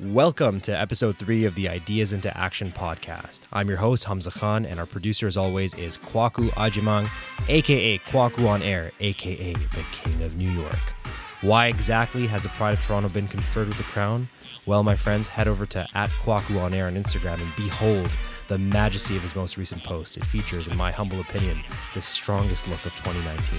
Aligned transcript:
Welcome 0.00 0.60
to 0.60 0.70
episode 0.70 1.16
three 1.16 1.44
of 1.44 1.56
the 1.56 1.68
Ideas 1.68 2.12
into 2.12 2.36
Action 2.38 2.70
podcast. 2.70 3.40
I'm 3.52 3.66
your 3.66 3.78
host, 3.78 4.04
Hamza 4.04 4.30
Khan, 4.30 4.64
and 4.64 4.78
our 4.78 4.86
producer, 4.86 5.26
as 5.26 5.36
always, 5.36 5.74
is 5.74 5.98
Kwaku 5.98 6.50
Ajimang, 6.50 7.10
aka 7.48 7.98
Kwaku 7.98 8.48
on 8.48 8.62
Air, 8.62 8.92
aka 9.00 9.54
the 9.54 9.84
King 9.90 10.22
of 10.22 10.36
New 10.36 10.50
York. 10.50 10.94
Why 11.40 11.66
exactly 11.66 12.28
has 12.28 12.44
the 12.44 12.48
Pride 12.50 12.74
of 12.74 12.84
Toronto 12.84 13.08
been 13.08 13.26
conferred 13.26 13.66
with 13.66 13.76
the 13.76 13.82
crown? 13.82 14.28
Well, 14.66 14.84
my 14.84 14.94
friends, 14.94 15.26
head 15.26 15.48
over 15.48 15.66
to 15.66 15.88
at 15.94 16.10
Kwaku 16.10 16.62
on 16.62 16.74
Air 16.74 16.86
on 16.86 16.94
Instagram 16.94 17.42
and 17.42 17.56
behold 17.56 18.08
the 18.46 18.58
majesty 18.58 19.16
of 19.16 19.22
his 19.22 19.34
most 19.34 19.56
recent 19.56 19.82
post. 19.82 20.16
It 20.16 20.24
features, 20.24 20.68
in 20.68 20.76
my 20.76 20.92
humble 20.92 21.18
opinion, 21.18 21.60
the 21.94 22.00
strongest 22.00 22.68
look 22.68 22.86
of 22.86 22.94
2019. 22.98 23.58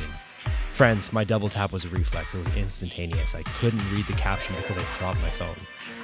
Friends, 0.72 1.12
my 1.12 1.26
double 1.26 1.50
tap 1.50 1.74
was 1.74 1.84
a 1.84 1.90
reflex. 1.90 2.34
It 2.34 2.38
was 2.38 2.56
instantaneous. 2.56 3.36
I 3.36 3.44
couldn't 3.44 3.84
read 3.92 4.08
the 4.08 4.14
caption 4.14 4.56
because 4.56 4.78
I 4.78 4.86
dropped 4.98 5.22
my 5.22 5.28
phone. 5.28 5.58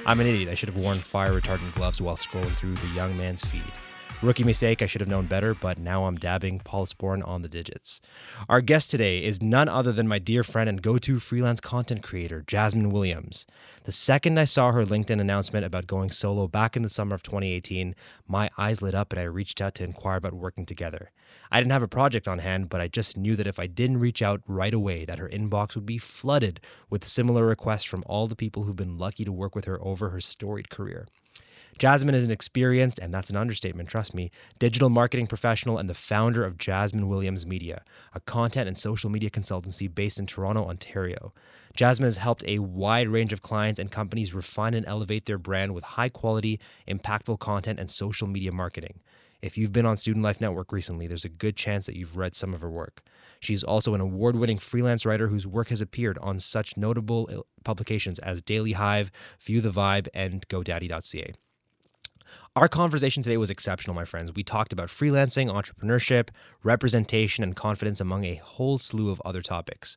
I'm 0.06 0.20
an 0.20 0.28
idiot. 0.28 0.48
I 0.48 0.54
should 0.54 0.68
have 0.68 0.78
worn 0.78 0.96
fire 0.96 1.32
retardant 1.32 1.74
gloves 1.74 2.00
while 2.00 2.14
scrolling 2.16 2.54
through 2.56 2.76
the 2.76 2.86
young 2.94 3.16
man's 3.18 3.44
feed. 3.44 3.85
Rookie 4.22 4.44
mistake, 4.44 4.80
I 4.80 4.86
should 4.86 5.02
have 5.02 5.10
known 5.10 5.26
better, 5.26 5.54
but 5.54 5.78
now 5.78 6.06
I'm 6.06 6.16
dabbing 6.16 6.60
Polysporin 6.60 7.26
on 7.28 7.42
the 7.42 7.48
digits. 7.48 8.00
Our 8.48 8.62
guest 8.62 8.90
today 8.90 9.22
is 9.22 9.42
none 9.42 9.68
other 9.68 9.92
than 9.92 10.08
my 10.08 10.18
dear 10.18 10.42
friend 10.42 10.70
and 10.70 10.80
go 10.80 10.96
to 10.96 11.20
freelance 11.20 11.60
content 11.60 12.02
creator, 12.02 12.42
Jasmine 12.46 12.90
Williams. 12.90 13.46
The 13.84 13.92
second 13.92 14.38
I 14.38 14.46
saw 14.46 14.72
her 14.72 14.86
LinkedIn 14.86 15.20
announcement 15.20 15.66
about 15.66 15.86
going 15.86 16.10
solo 16.10 16.48
back 16.48 16.76
in 16.76 16.82
the 16.82 16.88
summer 16.88 17.14
of 17.14 17.22
2018, 17.22 17.94
my 18.26 18.48
eyes 18.56 18.80
lit 18.80 18.94
up 18.94 19.12
and 19.12 19.20
I 19.20 19.24
reached 19.24 19.60
out 19.60 19.74
to 19.76 19.84
inquire 19.84 20.16
about 20.16 20.32
working 20.32 20.64
together. 20.64 21.10
I 21.50 21.60
didn't 21.60 21.72
have 21.72 21.82
a 21.82 21.88
project 21.88 22.26
on 22.26 22.38
hand, 22.38 22.70
but 22.70 22.80
I 22.80 22.88
just 22.88 23.18
knew 23.18 23.36
that 23.36 23.46
if 23.46 23.58
I 23.58 23.66
didn't 23.66 24.00
reach 24.00 24.22
out 24.22 24.40
right 24.46 24.74
away, 24.74 25.04
that 25.04 25.18
her 25.18 25.28
inbox 25.28 25.74
would 25.74 25.86
be 25.86 25.98
flooded 25.98 26.58
with 26.88 27.04
similar 27.04 27.44
requests 27.44 27.84
from 27.84 28.02
all 28.06 28.26
the 28.26 28.34
people 28.34 28.62
who've 28.62 28.74
been 28.74 28.96
lucky 28.96 29.26
to 29.26 29.32
work 29.32 29.54
with 29.54 29.66
her 29.66 29.78
over 29.84 30.08
her 30.08 30.22
storied 30.22 30.70
career. 30.70 31.06
Jasmine 31.78 32.14
is 32.14 32.24
an 32.24 32.30
experienced, 32.30 32.98
and 32.98 33.12
that's 33.12 33.28
an 33.28 33.36
understatement, 33.36 33.90
trust 33.90 34.14
me, 34.14 34.30
digital 34.58 34.88
marketing 34.88 35.26
professional 35.26 35.76
and 35.76 35.90
the 35.90 35.94
founder 35.94 36.42
of 36.42 36.56
Jasmine 36.56 37.06
Williams 37.08 37.44
Media, 37.44 37.82
a 38.14 38.20
content 38.20 38.66
and 38.66 38.78
social 38.78 39.10
media 39.10 39.28
consultancy 39.28 39.92
based 39.94 40.18
in 40.18 40.24
Toronto, 40.24 40.64
Ontario. 40.64 41.34
Jasmine 41.74 42.06
has 42.06 42.16
helped 42.16 42.44
a 42.46 42.60
wide 42.60 43.08
range 43.08 43.34
of 43.34 43.42
clients 43.42 43.78
and 43.78 43.90
companies 43.90 44.32
refine 44.32 44.72
and 44.72 44.86
elevate 44.86 45.26
their 45.26 45.36
brand 45.36 45.74
with 45.74 45.84
high 45.84 46.08
quality, 46.08 46.58
impactful 46.88 47.38
content 47.40 47.78
and 47.78 47.90
social 47.90 48.26
media 48.26 48.52
marketing. 48.52 49.00
If 49.42 49.58
you've 49.58 49.72
been 49.72 49.84
on 49.84 49.98
Student 49.98 50.24
Life 50.24 50.40
Network 50.40 50.72
recently, 50.72 51.06
there's 51.06 51.26
a 51.26 51.28
good 51.28 51.56
chance 51.56 51.84
that 51.84 51.94
you've 51.94 52.16
read 52.16 52.34
some 52.34 52.54
of 52.54 52.62
her 52.62 52.70
work. 52.70 53.02
She's 53.38 53.62
also 53.62 53.92
an 53.92 54.00
award 54.00 54.34
winning 54.34 54.58
freelance 54.58 55.04
writer 55.04 55.28
whose 55.28 55.46
work 55.46 55.68
has 55.68 55.82
appeared 55.82 56.16
on 56.18 56.38
such 56.38 56.78
notable 56.78 57.28
uh, 57.30 57.42
publications 57.64 58.18
as 58.20 58.40
Daily 58.40 58.72
Hive, 58.72 59.10
View 59.42 59.60
the 59.60 59.70
Vibe, 59.70 60.08
and 60.14 60.48
GoDaddy.ca. 60.48 61.34
Our 62.54 62.68
conversation 62.68 63.22
today 63.22 63.36
was 63.36 63.50
exceptional, 63.50 63.94
my 63.94 64.04
friends. 64.04 64.32
We 64.34 64.42
talked 64.42 64.72
about 64.72 64.88
freelancing, 64.88 65.52
entrepreneurship, 65.52 66.28
representation, 66.62 67.44
and 67.44 67.54
confidence, 67.54 68.00
among 68.00 68.24
a 68.24 68.36
whole 68.36 68.78
slew 68.78 69.10
of 69.10 69.20
other 69.24 69.42
topics. 69.42 69.96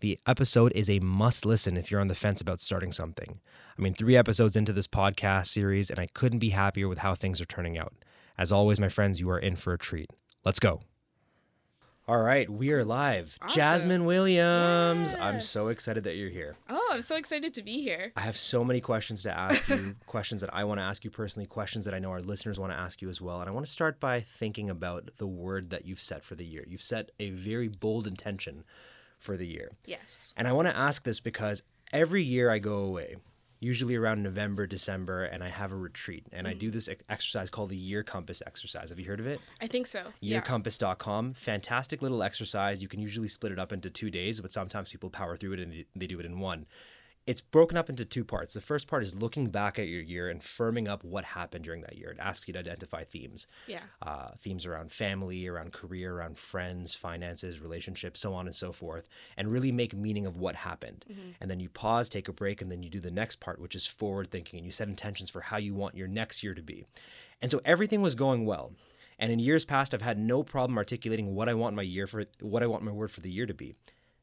The 0.00 0.18
episode 0.26 0.72
is 0.74 0.90
a 0.90 1.00
must 1.00 1.46
listen 1.46 1.76
if 1.76 1.90
you're 1.90 2.00
on 2.00 2.08
the 2.08 2.14
fence 2.14 2.40
about 2.40 2.60
starting 2.60 2.92
something. 2.92 3.40
I 3.78 3.82
mean, 3.82 3.94
three 3.94 4.16
episodes 4.16 4.56
into 4.56 4.72
this 4.72 4.86
podcast 4.86 5.46
series, 5.46 5.90
and 5.90 5.98
I 5.98 6.06
couldn't 6.12 6.38
be 6.38 6.50
happier 6.50 6.88
with 6.88 6.98
how 6.98 7.14
things 7.14 7.40
are 7.40 7.46
turning 7.46 7.78
out. 7.78 7.94
As 8.38 8.52
always, 8.52 8.78
my 8.78 8.88
friends, 8.88 9.20
you 9.20 9.30
are 9.30 9.38
in 9.38 9.56
for 9.56 9.72
a 9.72 9.78
treat. 9.78 10.12
Let's 10.44 10.60
go. 10.60 10.82
All 12.08 12.22
right, 12.22 12.48
we 12.48 12.70
are 12.70 12.84
live. 12.84 13.36
Awesome. 13.42 13.56
Jasmine 13.56 14.04
Williams. 14.04 15.12
I'm 15.12 15.40
so 15.40 15.66
excited 15.66 16.04
that 16.04 16.14
you're 16.14 16.30
here. 16.30 16.54
Oh, 16.70 16.90
I'm 16.92 17.02
so 17.02 17.16
excited 17.16 17.52
to 17.54 17.62
be 17.62 17.80
here. 17.82 18.12
I 18.14 18.20
have 18.20 18.36
so 18.36 18.62
many 18.62 18.80
questions 18.80 19.24
to 19.24 19.36
ask 19.36 19.68
you, 19.68 19.96
questions 20.06 20.40
that 20.42 20.54
I 20.54 20.62
want 20.62 20.78
to 20.78 20.84
ask 20.84 21.04
you 21.04 21.10
personally, 21.10 21.46
questions 21.46 21.84
that 21.84 21.94
I 21.94 21.98
know 21.98 22.12
our 22.12 22.20
listeners 22.20 22.60
want 22.60 22.72
to 22.72 22.78
ask 22.78 23.02
you 23.02 23.08
as 23.08 23.20
well. 23.20 23.40
And 23.40 23.50
I 23.50 23.52
want 23.52 23.66
to 23.66 23.72
start 23.72 23.98
by 23.98 24.20
thinking 24.20 24.70
about 24.70 25.16
the 25.16 25.26
word 25.26 25.70
that 25.70 25.84
you've 25.84 26.00
set 26.00 26.24
for 26.24 26.36
the 26.36 26.44
year. 26.44 26.64
You've 26.68 26.80
set 26.80 27.10
a 27.18 27.30
very 27.30 27.66
bold 27.66 28.06
intention 28.06 28.62
for 29.18 29.36
the 29.36 29.48
year. 29.48 29.72
Yes. 29.84 30.32
And 30.36 30.46
I 30.46 30.52
want 30.52 30.68
to 30.68 30.76
ask 30.76 31.02
this 31.02 31.18
because 31.18 31.64
every 31.92 32.22
year 32.22 32.50
I 32.50 32.60
go 32.60 32.84
away, 32.84 33.16
usually 33.60 33.96
around 33.96 34.22
November, 34.22 34.66
December, 34.66 35.24
and 35.24 35.42
I 35.42 35.48
have 35.48 35.72
a 35.72 35.76
retreat. 35.76 36.26
And 36.32 36.46
I 36.46 36.54
mm. 36.54 36.58
do 36.58 36.70
this 36.70 36.88
exercise 37.08 37.50
called 37.50 37.70
the 37.70 37.76
Year 37.76 38.02
Compass 38.02 38.42
exercise. 38.46 38.90
Have 38.90 38.98
you 38.98 39.06
heard 39.06 39.20
of 39.20 39.26
it? 39.26 39.40
I 39.60 39.66
think 39.66 39.86
so. 39.86 40.04
Yeah. 40.20 40.40
yearcompass.com. 40.40 41.34
Fantastic 41.34 42.02
little 42.02 42.22
exercise. 42.22 42.82
You 42.82 42.88
can 42.88 43.00
usually 43.00 43.28
split 43.28 43.52
it 43.52 43.58
up 43.58 43.72
into 43.72 43.90
two 43.90 44.10
days, 44.10 44.40
but 44.40 44.52
sometimes 44.52 44.90
people 44.90 45.10
power 45.10 45.36
through 45.36 45.54
it 45.54 45.60
and 45.60 45.84
they 45.94 46.06
do 46.06 46.20
it 46.20 46.26
in 46.26 46.38
one. 46.38 46.66
It's 47.26 47.40
broken 47.40 47.76
up 47.76 47.90
into 47.90 48.04
two 48.04 48.24
parts. 48.24 48.54
The 48.54 48.60
first 48.60 48.86
part 48.86 49.02
is 49.02 49.16
looking 49.16 49.48
back 49.48 49.80
at 49.80 49.88
your 49.88 50.00
year 50.00 50.28
and 50.28 50.40
firming 50.40 50.86
up 50.86 51.02
what 51.02 51.24
happened 51.24 51.64
during 51.64 51.80
that 51.80 51.98
year. 51.98 52.10
It 52.10 52.20
asks 52.20 52.46
you 52.46 52.52
to 52.54 52.60
identify 52.60 53.02
themes. 53.02 53.48
Yeah. 53.66 53.80
Uh, 54.00 54.28
themes 54.38 54.64
around 54.64 54.92
family, 54.92 55.48
around 55.48 55.72
career, 55.72 56.14
around 56.14 56.38
friends, 56.38 56.94
finances, 56.94 57.60
relationships, 57.60 58.20
so 58.20 58.32
on 58.32 58.46
and 58.46 58.54
so 58.54 58.70
forth, 58.70 59.08
and 59.36 59.50
really 59.50 59.72
make 59.72 59.92
meaning 59.92 60.24
of 60.24 60.36
what 60.36 60.54
happened. 60.54 61.04
And 61.40 61.50
then 61.50 61.58
you 61.58 61.68
pause, 61.68 62.08
take 62.08 62.28
a 62.28 62.32
break, 62.32 62.62
and 62.62 62.70
then 62.70 62.84
you 62.84 62.90
do 62.90 63.00
the 63.00 63.10
next 63.10 63.40
part, 63.40 63.60
which 63.60 63.74
is 63.74 63.88
forward 63.88 64.30
thinking, 64.30 64.58
and 64.58 64.66
you 64.66 64.70
set 64.70 64.86
intentions 64.86 65.28
for 65.28 65.40
how 65.40 65.56
you 65.56 65.74
want 65.74 65.96
your 65.96 66.08
next 66.08 66.44
year 66.44 66.54
to 66.54 66.62
be. 66.62 66.86
And 67.42 67.50
so 67.50 67.60
everything 67.64 68.02
was 68.02 68.14
going 68.14 68.46
well. 68.46 68.72
And 69.18 69.32
in 69.32 69.38
years 69.40 69.64
past, 69.64 69.94
I've 69.94 70.02
had 70.02 70.18
no 70.18 70.42
problem 70.42 70.78
articulating 70.78 71.34
what 71.34 71.48
I 71.48 71.54
want 71.54 71.74
my 71.74 71.82
year 71.82 72.06
for, 72.06 72.26
what 72.40 72.62
I 72.62 72.66
want 72.66 72.84
my 72.84 72.92
word 72.92 73.10
for 73.10 73.20
the 73.20 73.30
year 73.30 73.46
to 73.46 73.54
be. 73.54 73.74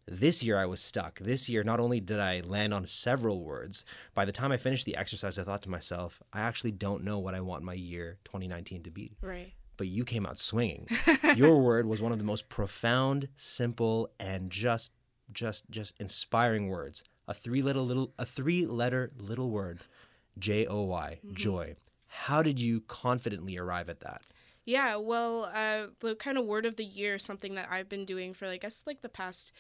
This 0.06 0.44
year, 0.44 0.58
I 0.58 0.66
was 0.66 0.82
stuck. 0.82 1.20
This 1.20 1.48
year, 1.48 1.64
not 1.64 1.80
only 1.80 2.02
did 2.02 2.20
I 2.20 2.42
land 2.42 2.74
on 2.74 2.86
several 2.86 3.42
words, 3.42 3.86
by 4.14 4.26
the 4.26 4.34
time 4.34 4.52
I 4.52 4.58
finished 4.58 4.86
the 4.86 4.98
exercise, 4.98 5.40
I 5.40 5.44
thought 5.44 5.62
to 5.64 5.70
myself, 5.70 6.22
I 6.34 6.42
actually 6.42 6.72
don't 6.72 7.04
know 7.04 7.20
what 7.20 7.34
I 7.34 7.40
want 7.40 7.64
my 7.64 7.74
year 7.74 8.18
2019 8.26 8.84
to 8.84 8.92
be. 8.92 9.16
Right. 9.22 9.54
But 9.78 9.88
you 9.88 10.04
came 10.04 10.26
out 10.26 10.38
swinging. 10.38 10.88
Your 11.36 11.62
word 11.62 11.86
was 11.86 12.02
one 12.02 12.12
of 12.12 12.20
the 12.20 12.26
most 12.26 12.50
profound, 12.50 13.30
simple, 13.36 14.10
and 14.20 14.50
just, 14.50 14.92
just, 15.32 15.70
just 15.70 15.96
inspiring 16.00 16.68
words. 16.68 17.04
A 17.28 17.34
three 17.34 17.62
little 17.62 17.86
little, 17.86 18.14
a 18.20 18.26
three 18.26 18.66
letter 18.66 19.12
little 19.18 19.50
word, 19.50 19.80
J 20.38 20.66
O 20.68 20.82
Y, 20.84 21.20
joy. 21.32 21.76
How 22.08 22.44
did 22.44 22.60
you 22.60 22.82
confidently 22.82 23.58
arrive 23.58 23.90
at 23.90 24.02
that? 24.02 24.22
Yeah. 24.66 24.98
Well, 24.98 25.50
uh, 25.54 25.88
the 26.02 26.16
kind 26.16 26.38
of 26.38 26.46
word 26.46 26.66
of 26.66 26.76
the 26.76 26.84
year 26.84 27.16
is 27.16 27.24
something 27.24 27.56
that 27.56 27.70
I've 27.72 27.90
been 27.90 28.06
doing 28.06 28.34
for, 28.34 28.46
I 28.46 28.58
guess, 28.58 28.84
like 28.86 29.02
the 29.02 29.10
past 29.10 29.54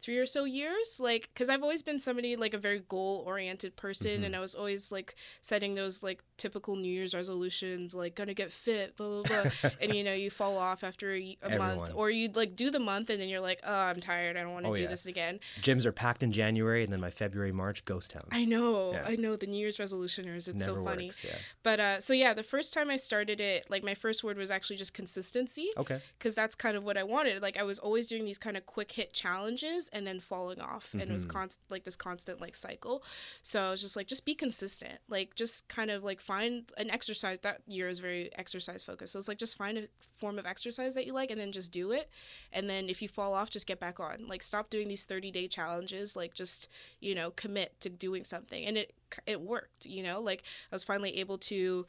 three 0.00 0.18
or 0.18 0.26
so 0.26 0.44
years 0.44 0.98
like 1.00 1.28
because 1.32 1.48
i've 1.48 1.62
always 1.62 1.82
been 1.82 1.98
somebody 1.98 2.36
like 2.36 2.54
a 2.54 2.58
very 2.58 2.82
goal 2.88 3.22
oriented 3.26 3.76
person 3.76 4.10
mm-hmm. 4.12 4.24
and 4.24 4.36
i 4.36 4.40
was 4.40 4.54
always 4.54 4.92
like 4.92 5.14
setting 5.42 5.74
those 5.74 6.02
like 6.02 6.22
typical 6.38 6.76
new 6.76 6.90
year's 6.90 7.14
resolutions 7.14 7.94
like 7.94 8.14
gonna 8.14 8.32
get 8.34 8.50
fit 8.52 8.96
blah 8.96 9.08
blah 9.08 9.22
blah 9.42 9.70
and 9.80 9.94
you 9.94 10.02
know 10.04 10.12
you 10.14 10.30
fall 10.30 10.56
off 10.56 10.82
after 10.84 11.12
a, 11.14 11.36
a 11.42 11.58
month 11.58 11.90
or 11.94 12.10
you 12.10 12.28
like 12.34 12.56
do 12.56 12.70
the 12.70 12.78
month 12.78 13.10
and 13.10 13.20
then 13.20 13.28
you're 13.28 13.40
like 13.40 13.60
oh 13.66 13.74
i'm 13.74 14.00
tired 14.00 14.36
i 14.36 14.40
don't 14.42 14.52
want 14.52 14.64
to 14.64 14.70
Oh, 14.70 14.74
do 14.74 14.82
yeah. 14.82 14.88
this 14.88 15.06
again 15.06 15.40
Gyms 15.60 15.84
are 15.86 15.92
packed 15.92 16.22
in 16.22 16.30
January, 16.32 16.84
and 16.84 16.92
then 16.92 17.00
by 17.00 17.10
February, 17.10 17.52
March, 17.52 17.84
ghost 17.84 18.10
towns. 18.12 18.28
i 18.32 18.44
know 18.44 18.92
Yeah. 18.92 19.04
i 19.06 19.16
know 19.16 19.36
the 19.36 19.46
new 19.46 19.58
year's 19.58 19.78
resolutioners 19.78 20.48
it's 20.48 20.66
Never 20.66 20.80
so 20.80 20.84
funny 20.84 21.04
works. 21.06 21.24
Yeah. 21.24 21.34
But 21.62 21.80
uh, 21.80 22.00
so 22.00 22.12
yeah, 22.14 22.32
the 22.34 22.42
first 22.42 22.72
time 22.72 22.88
I 22.90 22.96
started 22.96 23.40
it, 23.40 23.68
like 23.70 23.82
my 23.84 23.94
first 23.94 24.22
word 24.24 24.36
was 24.38 24.50
actually 24.50 24.76
just 24.76 24.94
consistency, 24.94 25.68
Okay. 25.76 26.00
because 26.18 26.34
that's 26.34 26.54
kind 26.54 26.76
of 26.76 26.84
what 26.84 26.96
I 26.96 27.02
wanted. 27.02 27.42
Like 27.42 27.56
I 27.58 27.62
was 27.62 27.78
always 27.78 28.06
doing 28.06 28.24
these 28.24 28.38
kind 28.38 28.56
of 28.56 28.64
quick 28.66 28.92
hit 28.92 29.12
challenges 29.12 29.88
and 29.92 30.06
then 30.06 30.20
falling 30.20 30.60
off, 30.60 30.92
and 30.94 31.02
it 31.02 31.10
was 31.10 31.26
const- 31.26 31.60
like 31.70 31.84
this 31.84 31.96
constant 31.96 32.40
like 32.40 32.54
cycle. 32.54 33.02
So 33.42 33.62
I 33.66 33.70
was 33.70 33.80
just 33.80 33.96
like, 33.96 34.06
just 34.06 34.24
be 34.24 34.34
consistent. 34.34 34.98
Like 35.08 35.34
just 35.34 35.68
kind 35.68 35.90
of 35.90 36.04
like 36.04 36.20
find 36.28 36.70
an 36.76 36.90
exercise. 36.90 37.38
That 37.40 37.62
year 37.66 37.88
is 37.88 37.98
very 38.00 38.30
exercise 38.36 38.84
focused. 38.84 39.14
So 39.14 39.18
it's 39.18 39.28
like 39.28 39.38
just 39.38 39.56
find 39.56 39.78
a 39.78 39.84
form 40.14 40.38
of 40.38 40.44
exercise 40.46 40.94
that 40.94 41.06
you 41.06 41.14
like, 41.14 41.30
and 41.30 41.40
then 41.40 41.52
just 41.52 41.72
do 41.72 41.90
it. 41.90 42.10
And 42.52 42.68
then 42.68 42.90
if 42.90 43.00
you 43.00 43.08
fall 43.08 43.32
off, 43.32 43.48
just 43.48 43.66
get 43.66 43.80
back 43.80 43.98
on. 43.98 44.26
Like 44.28 44.42
stop 44.42 44.68
doing 44.68 44.88
these 44.88 45.06
thirty 45.06 45.30
day 45.30 45.48
challenges. 45.48 46.14
Like 46.14 46.34
just 46.34 46.68
you 47.00 47.14
know 47.14 47.30
commit 47.30 47.80
to 47.80 47.88
doing 47.88 48.24
something, 48.24 48.64
and 48.66 48.76
it 48.76 48.92
it 49.26 49.40
worked. 49.40 49.86
You 49.86 50.02
know, 50.02 50.20
like 50.20 50.42
I 50.70 50.74
was 50.74 50.84
finally 50.84 51.18
able 51.18 51.38
to 51.38 51.86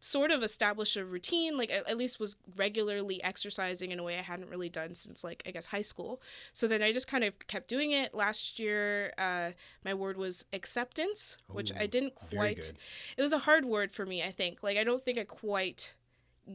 sort 0.00 0.30
of 0.30 0.42
establish 0.42 0.96
a 0.96 1.04
routine 1.04 1.56
like 1.56 1.70
at, 1.70 1.88
at 1.88 1.96
least 1.96 2.20
was 2.20 2.36
regularly 2.56 3.22
exercising 3.24 3.90
in 3.90 3.98
a 3.98 4.02
way 4.02 4.18
i 4.18 4.22
hadn't 4.22 4.48
really 4.48 4.68
done 4.68 4.94
since 4.94 5.24
like 5.24 5.42
i 5.46 5.50
guess 5.50 5.66
high 5.66 5.80
school. 5.80 6.20
So 6.52 6.68
then 6.68 6.82
i 6.82 6.92
just 6.92 7.08
kind 7.08 7.24
of 7.24 7.38
kept 7.46 7.68
doing 7.68 7.92
it. 7.92 8.14
Last 8.14 8.58
year 8.58 9.12
uh, 9.18 9.50
my 9.84 9.94
word 9.94 10.16
was 10.16 10.44
acceptance 10.52 11.38
which 11.50 11.72
i 11.78 11.86
didn't 11.86 12.14
quite 12.14 12.72
it 13.16 13.22
was 13.22 13.32
a 13.32 13.38
hard 13.38 13.64
word 13.64 13.90
for 13.92 14.06
me 14.06 14.22
i 14.22 14.30
think. 14.30 14.62
Like 14.62 14.76
i 14.76 14.84
don't 14.84 15.04
think 15.04 15.18
i 15.18 15.24
quite 15.24 15.92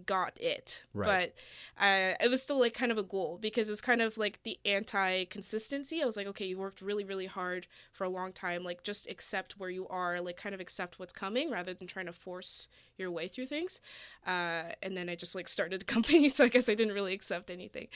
got 0.05 0.39
it. 0.39 0.83
Right. 0.93 1.33
but 1.77 1.83
uh, 1.83 2.15
it 2.19 2.29
was 2.29 2.41
still 2.41 2.59
like 2.59 2.73
kind 2.73 2.91
of 2.91 2.97
a 2.97 3.03
goal 3.03 3.37
because 3.41 3.69
it 3.69 3.71
was 3.71 3.81
kind 3.81 4.01
of 4.01 4.17
like 4.17 4.43
the 4.43 4.59
anti 4.65 5.25
consistency 5.25 6.01
i 6.01 6.05
was 6.05 6.17
like 6.17 6.27
okay 6.27 6.45
you 6.45 6.57
worked 6.57 6.81
really 6.81 7.03
really 7.03 7.25
hard 7.25 7.67
for 7.91 8.05
a 8.05 8.09
long 8.09 8.31
time. 8.31 8.63
Like 8.63 8.83
just 8.83 9.09
accept 9.09 9.59
where 9.59 9.69
you 9.69 9.87
are. 9.87 10.19
Like 10.21 10.37
kind 10.37 10.55
of 10.55 10.61
accept 10.61 10.99
what's 10.99 11.13
coming 11.13 11.51
rather 11.51 11.73
than 11.73 11.87
trying 11.87 12.07
to 12.07 12.13
force 12.13 12.67
your 12.97 13.11
way 13.11 13.27
through 13.27 13.45
things. 13.47 13.79
Uh, 14.25 14.73
and 14.81 14.95
then 14.95 15.09
i 15.09 15.15
just 15.15 15.35
like 15.35 15.47
started 15.47 15.81
a 15.81 15.85
company 15.95 16.29
so 16.29 16.45
i 16.45 16.47
guess 16.47 16.69
i 16.69 16.75
didn't 16.75 16.93
really 16.93 17.13
accept 17.13 17.51
anything. 17.51 17.87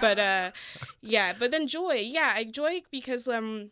But 0.00 0.18
uh, 0.18 0.50
yeah 1.00 1.32
but 1.38 1.50
then 1.50 1.66
joy 1.66 1.94
yeah 1.94 2.32
i 2.34 2.44
joy 2.44 2.82
because 2.90 3.28
um 3.28 3.70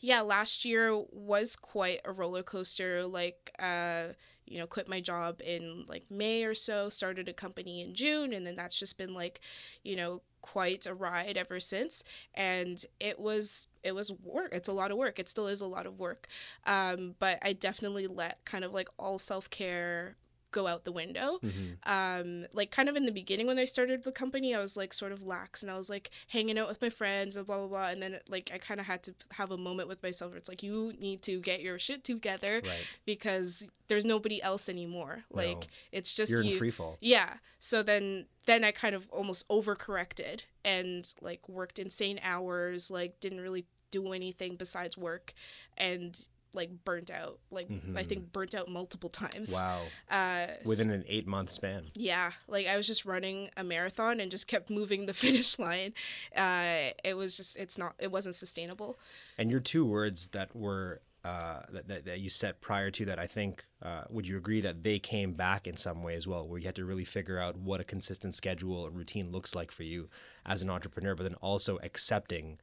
yeah, 0.00 0.20
last 0.20 0.64
year 0.64 0.94
was 1.12 1.56
quite 1.56 2.00
a 2.04 2.12
roller 2.12 2.42
coaster. 2.42 3.04
Like, 3.04 3.50
uh, 3.58 4.08
you 4.46 4.58
know, 4.58 4.66
quit 4.66 4.88
my 4.88 5.00
job 5.00 5.40
in 5.44 5.84
like 5.88 6.04
May 6.10 6.44
or 6.44 6.54
so, 6.54 6.88
started 6.88 7.28
a 7.28 7.32
company 7.32 7.80
in 7.80 7.94
June, 7.94 8.32
and 8.32 8.46
then 8.46 8.56
that's 8.56 8.78
just 8.78 8.98
been 8.98 9.14
like, 9.14 9.40
you 9.82 9.96
know, 9.96 10.22
quite 10.42 10.84
a 10.86 10.92
ride 10.92 11.38
ever 11.38 11.58
since. 11.58 12.04
And 12.34 12.84
it 13.00 13.18
was 13.18 13.66
it 13.82 13.94
was 13.94 14.12
work. 14.12 14.50
It's 14.52 14.68
a 14.68 14.72
lot 14.72 14.90
of 14.90 14.98
work. 14.98 15.18
It 15.18 15.28
still 15.28 15.46
is 15.46 15.60
a 15.60 15.66
lot 15.66 15.86
of 15.86 15.98
work. 15.98 16.28
Um, 16.66 17.14
but 17.18 17.38
I 17.42 17.52
definitely 17.54 18.06
let 18.06 18.44
kind 18.44 18.64
of 18.64 18.72
like 18.72 18.88
all 18.98 19.18
self 19.18 19.48
care 19.48 20.16
go 20.54 20.66
out 20.66 20.84
the 20.84 20.92
window. 20.92 21.40
Mm-hmm. 21.42 21.92
Um, 21.92 22.46
like 22.54 22.70
kind 22.70 22.88
of 22.88 22.96
in 22.96 23.04
the 23.04 23.12
beginning 23.12 23.46
when 23.46 23.58
I 23.58 23.64
started 23.64 24.04
the 24.04 24.12
company, 24.12 24.54
I 24.54 24.60
was 24.60 24.76
like 24.76 24.94
sort 24.94 25.12
of 25.12 25.22
lax 25.22 25.62
and 25.62 25.70
I 25.70 25.76
was 25.76 25.90
like 25.90 26.10
hanging 26.28 26.56
out 26.58 26.68
with 26.68 26.80
my 26.80 26.88
friends 26.88 27.36
and 27.36 27.46
blah 27.46 27.58
blah 27.58 27.66
blah. 27.66 27.88
And 27.88 28.00
then 28.00 28.20
like 28.28 28.50
I 28.54 28.58
kind 28.58 28.80
of 28.80 28.86
had 28.86 29.02
to 29.02 29.14
have 29.32 29.50
a 29.50 29.58
moment 29.58 29.88
with 29.88 30.02
myself 30.02 30.30
where 30.30 30.38
it's 30.38 30.48
like 30.48 30.62
you 30.62 30.94
need 30.98 31.20
to 31.22 31.40
get 31.40 31.60
your 31.60 31.78
shit 31.78 32.04
together 32.04 32.62
right. 32.64 32.98
because 33.04 33.68
there's 33.88 34.06
nobody 34.06 34.40
else 34.40 34.68
anymore. 34.68 35.24
Like 35.30 35.60
no. 35.60 35.66
it's 35.92 36.14
just 36.14 36.30
you're 36.30 36.42
you. 36.42 36.52
in 36.52 36.58
free 36.58 36.70
fall. 36.70 36.96
Yeah. 37.00 37.34
So 37.58 37.82
then 37.82 38.26
then 38.46 38.62
I 38.64 38.70
kind 38.70 38.94
of 38.94 39.08
almost 39.10 39.46
overcorrected 39.48 40.42
and 40.64 41.12
like 41.20 41.48
worked 41.48 41.78
insane 41.78 42.20
hours. 42.22 42.90
Like 42.90 43.18
didn't 43.20 43.40
really 43.40 43.66
do 43.90 44.12
anything 44.12 44.56
besides 44.56 44.96
work 44.96 45.32
and 45.76 46.26
like 46.54 46.70
burnt 46.84 47.10
out 47.10 47.38
like 47.50 47.68
mm-hmm. 47.68 47.96
i 47.96 48.02
think 48.02 48.32
burnt 48.32 48.54
out 48.54 48.68
multiple 48.68 49.10
times. 49.10 49.54
Wow. 49.54 49.80
Uh, 50.10 50.46
within 50.64 50.90
an 50.90 51.04
eight 51.08 51.26
month 51.26 51.50
span. 51.50 51.84
Yeah 51.94 52.32
like 52.48 52.66
i 52.66 52.76
was 52.76 52.86
just 52.86 53.04
running 53.04 53.50
a 53.56 53.64
marathon 53.64 54.20
and 54.20 54.30
just 54.30 54.46
kept 54.46 54.70
moving 54.70 55.06
the 55.06 55.14
finish 55.24 55.58
line. 55.58 55.92
Uh, 56.36 56.92
it 57.02 57.16
was 57.16 57.36
just 57.36 57.56
it's 57.56 57.78
not 57.78 57.94
it 57.98 58.10
wasn't 58.10 58.34
sustainable. 58.34 58.98
And 59.38 59.50
your 59.50 59.60
two 59.60 59.84
words 59.84 60.28
that 60.28 60.54
were 60.54 61.00
uh, 61.24 61.62
that, 61.72 61.88
that, 61.88 62.04
that 62.04 62.20
you 62.20 62.28
set 62.28 62.60
prior 62.60 62.90
to 62.90 63.06
that, 63.06 63.18
I 63.18 63.26
think, 63.26 63.64
uh, 63.82 64.02
would 64.10 64.26
you 64.26 64.36
agree 64.36 64.60
that 64.60 64.82
they 64.82 64.98
came 64.98 65.32
back 65.32 65.66
in 65.66 65.78
some 65.78 66.02
way 66.02 66.16
as 66.16 66.26
well, 66.26 66.46
where 66.46 66.58
you 66.58 66.66
had 66.66 66.74
to 66.74 66.84
really 66.84 67.06
figure 67.06 67.38
out 67.38 67.56
what 67.56 67.80
a 67.80 67.84
consistent 67.84 68.34
schedule, 68.34 68.84
a 68.84 68.90
routine 68.90 69.32
looks 69.32 69.54
like 69.54 69.70
for 69.70 69.84
you 69.84 70.10
as 70.44 70.60
an 70.60 70.68
entrepreneur, 70.68 71.14
but 71.14 71.22
then 71.22 71.34
also 71.36 71.78
accepting 71.82 72.58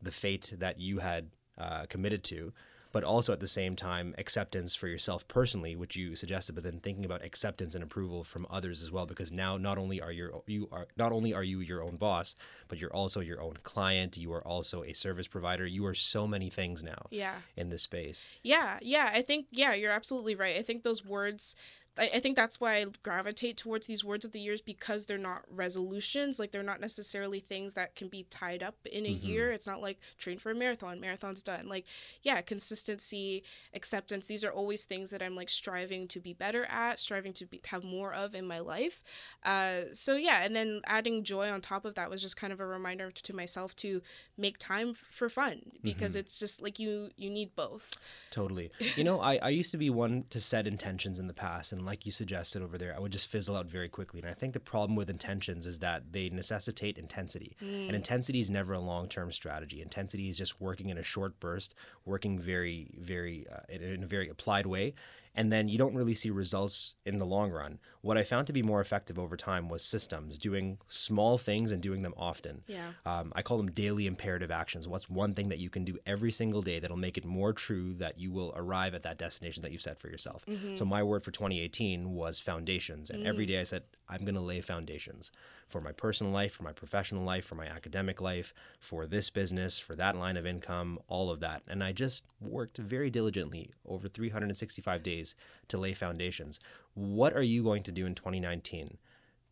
the 0.00 0.10
fate 0.10 0.54
that 0.56 0.80
you 0.80 1.00
had 1.00 1.28
uh, 1.58 1.84
committed 1.90 2.24
to 2.24 2.54
but 2.92 3.04
also 3.04 3.32
at 3.32 3.40
the 3.40 3.46
same 3.46 3.76
time 3.76 4.14
acceptance 4.18 4.74
for 4.74 4.88
yourself 4.88 5.26
personally, 5.28 5.76
which 5.76 5.96
you 5.96 6.14
suggested, 6.14 6.54
but 6.54 6.64
then 6.64 6.80
thinking 6.80 7.04
about 7.04 7.24
acceptance 7.24 7.74
and 7.74 7.84
approval 7.84 8.24
from 8.24 8.46
others 8.50 8.82
as 8.82 8.90
well, 8.90 9.06
because 9.06 9.30
now 9.30 9.56
not 9.56 9.78
only 9.78 10.00
are 10.00 10.12
you 10.12 10.42
you 10.46 10.68
are 10.72 10.86
not 10.96 11.12
only 11.12 11.34
are 11.34 11.42
you 11.42 11.60
your 11.60 11.82
own 11.82 11.96
boss, 11.96 12.36
but 12.68 12.80
you're 12.80 12.92
also 12.92 13.20
your 13.20 13.40
own 13.40 13.54
client. 13.62 14.16
You 14.16 14.32
are 14.32 14.46
also 14.46 14.82
a 14.82 14.92
service 14.92 15.26
provider. 15.26 15.66
You 15.66 15.86
are 15.86 15.94
so 15.94 16.26
many 16.26 16.50
things 16.50 16.82
now. 16.82 17.06
Yeah. 17.10 17.34
In 17.56 17.68
this 17.68 17.82
space. 17.82 18.28
Yeah, 18.42 18.78
yeah. 18.82 19.10
I 19.12 19.22
think 19.22 19.46
yeah, 19.50 19.74
you're 19.74 19.92
absolutely 19.92 20.34
right. 20.34 20.56
I 20.56 20.62
think 20.62 20.82
those 20.82 21.04
words 21.04 21.56
I, 21.98 22.10
I 22.14 22.20
think 22.20 22.36
that's 22.36 22.60
why 22.60 22.76
I 22.76 22.86
gravitate 23.02 23.56
towards 23.56 23.86
these 23.86 24.04
words 24.04 24.24
of 24.24 24.32
the 24.32 24.40
years 24.40 24.60
because 24.60 25.06
they're 25.06 25.18
not 25.18 25.42
resolutions. 25.50 26.38
Like 26.38 26.52
they're 26.52 26.62
not 26.62 26.80
necessarily 26.80 27.40
things 27.40 27.74
that 27.74 27.94
can 27.94 28.08
be 28.08 28.24
tied 28.30 28.62
up 28.62 28.76
in 28.90 29.06
a 29.06 29.08
mm-hmm. 29.08 29.26
year. 29.26 29.52
It's 29.52 29.66
not 29.66 29.80
like 29.80 29.98
train 30.18 30.38
for 30.38 30.50
a 30.50 30.54
marathon, 30.54 31.00
marathon's 31.00 31.42
done. 31.42 31.68
Like, 31.68 31.86
yeah, 32.22 32.40
consistency, 32.40 33.42
acceptance, 33.74 34.26
these 34.26 34.44
are 34.44 34.52
always 34.52 34.84
things 34.84 35.10
that 35.10 35.22
I'm 35.22 35.34
like 35.34 35.50
striving 35.50 36.08
to 36.08 36.20
be 36.20 36.32
better 36.32 36.64
at, 36.66 36.98
striving 36.98 37.32
to 37.34 37.46
be, 37.46 37.60
have 37.68 37.84
more 37.84 38.12
of 38.12 38.34
in 38.34 38.46
my 38.46 38.60
life. 38.60 39.02
Uh, 39.44 39.80
so 39.92 40.14
yeah, 40.14 40.44
and 40.44 40.54
then 40.54 40.80
adding 40.86 41.24
joy 41.24 41.50
on 41.50 41.60
top 41.60 41.84
of 41.84 41.94
that 41.94 42.10
was 42.10 42.22
just 42.22 42.36
kind 42.36 42.52
of 42.52 42.60
a 42.60 42.66
reminder 42.66 43.10
to 43.10 43.34
myself 43.34 43.74
to 43.76 44.02
make 44.36 44.58
time 44.58 44.92
for 44.94 45.28
fun 45.28 45.62
because 45.82 46.12
mm-hmm. 46.12 46.20
it's 46.20 46.38
just 46.38 46.62
like 46.62 46.78
you 46.78 47.10
you 47.16 47.30
need 47.30 47.54
both. 47.56 47.94
Totally. 48.30 48.70
You 48.96 49.04
know, 49.04 49.20
I, 49.20 49.38
I 49.42 49.48
used 49.48 49.70
to 49.72 49.78
be 49.78 49.90
one 49.90 50.24
to 50.30 50.40
set 50.40 50.66
intentions 50.66 51.18
in 51.18 51.26
the 51.26 51.34
past 51.34 51.72
and 51.72 51.84
like 51.88 52.06
you 52.06 52.12
suggested 52.12 52.62
over 52.62 52.78
there, 52.78 52.94
I 52.94 53.00
would 53.00 53.12
just 53.12 53.30
fizzle 53.30 53.56
out 53.56 53.66
very 53.66 53.88
quickly. 53.88 54.20
And 54.20 54.30
I 54.30 54.34
think 54.34 54.52
the 54.52 54.60
problem 54.60 54.94
with 54.94 55.08
intentions 55.08 55.66
is 55.66 55.80
that 55.80 56.12
they 56.12 56.28
necessitate 56.28 56.98
intensity. 56.98 57.56
Mm. 57.62 57.86
And 57.86 57.96
intensity 57.96 58.40
is 58.40 58.50
never 58.50 58.74
a 58.74 58.80
long 58.80 59.08
term 59.08 59.32
strategy. 59.32 59.80
Intensity 59.80 60.28
is 60.28 60.36
just 60.36 60.60
working 60.60 60.90
in 60.90 60.98
a 60.98 61.02
short 61.02 61.40
burst, 61.40 61.74
working 62.04 62.38
very, 62.38 62.90
very, 62.98 63.46
uh, 63.50 63.60
in, 63.68 63.82
in 63.82 64.02
a 64.04 64.06
very 64.06 64.28
applied 64.28 64.66
way 64.66 64.94
and 65.38 65.52
then 65.52 65.68
you 65.68 65.78
don't 65.78 65.94
really 65.94 66.14
see 66.14 66.30
results 66.30 66.96
in 67.06 67.18
the 67.18 67.24
long 67.24 67.52
run. 67.52 67.78
What 68.00 68.18
I 68.18 68.24
found 68.24 68.48
to 68.48 68.52
be 68.52 68.60
more 68.60 68.80
effective 68.80 69.20
over 69.20 69.36
time 69.36 69.68
was 69.68 69.84
systems, 69.84 70.36
doing 70.36 70.78
small 70.88 71.38
things 71.38 71.70
and 71.70 71.80
doing 71.80 72.02
them 72.02 72.12
often. 72.16 72.64
Yeah. 72.66 72.88
Um, 73.06 73.32
I 73.36 73.42
call 73.42 73.56
them 73.56 73.70
daily 73.70 74.08
imperative 74.08 74.50
actions. 74.50 74.88
What's 74.88 75.08
one 75.08 75.34
thing 75.34 75.48
that 75.50 75.60
you 75.60 75.70
can 75.70 75.84
do 75.84 75.96
every 76.04 76.32
single 76.32 76.60
day 76.60 76.80
that'll 76.80 76.96
make 76.96 77.16
it 77.16 77.24
more 77.24 77.52
true 77.52 77.94
that 77.94 78.18
you 78.18 78.32
will 78.32 78.52
arrive 78.56 78.94
at 78.94 79.02
that 79.04 79.16
destination 79.16 79.62
that 79.62 79.70
you've 79.70 79.80
set 79.80 80.00
for 80.00 80.08
yourself? 80.08 80.44
Mm-hmm. 80.46 80.74
So 80.74 80.84
my 80.84 81.04
word 81.04 81.22
for 81.22 81.30
2018 81.30 82.12
was 82.14 82.40
foundations, 82.40 83.08
and 83.08 83.20
mm-hmm. 83.20 83.28
every 83.28 83.46
mm. 83.46 83.60
I 83.60 83.62
said 83.62 83.84
I'm 84.08 84.22
going 84.22 84.34
to 84.34 84.40
lay 84.40 84.60
foundations 84.60 85.30
for 85.68 85.80
my 85.80 85.92
personal 85.92 86.32
life, 86.32 86.54
for 86.54 86.64
my 86.64 86.72
professional 86.72 87.22
life, 87.22 87.44
for 87.44 87.54
my 87.54 87.66
academic 87.66 88.20
life, 88.20 88.52
for 88.80 89.06
this 89.06 89.30
business, 89.30 89.78
for 89.78 89.94
that 89.94 90.16
line 90.16 90.36
of 90.36 90.46
income, 90.46 90.98
all 91.06 91.30
of 91.30 91.38
that. 91.40 91.62
And 91.68 91.84
I 91.84 91.92
just 91.92 92.24
worked 92.40 92.78
very 92.78 93.08
diligently 93.08 93.70
over 93.86 94.08
365 94.08 95.02
days 95.04 95.27
to 95.68 95.78
lay 95.78 95.92
foundations. 95.92 96.60
What 96.94 97.34
are 97.34 97.42
you 97.42 97.62
going 97.62 97.82
to 97.84 97.92
do 97.92 98.06
in 98.06 98.14
2019 98.14 98.98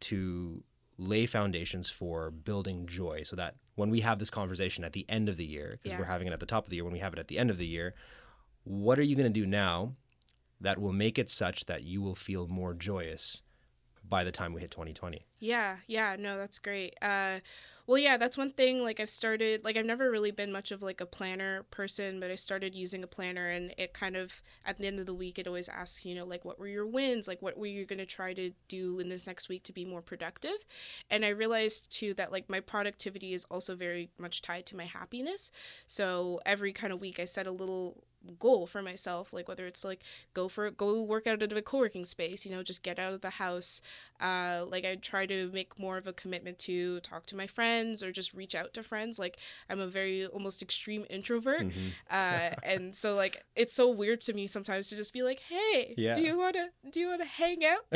to 0.00 0.62
lay 0.98 1.26
foundations 1.26 1.90
for 1.90 2.30
building 2.30 2.86
joy 2.86 3.22
so 3.22 3.36
that 3.36 3.56
when 3.74 3.90
we 3.90 4.00
have 4.00 4.18
this 4.18 4.30
conversation 4.30 4.84
at 4.84 4.92
the 4.92 5.04
end 5.08 5.28
of 5.28 5.36
the 5.36 5.44
year, 5.44 5.72
because 5.72 5.92
yeah. 5.92 5.98
we're 5.98 6.06
having 6.06 6.26
it 6.26 6.32
at 6.32 6.40
the 6.40 6.46
top 6.46 6.64
of 6.64 6.70
the 6.70 6.76
year, 6.76 6.84
when 6.84 6.92
we 6.92 6.98
have 6.98 7.12
it 7.12 7.18
at 7.18 7.28
the 7.28 7.38
end 7.38 7.50
of 7.50 7.58
the 7.58 7.66
year, 7.66 7.94
what 8.64 8.98
are 8.98 9.02
you 9.02 9.14
going 9.14 9.32
to 9.32 9.40
do 9.40 9.46
now 9.46 9.92
that 10.60 10.80
will 10.80 10.92
make 10.92 11.18
it 11.18 11.28
such 11.28 11.66
that 11.66 11.84
you 11.84 12.00
will 12.00 12.14
feel 12.14 12.48
more 12.48 12.74
joyous 12.74 13.42
by 14.08 14.24
the 14.24 14.32
time 14.32 14.52
we 14.52 14.60
hit 14.60 14.70
2020. 14.70 15.26
Yeah, 15.38 15.76
yeah, 15.86 16.16
no, 16.18 16.38
that's 16.38 16.58
great. 16.58 16.94
Uh, 17.02 17.40
well, 17.86 17.98
yeah, 17.98 18.16
that's 18.16 18.38
one 18.38 18.50
thing. 18.50 18.82
Like, 18.82 19.00
I've 19.00 19.10
started, 19.10 19.64
like, 19.64 19.76
I've 19.76 19.84
never 19.84 20.10
really 20.10 20.30
been 20.30 20.50
much 20.50 20.70
of 20.70 20.82
like 20.82 21.00
a 21.00 21.06
planner 21.06 21.64
person, 21.70 22.20
but 22.20 22.30
I 22.30 22.34
started 22.34 22.74
using 22.74 23.04
a 23.04 23.06
planner, 23.06 23.48
and 23.48 23.74
it 23.76 23.92
kind 23.92 24.16
of 24.16 24.42
at 24.64 24.78
the 24.78 24.86
end 24.86 24.98
of 24.98 25.06
the 25.06 25.14
week, 25.14 25.38
it 25.38 25.46
always 25.46 25.68
asks, 25.68 26.06
you 26.06 26.14
know, 26.14 26.24
like, 26.24 26.44
what 26.44 26.58
were 26.58 26.68
your 26.68 26.86
wins? 26.86 27.28
Like, 27.28 27.42
what 27.42 27.58
were 27.58 27.66
you 27.66 27.84
going 27.84 27.98
to 27.98 28.06
try 28.06 28.32
to 28.32 28.52
do 28.68 28.98
in 28.98 29.08
this 29.08 29.26
next 29.26 29.48
week 29.48 29.62
to 29.64 29.72
be 29.72 29.84
more 29.84 30.02
productive? 30.02 30.64
And 31.10 31.24
I 31.24 31.28
realized 31.28 31.90
too 31.90 32.14
that 32.14 32.32
like 32.32 32.50
my 32.50 32.60
productivity 32.60 33.32
is 33.32 33.44
also 33.44 33.74
very 33.74 34.10
much 34.18 34.42
tied 34.42 34.66
to 34.66 34.76
my 34.76 34.84
happiness. 34.84 35.50
So 35.86 36.40
every 36.44 36.72
kind 36.72 36.92
of 36.92 37.00
week, 37.00 37.18
I 37.18 37.24
set 37.24 37.46
a 37.46 37.52
little 37.52 38.04
goal 38.38 38.66
for 38.66 38.82
myself 38.82 39.32
like 39.32 39.48
whether 39.48 39.66
it's 39.66 39.84
like 39.84 40.02
go 40.34 40.48
for 40.48 40.70
go 40.70 41.02
work 41.02 41.26
out 41.26 41.42
at 41.42 41.52
a 41.52 41.62
co-working 41.62 42.04
space 42.04 42.44
you 42.44 42.52
know 42.52 42.62
just 42.62 42.82
get 42.82 42.98
out 42.98 43.12
of 43.12 43.20
the 43.20 43.30
house 43.30 43.80
uh, 44.20 44.64
like 44.68 44.84
i 44.84 44.94
try 44.94 45.26
to 45.26 45.50
make 45.52 45.78
more 45.78 45.96
of 45.96 46.06
a 46.06 46.12
commitment 46.12 46.58
to 46.58 47.00
talk 47.00 47.26
to 47.26 47.36
my 47.36 47.46
friends 47.46 48.02
or 48.02 48.12
just 48.12 48.34
reach 48.34 48.54
out 48.54 48.72
to 48.74 48.82
friends 48.82 49.18
like 49.18 49.38
i'm 49.68 49.80
a 49.80 49.86
very 49.86 50.26
almost 50.26 50.62
extreme 50.62 51.04
introvert 51.10 51.60
mm-hmm. 51.62 51.88
uh, 52.10 52.50
and 52.62 52.94
so 52.94 53.14
like 53.14 53.44
it's 53.54 53.74
so 53.74 53.88
weird 53.88 54.20
to 54.20 54.32
me 54.32 54.46
sometimes 54.46 54.88
to 54.88 54.96
just 54.96 55.12
be 55.12 55.22
like 55.22 55.40
hey 55.40 55.94
yeah. 55.96 56.12
do 56.12 56.22
you 56.22 56.38
want 56.38 56.54
to 56.54 56.68
do 56.90 57.00
you 57.00 57.08
want 57.08 57.20
to 57.20 57.26
hang 57.26 57.64
out 57.64 57.80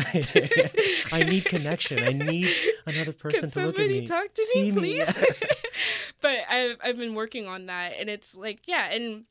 i 1.13 1.23
need 1.23 1.45
connection 1.45 2.03
i 2.03 2.13
need 2.13 2.49
another 2.87 3.13
person 3.13 3.41
Can 3.41 3.51
to 3.51 3.67
look 3.67 3.79
at 3.79 3.89
me 3.89 4.07
talk 4.07 4.33
to 4.35 4.43
See 4.43 4.71
me 4.71 4.79
please 4.79 5.21
me. 5.21 5.29
but 6.21 6.39
I've, 6.49 6.77
I've 6.83 6.99
been 6.99 7.15
working 7.15 7.47
on 7.47 7.67
that 7.67 7.95
and 7.99 8.09
it's 8.09 8.37
like 8.37 8.61
yeah 8.67 8.91
and 8.93 9.25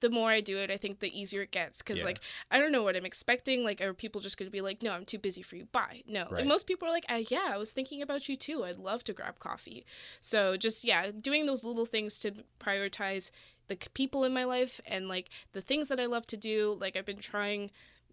the 0.00 0.10
more 0.10 0.30
I 0.30 0.40
do 0.40 0.58
it, 0.58 0.70
I 0.70 0.76
think 0.76 1.00
the 1.00 1.18
easier 1.18 1.42
it 1.42 1.50
gets. 1.50 1.82
Because, 1.82 1.98
yeah. 1.98 2.06
like, 2.06 2.20
I 2.50 2.58
don't 2.58 2.72
know 2.72 2.82
what 2.82 2.96
I'm 2.96 3.06
expecting. 3.06 3.64
Like, 3.64 3.80
are 3.80 3.94
people 3.94 4.20
just 4.20 4.38
going 4.38 4.46
to 4.46 4.52
be 4.52 4.60
like, 4.60 4.82
no, 4.82 4.92
I'm 4.92 5.04
too 5.04 5.18
busy 5.18 5.42
for 5.42 5.56
you? 5.56 5.66
Bye. 5.66 6.02
No. 6.06 6.22
Right. 6.22 6.32
Like, 6.32 6.46
most 6.46 6.66
people 6.66 6.88
are 6.88 6.92
like, 6.92 7.04
uh, 7.10 7.22
yeah, 7.28 7.50
I 7.52 7.58
was 7.58 7.72
thinking 7.72 8.02
about 8.02 8.28
you 8.28 8.36
too. 8.36 8.64
I'd 8.64 8.78
love 8.78 9.04
to 9.04 9.12
grab 9.12 9.38
coffee. 9.38 9.84
So, 10.20 10.56
just, 10.56 10.84
yeah, 10.84 11.10
doing 11.10 11.46
those 11.46 11.64
little 11.64 11.86
things 11.86 12.18
to 12.20 12.32
prioritize 12.58 13.30
the 13.68 13.76
people 13.94 14.24
in 14.24 14.34
my 14.34 14.44
life 14.44 14.80
and, 14.86 15.08
like, 15.08 15.30
the 15.52 15.60
things 15.60 15.88
that 15.88 16.00
I 16.00 16.06
love 16.06 16.26
to 16.26 16.36
do. 16.36 16.76
Like, 16.80 16.96
I've 16.96 17.06
been 17.06 17.18
trying 17.18 17.70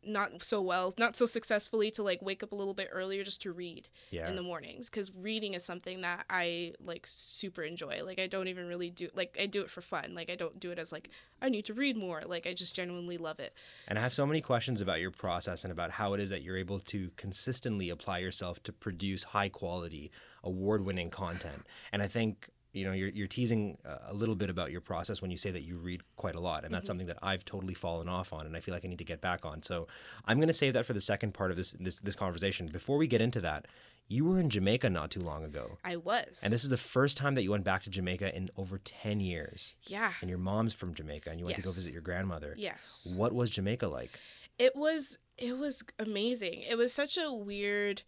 not 0.08 0.44
so 0.44 0.62
well, 0.62 0.94
not 0.98 1.16
so 1.16 1.26
successfully 1.26 1.92
to 1.92 2.04
like 2.04 2.22
wake 2.22 2.44
up 2.44 2.52
a 2.52 2.56
little 2.56 2.74
bit 2.74 2.90
earlier 2.92 3.24
just 3.24 3.42
to 3.44 3.52
read 3.52 3.90
yeah. 4.12 4.28
in 4.28 4.36
the 4.36 4.42
mornings 4.42 4.90
because 4.90 5.12
reading 5.14 5.54
is 5.54 5.64
something 5.64 6.02
that 6.02 6.26
I 6.30 6.74
like 6.84 7.04
super 7.06 7.62
enjoy. 7.64 8.02
Like 8.04 8.20
I 8.20 8.28
don't 8.28 8.48
even 8.48 8.68
really 8.68 8.90
do 8.90 9.10
like 9.16 9.38
I 9.40 9.46
do 9.46 9.62
it 9.62 9.70
for 9.70 9.82
fun. 9.82 10.14
Like 10.16 10.30
I 10.30 10.36
don't 10.36 10.60
do 10.60 10.72
it 10.72 10.80
as 10.80 10.92
like 10.92 11.10
I 11.42 11.50
need 11.50 11.66
to 11.66 11.74
read 11.74 11.98
more. 11.98 12.22
Like 12.26 12.48
I 12.48 12.54
just 12.54 12.76
genuinely 12.76 13.18
love 13.18 13.40
it. 13.40 13.54
And 13.88 13.98
I 13.98 14.02
have 14.02 14.14
so 14.14 14.26
many 14.26 14.42
questions 14.42 14.82
about 14.82 15.00
your 15.00 15.12
process 15.12 15.64
and 15.64 15.72
about 15.72 15.92
how 15.92 16.14
it 16.14 16.20
is 16.20 16.30
that 16.30 16.42
you're 16.42 16.58
able 16.58 16.80
to 16.80 17.12
consistently 17.16 17.90
apply 17.90 18.20
yourself 18.20 18.62
to 18.64 18.74
produce 18.74 19.26
high 19.26 19.50
quality, 19.50 20.12
award-winning 20.44 21.10
content. 21.10 21.66
And 21.92 22.02
I 22.02 22.08
think 22.08 22.50
you 22.78 22.86
know 22.86 22.94
you're, 22.94 23.10
you're 23.10 23.28
teasing 23.28 23.78
a 24.08 24.14
little 24.14 24.36
bit 24.36 24.50
about 24.50 24.72
your 24.72 24.82
process 24.82 25.22
when 25.22 25.32
you 25.32 25.38
say 25.38 25.52
that 25.52 25.64
you 25.64 25.78
read 25.78 26.02
quite 26.16 26.36
a 26.36 26.40
lot 26.40 26.64
and 26.64 26.74
that's 26.74 26.84
mm-hmm. 26.84 26.88
something 26.88 27.08
that 27.08 27.18
i've 27.22 27.44
totally 27.44 27.74
fallen 27.74 28.08
off 28.08 28.32
on 28.32 28.46
and 28.46 28.56
i 28.56 28.60
feel 28.60 28.74
like 28.74 28.86
i 28.86 28.88
need 28.88 28.98
to 28.98 29.04
get 29.04 29.22
back 29.22 29.46
on 29.46 29.62
so 29.62 29.88
i'm 30.26 30.38
going 30.38 30.48
to 30.48 30.54
save 30.54 30.74
that 30.74 30.86
for 30.86 30.94
the 30.94 31.02
second 31.02 31.34
part 31.34 31.52
of 31.52 31.58
this 31.58 31.76
this, 31.80 32.00
this 32.00 32.16
conversation 32.16 32.68
before 32.68 32.98
we 32.98 33.08
get 33.08 33.22
into 33.22 33.42
that 33.42 33.66
you 34.10 34.26
were 34.26 34.40
in 34.40 34.50
Jamaica 34.50 34.90
not 34.90 35.12
too 35.12 35.20
long 35.20 35.44
ago. 35.44 35.80
I 35.84 35.98
was. 35.98 36.40
And 36.42 36.54
this 36.54 36.64
is 36.64 36.70
the 36.70 36.78
first 36.78 37.18
time 37.18 37.36
that 37.36 37.44
you 37.44 37.52
went 37.52 37.66
back 37.66 37.82
to 37.82 37.90
Jamaica 37.90 38.34
in 38.36 38.50
over 38.56 38.78
10 38.78 39.20
years. 39.20 39.76
Yeah. 39.84 40.14
And 40.22 40.30
your 40.30 40.40
mom's 40.40 40.74
from 40.74 40.94
Jamaica 40.94 41.30
and 41.30 41.40
you 41.40 41.46
went 41.46 41.58
yes. 41.58 41.64
to 41.66 41.70
go 41.70 41.74
visit 41.74 41.92
your 41.92 42.02
grandmother. 42.02 42.56
Yes. 42.58 43.14
What 43.16 43.34
was 43.34 43.50
Jamaica 43.50 43.88
like? 43.88 44.12
It 44.58 44.76
was 44.76 45.20
it 45.38 45.58
was 45.58 45.84
amazing. 46.00 46.64
It 46.68 46.78
was 46.78 46.94
such 46.94 47.18
a 47.18 47.32
weird 47.32 48.04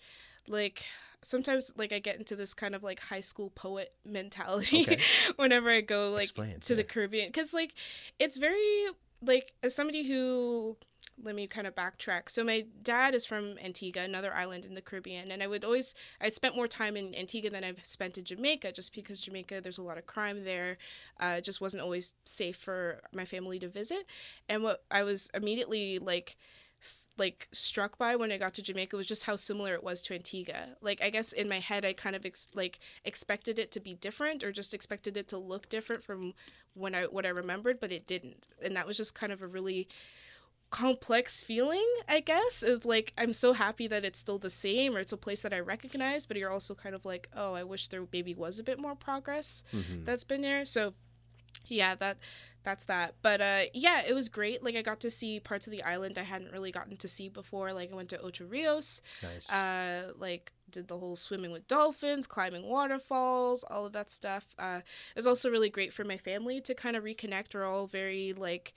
like 0.48 0.84
sometimes 1.22 1.72
like 1.78 1.92
I 1.92 2.00
get 2.00 2.18
into 2.18 2.36
this 2.36 2.54
kind 2.54 2.76
of 2.76 2.84
like 2.84 3.00
high 3.00 3.20
school 3.20 3.50
poet 3.50 3.94
mentality 4.06 4.82
okay. 4.82 5.00
whenever 5.36 5.70
I 5.70 5.82
go 5.82 6.12
like 6.12 6.24
Explain, 6.24 6.60
to 6.62 6.74
yeah. 6.74 6.78
the 6.78 6.84
Caribbean 6.84 7.32
cuz 7.32 7.54
like 7.54 7.74
it's 8.20 8.38
very 8.38 8.88
like 9.22 9.54
as 9.64 9.76
somebody 9.76 10.08
who 10.08 10.78
let 11.24 11.36
me 11.36 11.48
kind 11.48 11.68
of 11.68 11.76
backtrack. 11.76 12.30
So 12.30 12.44
my 12.44 12.66
dad 12.84 13.14
is 13.14 13.26
from 13.26 13.58
Antigua, 13.64 14.04
another 14.04 14.34
island 14.34 14.66
in 14.66 14.74
the 14.74 14.82
Caribbean, 14.82 15.32
and 15.32 15.44
I 15.44 15.48
would 15.48 15.64
always 15.64 15.94
I 16.22 16.30
spent 16.30 16.56
more 16.56 16.68
time 16.68 16.96
in 16.96 17.16
Antigua 17.16 17.50
than 17.50 17.64
I've 17.64 17.86
spent 17.86 18.18
in 18.18 18.26
Jamaica, 18.26 18.72
just 18.72 18.94
because 18.94 19.20
Jamaica 19.20 19.62
there's 19.62 19.78
a 19.78 19.84
lot 19.84 19.98
of 19.98 20.06
crime 20.06 20.44
there. 20.44 20.78
Uh, 21.20 21.36
it 21.38 21.44
just 21.44 21.62
wasn't 21.62 21.84
always 21.84 22.14
safe 22.24 22.58
for 22.58 23.02
my 23.14 23.26
family 23.26 23.60
to 23.60 23.68
visit, 23.68 24.06
and 24.48 24.64
what 24.64 24.84
I 24.90 25.04
was 25.04 25.30
immediately 25.34 26.00
like 26.00 26.38
like 27.20 27.48
struck 27.52 27.98
by 27.98 28.16
when 28.16 28.32
I 28.32 28.38
got 28.38 28.54
to 28.56 28.64
Jamaica 28.64 28.96
was 28.96 29.08
just 29.08 29.26
how 29.26 29.36
similar 29.36 29.74
it 29.74 29.84
was 29.84 30.02
to 30.04 30.14
Antigua. 30.14 30.70
Like 30.82 31.04
I 31.04 31.10
guess 31.10 31.32
in 31.32 31.50
my 31.50 31.60
head 31.60 31.86
I 31.86 31.94
kind 31.94 32.16
of 32.16 32.26
ex- 32.26 32.48
like 32.54 32.80
expected 33.04 33.60
it 33.60 33.72
to 33.74 33.80
be 33.80 33.94
different 33.94 34.44
or 34.44 34.52
just 34.52 34.74
expected 34.74 35.18
it 35.18 35.28
to 35.30 35.38
look 35.38 35.70
different 35.70 36.04
from 36.04 36.34
when 36.74 36.96
I 36.96 37.04
what 37.04 37.26
I 37.26 37.30
remembered, 37.30 37.80
but 37.80 37.92
it 37.92 38.08
didn't. 38.08 38.48
And 38.64 38.76
that 38.76 38.88
was 38.88 38.98
just 38.98 39.16
kind 39.16 39.32
of 39.32 39.42
a 39.42 39.48
really 39.48 39.88
complex 40.70 41.42
feeling, 41.42 41.88
I 42.08 42.20
guess, 42.20 42.64
of 42.64 42.86
like 42.86 43.14
I'm 43.18 43.34
so 43.34 43.54
happy 43.54 43.88
that 43.88 44.06
it's 44.06 44.20
still 44.20 44.38
the 44.38 44.50
same 44.50 44.96
or 44.96 45.00
it's 45.00 45.14
a 45.14 45.18
place 45.18 45.42
that 45.42 45.54
I 45.54 45.60
recognize, 45.60 46.26
but 46.26 46.38
you're 46.38 46.52
also 46.52 46.76
kind 46.76 46.96
of 46.96 47.06
like, 47.06 47.28
oh, 47.36 47.54
I 47.54 47.64
wish 47.64 47.88
there 47.88 48.06
maybe 48.12 48.34
was 48.34 48.60
a 48.60 48.64
bit 48.64 48.80
more 48.80 48.96
progress 48.96 49.64
mm-hmm. 49.74 50.06
that's 50.06 50.24
been 50.24 50.42
there. 50.42 50.66
So 50.66 50.94
yeah, 51.66 51.96
that 51.96 52.18
that's 52.64 52.86
that. 52.86 53.16
But 53.22 53.42
uh 53.42 53.62
yeah, 53.74 54.02
it 54.08 54.14
was 54.14 54.30
great. 54.30 54.64
Like 54.64 54.76
I 54.76 54.82
got 54.82 55.00
to 55.02 55.10
see 55.10 55.40
parts 55.40 55.68
of 55.68 55.72
the 55.72 55.84
island 55.84 56.18
I 56.18 56.24
hadn't 56.24 56.52
really 56.52 56.72
gotten 56.72 56.98
to 56.98 57.08
see 57.08 57.30
before. 57.30 57.74
Like 57.74 57.92
I 57.92 57.96
went 57.96 58.10
to 58.10 58.22
Ocho 58.22 58.46
Rios. 58.46 59.02
Nice. 59.24 59.52
Uh 59.52 60.12
like 60.18 60.52
did 60.70 60.88
the 60.88 60.98
whole 60.98 61.16
swimming 61.16 61.52
with 61.52 61.68
dolphins, 61.68 62.28
climbing 62.28 62.68
waterfalls, 62.68 63.64
all 63.64 63.86
of 63.86 63.94
that 63.94 64.10
stuff. 64.10 64.48
Uh 64.58 64.82
it 64.84 65.16
was 65.16 65.28
also 65.28 65.50
really 65.50 65.70
great 65.70 65.94
for 65.94 66.04
my 66.04 66.18
family 66.18 66.62
to 66.62 66.74
kind 66.74 66.96
of 66.96 67.04
reconnect. 67.04 67.54
We're 67.54 67.66
all 67.66 67.88
very 67.88 68.34
like 68.34 68.74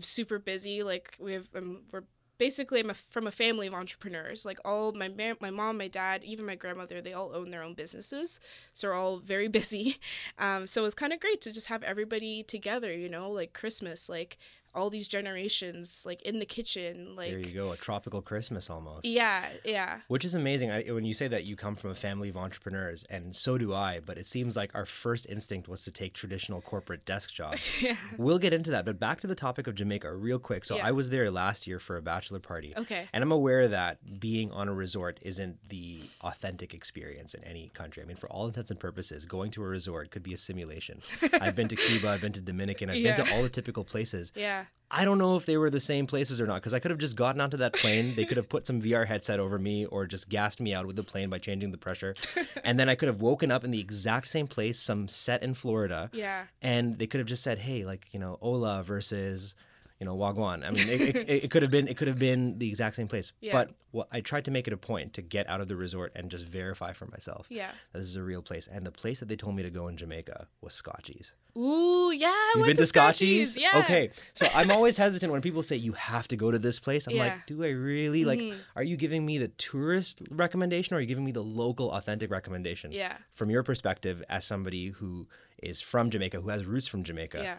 super 0.00 0.38
busy. 0.38 0.82
Like 0.82 1.16
we 1.20 1.32
have, 1.34 1.48
um, 1.54 1.82
we're 1.92 2.04
basically 2.38 2.80
I'm 2.80 2.90
a, 2.90 2.94
from 2.94 3.26
a 3.26 3.30
family 3.30 3.66
of 3.66 3.74
entrepreneurs. 3.74 4.44
Like 4.44 4.58
all 4.64 4.92
my 4.92 5.10
my 5.40 5.50
mom, 5.50 5.78
my 5.78 5.88
dad, 5.88 6.24
even 6.24 6.46
my 6.46 6.54
grandmother, 6.54 7.00
they 7.00 7.12
all 7.12 7.34
own 7.34 7.50
their 7.50 7.62
own 7.62 7.74
businesses, 7.74 8.40
so 8.72 8.88
we're 8.88 8.94
all 8.94 9.18
very 9.18 9.48
busy. 9.60 9.96
Um, 10.38 10.66
so 10.66 10.84
it's 10.84 10.94
kind 10.94 11.12
of 11.12 11.20
great 11.20 11.40
to 11.42 11.52
just 11.52 11.68
have 11.68 11.82
everybody 11.82 12.42
together. 12.42 12.92
You 12.92 13.08
know, 13.08 13.30
like 13.30 13.52
Christmas, 13.52 14.08
like 14.08 14.36
all 14.74 14.90
these 14.90 15.06
generations 15.06 16.02
like 16.04 16.20
in 16.22 16.38
the 16.38 16.44
kitchen 16.44 17.14
like 17.16 17.30
there 17.30 17.38
you 17.38 17.54
go 17.54 17.72
a 17.72 17.76
tropical 17.76 18.20
christmas 18.20 18.68
almost. 18.68 19.04
Yeah 19.04 19.46
yeah. 19.64 20.00
Which 20.08 20.24
is 20.24 20.34
amazing. 20.34 20.70
I, 20.70 20.82
when 20.90 21.04
you 21.04 21.14
say 21.14 21.28
that 21.28 21.44
you 21.44 21.56
come 21.56 21.76
from 21.76 21.90
a 21.90 21.94
family 21.94 22.28
of 22.28 22.36
entrepreneurs 22.36 23.04
and 23.08 23.34
so 23.34 23.56
do 23.58 23.72
i 23.72 24.00
but 24.04 24.18
it 24.18 24.26
seems 24.26 24.56
like 24.56 24.74
our 24.74 24.86
first 24.86 25.26
instinct 25.28 25.68
was 25.68 25.84
to 25.84 25.90
take 25.90 26.14
traditional 26.14 26.60
corporate 26.60 27.04
desk 27.04 27.32
jobs. 27.32 27.62
Yeah. 27.84 27.96
we'll 28.16 28.38
get 28.38 28.54
into 28.54 28.70
that 28.70 28.86
but 28.86 28.98
back 28.98 29.20
to 29.20 29.26
the 29.26 29.34
topic 29.34 29.66
of 29.66 29.74
jamaica 29.74 30.14
real 30.14 30.38
quick. 30.38 30.64
So 30.64 30.76
yeah. 30.76 30.86
i 30.86 30.92
was 30.92 31.10
there 31.10 31.30
last 31.30 31.66
year 31.66 31.78
for 31.78 31.96
a 31.96 32.02
bachelor 32.02 32.38
party 32.38 32.72
okay. 32.76 33.08
and 33.12 33.22
i'm 33.22 33.32
aware 33.32 33.68
that 33.68 34.20
being 34.20 34.50
on 34.52 34.68
a 34.68 34.72
resort 34.72 35.18
isn't 35.22 35.68
the 35.68 36.00
authentic 36.22 36.72
experience 36.72 37.34
in 37.34 37.44
any 37.44 37.70
country. 37.74 38.02
I 38.02 38.06
mean 38.06 38.16
for 38.16 38.30
all 38.30 38.46
intents 38.46 38.70
and 38.70 38.80
purposes 38.80 39.26
going 39.26 39.50
to 39.52 39.62
a 39.62 39.66
resort 39.66 40.10
could 40.10 40.22
be 40.22 40.32
a 40.32 40.38
simulation. 40.38 41.00
I've 41.40 41.54
been 41.54 41.68
to 41.68 41.76
cuba 41.76 42.08
i've 42.08 42.20
been 42.20 42.32
to 42.32 42.40
dominican 42.40 42.90
i've 42.90 42.96
yeah. 42.96 43.16
been 43.16 43.26
to 43.26 43.34
all 43.34 43.42
the 43.42 43.48
typical 43.48 43.84
places. 43.84 44.32
Yeah 44.34 44.63
I 44.90 45.04
don't 45.04 45.18
know 45.18 45.34
if 45.34 45.44
they 45.44 45.56
were 45.56 45.70
the 45.70 45.80
same 45.80 46.06
places 46.06 46.40
or 46.40 46.46
not 46.46 46.56
because 46.56 46.72
I 46.72 46.78
could 46.78 46.92
have 46.92 47.00
just 47.00 47.16
gotten 47.16 47.40
onto 47.40 47.56
that 47.56 47.72
plane. 47.72 48.14
They 48.14 48.24
could 48.24 48.36
have 48.36 48.48
put 48.48 48.64
some 48.64 48.80
VR 48.80 49.06
headset 49.06 49.40
over 49.40 49.58
me 49.58 49.86
or 49.86 50.06
just 50.06 50.28
gassed 50.28 50.60
me 50.60 50.72
out 50.72 50.86
with 50.86 50.94
the 50.94 51.02
plane 51.02 51.30
by 51.30 51.38
changing 51.38 51.72
the 51.72 51.78
pressure. 51.78 52.14
and 52.64 52.78
then 52.78 52.88
I 52.88 52.94
could 52.94 53.08
have 53.08 53.20
woken 53.20 53.50
up 53.50 53.64
in 53.64 53.72
the 53.72 53.80
exact 53.80 54.28
same 54.28 54.46
place, 54.46 54.78
some 54.78 55.08
set 55.08 55.42
in 55.42 55.54
Florida. 55.54 56.10
Yeah. 56.12 56.44
And 56.62 56.98
they 56.98 57.08
could 57.08 57.18
have 57.18 57.26
just 57.26 57.42
said, 57.42 57.58
hey, 57.58 57.84
like, 57.84 58.06
you 58.12 58.20
know, 58.20 58.38
Ola 58.40 58.84
versus 58.84 59.56
you 60.00 60.06
know, 60.06 60.16
Wagwan. 60.16 60.66
I 60.66 60.70
mean, 60.70 60.88
it, 60.88 61.16
it, 61.16 61.44
it, 61.44 61.50
could 61.50 61.62
have 61.62 61.70
been 61.70 61.86
it 61.86 61.96
could 61.96 62.08
have 62.08 62.18
been 62.18 62.58
the 62.58 62.68
exact 62.68 62.96
same 62.96 63.08
place. 63.08 63.32
Yeah. 63.40 63.52
But 63.52 63.70
well, 63.92 64.08
I 64.10 64.20
tried 64.20 64.44
to 64.46 64.50
make 64.50 64.66
it 64.66 64.72
a 64.72 64.76
point 64.76 65.14
to 65.14 65.22
get 65.22 65.48
out 65.48 65.60
of 65.60 65.68
the 65.68 65.76
resort 65.76 66.12
and 66.16 66.30
just 66.30 66.46
verify 66.46 66.92
for 66.92 67.06
myself. 67.06 67.46
Yeah. 67.48 67.70
That 67.92 68.00
this 68.00 68.08
is 68.08 68.16
a 68.16 68.22
real 68.22 68.42
place. 68.42 68.66
And 68.66 68.84
the 68.84 68.90
place 68.90 69.20
that 69.20 69.28
they 69.28 69.36
told 69.36 69.54
me 69.54 69.62
to 69.62 69.70
go 69.70 69.86
in 69.88 69.96
Jamaica 69.96 70.48
was 70.60 70.72
Scotchies. 70.72 71.34
Ooh, 71.56 72.10
yeah. 72.10 72.26
I 72.26 72.52
You've 72.56 72.66
been 72.66 72.76
to, 72.76 72.84
to 72.84 72.92
Scotchies? 72.92 73.56
Yeah. 73.56 73.78
Okay. 73.84 74.10
So 74.32 74.46
I'm 74.52 74.72
always 74.72 74.96
hesitant 74.96 75.30
when 75.30 75.40
people 75.40 75.62
say 75.62 75.76
you 75.76 75.92
have 75.92 76.26
to 76.28 76.36
go 76.36 76.50
to 76.50 76.58
this 76.58 76.80
place. 76.80 77.06
I'm 77.06 77.14
yeah. 77.14 77.24
like, 77.24 77.46
do 77.46 77.62
I 77.62 77.68
really? 77.68 78.24
Like, 78.24 78.40
mm-hmm. 78.40 78.58
are 78.74 78.82
you 78.82 78.96
giving 78.96 79.24
me 79.24 79.38
the 79.38 79.48
tourist 79.48 80.22
recommendation 80.30 80.94
or 80.94 80.98
are 80.98 81.00
you 81.00 81.06
giving 81.06 81.24
me 81.24 81.32
the 81.32 81.42
local 81.42 81.92
authentic 81.92 82.32
recommendation? 82.32 82.90
Yeah. 82.90 83.16
From 83.32 83.48
your 83.48 83.62
perspective 83.62 84.24
as 84.28 84.44
somebody 84.44 84.88
who 84.88 85.28
is 85.62 85.80
from 85.80 86.10
Jamaica, 86.10 86.40
who 86.40 86.48
has 86.48 86.66
roots 86.66 86.88
from 86.88 87.04
Jamaica. 87.04 87.40
Yeah. 87.42 87.56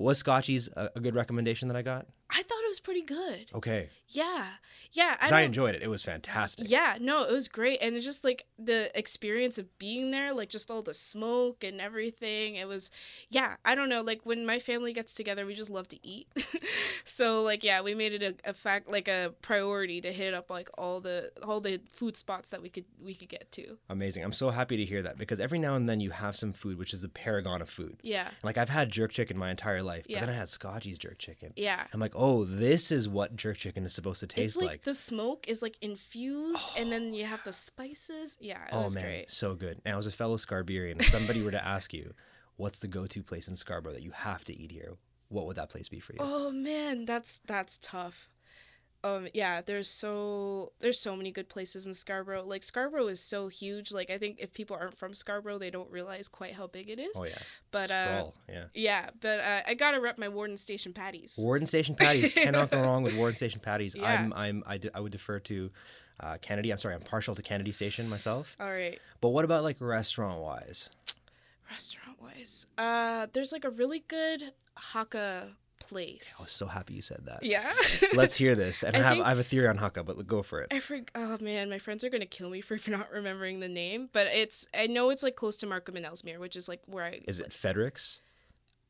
Was 0.00 0.22
Scotchies 0.22 0.70
a, 0.76 0.90
a 0.96 1.00
good 1.00 1.14
recommendation 1.14 1.68
that 1.68 1.76
I 1.76 1.82
got? 1.82 2.06
I 2.32 2.42
thought 2.42 2.62
it 2.64 2.68
was 2.68 2.80
pretty 2.80 3.02
good. 3.02 3.50
Okay. 3.54 3.88
Yeah. 4.08 4.46
Yeah. 4.92 5.16
I, 5.20 5.40
I, 5.40 5.40
enjoyed 5.42 5.74
it. 5.74 5.82
It 5.82 5.88
was 5.88 6.02
fantastic. 6.02 6.68
Yeah. 6.68 6.96
No, 7.00 7.22
it 7.22 7.32
was 7.32 7.48
great. 7.48 7.78
And 7.80 7.96
it's 7.96 8.04
just 8.04 8.24
like 8.24 8.46
the 8.58 8.96
experience 8.98 9.58
of 9.58 9.78
being 9.78 10.10
there, 10.10 10.32
like 10.32 10.48
just 10.48 10.70
all 10.70 10.82
the 10.82 10.94
smoke 10.94 11.62
and 11.64 11.80
everything. 11.80 12.56
It 12.56 12.66
was, 12.66 12.90
yeah, 13.28 13.56
I 13.64 13.74
don't 13.74 13.88
know. 13.88 14.02
Like 14.02 14.20
when 14.24 14.44
my 14.46 14.58
family 14.58 14.92
gets 14.92 15.14
together, 15.14 15.46
we 15.46 15.54
just 15.54 15.70
love 15.70 15.88
to 15.88 15.98
eat. 16.06 16.28
so 17.04 17.42
like, 17.42 17.64
yeah, 17.64 17.80
we 17.80 17.94
made 17.94 18.12
it 18.12 18.22
a, 18.22 18.50
a 18.50 18.54
fact, 18.54 18.90
like 18.90 19.08
a 19.08 19.34
priority 19.42 20.00
to 20.00 20.12
hit 20.12 20.34
up 20.34 20.50
like 20.50 20.68
all 20.76 21.00
the, 21.00 21.32
all 21.42 21.60
the 21.60 21.80
food 21.88 22.16
spots 22.16 22.50
that 22.50 22.62
we 22.62 22.68
could, 22.68 22.84
we 23.02 23.14
could 23.14 23.28
get 23.28 23.50
to. 23.52 23.78
Amazing. 23.88 24.24
I'm 24.24 24.32
so 24.32 24.50
happy 24.50 24.76
to 24.76 24.84
hear 24.84 25.02
that 25.02 25.18
because 25.18 25.40
every 25.40 25.58
now 25.58 25.74
and 25.74 25.88
then 25.88 26.00
you 26.00 26.10
have 26.10 26.36
some 26.36 26.52
food, 26.52 26.78
which 26.78 26.92
is 26.92 27.02
the 27.02 27.08
paragon 27.08 27.62
of 27.62 27.70
food. 27.70 27.98
Yeah. 28.02 28.28
like 28.42 28.58
I've 28.58 28.68
had 28.68 28.90
jerk 28.90 29.12
chicken 29.12 29.38
my 29.38 29.50
entire 29.50 29.82
life, 29.82 30.06
yeah. 30.08 30.18
but 30.20 30.26
then 30.26 30.34
I 30.34 30.38
had 30.38 30.48
Scotchies 30.48 30.98
jerk 30.98 31.18
chicken. 31.18 31.52
Yeah. 31.56 31.84
I'm 31.92 32.00
like, 32.00 32.14
oh, 32.20 32.44
this 32.44 32.92
is 32.92 33.08
what 33.08 33.34
jerk 33.34 33.56
chicken 33.56 33.84
is 33.84 33.94
supposed 33.94 34.20
to 34.20 34.26
taste 34.26 34.56
it's 34.56 34.62
like, 34.62 34.68
like. 34.68 34.82
The 34.82 34.94
smoke 34.94 35.48
is 35.48 35.62
like 35.62 35.76
infused, 35.80 36.64
oh. 36.70 36.74
and 36.76 36.92
then 36.92 37.14
you 37.14 37.24
have 37.24 37.42
the 37.44 37.50
oh. 37.50 37.52
spices. 37.52 38.36
Yeah, 38.40 38.62
it 38.64 38.70
oh, 38.72 38.88
man, 38.94 39.02
great. 39.02 39.30
So 39.30 39.54
good. 39.54 39.80
Now, 39.84 39.98
as 39.98 40.06
a 40.06 40.10
fellow 40.10 40.36
Scarberian, 40.36 41.00
if 41.00 41.08
somebody 41.08 41.42
were 41.42 41.50
to 41.50 41.64
ask 41.66 41.94
you, 41.94 42.12
what's 42.56 42.78
the 42.78 42.88
go-to 42.88 43.22
place 43.22 43.48
in 43.48 43.56
Scarborough 43.56 43.94
that 43.94 44.02
you 44.02 44.10
have 44.12 44.44
to 44.44 44.56
eat 44.56 44.70
here? 44.70 44.96
What 45.28 45.46
would 45.46 45.56
that 45.56 45.70
place 45.70 45.88
be 45.88 46.00
for 46.00 46.12
you? 46.12 46.18
Oh 46.20 46.50
man, 46.50 47.04
that's 47.04 47.40
that's 47.46 47.78
tough 47.78 48.28
um 49.02 49.26
yeah 49.32 49.60
there's 49.62 49.88
so 49.88 50.72
there's 50.80 50.98
so 50.98 51.16
many 51.16 51.30
good 51.32 51.48
places 51.48 51.86
in 51.86 51.94
scarborough. 51.94 52.44
Like 52.44 52.62
scarborough 52.62 53.06
is 53.08 53.20
so 53.20 53.48
huge. 53.48 53.92
Like 53.92 54.10
i 54.10 54.18
think 54.18 54.38
if 54.40 54.52
people 54.52 54.76
aren't 54.78 54.96
from 54.96 55.14
scarborough 55.14 55.58
they 55.58 55.70
don't 55.70 55.90
realize 55.90 56.28
quite 56.28 56.52
how 56.54 56.66
big 56.66 56.90
it 56.90 56.98
is. 56.98 57.16
Oh 57.16 57.24
yeah. 57.24 57.38
But 57.70 57.84
Sprawl, 57.88 58.34
uh 58.48 58.52
yeah. 58.52 58.64
yeah 58.74 59.10
but 59.20 59.40
uh, 59.40 59.60
i 59.66 59.74
gotta 59.74 60.00
rep 60.00 60.18
my 60.18 60.28
warden 60.28 60.56
station 60.56 60.92
patties. 60.92 61.36
Warden 61.38 61.66
station 61.66 61.94
patties. 61.94 62.30
Cannot 62.34 62.70
go 62.70 62.80
wrong 62.80 63.02
with 63.02 63.14
warden 63.14 63.36
station 63.36 63.60
patties. 63.60 63.94
Yeah. 63.94 64.04
i'm 64.06 64.32
i'm 64.34 64.62
I, 64.66 64.76
d- 64.78 64.90
I 64.94 65.00
would 65.00 65.12
defer 65.12 65.38
to 65.40 65.70
uh 66.20 66.36
kennedy. 66.42 66.70
I'm 66.70 66.78
sorry 66.78 66.94
i'm 66.94 67.00
partial 67.00 67.34
to 67.34 67.42
kennedy 67.42 67.72
station 67.72 68.08
myself. 68.10 68.56
All 68.60 68.70
right. 68.70 68.98
But 69.20 69.30
what 69.30 69.44
about 69.44 69.62
like 69.62 69.76
restaurant 69.80 70.40
wise 70.40 70.90
restaurant 71.70 72.20
wise 72.20 72.66
uh 72.78 73.28
there's 73.32 73.52
like 73.52 73.64
a 73.64 73.70
really 73.70 74.02
good 74.08 74.52
hakka 74.92 75.50
place. 75.80 76.36
I 76.38 76.42
was 76.42 76.50
so 76.50 76.66
happy 76.66 76.94
you 76.94 77.02
said 77.02 77.22
that. 77.24 77.42
Yeah. 77.42 77.72
Let's 78.14 78.36
hear 78.36 78.54
this. 78.54 78.84
And 78.90 78.96
I, 78.96 79.00
I 79.00 79.02
have 79.02 79.20
I 79.20 79.28
have 79.30 79.38
a 79.38 79.42
theory 79.42 79.68
on 79.68 79.78
Hakka, 79.78 80.04
but 80.04 80.26
go 80.26 80.42
for 80.42 80.60
it. 80.60 80.72
I 80.72 80.80
for, 80.80 81.00
oh 81.14 81.38
man, 81.40 81.70
my 81.70 81.78
friends 81.78 82.04
are 82.04 82.10
gonna 82.10 82.26
kill 82.26 82.50
me 82.50 82.60
for 82.60 82.78
not 82.90 83.10
remembering 83.12 83.60
the 83.60 83.68
name, 83.68 84.08
but 84.12 84.26
it's 84.28 84.66
I 84.74 84.86
know 84.86 85.10
it's 85.10 85.22
like 85.22 85.36
close 85.36 85.56
to 85.58 85.66
Markham 85.66 85.96
and 85.96 86.06
Ellesmere, 86.06 86.38
which 86.38 86.56
is 86.56 86.68
like 86.68 86.80
where 86.86 87.04
I 87.04 87.20
Is 87.26 87.40
it 87.40 87.52
Federicks? 87.52 88.20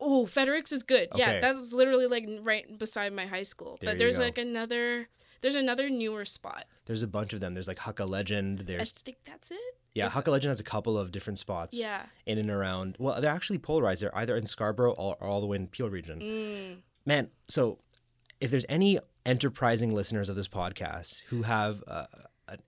Oh, 0.00 0.24
Federicks 0.26 0.72
is 0.72 0.82
good. 0.82 1.08
Okay. 1.12 1.20
Yeah, 1.20 1.40
that's 1.40 1.72
literally 1.72 2.06
like 2.06 2.26
right 2.42 2.78
beside 2.78 3.12
my 3.12 3.26
high 3.26 3.42
school. 3.42 3.76
There 3.80 3.90
but 3.90 3.98
there's 3.98 4.18
like 4.18 4.38
another 4.38 5.08
there's 5.42 5.56
another 5.56 5.88
newer 5.90 6.24
spot. 6.24 6.64
There's 6.86 7.02
a 7.02 7.08
bunch 7.08 7.32
of 7.32 7.40
them. 7.40 7.54
There's 7.54 7.68
like 7.68 7.78
Hakka 7.78 8.08
Legend. 8.08 8.60
There's 8.60 8.80
I 8.80 9.02
think 9.04 9.18
that's 9.24 9.50
it. 9.50 9.76
Yeah, 9.94 10.08
Hakka 10.08 10.28
Legend 10.28 10.50
has 10.50 10.60
a 10.60 10.64
couple 10.64 10.96
of 10.96 11.10
different 11.10 11.38
spots. 11.38 11.78
Yeah. 11.78 12.06
In 12.26 12.38
and 12.38 12.50
around. 12.50 12.96
Well, 12.98 13.20
they're 13.20 13.30
actually 13.32 13.58
polarized. 13.58 14.02
They're 14.02 14.16
either 14.16 14.36
in 14.36 14.46
Scarborough 14.46 14.94
or, 14.96 15.16
or 15.20 15.26
all 15.28 15.40
the 15.40 15.46
way 15.46 15.56
in 15.56 15.66
Peel 15.68 15.90
region. 15.90 16.20
Mm 16.20 16.76
man, 17.06 17.28
so 17.48 17.78
if 18.40 18.50
there's 18.50 18.66
any 18.68 18.98
enterprising 19.26 19.92
listeners 19.92 20.28
of 20.28 20.36
this 20.36 20.48
podcast 20.48 21.22
who 21.28 21.42
have 21.42 21.82
uh, 21.88 22.04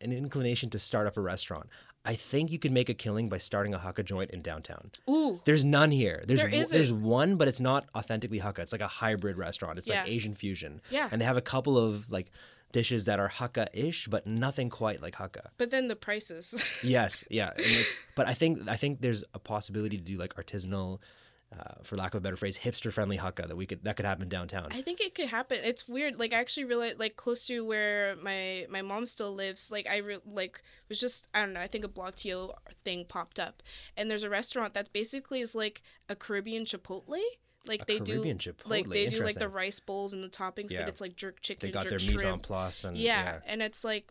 an 0.01 0.11
inclination 0.13 0.71
to 0.71 0.79
start 0.79 1.07
up 1.07 1.17
a 1.17 1.21
restaurant, 1.21 1.69
I 2.05 2.15
think 2.15 2.51
you 2.51 2.59
could 2.59 2.73
make 2.73 2.89
a 2.89 2.95
killing 2.95 3.29
by 3.29 3.39
starting 3.39 3.75
a 3.75 3.79
Hakka 3.79 4.05
joint 4.05 4.31
in 4.31 4.43
downtown. 4.43 4.91
Ooh. 5.09 5.41
There's 5.45 5.65
none 5.65 5.91
here. 5.93 6.25
There's 6.27 6.41
There 6.41 6.49
w- 6.49 6.63
isn't. 6.63 6.77
there's 6.77 6.93
one, 6.93 7.37
but 7.37 7.47
it's 7.47 7.61
not 7.61 7.87
authentically 7.95 8.41
Hakka. 8.41 8.61
It's 8.61 8.73
like 8.73 8.81
a 8.81 8.89
hybrid 8.89 9.37
restaurant. 9.37 9.79
It's 9.79 9.89
like 9.89 10.09
Asian 10.09 10.35
fusion. 10.35 10.81
Yeah. 10.91 11.09
And 11.13 11.21
they 11.21 11.25
have 11.27 11.37
a 11.37 11.43
couple 11.43 11.79
of 11.79 12.11
like 12.11 12.31
dishes 12.73 13.05
that 13.05 13.21
are 13.21 13.29
Hakka-ish, 13.29 14.09
but 14.09 14.27
nothing 14.27 14.71
quite 14.71 15.01
like 15.03 15.15
Hakka. 15.17 15.49
But 15.59 15.71
then 15.71 15.89
the 15.89 15.97
prices. 15.97 16.55
Yes, 16.83 17.25
yeah. 17.31 17.51
And 17.57 17.67
it's, 17.67 17.95
but 18.17 18.27
I 18.27 18.35
think 18.35 18.69
I 18.69 18.77
think 18.77 19.01
there's 19.01 19.23
a 19.35 19.39
possibility 19.39 19.97
to 19.97 20.03
do 20.03 20.17
like 20.17 20.35
artisanal, 20.35 20.99
uh, 21.57 21.75
for 21.83 21.97
lack 21.97 22.15
of 22.15 22.19
a 22.19 22.21
better 22.21 22.37
phrase, 22.37 22.59
hipster-friendly 22.59 23.19
Hakka 23.19 23.47
that 23.47 23.57
we 23.57 23.67
could 23.67 23.85
that 23.85 23.97
could 23.97 24.07
happen 24.07 24.29
downtown. 24.29 24.69
I 24.71 24.83
think 24.83 25.01
it 25.01 25.15
could 25.15 25.29
happen. 25.29 25.59
It's 25.63 25.87
weird. 25.87 26.19
Like 26.19 26.33
I 26.33 26.41
actually 26.41 26.65
realized, 26.65 26.99
like 26.99 27.17
close 27.17 27.47
to 27.47 27.65
where 27.65 28.17
my 28.17 28.67
my 28.71 28.83
mom 28.83 29.05
still 29.05 29.33
lives. 29.33 29.71
Like 29.71 29.87
I 29.89 29.99
re- 29.99 30.19
like 30.27 30.63
was 30.89 30.99
just 30.99 31.29
I 31.35 31.41
don't 31.41 31.53
know. 31.53 31.61
I 31.61 31.67
think 31.67 31.85
a 31.85 31.89
blogTO 31.89 32.55
thing 32.85 33.05
popped 33.07 33.39
up, 33.39 33.63
and 33.97 34.11
there's 34.11 34.25
a 34.25 34.31
restaurant 34.31 34.75
that 34.75 34.93
basically 34.93 35.41
is 35.41 35.55
like 35.55 35.83
a 36.09 36.17
Caribbean 36.17 36.65
Chipotle. 36.65 37.21
Like 37.67 37.83
A 37.83 37.85
they 37.85 37.99
Caribbean 38.01 38.37
do, 38.39 38.53
Chipotle, 38.53 38.71
like 38.71 38.89
they 38.89 39.07
do 39.07 39.23
like 39.23 39.37
the 39.37 39.49
rice 39.49 39.79
bowls 39.81 40.13
and 40.13 40.23
the 40.25 40.29
toppings, 40.29 40.73
Yeah. 40.73 40.81
but 40.81 40.89
it's 40.89 41.01
like 41.01 41.15
jerk 41.17 41.41
chicken, 41.43 41.69
they 41.69 41.73
got 41.73 41.85
jerk 41.85 41.91
their 41.91 41.99
shrimp. 42.01 42.17
mise 42.19 42.25
en 42.27 42.39
place 42.41 42.85
and 42.85 42.97
yeah. 42.97 43.39
and 43.47 43.63
it's 43.63 43.85
like, 43.85 44.09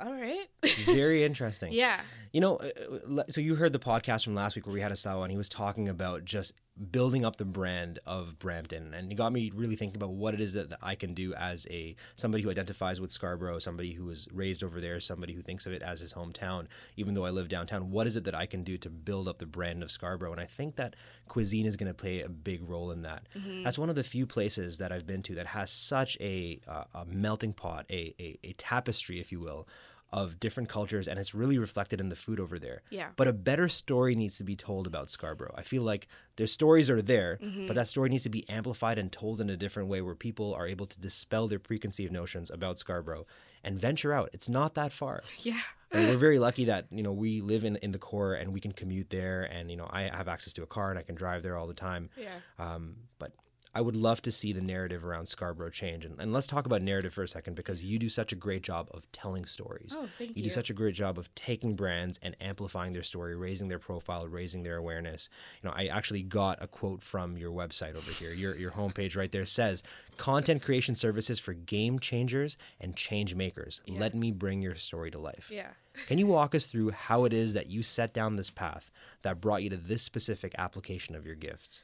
all 0.00 0.12
right, 0.12 0.48
very 0.86 1.22
interesting. 1.24 1.72
yeah, 1.72 2.00
You 2.32 2.40
know, 2.40 2.56
uh, 2.56 3.20
uh, 3.20 3.22
so 3.28 3.40
you 3.40 3.54
heard 3.54 3.72
the 3.72 3.78
podcast 3.78 4.24
from 4.24 4.34
last 4.34 4.56
week 4.56 4.66
where 4.66 4.72
we 4.74 4.80
had 4.80 4.90
a 4.92 4.96
Sawa 4.96 5.22
and 5.22 5.30
he 5.30 5.36
was 5.36 5.48
talking 5.48 5.88
about 5.88 6.24
just 6.24 6.52
building 6.90 7.24
up 7.24 7.36
the 7.36 7.44
brand 7.44 7.98
of 8.06 8.38
Brampton, 8.38 8.94
and 8.94 9.12
it 9.12 9.14
got 9.14 9.32
me 9.32 9.52
really 9.54 9.76
thinking 9.76 9.96
about 9.96 10.12
what 10.12 10.34
it 10.34 10.40
is 10.40 10.54
that, 10.54 10.70
that 10.70 10.78
I 10.82 10.94
can 10.94 11.14
do 11.14 11.34
as 11.34 11.66
a 11.70 11.94
somebody 12.16 12.42
who 12.42 12.50
identifies 12.50 13.00
with 13.00 13.10
Scarborough, 13.10 13.58
somebody 13.58 13.92
who 13.92 14.06
was 14.06 14.26
raised 14.32 14.64
over 14.64 14.80
there, 14.80 14.98
somebody 15.00 15.34
who 15.34 15.42
thinks 15.42 15.66
of 15.66 15.72
it 15.72 15.82
as 15.82 16.00
his 16.00 16.14
hometown, 16.14 16.66
even 16.96 17.14
though 17.14 17.26
I 17.26 17.30
live 17.30 17.48
downtown. 17.48 17.90
What 17.90 18.06
is 18.06 18.16
it 18.16 18.24
that 18.24 18.34
I 18.34 18.46
can 18.46 18.62
do 18.62 18.78
to 18.78 18.90
build 18.90 19.28
up 19.28 19.38
the 19.38 19.46
brand 19.46 19.82
of 19.82 19.90
Scarborough? 19.90 20.32
And 20.32 20.40
I 20.40 20.46
think 20.46 20.76
that 20.76 20.96
cuisine 21.28 21.66
is 21.66 21.76
going 21.76 21.90
to 21.90 21.94
play 21.94 22.22
a 22.22 22.28
big 22.28 22.68
role 22.68 22.90
in 22.90 23.02
that. 23.02 23.26
That's 23.64 23.78
one 23.78 23.90
of 23.90 23.96
the 23.96 24.02
few 24.02 24.26
places 24.26 24.78
that 24.78 24.92
I've 24.92 25.06
been 25.06 25.22
to 25.24 25.34
that 25.34 25.48
has 25.48 25.70
such 25.70 26.16
a, 26.20 26.60
uh, 26.66 26.84
a 26.94 27.04
melting 27.04 27.52
pot, 27.52 27.86
a, 27.90 28.14
a, 28.18 28.38
a 28.42 28.52
tapestry, 28.54 29.20
if 29.20 29.30
you 29.32 29.40
will. 29.40 29.68
Of 30.12 30.40
different 30.40 30.68
cultures, 30.68 31.06
and 31.06 31.20
it's 31.20 31.36
really 31.36 31.56
reflected 31.56 32.00
in 32.00 32.08
the 32.08 32.16
food 32.16 32.40
over 32.40 32.58
there. 32.58 32.82
Yeah. 32.90 33.10
But 33.14 33.28
a 33.28 33.32
better 33.32 33.68
story 33.68 34.16
needs 34.16 34.38
to 34.38 34.44
be 34.44 34.56
told 34.56 34.88
about 34.88 35.08
Scarborough. 35.08 35.54
I 35.56 35.62
feel 35.62 35.82
like 35.84 36.08
their 36.34 36.48
stories 36.48 36.90
are 36.90 37.00
there, 37.00 37.38
Mm-hmm. 37.40 37.68
but 37.68 37.76
that 37.76 37.86
story 37.86 38.08
needs 38.08 38.24
to 38.24 38.28
be 38.28 38.48
amplified 38.48 38.98
and 38.98 39.12
told 39.12 39.40
in 39.40 39.48
a 39.48 39.56
different 39.56 39.88
way 39.88 40.00
where 40.02 40.16
people 40.16 40.52
are 40.52 40.66
able 40.66 40.86
to 40.86 41.00
dispel 41.00 41.46
their 41.46 41.60
preconceived 41.60 42.12
notions 42.12 42.50
about 42.50 42.76
Scarborough 42.76 43.24
and 43.62 43.78
venture 43.78 44.12
out. 44.12 44.30
It's 44.32 44.48
not 44.48 44.74
that 44.74 44.92
far. 44.92 45.22
yeah, 45.38 45.60
And 45.92 46.08
we're 46.08 46.16
very 46.16 46.40
lucky 46.40 46.64
that, 46.64 46.86
you 46.90 47.04
know, 47.04 47.12
we 47.12 47.40
live 47.40 47.62
in, 47.64 47.76
in 47.76 47.92
the 47.92 47.98
core 47.98 48.34
and 48.34 48.52
we 48.52 48.58
can 48.58 48.72
commute 48.72 49.10
there 49.10 49.42
and, 49.44 49.70
you 49.70 49.76
know, 49.76 49.88
I 49.88 50.02
have 50.12 50.26
access 50.26 50.52
to 50.54 50.64
a 50.64 50.66
car 50.66 50.90
and 50.90 50.98
I 50.98 51.02
can 51.02 51.14
drive 51.14 51.44
there 51.44 51.56
all 51.56 51.68
the 51.68 51.74
time. 51.74 52.10
yeah. 52.16 52.30
Um, 52.58 52.96
but 53.20 53.30
I 53.72 53.80
would 53.80 53.94
love 53.94 54.20
to 54.22 54.32
see 54.32 54.52
the 54.52 54.60
narrative 54.60 55.04
around 55.04 55.26
Scarborough 55.26 55.70
change. 55.70 56.04
And, 56.04 56.18
and 56.18 56.32
let's 56.32 56.46
talk 56.48 56.66
about 56.66 56.82
narrative 56.82 57.14
for 57.14 57.22
a 57.22 57.28
second 57.28 57.54
because 57.54 57.84
you 57.84 57.98
do 58.00 58.08
such 58.08 58.32
a 58.32 58.36
great 58.36 58.62
job 58.62 58.88
of 58.92 59.10
telling 59.12 59.44
stories. 59.44 59.94
Oh, 59.96 60.08
thank 60.18 60.30
You 60.30 60.36
you. 60.38 60.42
do 60.44 60.50
such 60.50 60.70
a 60.70 60.74
great 60.74 60.94
job 60.94 61.18
of 61.18 61.32
taking 61.36 61.74
brands 61.74 62.18
and 62.20 62.36
amplifying 62.40 62.92
their 62.92 63.04
story, 63.04 63.36
raising 63.36 63.68
their 63.68 63.78
profile, 63.78 64.26
raising 64.26 64.64
their 64.64 64.76
awareness. 64.76 65.28
You 65.62 65.68
know, 65.68 65.74
I 65.76 65.86
actually 65.86 66.22
got 66.22 66.60
a 66.60 66.66
quote 66.66 67.00
from 67.02 67.36
your 67.36 67.52
website 67.52 67.94
over 67.94 68.10
here. 68.10 68.32
Your 68.32 68.56
your 68.56 68.72
homepage 68.72 69.16
right 69.16 69.30
there 69.30 69.46
says, 69.46 69.84
"Content 70.16 70.62
creation 70.62 70.96
services 70.96 71.38
for 71.38 71.52
game 71.54 71.98
changers 72.00 72.58
and 72.80 72.96
change 72.96 73.34
makers. 73.36 73.82
Let 73.86 74.14
me 74.14 74.32
bring 74.32 74.62
your 74.62 74.74
story 74.74 75.10
to 75.12 75.18
life." 75.18 75.48
Yeah. 75.52 75.70
Can 76.06 76.18
you 76.18 76.26
walk 76.26 76.54
us 76.54 76.66
through 76.66 76.90
how 76.90 77.24
it 77.24 77.32
is 77.32 77.54
that 77.54 77.68
you 77.68 77.82
set 77.82 78.12
down 78.14 78.36
this 78.36 78.50
path 78.50 78.90
that 79.22 79.40
brought 79.40 79.62
you 79.62 79.70
to 79.70 79.76
this 79.76 80.02
specific 80.02 80.54
application 80.58 81.14
of 81.14 81.26
your 81.26 81.34
gifts? 81.34 81.82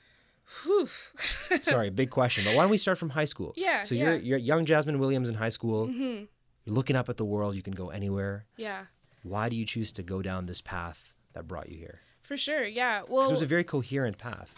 Sorry, 1.62 1.91
big 1.91 2.11
question, 2.11 2.45
but 2.45 2.55
why 2.55 2.62
don't 2.62 2.71
we 2.71 2.79
start 2.79 2.99
from 2.99 3.11
high 3.11 3.25
school? 3.25 3.53
Yeah, 3.57 3.83
So 3.85 3.95
you're 3.95 4.12
yeah. 4.15 4.19
you're 4.23 4.38
young 4.38 4.65
Jasmine 4.65 4.99
Williams 4.99 5.29
in 5.29 5.35
high 5.37 5.49
school. 5.50 5.88
Mm-hmm. 5.88 6.25
You're 6.65 6.75
looking 6.75 6.97
up 6.97 7.09
at 7.09 7.17
the 7.17 7.25
world. 7.25 7.55
You 7.55 7.62
can 7.62 7.75
go 7.75 7.91
anywhere. 7.91 8.47
yeah. 8.57 8.87
Why 9.23 9.49
do 9.49 9.57
you 9.57 9.65
choose 9.65 9.91
to 9.93 10.05
go 10.05 10.23
down 10.23 10.47
this 10.47 10.61
path 10.61 11.12
that 11.33 11.49
brought 11.49 11.69
you 11.69 11.76
here? 11.76 12.00
For 12.23 12.37
sure. 12.37 12.65
Yeah. 12.65 13.03
Well, 13.09 13.26
it 13.26 13.31
was 13.33 13.43
a 13.43 13.47
very 13.47 13.65
coherent 13.65 14.19
path. 14.19 14.55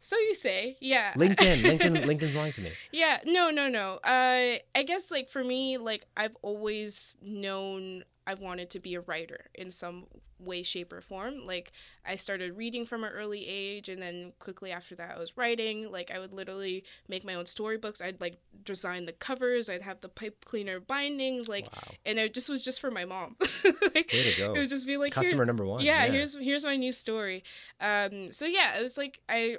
so 0.00 0.16
you 0.18 0.32
say. 0.32 0.78
Yeah. 0.80 1.12
LinkedIn, 1.14 1.60
LinkedIn, 1.78 2.04
LinkedIn's 2.06 2.34
lying 2.34 2.52
to 2.54 2.62
me. 2.62 2.70
Yeah, 2.92 3.18
no, 3.26 3.50
no, 3.50 3.68
no. 3.68 3.96
Uh, 4.02 4.56
I 4.74 4.82
guess 4.86 5.10
like 5.10 5.28
for 5.28 5.44
me, 5.44 5.76
like 5.76 6.06
I've 6.16 6.34
always 6.40 7.18
known 7.22 8.04
I 8.26 8.34
wanted 8.34 8.70
to 8.70 8.80
be 8.80 8.94
a 8.94 9.00
writer 9.00 9.46
in 9.54 9.70
some 9.70 10.06
way, 10.38 10.62
shape, 10.62 10.92
or 10.92 11.00
form. 11.00 11.46
Like 11.46 11.72
I 12.04 12.16
started 12.16 12.56
reading 12.56 12.84
from 12.84 13.04
an 13.04 13.12
early 13.12 13.46
age, 13.46 13.88
and 13.88 14.02
then 14.02 14.32
quickly 14.38 14.72
after 14.72 14.94
that, 14.96 15.14
I 15.16 15.18
was 15.18 15.36
writing. 15.36 15.90
Like 15.90 16.10
I 16.14 16.18
would 16.18 16.32
literally 16.32 16.84
make 17.08 17.24
my 17.24 17.34
own 17.34 17.46
storybooks. 17.46 18.02
I'd 18.02 18.20
like 18.20 18.38
design 18.64 19.06
the 19.06 19.12
covers. 19.12 19.70
I'd 19.70 19.82
have 19.82 20.00
the 20.00 20.08
pipe 20.08 20.44
cleaner 20.44 20.80
bindings. 20.80 21.48
Like, 21.48 21.66
Wow. 21.74 21.94
and 22.04 22.18
it 22.18 22.34
just 22.34 22.48
was 22.48 22.64
just 22.64 22.80
for 22.80 22.90
my 22.90 23.04
mom. 23.04 23.36
like, 23.64 24.10
Way 24.12 24.32
to 24.32 24.38
go. 24.38 24.54
It 24.54 24.58
would 24.58 24.68
just 24.68 24.86
be 24.86 24.96
like 24.96 25.12
Customer 25.12 25.44
number 25.44 25.64
one. 25.64 25.84
yeah, 25.84 26.06
here's 26.06 26.36
here's 26.36 26.64
my 26.64 26.76
new 26.76 26.92
story. 26.92 27.42
Um, 27.80 28.32
so 28.32 28.44
yeah, 28.46 28.76
it 28.78 28.82
was 28.82 28.98
like 28.98 29.20
I 29.28 29.58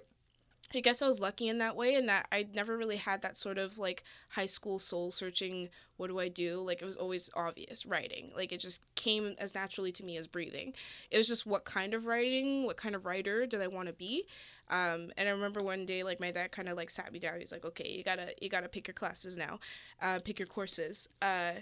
I 0.76 0.82
guess 0.82 1.02
I 1.02 1.08
was 1.08 1.22
lucky 1.22 1.48
in 1.48 1.60
that 1.60 1.76
way, 1.76 1.94
in 1.94 2.08
that 2.08 2.28
I 2.32 2.46
never 2.54 2.76
really 2.78 2.98
had 2.98 3.22
that 3.22 3.38
sort 3.38 3.58
of 3.58 3.78
like 3.78 4.04
high 4.30 4.46
school 4.46 4.80
soul 4.80 5.12
searching. 5.12 5.70
What 5.96 6.08
do 6.08 6.20
I 6.20 6.28
do? 6.28 6.62
Like 6.62 6.82
it 6.82 6.86
was 6.86 6.98
always 6.98 7.30
obvious 7.36 7.86
writing. 7.86 8.32
Like 8.36 8.52
it 8.52 8.60
just 8.60 8.82
came 8.96 9.36
as 9.40 9.56
naturally 9.56 9.92
to 9.94 10.04
me 10.04 10.18
as 10.18 10.28
breathing. 10.28 10.74
It 11.10 11.18
was 11.18 11.28
just 11.28 11.46
what 11.46 11.64
kind 11.64 11.94
of 11.94 12.06
writing, 12.06 12.66
what 12.66 12.78
kind 12.78 12.96
of 12.96 13.06
writer 13.06 13.46
did 13.46 13.62
I 13.62 13.68
want 13.68 13.88
to 13.88 13.94
be? 13.94 14.28
Um, 14.70 15.12
and 15.18 15.30
I 15.30 15.32
remember 15.32 15.62
one 15.64 15.86
day, 15.86 16.04
like 16.04 16.20
my 16.20 16.32
dad 16.32 16.52
kind 16.52 16.68
of 16.68 16.76
like 16.76 16.90
sat 16.90 17.14
me 17.14 17.20
down. 17.20 17.40
He's 17.40 17.54
like, 17.54 17.66
"Okay, 17.66 17.90
you 17.90 18.04
gotta 18.04 18.34
you 18.42 18.50
gotta 18.50 18.68
pick 18.68 18.88
your 18.88 18.94
classes 18.94 19.38
now, 19.38 19.60
uh, 20.02 20.20
pick 20.24 20.38
your 20.40 20.48
courses." 20.48 21.08
Uh, 21.22 21.54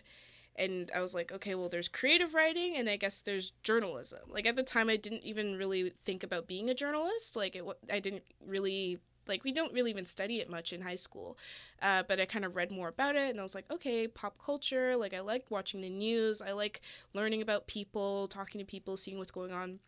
and 0.57 0.91
I 0.95 1.01
was 1.01 1.13
like, 1.13 1.31
okay, 1.31 1.55
well, 1.55 1.69
there's 1.69 1.87
creative 1.87 2.33
writing, 2.33 2.75
and 2.75 2.89
I 2.89 2.95
guess 2.95 3.21
there's 3.21 3.51
journalism. 3.63 4.21
Like 4.27 4.45
at 4.45 4.55
the 4.55 4.63
time, 4.63 4.89
I 4.89 4.95
didn't 4.95 5.23
even 5.23 5.57
really 5.57 5.93
think 6.05 6.23
about 6.23 6.47
being 6.47 6.69
a 6.69 6.73
journalist. 6.73 7.35
Like 7.35 7.55
it, 7.55 7.63
I 7.91 7.99
didn't 7.99 8.23
really 8.45 8.99
like 9.27 9.43
we 9.43 9.51
don't 9.51 9.73
really 9.73 9.89
even 9.89 10.05
study 10.05 10.39
it 10.39 10.49
much 10.49 10.71
in 10.71 10.81
high 10.81 10.95
school. 10.95 11.37
Uh, 11.81 12.03
but 12.07 12.19
I 12.19 12.25
kind 12.25 12.45
of 12.45 12.55
read 12.55 12.71
more 12.71 12.87
about 12.87 13.15
it, 13.15 13.29
and 13.29 13.39
I 13.39 13.43
was 13.43 13.55
like, 13.55 13.69
okay, 13.71 14.07
pop 14.07 14.37
culture. 14.37 14.95
Like 14.95 15.13
I 15.13 15.21
like 15.21 15.49
watching 15.49 15.81
the 15.81 15.89
news. 15.89 16.41
I 16.41 16.51
like 16.51 16.81
learning 17.13 17.41
about 17.41 17.67
people, 17.67 18.27
talking 18.27 18.59
to 18.59 18.65
people, 18.65 18.97
seeing 18.97 19.17
what's 19.17 19.31
going 19.31 19.51
on 19.51 19.79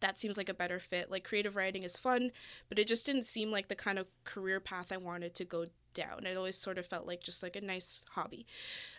that 0.00 0.18
seems 0.18 0.36
like 0.36 0.48
a 0.48 0.54
better 0.54 0.78
fit. 0.78 1.10
Like 1.10 1.24
creative 1.24 1.56
writing 1.56 1.82
is 1.82 1.96
fun, 1.96 2.32
but 2.68 2.78
it 2.78 2.88
just 2.88 3.06
didn't 3.06 3.24
seem 3.24 3.50
like 3.50 3.68
the 3.68 3.76
kind 3.76 3.98
of 3.98 4.06
career 4.24 4.60
path 4.60 4.90
I 4.92 4.96
wanted 4.96 5.34
to 5.36 5.44
go 5.44 5.66
down. 5.94 6.26
It 6.26 6.36
always 6.36 6.56
sort 6.56 6.78
of 6.78 6.86
felt 6.86 7.06
like 7.06 7.22
just 7.22 7.42
like 7.42 7.56
a 7.56 7.60
nice 7.60 8.04
hobby. 8.10 8.46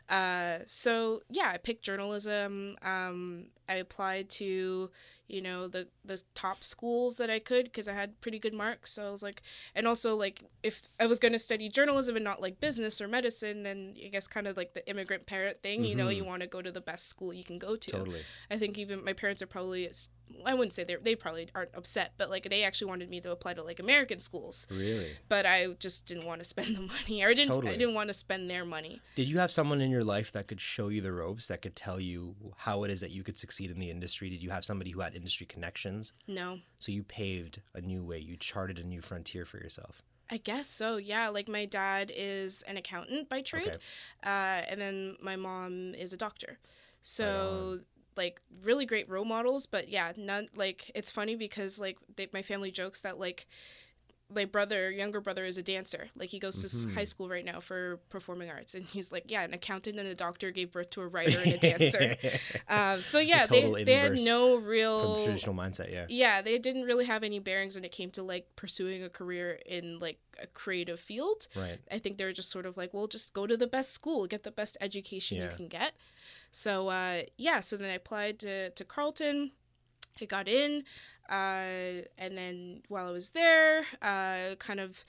Uh, 0.09 0.59
so 0.65 1.21
yeah, 1.29 1.51
I 1.53 1.57
picked 1.57 1.83
journalism. 1.83 2.75
Um, 2.81 3.45
I 3.69 3.75
applied 3.75 4.29
to, 4.31 4.89
you 5.27 5.41
know, 5.41 5.67
the 5.67 5.87
the 6.03 6.21
top 6.35 6.63
schools 6.63 7.17
that 7.17 7.29
I 7.29 7.39
could 7.39 7.65
because 7.65 7.87
I 7.87 7.93
had 7.93 8.19
pretty 8.19 8.39
good 8.39 8.53
marks. 8.53 8.91
So 8.91 9.07
I 9.07 9.11
was 9.11 9.23
like, 9.23 9.41
and 9.73 9.87
also 9.87 10.15
like 10.15 10.43
if 10.63 10.81
I 10.99 11.05
was 11.05 11.19
going 11.19 11.31
to 11.31 11.39
study 11.39 11.69
journalism 11.69 12.15
and 12.15 12.25
not 12.25 12.41
like 12.41 12.59
business 12.59 12.99
or 12.99 13.07
medicine, 13.07 13.63
then 13.63 13.95
I 14.03 14.09
guess 14.09 14.27
kind 14.27 14.47
of 14.47 14.57
like 14.57 14.73
the 14.73 14.87
immigrant 14.89 15.25
parent 15.25 15.61
thing. 15.61 15.85
You 15.85 15.95
know, 15.95 16.09
you 16.09 16.25
want 16.25 16.41
to 16.41 16.47
go 16.47 16.61
to 16.61 16.71
the 16.71 16.81
best 16.81 17.07
school 17.07 17.33
you 17.33 17.43
can 17.43 17.57
go 17.57 17.75
to. 17.75 17.91
Totally. 17.91 18.21
I 18.49 18.57
think 18.57 18.77
even 18.77 19.05
my 19.05 19.13
parents 19.13 19.41
are 19.41 19.47
probably 19.47 19.89
I 20.45 20.53
wouldn't 20.53 20.73
say 20.73 20.83
they 20.83 20.95
they 20.95 21.15
probably 21.15 21.47
aren't 21.53 21.71
upset, 21.75 22.13
but 22.17 22.29
like 22.29 22.49
they 22.49 22.63
actually 22.63 22.87
wanted 22.87 23.09
me 23.09 23.19
to 23.21 23.31
apply 23.31 23.53
to 23.55 23.63
like 23.63 23.79
American 23.79 24.19
schools, 24.19 24.67
Really? 24.71 25.07
but 25.29 25.45
I 25.45 25.67
just 25.79 26.05
didn't 26.07 26.25
want 26.25 26.39
to 26.41 26.45
spend 26.45 26.75
the 26.75 26.81
money. 26.81 27.23
Or 27.23 27.29
I 27.29 27.33
didn't 27.33 27.49
Totally. 27.51 27.73
I 27.73 27.77
didn't 27.77 27.93
want 27.95 28.09
to 28.09 28.13
spend 28.13 28.49
their 28.49 28.65
money. 28.65 29.01
Did 29.15 29.29
you 29.29 29.39
have 29.39 29.51
someone 29.51 29.81
in 29.81 29.91
your 29.91 30.03
life 30.03 30.31
that 30.33 30.47
could 30.47 30.61
show 30.61 30.87
you 30.89 31.01
the 31.01 31.11
ropes, 31.13 31.47
that 31.49 31.61
could 31.61 31.75
tell 31.75 31.99
you 31.99 32.35
how 32.57 32.83
it 32.83 32.91
is 32.91 33.01
that 33.01 33.11
you 33.11 33.23
could 33.23 33.37
succeed 33.37 33.71
in 33.71 33.79
the 33.79 33.89
industry? 33.89 34.29
Did 34.29 34.41
you 34.43 34.49
have 34.51 34.65
somebody 34.65 34.91
who 34.91 35.01
had 35.01 35.15
industry 35.15 35.45
connections? 35.45 36.13
No. 36.27 36.59
So 36.79 36.91
you 36.91 37.03
paved 37.03 37.61
a 37.73 37.81
new 37.81 38.03
way, 38.03 38.19
you 38.19 38.37
charted 38.37 38.79
a 38.79 38.83
new 38.83 39.01
frontier 39.01 39.45
for 39.45 39.57
yourself. 39.57 40.01
I 40.33 40.37
guess 40.37 40.67
so. 40.69 40.95
Yeah, 40.95 41.27
like 41.27 41.49
my 41.49 41.65
dad 41.65 42.09
is 42.15 42.61
an 42.61 42.77
accountant 42.77 43.27
by 43.27 43.41
trade, 43.41 43.67
Okay. 43.67 43.77
uh, 44.23 44.63
and 44.69 44.79
then 44.79 45.17
my 45.21 45.35
mom 45.35 45.93
is 45.93 46.13
a 46.13 46.17
doctor. 46.17 46.57
So 47.03 47.79
like 48.15 48.41
really 48.63 48.85
great 48.85 49.09
role 49.09 49.25
models, 49.25 49.65
but 49.65 49.89
yeah, 49.89 50.11
none 50.17 50.47
like 50.55 50.91
it's 50.95 51.11
funny 51.11 51.35
because 51.35 51.79
like 51.79 51.97
they, 52.15 52.27
my 52.33 52.41
family 52.41 52.71
jokes 52.71 53.01
that 53.01 53.19
like 53.19 53.47
my 54.33 54.45
brother, 54.45 54.89
younger 54.89 55.19
brother, 55.19 55.43
is 55.43 55.57
a 55.57 55.63
dancer. 55.63 56.07
Like 56.15 56.29
he 56.29 56.39
goes 56.39 56.61
to 56.61 56.67
mm-hmm. 56.67 56.95
high 56.95 57.03
school 57.03 57.29
right 57.29 57.43
now 57.43 57.59
for 57.59 57.97
performing 58.09 58.49
arts, 58.49 58.75
and 58.75 58.85
he's 58.85 59.11
like, 59.11 59.29
yeah, 59.29 59.43
an 59.43 59.53
accountant 59.53 59.99
and 59.99 60.07
a 60.07 60.15
doctor 60.15 60.51
gave 60.51 60.71
birth 60.71 60.89
to 60.91 61.01
a 61.01 61.07
writer 61.07 61.39
and 61.39 61.53
a 61.53 61.57
dancer. 61.57 62.15
um, 62.69 63.01
so 63.01 63.19
yeah, 63.19 63.45
they 63.45 63.83
they 63.83 63.95
had 63.95 64.19
no 64.19 64.55
real 64.55 65.23
traditional 65.23 65.55
mindset. 65.55 65.91
Yeah, 65.91 66.05
yeah, 66.07 66.41
they 66.41 66.57
didn't 66.57 66.83
really 66.83 67.05
have 67.05 67.23
any 67.23 67.39
bearings 67.39 67.75
when 67.75 67.83
it 67.83 67.91
came 67.91 68.09
to 68.11 68.23
like 68.23 68.47
pursuing 68.55 69.03
a 69.03 69.09
career 69.09 69.59
in 69.65 69.99
like 69.99 70.19
a 70.41 70.47
creative 70.47 70.99
field. 70.99 71.47
Right. 71.55 71.79
I 71.91 71.99
think 71.99 72.17
they 72.17 72.25
were 72.25 72.33
just 72.33 72.51
sort 72.51 72.65
of 72.65 72.77
like, 72.77 72.93
well, 72.93 73.07
just 73.07 73.33
go 73.33 73.47
to 73.47 73.57
the 73.57 73.67
best 73.67 73.91
school, 73.91 74.27
get 74.27 74.43
the 74.43 74.51
best 74.51 74.77
education 74.81 75.37
yeah. 75.37 75.49
you 75.49 75.55
can 75.55 75.67
get. 75.67 75.93
So 76.51 76.89
uh, 76.89 77.21
yeah, 77.37 77.59
so 77.61 77.77
then 77.77 77.89
I 77.89 77.95
applied 77.95 78.39
to 78.39 78.69
to 78.71 78.85
Carleton. 78.85 79.51
I 80.21 80.25
got 80.25 80.47
in. 80.47 80.83
Uh, 81.29 82.03
and 82.17 82.37
then 82.37 82.81
while 82.89 83.07
I 83.07 83.11
was 83.11 83.29
there, 83.29 83.85
uh, 84.01 84.55
kind 84.59 84.79
of, 84.81 85.05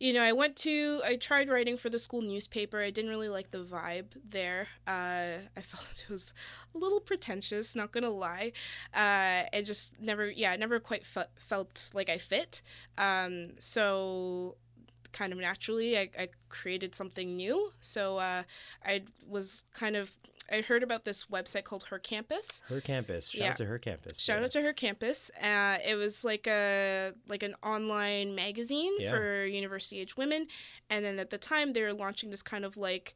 you 0.00 0.12
know, 0.12 0.22
I 0.22 0.32
went 0.32 0.56
to, 0.56 1.00
I 1.04 1.14
tried 1.16 1.48
writing 1.48 1.76
for 1.76 1.88
the 1.88 1.98
school 1.98 2.22
newspaper. 2.22 2.80
I 2.82 2.90
didn't 2.90 3.10
really 3.10 3.28
like 3.28 3.52
the 3.52 3.62
vibe 3.64 4.06
there. 4.28 4.66
Uh, 4.86 5.38
I 5.56 5.60
felt 5.62 6.04
it 6.08 6.12
was 6.12 6.34
a 6.74 6.78
little 6.78 6.98
pretentious, 7.00 7.76
not 7.76 7.92
gonna 7.92 8.10
lie. 8.10 8.52
Uh, 8.92 9.46
and 9.52 9.64
just 9.64 10.00
never, 10.00 10.28
yeah, 10.28 10.50
I 10.50 10.56
never 10.56 10.80
quite 10.80 11.04
fe- 11.06 11.30
felt 11.38 11.90
like 11.94 12.08
I 12.08 12.18
fit. 12.18 12.60
Um, 12.98 13.50
so 13.60 14.56
kind 15.12 15.32
of 15.32 15.38
naturally, 15.38 15.96
I, 15.96 16.10
I 16.18 16.28
created 16.48 16.94
something 16.94 17.36
new. 17.36 17.72
So 17.80 18.18
uh, 18.18 18.42
I 18.84 19.02
was 19.26 19.64
kind 19.72 19.94
of 19.94 20.10
I 20.50 20.60
heard 20.60 20.82
about 20.82 21.04
this 21.04 21.24
website 21.24 21.64
called 21.64 21.84
Her 21.84 21.98
Campus. 21.98 22.62
Her 22.68 22.80
Campus. 22.80 23.30
Shout 23.30 23.40
yeah. 23.40 23.50
out 23.50 23.56
to 23.56 23.64
Her 23.64 23.78
Campus. 23.78 24.18
Shout 24.18 24.38
yeah. 24.38 24.44
out 24.44 24.50
to 24.52 24.62
Her 24.62 24.72
Campus. 24.72 25.30
Uh, 25.42 25.78
it 25.86 25.96
was 25.96 26.24
like 26.24 26.46
a 26.46 27.12
like 27.28 27.42
an 27.42 27.54
online 27.62 28.34
magazine 28.34 28.92
yeah. 28.98 29.10
for 29.10 29.44
university 29.44 30.00
age 30.00 30.16
women, 30.16 30.46
and 30.90 31.04
then 31.04 31.18
at 31.18 31.30
the 31.30 31.38
time 31.38 31.72
they 31.72 31.82
were 31.82 31.94
launching 31.94 32.30
this 32.30 32.42
kind 32.42 32.64
of 32.64 32.76
like 32.76 33.14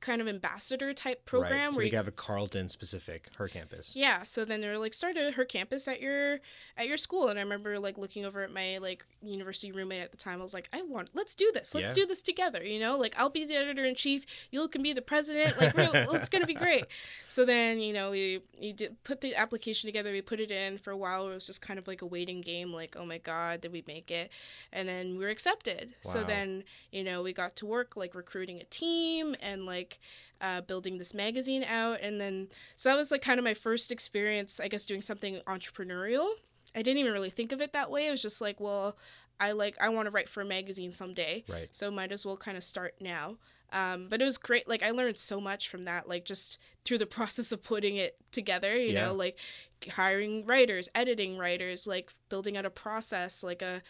kind 0.00 0.20
of 0.20 0.28
ambassador 0.28 0.92
type 0.92 1.24
program 1.24 1.52
right. 1.52 1.72
so 1.72 1.76
where 1.78 1.86
you 1.86 1.96
have 1.96 2.08
a 2.08 2.12
Carleton 2.12 2.68
specific 2.68 3.28
her 3.36 3.48
campus. 3.48 3.94
Yeah, 3.96 4.22
so 4.24 4.44
then 4.44 4.60
they 4.60 4.68
were 4.68 4.78
like 4.78 4.94
started 4.94 5.34
her 5.34 5.44
campus 5.44 5.88
at 5.88 6.00
your 6.00 6.40
at 6.76 6.86
your 6.86 6.96
school 6.96 7.28
and 7.28 7.38
I 7.38 7.42
remember 7.42 7.78
like 7.78 7.98
looking 7.98 8.24
over 8.24 8.42
at 8.42 8.52
my 8.52 8.78
like 8.78 9.04
university 9.22 9.72
roommate 9.72 10.02
at 10.02 10.10
the 10.10 10.16
time. 10.16 10.40
I 10.40 10.42
was 10.42 10.54
like, 10.54 10.68
I 10.72 10.82
want 10.82 11.10
let's 11.14 11.34
do 11.34 11.50
this. 11.52 11.74
Let's 11.74 11.90
yeah. 11.90 12.02
do 12.02 12.06
this 12.06 12.22
together, 12.22 12.62
you 12.62 12.78
know? 12.78 12.96
Like 12.96 13.14
I'll 13.18 13.30
be 13.30 13.44
the 13.44 13.56
editor 13.56 13.84
in 13.84 13.94
chief, 13.94 14.24
you 14.50 14.66
can 14.68 14.82
be 14.82 14.92
the 14.92 15.02
president. 15.02 15.58
Like 15.60 15.72
it's 15.76 16.28
going 16.28 16.42
to 16.42 16.46
be 16.46 16.54
great. 16.54 16.84
So 17.28 17.44
then, 17.44 17.80
you 17.80 17.92
know, 17.92 18.10
we 18.10 18.40
you 18.60 18.72
did 18.72 19.02
put 19.04 19.20
the 19.20 19.34
application 19.34 19.88
together, 19.88 20.12
we 20.12 20.22
put 20.22 20.40
it 20.40 20.50
in 20.50 20.78
for 20.78 20.90
a 20.90 20.96
while. 20.96 21.28
It 21.28 21.34
was 21.34 21.46
just 21.46 21.60
kind 21.60 21.78
of 21.78 21.88
like 21.88 22.02
a 22.02 22.06
waiting 22.06 22.40
game 22.40 22.72
like, 22.72 22.96
oh 22.98 23.06
my 23.06 23.18
god, 23.18 23.60
did 23.60 23.72
we 23.72 23.82
make 23.86 24.10
it? 24.10 24.32
And 24.72 24.88
then 24.88 25.18
we 25.18 25.24
were 25.24 25.30
accepted. 25.30 25.94
Wow. 26.04 26.12
So 26.12 26.24
then, 26.24 26.64
you 26.92 27.04
know, 27.04 27.22
we 27.22 27.32
got 27.32 27.56
to 27.56 27.66
work 27.66 27.96
like 27.96 28.14
recruiting 28.14 28.60
a 28.60 28.64
team 28.64 29.34
and 29.40 29.66
like 29.66 29.87
like 29.88 29.98
uh, 30.40 30.60
building 30.62 30.98
this 30.98 31.14
magazine 31.14 31.64
out. 31.64 32.00
And 32.00 32.20
then, 32.20 32.48
so 32.76 32.88
that 32.88 32.96
was 32.96 33.10
like 33.10 33.22
kind 33.22 33.38
of 33.38 33.44
my 33.44 33.54
first 33.54 33.90
experience, 33.90 34.60
I 34.60 34.68
guess, 34.68 34.86
doing 34.86 35.00
something 35.02 35.40
entrepreneurial. 35.46 36.28
I 36.74 36.82
didn't 36.82 36.98
even 36.98 37.12
really 37.12 37.30
think 37.30 37.52
of 37.52 37.60
it 37.60 37.72
that 37.72 37.90
way. 37.90 38.06
It 38.06 38.10
was 38.10 38.22
just 38.22 38.40
like, 38.40 38.60
well, 38.60 38.96
I 39.40 39.52
like, 39.52 39.76
I 39.80 39.88
want 39.88 40.06
to 40.06 40.10
write 40.10 40.28
for 40.28 40.42
a 40.42 40.44
magazine 40.44 40.92
someday. 40.92 41.44
Right. 41.48 41.68
So 41.72 41.90
might 41.90 42.12
as 42.12 42.26
well 42.26 42.36
kind 42.36 42.56
of 42.56 42.62
start 42.62 42.94
now. 43.00 43.36
Um, 43.72 44.06
but 44.08 44.22
it 44.22 44.24
was 44.24 44.38
great. 44.38 44.68
Like 44.68 44.82
I 44.82 44.90
learned 44.90 45.18
so 45.18 45.40
much 45.40 45.68
from 45.68 45.84
that, 45.84 46.08
like 46.08 46.24
just 46.24 46.58
through 46.84 46.98
the 46.98 47.06
process 47.18 47.52
of 47.52 47.62
putting 47.62 47.96
it 47.96 48.16
together, 48.32 48.76
you 48.76 48.92
yeah. 48.94 49.06
know, 49.06 49.14
like 49.14 49.38
hiring 49.92 50.44
writers, 50.46 50.88
editing 50.94 51.36
writers, 51.36 51.86
like 51.86 52.12
building 52.28 52.56
out 52.56 52.64
a 52.64 52.70
process, 52.70 53.44
like 53.44 53.62
a, 53.62 53.82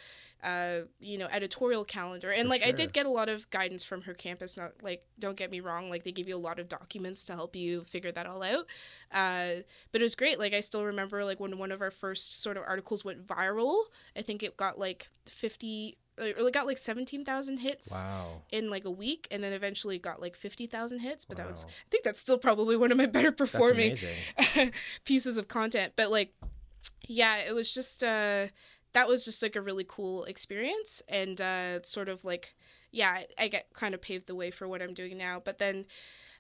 uh, 0.42 0.80
you 1.00 1.16
know, 1.16 1.28
editorial 1.30 1.84
calendar. 1.84 2.30
And 2.30 2.44
For 2.44 2.50
like 2.50 2.62
sure. 2.62 2.68
I 2.68 2.72
did 2.72 2.92
get 2.92 3.06
a 3.06 3.10
lot 3.10 3.28
of 3.28 3.48
guidance 3.50 3.84
from 3.84 4.02
her 4.02 4.14
campus. 4.14 4.56
Not 4.56 4.72
like 4.82 5.04
don't 5.18 5.36
get 5.36 5.50
me 5.50 5.60
wrong, 5.60 5.90
like 5.90 6.02
they 6.02 6.12
give 6.12 6.28
you 6.28 6.36
a 6.36 6.38
lot 6.38 6.58
of 6.58 6.68
documents 6.68 7.24
to 7.26 7.34
help 7.34 7.54
you 7.54 7.84
figure 7.84 8.12
that 8.12 8.26
all 8.26 8.42
out. 8.42 8.66
Uh, 9.12 9.62
but 9.92 10.00
it 10.00 10.04
was 10.04 10.14
great. 10.14 10.38
Like 10.38 10.54
I 10.54 10.60
still 10.60 10.84
remember 10.84 11.24
like 11.24 11.38
when 11.40 11.56
one 11.58 11.72
of 11.72 11.80
our 11.80 11.90
first 11.90 12.42
sort 12.42 12.56
of 12.56 12.64
articles 12.66 13.04
went 13.04 13.26
viral. 13.26 13.84
I 14.16 14.22
think 14.22 14.42
it 14.42 14.56
got 14.56 14.78
like 14.78 15.08
fifty 15.26 15.98
it 16.20 16.52
got 16.52 16.66
like 16.66 16.78
17,000 16.78 17.58
hits 17.58 18.02
wow. 18.02 18.42
in 18.50 18.70
like 18.70 18.84
a 18.84 18.90
week 18.90 19.28
and 19.30 19.42
then 19.42 19.52
eventually 19.52 19.98
got 19.98 20.20
like 20.20 20.36
50,000 20.36 20.98
hits 21.00 21.24
but 21.24 21.38
wow. 21.38 21.44
that 21.44 21.50
was 21.50 21.66
I 21.68 21.88
think 21.90 22.04
that's 22.04 22.20
still 22.20 22.38
probably 22.38 22.76
one 22.76 22.90
of 22.90 22.98
my 22.98 23.06
better 23.06 23.32
performing 23.32 23.96
pieces 25.04 25.36
of 25.36 25.48
content 25.48 25.94
but 25.96 26.10
like 26.10 26.34
yeah 27.06 27.36
it 27.38 27.54
was 27.54 27.72
just 27.72 28.02
uh 28.02 28.46
that 28.92 29.08
was 29.08 29.24
just 29.24 29.42
like 29.42 29.56
a 29.56 29.60
really 29.60 29.84
cool 29.86 30.24
experience 30.24 31.02
and 31.08 31.40
uh, 31.40 31.82
sort 31.82 32.08
of 32.08 32.24
like 32.24 32.54
yeah 32.90 33.20
I 33.38 33.48
get 33.48 33.72
kind 33.74 33.94
of 33.94 34.02
paved 34.02 34.26
the 34.26 34.34
way 34.34 34.50
for 34.50 34.66
what 34.66 34.82
I'm 34.82 34.94
doing 34.94 35.16
now 35.16 35.40
but 35.44 35.58
then 35.58 35.86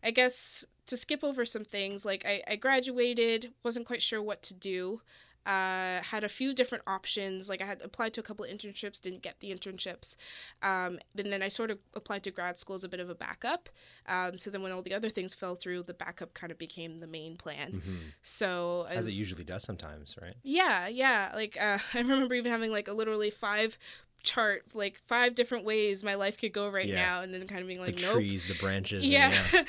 I 0.02 0.10
guess 0.10 0.64
to 0.86 0.96
skip 0.96 1.22
over 1.22 1.44
some 1.44 1.64
things 1.64 2.04
like 2.06 2.24
I, 2.26 2.42
I 2.48 2.56
graduated 2.56 3.52
wasn't 3.62 3.86
quite 3.86 4.02
sure 4.02 4.22
what 4.22 4.42
to 4.44 4.54
do 4.54 5.02
uh, 5.46 6.02
had 6.02 6.24
a 6.24 6.28
few 6.28 6.54
different 6.54 6.84
options. 6.86 7.48
Like 7.48 7.62
I 7.62 7.66
had 7.66 7.80
applied 7.82 8.12
to 8.14 8.20
a 8.20 8.22
couple 8.22 8.44
of 8.44 8.50
internships, 8.50 9.00
didn't 9.00 9.22
get 9.22 9.40
the 9.40 9.50
internships. 9.50 10.16
Um, 10.62 10.98
and 11.16 11.32
then 11.32 11.42
I 11.42 11.48
sort 11.48 11.70
of 11.70 11.78
applied 11.94 12.22
to 12.24 12.30
grad 12.30 12.58
school 12.58 12.74
as 12.74 12.84
a 12.84 12.88
bit 12.88 13.00
of 13.00 13.08
a 13.08 13.14
backup. 13.14 13.68
Um, 14.06 14.36
so 14.36 14.50
then 14.50 14.62
when 14.62 14.72
all 14.72 14.82
the 14.82 14.94
other 14.94 15.08
things 15.08 15.34
fell 15.34 15.54
through, 15.54 15.84
the 15.84 15.94
backup 15.94 16.34
kind 16.34 16.50
of 16.50 16.58
became 16.58 17.00
the 17.00 17.06
main 17.06 17.36
plan. 17.36 17.72
Mm-hmm. 17.72 17.96
So 18.22 18.86
as 18.90 19.06
it 19.06 19.14
usually 19.14 19.44
does 19.44 19.62
sometimes, 19.62 20.16
right? 20.20 20.34
Yeah, 20.42 20.88
yeah. 20.88 21.32
Like 21.34 21.56
uh, 21.60 21.78
I 21.94 21.98
remember 21.98 22.34
even 22.34 22.52
having 22.52 22.70
like 22.70 22.88
a 22.88 22.92
literally 22.92 23.30
five 23.30 23.78
chart 24.22 24.64
like 24.74 25.00
five 25.06 25.34
different 25.34 25.64
ways 25.64 26.02
my 26.04 26.14
life 26.14 26.38
could 26.38 26.52
go 26.52 26.68
right 26.68 26.86
yeah. 26.86 26.96
now 26.96 27.22
and 27.22 27.32
then 27.32 27.46
kind 27.46 27.60
of 27.60 27.66
being 27.66 27.80
like 27.80 27.96
the 27.96 28.02
nope. 28.02 28.12
trees 28.14 28.48
the 28.48 28.54
branches 28.54 29.08
yeah, 29.08 29.32
yeah. 29.52 29.62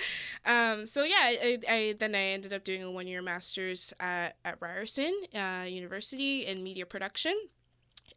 um 0.72 0.86
so 0.86 1.04
yeah 1.04 1.16
I, 1.20 1.60
I 1.70 1.96
then 1.98 2.16
i 2.16 2.20
ended 2.20 2.52
up 2.52 2.64
doing 2.64 2.84
a 2.84 2.92
one-year 2.92 3.22
master's 3.22 3.94
at, 4.00 4.36
at 4.44 4.58
ryerson 4.60 5.14
uh, 5.36 5.66
university 5.68 6.46
in 6.46 6.64
media 6.64 6.86
production 6.86 7.36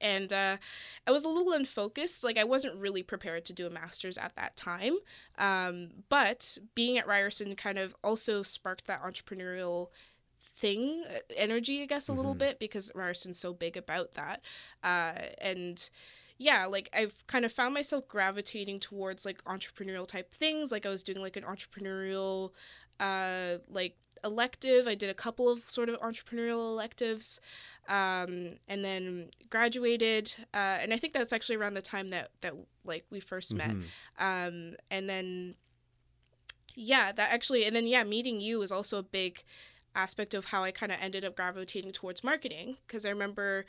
and 0.03 0.33
uh, 0.33 0.57
I 1.07 1.13
was 1.13 1.25
a 1.25 1.29
little 1.29 1.53
unfocused. 1.53 2.25
Like 2.25 2.37
I 2.37 2.45
wasn't 2.45 2.77
really 2.77 3.05
prepared 3.05 3.45
to 3.47 3.53
do 3.53 3.67
a 3.67 3.71
master's 3.71 4.19
at 4.19 4.35
that 4.35 4.57
time. 4.57 4.97
Um, 5.39 5.91
but 6.09 6.59
being 6.75 6.99
at 6.99 7.07
Ryerson 7.07 7.55
kind 7.55 7.79
of 7.79 7.95
also 8.03 8.43
sparked 8.43 8.89
that 8.89 9.03
entrepreneurial 9.03 9.89
thing 10.57 11.05
uh, 11.09 11.19
energy, 11.37 11.83
I 11.83 11.87
guess, 11.87 12.09
a 12.09 12.13
mm-hmm. 12.13 12.19
little 12.19 12.35
bit 12.35 12.59
because 12.59 12.91
Ryerson's 12.95 13.39
so 13.39 13.55
big 13.55 13.77
about 13.77 14.15
that. 14.15 14.43
Uh, 14.83 15.27
and 15.41 15.89
yeah, 16.43 16.67
like 16.67 16.89
I've 16.93 17.25
kind 17.27 17.45
of 17.45 17.53
found 17.53 17.73
myself 17.73 18.09
gravitating 18.09 18.81
towards 18.81 19.25
like 19.25 19.43
entrepreneurial 19.45 20.07
type 20.07 20.33
things. 20.33 20.73
Like 20.73 20.85
I 20.85 20.89
was 20.89 21.03
doing 21.03 21.21
like 21.21 21.37
an 21.37 21.45
entrepreneurial 21.45 22.51
uh 22.99 23.59
like 23.69 23.97
elective. 24.25 24.87
I 24.87 24.95
did 24.95 25.09
a 25.09 25.15
couple 25.15 25.49
of 25.49 25.61
sort 25.61 25.89
of 25.89 26.01
entrepreneurial 26.01 26.69
electives. 26.71 27.41
Um 27.89 28.57
and 28.67 28.85
then 28.85 29.31
graduated 29.51 30.35
uh 30.53 30.79
and 30.81 30.93
I 30.93 30.97
think 30.97 31.13
that's 31.13 31.33
actually 31.33 31.57
around 31.57 31.75
the 31.75 31.83
time 31.83 32.09
that 32.09 32.31
that 32.41 32.55
like 32.85 33.05
we 33.11 33.21
1st 33.21 33.55
mm-hmm. 33.55 33.79
met. 33.79 33.87
Um 34.19 34.75
and 34.91 35.09
then 35.09 35.55
yeah, 36.75 37.13
that 37.13 37.33
actually 37.33 37.65
and 37.67 37.77
then 37.77 37.87
yeah, 37.87 38.03
meeting 38.03 38.41
you 38.41 38.59
was 38.59 38.73
also 38.73 38.99
a 38.99 39.03
big 39.05 39.45
aspect 39.95 40.35
of 40.35 40.47
how 40.47 40.65
I 40.65 40.71
kind 40.71 40.93
of 40.93 40.99
ended 41.01 41.25
up 41.25 41.37
gravitating 41.37 41.93
towards 41.93 42.25
marketing 42.25 42.77
because 42.87 43.05
I 43.05 43.11
remember 43.11 43.65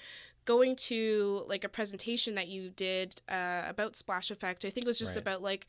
going 0.45 0.75
to 0.75 1.43
like 1.47 1.63
a 1.63 1.69
presentation 1.69 2.35
that 2.35 2.47
you 2.47 2.69
did 2.69 3.21
uh, 3.29 3.63
about 3.67 3.95
Splash 3.95 4.31
Effect. 4.31 4.65
I 4.65 4.69
think 4.69 4.85
it 4.85 4.87
was 4.87 4.99
just 4.99 5.15
right. 5.15 5.21
about 5.21 5.41
like 5.41 5.67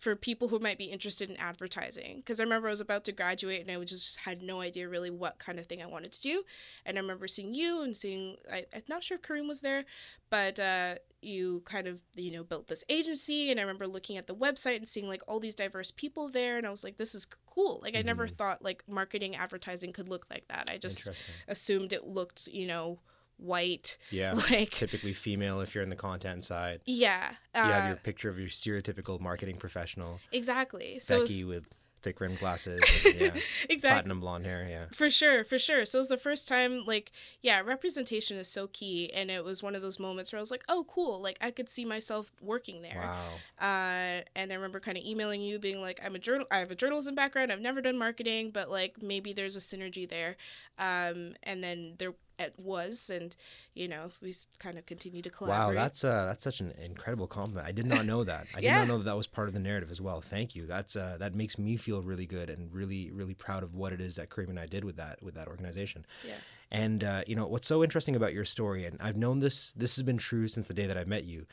for 0.00 0.16
people 0.16 0.48
who 0.48 0.58
might 0.58 0.78
be 0.78 0.86
interested 0.86 1.30
in 1.30 1.36
advertising. 1.36 2.16
Because 2.16 2.40
i 2.40 2.42
remember 2.42 2.68
i 2.68 2.70
was 2.70 2.80
about 2.80 3.04
to 3.04 3.12
graduate 3.12 3.60
and 3.60 3.70
i 3.70 3.84
just 3.84 4.20
had 4.20 4.42
no 4.42 4.60
idea 4.60 4.88
really 4.88 5.10
what 5.10 5.38
kind 5.38 5.58
of 5.58 5.66
thing 5.66 5.82
i 5.82 5.86
wanted 5.86 6.10
to 6.12 6.20
do. 6.22 6.42
And 6.84 6.96
i 6.96 7.00
remember 7.00 7.28
seeing 7.28 7.54
you 7.54 7.82
and 7.82 7.96
seeing 7.96 8.36
I, 8.50 8.64
i'm 8.74 8.82
not 8.88 9.04
sure 9.04 9.16
if 9.16 9.22
kareem 9.22 9.46
was 9.46 9.60
there 9.60 9.84
but 10.30 10.58
uh, 10.60 10.94
you 11.20 11.60
kind 11.64 11.86
of 11.86 12.00
you 12.14 12.32
know 12.32 12.42
built 12.42 12.68
this 12.68 12.84
agency. 12.88 13.50
And 13.50 13.60
i 13.60 13.62
remember 13.62 13.86
looking 13.86 14.16
at 14.16 14.26
the 14.26 14.34
website 14.34 14.76
and 14.76 14.88
seeing 14.88 15.08
like 15.08 15.22
all 15.28 15.38
these 15.38 15.54
diverse 15.54 15.90
people 15.90 16.30
there. 16.30 16.56
And 16.56 16.66
i 16.66 16.70
was 16.70 16.82
like 16.82 16.96
this 16.96 17.14
is 17.14 17.26
cool. 17.46 17.80
Like 17.82 17.96
i 17.96 18.02
never 18.02 18.26
mm-hmm. 18.26 18.36
thought 18.36 18.64
like 18.64 18.82
marketing 18.88 19.36
advertising 19.36 19.92
could 19.92 20.08
look 20.08 20.26
like 20.30 20.48
that. 20.48 20.70
I 20.72 20.78
just 20.78 21.10
assumed 21.46 21.92
it 21.92 22.06
looked 22.06 22.48
you 22.48 22.66
know 22.66 23.00
white. 23.40 23.96
Yeah. 24.10 24.34
Like 24.50 24.70
typically 24.70 25.12
female 25.12 25.60
if 25.60 25.74
you're 25.74 25.84
in 25.84 25.90
the 25.90 25.96
content 25.96 26.44
side. 26.44 26.80
Yeah. 26.84 27.34
Uh, 27.54 27.58
you 27.58 27.72
have 27.72 27.84
your 27.84 27.94
uh, 27.94 28.00
picture 28.02 28.28
of 28.28 28.38
your 28.38 28.48
stereotypical 28.48 29.20
marketing 29.20 29.56
professional. 29.56 30.20
Exactly. 30.32 30.98
So 30.98 31.20
Becky 31.20 31.44
with 31.44 31.64
thick 32.02 32.20
rim 32.20 32.34
glasses, 32.36 32.80
and, 33.04 33.14
yeah, 33.14 33.30
exactly, 33.68 33.78
platinum 33.78 34.20
blonde 34.20 34.46
hair, 34.46 34.66
yeah. 34.68 34.86
For 34.92 35.10
sure, 35.10 35.44
for 35.44 35.58
sure. 35.58 35.84
So 35.84 35.98
it 35.98 36.00
was 36.00 36.08
the 36.08 36.16
first 36.16 36.48
time, 36.48 36.84
like, 36.86 37.12
yeah, 37.42 37.60
representation 37.60 38.36
is 38.38 38.48
so 38.48 38.68
key, 38.68 39.12
and 39.12 39.30
it 39.30 39.44
was 39.44 39.62
one 39.62 39.74
of 39.74 39.82
those 39.82 39.98
moments 39.98 40.32
where 40.32 40.38
I 40.38 40.40
was 40.40 40.50
like, 40.50 40.64
oh, 40.68 40.84
cool, 40.88 41.20
like 41.20 41.38
I 41.40 41.50
could 41.50 41.68
see 41.68 41.84
myself 41.84 42.32
working 42.40 42.82
there. 42.82 43.02
Wow. 43.02 43.26
Uh, 43.60 44.22
And 44.34 44.50
I 44.50 44.54
remember 44.54 44.80
kind 44.80 44.96
of 44.96 45.04
emailing 45.04 45.42
you, 45.42 45.58
being 45.58 45.80
like, 45.80 46.00
"I'm 46.04 46.14
a 46.14 46.18
journal. 46.18 46.46
I 46.50 46.58
have 46.58 46.70
a 46.70 46.74
journalism 46.74 47.14
background. 47.14 47.52
I've 47.52 47.60
never 47.60 47.80
done 47.82 47.98
marketing, 47.98 48.50
but 48.50 48.70
like 48.70 49.02
maybe 49.02 49.32
there's 49.32 49.56
a 49.56 49.60
synergy 49.60 50.08
there." 50.08 50.36
Um, 50.78 51.34
and 51.42 51.62
then 51.62 51.96
there 51.98 52.14
it 52.40 52.54
was, 52.56 53.10
and 53.10 53.36
you 53.74 53.86
know, 53.86 54.10
we 54.20 54.34
kind 54.58 54.78
of 54.78 54.86
continue 54.86 55.22
to 55.22 55.30
collaborate. 55.30 55.76
Wow, 55.76 55.82
that's 55.82 56.02
uh, 56.02 56.26
that's 56.26 56.42
such 56.42 56.60
an 56.60 56.72
incredible 56.82 57.26
compliment. 57.26 57.66
I 57.66 57.72
did 57.72 57.86
not 57.86 58.06
know 58.06 58.24
that. 58.24 58.46
I 58.54 58.60
did 58.60 58.72
not 58.72 58.88
know 58.88 58.98
that 58.98 59.04
that 59.04 59.16
was 59.16 59.26
part 59.26 59.48
of 59.48 59.54
the 59.54 59.60
narrative 59.60 59.90
as 59.90 60.00
well. 60.00 60.20
Thank 60.20 60.56
you. 60.56 60.66
That's 60.66 60.96
uh, 60.96 61.16
that 61.20 61.34
makes 61.34 61.58
me 61.58 61.76
feel 61.76 62.02
really 62.02 62.26
good 62.26 62.50
and 62.50 62.72
really 62.72 63.10
really 63.12 63.34
proud 63.34 63.62
of 63.62 63.74
what 63.74 63.92
it 63.92 64.00
is 64.00 64.16
that 64.16 64.30
Kareem 64.30 64.48
and 64.48 64.58
I 64.58 64.66
did 64.66 64.84
with 64.84 64.96
that 64.96 65.22
with 65.22 65.34
that 65.34 65.48
organization. 65.48 66.06
Yeah. 66.26 66.34
And 66.72 67.04
uh, 67.04 67.22
you 67.26 67.36
know 67.36 67.46
what's 67.46 67.68
so 67.68 67.84
interesting 67.84 68.16
about 68.16 68.32
your 68.32 68.44
story, 68.44 68.84
and 68.86 68.96
I've 69.00 69.16
known 69.16 69.40
this. 69.40 69.72
This 69.72 69.96
has 69.96 70.02
been 70.02 70.18
true 70.18 70.48
since 70.48 70.66
the 70.66 70.74
day 70.74 70.86
that 70.86 70.96
I 70.96 71.04
met 71.04 71.24
you. 71.24 71.46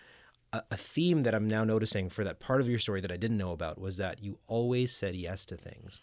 A, 0.53 0.63
a 0.71 0.77
theme 0.77 1.23
that 1.23 1.35
I'm 1.35 1.47
now 1.47 1.65
noticing 1.65 2.09
for 2.09 2.23
that 2.23 2.39
part 2.39 2.61
of 2.61 2.69
your 2.69 2.79
story 2.79 3.01
that 3.01 3.11
I 3.11 3.17
didn't 3.17 3.37
know 3.37 3.51
about 3.51 3.81
was 3.81 3.97
that 3.97 4.23
you 4.23 4.39
always 4.47 4.93
said 4.93 5.15
yes 5.15 5.45
to 5.47 5.57
things. 5.57 5.99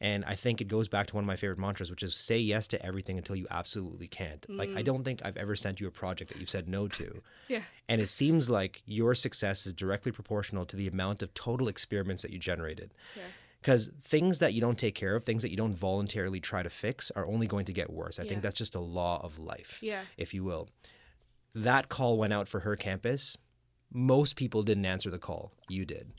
And 0.00 0.24
I 0.26 0.34
think 0.34 0.60
it 0.60 0.68
goes 0.68 0.88
back 0.88 1.06
to 1.06 1.14
one 1.14 1.24
of 1.24 1.26
my 1.26 1.36
favorite 1.36 1.58
mantras, 1.58 1.90
which 1.90 2.02
is 2.02 2.14
say 2.14 2.38
yes 2.38 2.68
to 2.68 2.84
everything 2.84 3.16
until 3.16 3.34
you 3.34 3.46
absolutely 3.50 4.08
can't. 4.08 4.44
Like, 4.48 4.68
I 4.70 4.82
mm. 4.82 4.84
don't 4.84 5.04
think 5.04 5.22
I've 5.24 5.38
ever 5.38 5.56
sent 5.56 5.80
you 5.80 5.86
a 5.86 5.90
project 5.90 6.32
that 6.32 6.40
you've 6.40 6.50
said 6.50 6.68
no 6.68 6.88
to. 6.88 7.22
Yeah. 7.48 7.62
And 7.88 8.00
it 8.00 8.08
seems 8.08 8.50
like 8.50 8.82
your 8.86 9.14
success 9.14 9.66
is 9.66 9.72
directly 9.72 10.10
proportional 10.10 10.66
to 10.66 10.76
the 10.76 10.88
amount 10.88 11.22
of 11.22 11.32
total 11.32 11.68
experiments 11.68 12.22
that 12.22 12.32
you 12.32 12.38
generated. 12.38 12.92
Yeah. 13.14 13.22
Because 13.60 13.90
things 14.02 14.40
that 14.40 14.52
you 14.52 14.60
don't 14.60 14.78
take 14.78 14.96
care 14.96 15.14
of, 15.14 15.24
things 15.24 15.42
that 15.42 15.50
you 15.50 15.56
don't 15.56 15.74
voluntarily 15.74 16.40
try 16.40 16.62
to 16.64 16.70
fix, 16.70 17.12
are 17.12 17.26
only 17.26 17.46
going 17.46 17.64
to 17.66 17.72
get 17.72 17.90
worse. 17.90 18.18
I 18.18 18.24
Yeah. 18.24 18.30
think 18.30 18.42
that's 18.42 18.58
just 18.58 18.74
a 18.74 18.80
law 18.80 19.20
of 19.22 19.38
life, 19.38 19.78
Yeah. 19.80 20.02
if 20.16 20.34
you 20.34 20.42
will. 20.44 20.68
That 21.54 21.88
call 21.88 22.18
went 22.18 22.32
out 22.32 22.48
for 22.48 22.60
her 22.60 22.76
campus. 22.76 23.36
Most 23.92 24.34
people 24.36 24.62
didn't 24.62 24.86
answer 24.86 25.10
the 25.10 25.18
call. 25.18 25.52
You 25.68 25.84
did. 25.84 26.12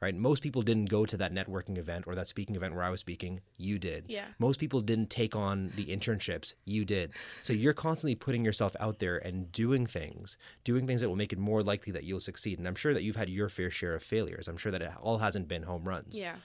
Right? 0.00 0.14
Most 0.14 0.42
people 0.42 0.62
didn't 0.62 0.90
go 0.90 1.06
to 1.06 1.16
that 1.16 1.32
networking 1.32 1.78
event 1.78 2.04
or 2.06 2.14
that 2.14 2.28
speaking 2.28 2.54
event 2.54 2.74
where 2.74 2.84
I 2.84 2.90
was 2.90 3.00
speaking. 3.00 3.40
You 3.56 3.78
did. 3.78 4.04
Yeah. 4.08 4.26
Most 4.38 4.60
people 4.60 4.82
didn't 4.82 5.08
take 5.08 5.34
on 5.34 5.72
the 5.74 5.86
internships. 5.86 6.54
You 6.64 6.84
did. 6.84 7.12
So 7.42 7.52
you're 7.52 7.72
constantly 7.72 8.14
putting 8.14 8.44
yourself 8.44 8.76
out 8.78 8.98
there 8.98 9.16
and 9.16 9.50
doing 9.52 9.86
things, 9.86 10.36
doing 10.64 10.86
things 10.86 11.00
that 11.00 11.08
will 11.08 11.16
make 11.16 11.32
it 11.32 11.38
more 11.38 11.62
likely 11.62 11.92
that 11.92 12.04
you'll 12.04 12.20
succeed. 12.20 12.58
And 12.58 12.68
I'm 12.68 12.74
sure 12.74 12.92
that 12.92 13.04
you've 13.04 13.16
had 13.16 13.30
your 13.30 13.48
fair 13.48 13.70
share 13.70 13.94
of 13.94 14.02
failures. 14.02 14.48
I'm 14.48 14.58
sure 14.58 14.70
that 14.72 14.82
it 14.82 14.90
all 15.00 15.18
hasn't 15.18 15.48
been 15.48 15.62
home 15.62 15.84
runs. 15.84 16.18
Yeah. 16.18 16.36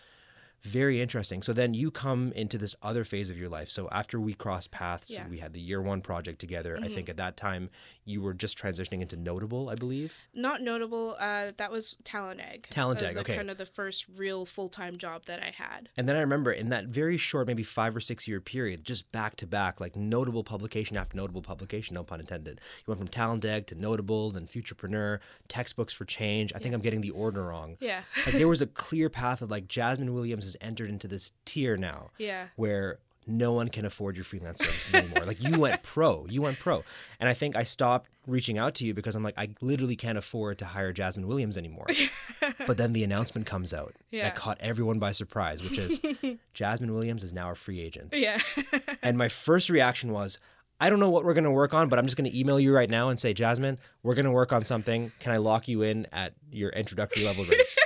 Very 0.63 1.01
interesting. 1.01 1.41
So 1.41 1.53
then 1.53 1.73
you 1.73 1.89
come 1.91 2.31
into 2.33 2.57
this 2.57 2.75
other 2.81 3.03
phase 3.03 3.29
of 3.29 3.37
your 3.37 3.49
life. 3.49 3.69
So 3.69 3.89
after 3.91 4.19
we 4.19 4.33
crossed 4.33 4.71
paths, 4.71 5.09
Yeah. 5.11 5.21
Mm-hmm. 5.21 5.31
we 5.31 5.37
had 5.39 5.53
the 5.53 5.59
year 5.59 5.81
one 5.81 6.01
project 6.01 6.39
together. 6.39 6.79
I 6.81 6.87
think 6.87 7.09
at 7.09 7.17
that 7.17 7.35
time 7.35 7.69
you 8.05 8.21
were 8.21 8.33
just 8.33 8.57
transitioning 8.57 9.01
into 9.01 9.15
notable, 9.17 9.69
I 9.69 9.75
believe. 9.75 10.17
Not 10.35 10.61
notable. 10.61 11.15
Uh, 11.19 11.51
that 11.57 11.71
was 11.71 11.97
TalentEgg. 12.03 12.67
Talent 12.69 12.99
that 12.99 13.05
was 13.05 13.11
Egg, 13.11 13.17
like 13.17 13.29
okay. 13.29 13.37
kind 13.37 13.49
of 13.49 13.57
the 13.57 13.65
first 13.65 14.05
real 14.15 14.45
full 14.45 14.69
time 14.69 14.97
job 14.97 15.25
that 15.25 15.41
I 15.41 15.51
had. 15.55 15.89
And 15.97 16.07
then 16.07 16.15
I 16.15 16.19
remember 16.19 16.51
in 16.51 16.69
that 16.69 16.85
very 16.85 17.17
short, 17.17 17.47
maybe 17.47 17.63
five 17.63 17.95
or 17.95 17.99
six 17.99 18.27
year 18.27 18.39
period, 18.39 18.83
just 18.85 19.11
back 19.11 19.35
to 19.37 19.47
back, 19.47 19.79
like 19.79 19.95
notable 19.95 20.43
publication 20.43 20.95
after 20.97 21.17
notable 21.17 21.41
publication, 21.41 21.95
no 21.95 22.03
pun 22.03 22.19
intended. 22.19 22.61
You 22.79 22.83
went 22.95 22.99
from 22.99 23.07
TalentEgg 23.07 23.65
to 23.67 23.75
Notable, 23.75 24.31
then 24.31 24.45
Futurepreneur, 24.45 25.19
Textbooks 25.47 25.93
for 25.93 26.05
Change. 26.05 26.53
I 26.55 26.59
think 26.59 26.75
I'm 26.75 26.81
getting 26.81 27.01
the 27.01 27.11
order 27.11 27.43
wrong. 27.43 27.77
Yeah. 27.79 28.01
like 28.25 28.35
there 28.35 28.47
was 28.47 28.61
a 28.61 28.67
clear 28.67 29.09
path 29.09 29.41
of 29.41 29.49
like 29.49 29.67
Jasmine 29.67 30.13
Williams 30.13 30.50
has 30.53 30.57
entered 30.61 30.89
into 30.89 31.07
this 31.07 31.31
tier 31.45 31.77
now 31.77 32.11
Yeah. 32.17 32.47
where 32.55 32.99
no 33.27 33.53
one 33.53 33.69
can 33.69 33.85
afford 33.85 34.15
your 34.15 34.25
freelance 34.25 34.59
services 34.65 34.95
anymore. 34.95 35.25
like 35.25 35.41
you 35.41 35.59
went 35.59 35.83
pro, 35.83 36.25
you 36.27 36.41
went 36.41 36.57
pro. 36.59 36.83
And 37.19 37.29
I 37.29 37.33
think 37.35 37.55
I 37.55 37.61
stopped 37.61 38.09
reaching 38.25 38.57
out 38.57 38.73
to 38.75 38.83
you 38.85 38.95
because 38.95 39.15
I'm 39.15 39.21
like, 39.23 39.35
I 39.37 39.49
literally 39.61 39.95
can't 39.95 40.17
afford 40.17 40.57
to 40.57 40.65
hire 40.65 40.91
Jasmine 40.91 41.27
Williams 41.27 41.55
anymore. 41.57 41.85
but 42.67 42.77
then 42.77 42.93
the 42.93 43.03
announcement 43.03 43.45
comes 43.45 43.73
out 43.75 43.93
Yeah. 44.09 44.23
that 44.23 44.35
caught 44.35 44.57
everyone 44.59 44.97
by 44.97 45.11
surprise, 45.11 45.61
which 45.61 45.77
is 45.77 46.01
Jasmine 46.53 46.93
Williams 46.93 47.23
is 47.23 47.31
now 47.31 47.51
a 47.51 47.55
free 47.55 47.79
agent. 47.79 48.13
Yeah. 48.13 48.39
And 49.03 49.17
my 49.17 49.29
first 49.29 49.69
reaction 49.69 50.11
was, 50.11 50.39
I 50.79 50.89
don't 50.89 50.99
know 50.99 51.09
what 51.11 51.23
we're 51.23 51.33
going 51.35 51.43
to 51.43 51.51
work 51.51 51.73
on, 51.75 51.89
but 51.89 51.99
I'm 51.99 52.05
just 52.05 52.17
going 52.17 52.29
to 52.29 52.37
email 52.37 52.59
you 52.59 52.73
right 52.73 52.89
now 52.89 53.09
and 53.09 53.19
say, 53.19 53.33
Jasmine, 53.33 53.77
we're 54.03 54.15
going 54.15 54.25
to 54.25 54.31
work 54.31 54.51
on 54.51 54.65
something. 54.65 55.11
Can 55.19 55.31
I 55.31 55.37
lock 55.37 55.67
you 55.67 55.83
in 55.83 56.07
at 56.11 56.33
your 56.51 56.71
introductory 56.71 57.23
level 57.23 57.45
rates? 57.45 57.77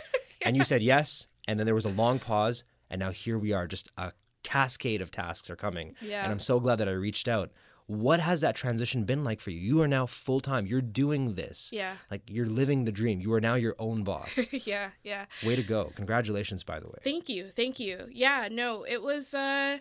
And 0.42 0.56
you 0.56 0.64
said 0.64 0.82
yes. 0.82 1.28
And 1.48 1.60
then 1.60 1.66
there 1.66 1.76
was 1.76 1.86
a 1.86 1.90
long 1.90 2.20
pause. 2.20 2.64
And 2.90 3.00
now 3.00 3.12
here 3.12 3.38
we 3.38 3.52
are, 3.54 3.68
just 3.68 3.92
a 3.98 4.12
cascade 4.44 5.02
of 5.02 5.10
tasks 5.12 5.50
are 5.50 5.56
coming. 5.56 5.96
Yeah. 6.02 6.24
And 6.24 6.32
I'm 6.32 6.40
so 6.40 6.60
glad 6.60 6.78
that 6.78 6.88
I 6.88 6.92
reached 6.92 7.28
out. 7.28 7.52
What 7.88 8.20
has 8.20 8.42
that 8.42 8.56
transition 8.56 9.04
been 9.04 9.24
like 9.24 9.40
for 9.40 9.52
you? 9.52 9.60
You 9.60 9.82
are 9.84 9.88
now 9.88 10.08
full 10.08 10.40
time. 10.42 10.66
You're 10.66 10.82
doing 10.82 11.36
this. 11.36 11.70
yeah. 11.72 11.94
Like 12.10 12.24
you're 12.28 12.48
living 12.48 12.86
the 12.86 12.92
dream. 12.92 13.20
You 13.22 13.32
are 13.34 13.42
now 13.42 13.54
your 13.56 13.76
own 13.78 14.04
boss. 14.04 14.52
yeah. 14.66 14.90
Yeah. 15.04 15.26
Way 15.46 15.56
to 15.56 15.62
go. 15.62 15.92
Congratulations, 15.96 16.64
by 16.64 16.80
the 16.80 16.88
way. 16.88 16.98
Thank 17.04 17.30
you. 17.30 17.52
Thank 17.56 17.80
you. 17.80 18.08
Yeah, 18.12 18.48
no, 18.52 18.84
it 18.88 19.04
was 19.04 19.36
uh 19.36 19.78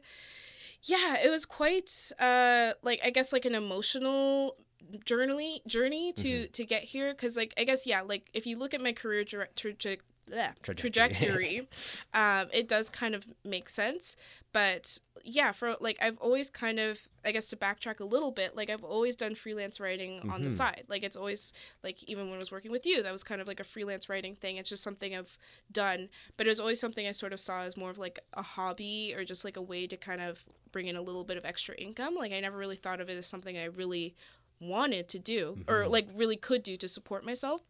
yeah, 0.82 1.16
it 1.24 1.30
was 1.30 1.46
quite 1.46 1.90
uh 2.20 2.72
like 2.82 3.00
I 3.02 3.08
guess 3.08 3.32
like 3.32 3.46
an 3.46 3.54
emotional 3.54 4.56
journey 5.04 5.62
journey 5.66 6.12
to 6.12 6.28
Mm-hmm. 6.28 6.50
to 6.52 6.64
get 6.66 6.84
here 6.84 7.14
cuz 7.14 7.36
like 7.38 7.54
I 7.56 7.64
guess 7.64 7.86
yeah, 7.86 8.02
like 8.02 8.28
if 8.34 8.46
you 8.46 8.58
look 8.58 8.74
at 8.74 8.82
my 8.82 8.92
career 8.92 9.24
tra- 9.24 9.48
traje- 9.56 10.00
bleh, 10.30 10.52
Trajectory. 10.62 10.90
trajectory 10.90 11.68
um 12.14 12.48
it 12.52 12.66
does 12.68 12.90
kind 12.90 13.14
of 13.14 13.26
make 13.44 13.68
sense, 13.68 14.16
but 14.52 14.98
yeah, 15.26 15.52
for 15.52 15.76
like 15.80 15.96
I've 16.02 16.18
always 16.18 16.50
kind 16.50 16.78
of 16.78 17.02
I 17.24 17.32
guess 17.32 17.48
to 17.50 17.56
backtrack 17.56 18.00
a 18.00 18.04
little 18.04 18.30
bit, 18.30 18.54
like 18.54 18.68
I've 18.68 18.84
always 18.84 19.16
done 19.16 19.34
freelance 19.34 19.80
writing 19.80 20.20
on 20.20 20.28
Mm-hmm. 20.28 20.44
the 20.44 20.50
side. 20.50 20.84
Like 20.88 21.02
it's 21.02 21.16
always 21.16 21.52
like 21.82 22.02
even 22.04 22.26
when 22.26 22.36
I 22.36 22.38
was 22.38 22.52
working 22.52 22.70
with 22.70 22.84
you, 22.84 23.02
that 23.02 23.12
was 23.12 23.24
kind 23.24 23.40
of 23.40 23.46
like 23.46 23.60
a 23.60 23.64
freelance 23.64 24.08
writing 24.08 24.34
thing. 24.34 24.56
It's 24.58 24.68
just 24.68 24.82
something 24.82 25.16
I've 25.16 25.38
done, 25.72 26.08
but 26.36 26.46
it 26.46 26.50
was 26.50 26.60
always 26.60 26.78
something 26.80 27.06
I 27.06 27.12
sort 27.12 27.32
of 27.32 27.40
saw 27.40 27.62
as 27.62 27.76
more 27.76 27.90
of 27.90 27.96
like 27.98 28.18
a 28.34 28.42
hobby 28.42 29.14
or 29.16 29.24
just 29.24 29.44
like 29.44 29.56
a 29.56 29.62
way 29.62 29.86
to 29.86 29.96
kind 29.96 30.20
of 30.20 30.44
bring 30.72 30.88
in 30.88 30.96
a 30.96 31.02
little 31.02 31.24
bit 31.24 31.36
of 31.38 31.44
extra 31.46 31.74
income. 31.76 32.14
Like 32.14 32.32
I 32.32 32.40
never 32.40 32.58
really 32.58 32.76
thought 32.76 33.00
of 33.00 33.08
it 33.08 33.16
as 33.16 33.26
something 33.26 33.56
I 33.56 33.64
really 33.64 34.14
wanted 34.60 35.08
to 35.08 35.18
do 35.18 35.58
or 35.68 35.86
like 35.88 36.06
really 36.14 36.36
could 36.36 36.62
do 36.62 36.76
to 36.76 36.88
support 36.88 37.24
myself. 37.24 37.62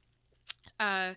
Uh, 0.80 1.14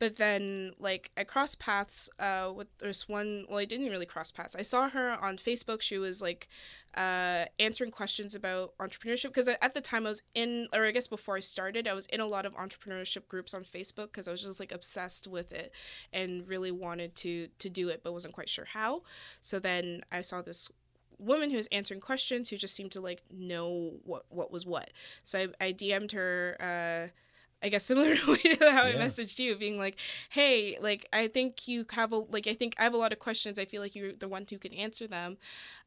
but 0.00 0.16
then 0.16 0.72
like 0.78 1.10
I 1.16 1.24
crossed 1.24 1.60
paths 1.60 2.08
uh, 2.18 2.50
with 2.54 2.68
this 2.78 3.06
one. 3.08 3.44
Well, 3.48 3.58
I 3.58 3.66
didn't 3.66 3.90
really 3.90 4.06
cross 4.06 4.32
paths. 4.32 4.56
I 4.56 4.62
saw 4.62 4.88
her 4.88 5.10
on 5.10 5.36
Facebook. 5.36 5.82
She 5.82 5.98
was 5.98 6.22
like 6.22 6.48
uh, 6.96 7.44
answering 7.58 7.90
questions 7.90 8.34
about 8.34 8.72
entrepreneurship 8.78 9.24
because 9.24 9.46
at 9.46 9.74
the 9.74 9.80
time 9.82 10.06
I 10.06 10.08
was 10.08 10.22
in, 10.34 10.68
or 10.72 10.86
I 10.86 10.90
guess 10.90 11.06
before 11.06 11.36
I 11.36 11.40
started, 11.40 11.86
I 11.86 11.92
was 11.92 12.06
in 12.06 12.20
a 12.20 12.26
lot 12.26 12.46
of 12.46 12.54
entrepreneurship 12.54 13.28
groups 13.28 13.52
on 13.52 13.62
Facebook 13.62 14.06
because 14.06 14.26
I 14.26 14.30
was 14.30 14.42
just 14.42 14.58
like 14.58 14.72
obsessed 14.72 15.28
with 15.28 15.52
it 15.52 15.72
and 16.12 16.48
really 16.48 16.72
wanted 16.72 17.14
to 17.16 17.48
to 17.58 17.68
do 17.68 17.90
it, 17.90 18.02
but 18.02 18.14
wasn't 18.14 18.34
quite 18.34 18.48
sure 18.48 18.64
how. 18.64 19.02
So 19.42 19.58
then 19.58 20.00
I 20.10 20.22
saw 20.22 20.40
this 20.40 20.70
woman 21.18 21.50
who 21.50 21.58
was 21.58 21.66
answering 21.66 22.00
questions 22.00 22.48
who 22.48 22.56
just 22.56 22.74
seemed 22.74 22.92
to 22.92 23.02
like 23.02 23.22
know 23.30 23.98
what 24.04 24.24
what 24.30 24.50
was 24.50 24.64
what. 24.64 24.90
So 25.24 25.48
I, 25.60 25.66
I 25.66 25.72
DM'd 25.74 26.12
her. 26.12 26.56
Uh, 26.58 27.12
I 27.62 27.68
guess 27.68 27.84
similar 27.84 28.14
to 28.16 28.22
how 28.72 28.84
I 28.84 28.90
Yeah. 28.90 29.04
messaged 29.04 29.38
you, 29.38 29.54
being 29.56 29.78
like, 29.78 29.98
"Hey, 30.30 30.78
like 30.80 31.06
I 31.12 31.28
think 31.28 31.68
you 31.68 31.84
have 31.92 32.12
a 32.12 32.18
like 32.18 32.46
I 32.46 32.54
think 32.54 32.74
I 32.78 32.84
have 32.84 32.94
a 32.94 32.98
lot 32.98 33.12
of 33.12 33.18
questions. 33.18 33.58
I 33.58 33.64
feel 33.66 33.82
like 33.82 33.94
you're 33.94 34.14
the 34.14 34.28
one 34.28 34.46
who 34.48 34.58
can 34.58 34.72
answer 34.74 35.06
them." 35.06 35.36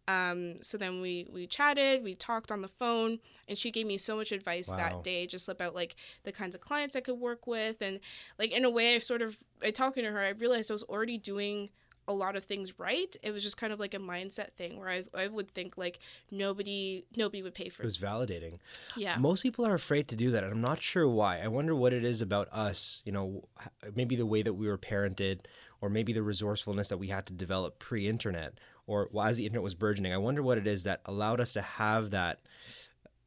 Um, 0.07 0.61
so 0.61 0.77
then 0.77 1.01
we 1.01 1.27
we 1.31 1.47
chatted, 1.47 2.03
we 2.03 2.13
talked 2.15 2.51
on 2.51 2.61
the 2.61 2.67
phone, 2.67 3.19
and 3.47 3.57
she 3.57 3.71
gave 3.71 3.87
me 3.87 3.97
so 3.97 4.17
much 4.17 4.31
advice 4.31 4.69
Wow. 4.69 4.77
that 4.77 5.03
day, 5.03 5.25
just 5.27 5.47
about 5.47 5.73
like 5.75 5.95
the 6.23 6.31
kinds 6.31 6.55
of 6.55 6.61
clients 6.61 6.95
I 6.95 6.99
could 7.01 7.19
work 7.19 7.47
with, 7.47 7.81
and 7.81 7.99
like 8.37 8.51
in 8.51 8.65
a 8.65 8.69
way, 8.69 8.95
I 8.95 8.99
sort 8.99 9.21
of 9.21 9.37
I 9.63 9.71
talking 9.71 10.03
to 10.03 10.11
her, 10.11 10.19
I 10.19 10.29
realized 10.29 10.69
I 10.71 10.73
was 10.73 10.83
already 10.83 11.17
doing 11.17 11.69
a 12.07 12.13
lot 12.13 12.35
of 12.35 12.43
things 12.43 12.77
right. 12.79 13.15
It 13.23 13.31
was 13.31 13.43
just 13.43 13.57
kind 13.57 13.71
of 13.73 13.79
like 13.79 13.93
a 13.93 13.99
mindset 13.99 14.51
thing 14.53 14.77
where 14.79 14.89
I 14.89 15.03
I 15.13 15.27
would 15.27 15.53
think 15.53 15.77
like 15.77 15.99
nobody 16.31 17.05
nobody 17.15 17.41
would 17.41 17.53
pay 17.53 17.69
for 17.69 17.83
It 17.83 17.85
It 17.85 17.87
was 17.87 17.97
validating. 17.97 18.59
yeah 18.95 19.17
Most 19.17 19.43
people 19.43 19.65
are 19.65 19.73
afraid 19.73 20.07
to 20.09 20.15
do 20.15 20.31
that, 20.31 20.43
and 20.43 20.51
I'm 20.51 20.61
not 20.61 20.81
sure 20.81 21.07
why. 21.07 21.39
I 21.39 21.47
wonder 21.47 21.75
what 21.75 21.93
it 21.93 22.03
is 22.03 22.21
about 22.21 22.47
us, 22.51 23.01
you 23.05 23.11
know, 23.11 23.43
maybe 23.95 24.15
the 24.15 24.25
way 24.25 24.41
that 24.43 24.53
we 24.53 24.67
were 24.67 24.77
parented, 24.77 25.41
or 25.81 25.89
maybe 25.89 26.13
the 26.13 26.23
resourcefulness 26.23 26.89
that 26.89 26.97
we 26.97 27.07
had 27.07 27.25
to 27.27 27.33
develop 27.33 27.79
pre 27.79 28.07
internet, 28.07 28.53
or 28.87 29.09
well, 29.11 29.25
as 29.27 29.37
the 29.37 29.45
internet 29.45 29.63
was 29.63 29.73
burgeoning. 29.75 30.13
I 30.13 30.17
wonder 30.17 30.41
what 30.43 30.57
it 30.57 30.67
is 30.67 30.83
that 30.83 31.01
allowed 31.05 31.39
us 31.39 31.53
to 31.53 31.61
have 31.61 32.09
that. 32.11 32.39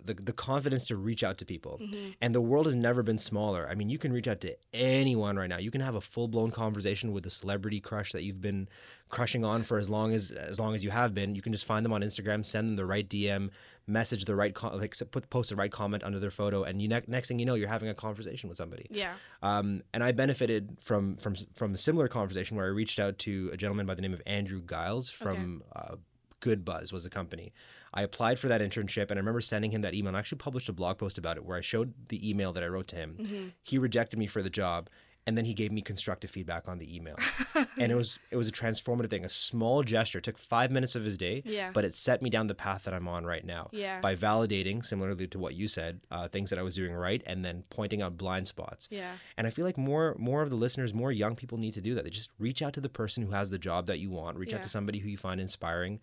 The, 0.07 0.15
the 0.15 0.33
confidence 0.33 0.87
to 0.89 0.97
reach 0.97 1.23
out 1.25 1.37
to 1.39 1.45
people. 1.45 1.81
And 2.21 2.35
the 2.35 2.41
world 2.41 2.67
has 2.67 2.77
never 2.77 3.03
been 3.03 3.19
smaller. 3.19 3.69
I 3.71 3.75
mean, 3.75 3.89
you 3.89 3.99
can 3.99 4.13
reach 4.13 4.29
out 4.29 4.41
to 4.43 4.57
anyone 4.73 5.37
right 5.37 5.49
now. 5.49 5.59
You 5.59 5.71
can 5.71 5.81
have 5.81 5.95
a 5.95 6.01
full 6.01 6.29
blown 6.29 6.51
conversation 6.51 7.13
with 7.13 7.27
a 7.27 7.31
celebrity 7.31 7.81
crush 7.81 8.13
that 8.13 8.23
you've 8.23 8.41
been 8.41 8.69
crushing 9.09 9.45
on 9.45 9.63
for 9.63 9.79
as 9.79 9.89
long 9.89 10.13
as 10.13 10.31
as 10.31 10.59
long 10.59 10.75
as 10.75 10.83
you 10.85 10.91
have 10.91 11.15
been. 11.15 11.35
You 11.35 11.43
can 11.43 11.53
just 11.53 11.65
find 11.67 11.85
them 11.85 11.93
on 11.93 12.01
Instagram, 12.03 12.45
send 12.45 12.69
them 12.69 12.77
the 12.77 12.87
right 12.87 13.09
DM, 13.09 13.51
message 13.87 14.25
the 14.25 14.35
right 14.35 14.55
co- 14.55 14.77
like 14.77 14.95
put 15.11 15.29
post 15.31 15.51
the 15.51 15.57
right 15.57 15.71
comment 15.71 16.03
under 16.05 16.19
their 16.19 16.31
photo, 16.31 16.63
and 16.65 16.81
you 16.83 16.89
ne- 16.89 17.03
next 17.07 17.29
thing 17.29 17.39
you 17.39 17.47
know, 17.47 17.55
you're 17.55 17.69
having 17.69 17.89
a 17.89 17.95
conversation 17.95 18.49
with 18.49 18.57
somebody. 18.59 18.87
yeah 18.91 19.15
Um, 19.43 19.83
and 19.95 20.03
I 20.03 20.13
benefited 20.13 20.79
from 20.83 21.17
from 21.17 21.35
from 21.55 21.75
a 21.75 21.77
similar 21.79 22.09
conversation 22.09 22.57
where 22.57 22.67
I 22.67 22.71
reached 22.71 22.99
out 22.99 23.19
to 23.21 23.51
a 23.53 23.57
gentleman 23.57 23.87
by 23.87 23.95
the 23.95 24.03
name 24.03 24.15
of 24.15 24.23
Andrew 24.27 24.61
Giles 24.61 25.09
from 25.11 25.63
uh, 25.75 25.97
Good 26.41 26.65
Buzz 26.65 26.93
was 26.93 27.05
the 27.05 27.11
company. 27.11 27.53
I 27.97 28.03
applied 28.03 28.39
for 28.39 28.49
that 28.49 28.61
internship, 28.61 29.11
and 29.11 29.13
I 29.13 29.23
remember 29.25 29.41
sending 29.41 29.71
him 29.73 29.81
that 29.83 29.95
email. 29.95 30.09
And 30.11 30.17
I 30.17 30.21
actually 30.21 30.39
published 30.39 30.69
a 30.69 30.73
blog 30.73 30.99
post 30.99 31.19
about 31.19 31.37
it 31.39 31.45
where 31.45 31.57
I 31.57 31.63
showed 31.63 31.95
the 32.09 32.29
email 32.31 32.53
that 32.53 32.63
I 32.63 32.69
wrote 32.69 32.89
to 32.89 32.97
him. 32.97 33.53
He 33.63 33.79
rejected 33.79 34.19
me 34.19 34.27
for 34.27 34.43
the 34.43 34.51
job. 34.51 34.89
and 35.29 35.37
then 35.37 35.45
he 35.45 35.55
gave 35.55 35.73
me 35.73 35.83
constructive 35.83 36.31
feedback 36.31 36.69
on 36.69 36.79
the 36.79 36.87
email 36.97 37.17
and 37.81 37.91
it 37.91 37.97
was 37.97 38.11
it 38.31 38.37
was 38.37 38.47
a 38.49 38.53
transformative 38.53 39.11
thing 39.11 39.25
a 39.25 39.29
small 39.29 39.83
gesture 39.83 40.19
it 40.21 40.25
took 40.29 40.39
five 40.39 40.71
minutes 40.77 40.95
of 40.99 41.03
his 41.03 41.17
day 41.19 41.43
Yeah. 41.45 41.71
but 41.77 41.85
it 41.89 41.95
set 41.97 42.23
me 42.23 42.31
down 42.31 42.47
the 42.47 42.55
path 42.67 42.85
that 42.85 42.95
i'm 42.95 43.09
on 43.09 43.25
right 43.27 43.45
now 43.45 43.65
Yeah. 43.73 43.99
by 44.01 44.15
validating 44.15 44.85
similarly 44.85 45.27
to 45.35 45.39
what 45.45 45.55
you 45.61 45.67
said 45.67 45.93
uh, 46.13 46.29
things 46.29 46.51
that 46.51 46.61
i 46.61 46.63
was 46.69 46.77
doing 46.77 46.95
right 47.09 47.23
and 47.27 47.45
then 47.45 47.65
pointing 47.71 48.03
out 48.03 48.17
blind 48.17 48.47
spots 48.47 48.87
Yeah. 48.89 49.15
and 49.37 49.49
i 49.49 49.51
feel 49.51 49.65
like 49.65 49.77
more 49.91 50.15
more 50.31 50.43
of 50.43 50.51
the 50.51 50.61
listeners 50.67 50.95
more 50.95 51.11
young 51.11 51.35
people 51.35 51.59
need 51.59 51.75
to 51.75 51.81
do 51.89 51.93
that 51.97 52.05
they 52.05 52.11
just 52.21 52.31
reach 52.39 52.63
out 52.63 52.73
to 52.75 52.81
the 52.87 52.89
person 53.01 53.25
who 53.25 53.33
has 53.33 53.51
the 53.51 53.59
job 53.69 53.87
that 53.91 53.99
you 53.99 54.11
want 54.21 54.39
reach 54.39 54.55
out 54.55 54.63
to 54.63 54.69
somebody 54.77 55.01
who 55.01 55.09
you 55.09 55.17
find 55.29 55.41
inspiring 55.41 55.99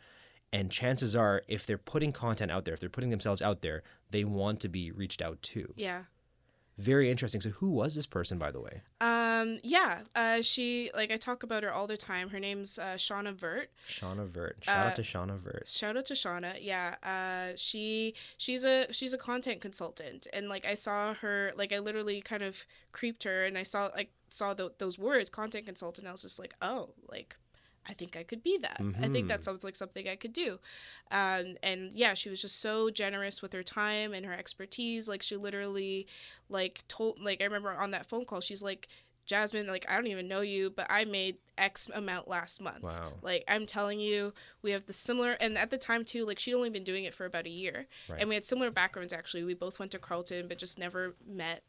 and 0.54 0.72
chances 0.72 1.16
are 1.16 1.42
if 1.50 1.66
they're 1.66 1.78
putting 1.94 2.12
content 2.14 2.50
out 2.52 2.64
there 2.64 2.74
if 2.76 2.80
they're 2.80 2.90
putting 2.98 3.10
themselves 3.10 3.42
out 3.42 3.62
there 3.62 3.84
they 4.12 4.24
want 4.24 4.60
to 4.62 4.70
be 4.70 4.92
reached 4.92 5.22
out 5.22 5.42
to 5.42 5.74
Yeah. 5.76 6.04
very 6.78 7.12
interesting 7.12 7.42
so 7.42 7.50
who 7.50 7.70
was 7.70 7.96
this 7.96 8.06
person 8.06 8.38
by 8.40 8.52
the 8.52 8.62
way 8.62 8.82
Um, 9.02 9.60
yeah. 9.64 10.04
Uh, 10.16 10.42
she 10.42 10.90
like 10.96 11.12
I 11.12 11.18
talk 11.18 11.44
about 11.44 11.64
her 11.64 11.74
all 11.74 11.86
the 11.88 11.98
time. 11.98 12.30
Her 12.30 12.40
name's 12.40 12.80
uh, 12.80 12.96
Shauna 13.06 13.34
Vert. 13.34 13.68
shauna 13.88 14.26
vert 14.26 14.56
shout 14.62 14.86
Uh, 14.86 14.90
out 14.90 14.96
to 14.96 15.02
shauna 15.02 15.38
vert 15.38 15.68
Shout 15.68 15.98
out 15.98 16.06
to 16.06 16.14
Shauna. 16.14 16.54
Yeah. 16.62 16.96
Uh, 17.04 17.56
she 17.58 18.14
she's 18.38 18.64
a 18.64 18.88
she's 18.94 19.14
a 19.14 19.18
content 19.18 19.60
consultant, 19.60 20.28
and 20.32 20.48
like 20.48 20.66
I 20.66 20.76
saw 20.76 21.14
her, 21.16 21.52
like 21.58 21.74
I 21.74 21.80
literally 21.80 22.22
kind 22.22 22.42
of 22.44 22.64
creeped 22.94 23.24
her, 23.26 23.44
and 23.44 23.58
I 23.58 23.64
saw 23.64 23.90
like 24.00 24.12
saw 24.30 24.54
tho- 24.54 24.72
those 24.84 24.98
words, 24.98 25.30
content 25.30 25.66
consultant. 25.66 26.08
I 26.08 26.12
was 26.12 26.22
just 26.22 26.40
like, 26.40 26.54
oh, 26.62 26.92
like. 27.10 27.36
I 27.88 27.94
think 27.94 28.16
I 28.16 28.24
could 28.24 28.44
be 28.44 28.58
that. 28.60 28.80
I 29.02 29.10
think 29.10 29.28
that 29.28 29.44
sounds 29.44 29.64
like 29.64 29.76
something 29.76 30.08
I 30.08 30.16
could 30.16 30.32
do. 30.34 30.60
Um, 31.12 31.58
and 31.62 31.92
yeah, 31.94 32.14
she 32.14 32.30
was 32.30 32.42
just 32.42 32.62
so 32.62 32.90
generous 32.90 33.42
with 33.42 33.52
her 33.54 33.64
time 33.64 34.14
and 34.14 34.26
her 34.26 34.34
expertise. 34.34 35.08
Like 35.10 35.22
she 35.22 35.36
literally, 35.36 36.08
like 36.50 36.82
told, 36.88 37.20
like 37.22 37.42
I 37.42 37.46
remember 37.46 37.72
on 37.74 37.92
that 37.92 38.06
phone 38.08 38.24
call, 38.26 38.40
she's 38.42 38.64
like, 38.64 38.88
Jasmine, 39.26 39.68
like 39.68 39.86
I 39.90 39.96
don't 39.96 40.08
even 40.08 40.28
know 40.28 40.42
you, 40.42 40.70
but 40.70 40.86
I 40.90 41.06
made 41.06 41.38
X 41.58 41.90
amount 41.94 42.28
last 42.28 42.62
month. 42.62 42.84
Wow. 42.84 43.14
Like 43.22 43.44
I'm 43.48 43.66
telling 43.66 44.00
you, 44.02 44.34
we 44.62 44.72
have 44.72 44.86
the 44.86 44.92
similar, 44.94 45.32
and 45.40 45.58
at 45.58 45.70
the 45.70 45.78
time 45.78 46.04
too, 46.04 46.26
like 46.26 46.40
she'd 46.40 46.54
only 46.54 46.70
been 46.70 46.84
doing 46.84 47.06
it 47.06 47.14
for 47.14 47.26
about 47.26 47.46
a 47.46 47.50
year, 47.50 47.88
Right. 48.10 48.20
and 48.20 48.28
we 48.28 48.36
had 48.36 48.46
similar 48.46 48.70
backgrounds. 48.70 49.14
Actually, 49.14 49.46
we 49.46 49.54
both 49.54 49.80
went 49.80 49.92
to 49.94 50.00
Carleton, 50.00 50.48
but 50.50 50.58
just 50.58 50.78
never 50.78 51.16
met. 51.26 51.64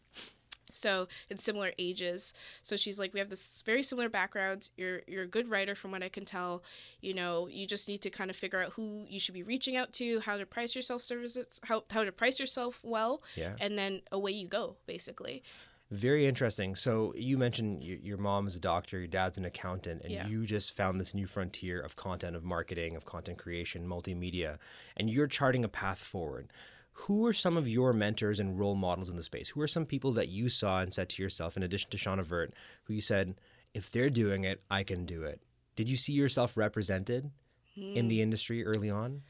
So 0.70 1.08
in 1.30 1.38
similar 1.38 1.72
ages. 1.78 2.34
So 2.62 2.76
she's 2.76 2.98
like, 2.98 3.12
we 3.12 3.20
have 3.20 3.28
this 3.30 3.62
very 3.66 3.82
similar 3.82 4.08
backgrounds. 4.08 4.70
You're 4.76 5.02
you're 5.06 5.24
a 5.24 5.28
good 5.28 5.48
writer 5.48 5.74
from 5.74 5.90
what 5.90 6.02
I 6.02 6.08
can 6.08 6.24
tell. 6.24 6.62
You 7.00 7.14
know, 7.14 7.48
you 7.48 7.66
just 7.66 7.88
need 7.88 8.00
to 8.02 8.10
kind 8.10 8.30
of 8.30 8.36
figure 8.36 8.62
out 8.62 8.72
who 8.72 9.06
you 9.08 9.20
should 9.20 9.34
be 9.34 9.42
reaching 9.42 9.76
out 9.76 9.92
to, 9.94 10.20
how 10.20 10.36
to 10.36 10.46
price 10.46 10.74
yourself 10.74 11.02
services, 11.02 11.60
how 11.64 11.84
how 11.90 12.04
to 12.04 12.12
price 12.12 12.38
yourself 12.40 12.80
well, 12.82 13.22
Yeah. 13.36 13.56
and 13.60 13.78
then 13.78 14.00
away 14.10 14.32
you 14.32 14.48
go, 14.48 14.76
basically. 14.86 15.42
Very 15.90 16.26
interesting. 16.26 16.74
So 16.74 17.12
you 17.14 17.36
mentioned 17.36 17.84
your 17.84 18.16
mom 18.16 18.46
is 18.46 18.56
a 18.56 18.60
doctor, 18.60 18.98
your 18.98 19.06
dad's 19.06 19.36
an 19.38 19.44
accountant, 19.44 20.00
and 20.02 20.10
Yeah. 20.12 20.26
you 20.26 20.46
just 20.46 20.72
found 20.72 20.98
this 21.00 21.14
new 21.14 21.26
frontier 21.26 21.78
of 21.78 21.94
content, 21.94 22.34
of 22.34 22.42
marketing, 22.42 22.96
of 22.96 23.04
content 23.04 23.38
creation, 23.38 23.86
multimedia, 23.86 24.58
and 24.96 25.10
you're 25.10 25.26
charting 25.28 25.62
a 25.62 25.68
path 25.68 26.02
forward. 26.02 26.48
Who 26.94 27.26
are 27.26 27.32
some 27.32 27.56
of 27.56 27.68
your 27.68 27.92
mentors 27.92 28.40
and 28.40 28.58
role 28.58 28.76
models 28.76 29.10
in 29.10 29.16
the 29.16 29.22
space? 29.22 29.50
Who 29.50 29.60
are 29.60 29.68
some 29.68 29.84
people 29.84 30.12
that 30.12 30.28
you 30.28 30.48
saw 30.48 30.80
and 30.80 30.94
said 30.94 31.08
to 31.10 31.22
yourself, 31.22 31.56
in 31.56 31.62
addition 31.62 31.90
to 31.90 31.96
Shauna 31.96 32.24
Vert, 32.24 32.54
who 32.84 32.94
you 32.94 33.00
said, 33.00 33.34
if 33.74 33.90
they're 33.90 34.10
doing 34.10 34.44
it, 34.44 34.62
I 34.70 34.84
can 34.84 35.04
do 35.04 35.24
it? 35.24 35.40
Did 35.76 35.88
you 35.88 35.96
see 35.96 36.12
yourself 36.12 36.56
represented 36.56 37.30
in 37.76 38.06
the 38.08 38.22
industry 38.22 38.64
early 38.64 38.88
on? 38.88 39.22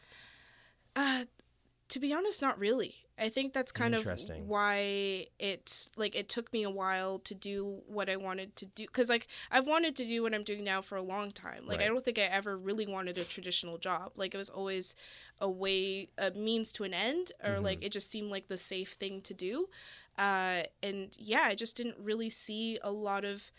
Uh, 0.94 1.24
to 1.94 2.00
be 2.00 2.12
honest, 2.12 2.42
not 2.42 2.58
really. 2.58 2.94
I 3.16 3.28
think 3.28 3.52
that's 3.52 3.70
kind 3.70 3.94
of 3.94 4.04
why 4.44 5.26
it's 5.38 5.88
like 5.96 6.16
it 6.16 6.28
took 6.28 6.52
me 6.52 6.64
a 6.64 6.70
while 6.70 7.20
to 7.20 7.34
do 7.34 7.82
what 7.86 8.10
I 8.10 8.16
wanted 8.16 8.56
to 8.56 8.66
do 8.66 8.84
because 8.86 9.08
like 9.08 9.28
I've 9.52 9.68
wanted 9.68 9.94
to 9.96 10.04
do 10.04 10.22
what 10.24 10.34
I'm 10.34 10.42
doing 10.42 10.64
now 10.64 10.82
for 10.82 10.96
a 10.96 11.02
long 11.02 11.30
time. 11.30 11.62
Like 11.66 11.78
I 11.84 11.86
don't 11.86 12.04
think 12.04 12.18
I 12.18 12.22
ever 12.22 12.58
really 12.58 12.86
wanted 12.86 13.16
a 13.16 13.24
traditional 13.24 13.78
job. 13.78 14.12
Like 14.16 14.34
it 14.34 14.38
was 14.38 14.50
always 14.50 14.96
a 15.40 15.48
way, 15.48 16.08
a 16.18 16.32
means 16.32 16.72
to 16.72 16.84
an 16.84 16.92
end, 16.92 17.30
or 17.44 17.60
like 17.60 17.78
Mm-hmm. 17.78 17.86
it 17.86 17.92
just 17.92 18.10
seemed 18.10 18.30
like 18.32 18.48
the 18.48 18.56
safe 18.56 18.94
thing 18.94 19.20
to 19.22 19.32
do. 19.34 19.68
Uh, 20.18 20.62
and 20.82 21.16
yeah, 21.18 21.42
I 21.44 21.54
just 21.54 21.76
didn't 21.76 21.96
really 22.02 22.30
see 22.30 22.78
a 22.82 22.90
lot 22.90 23.24
of 23.24 23.52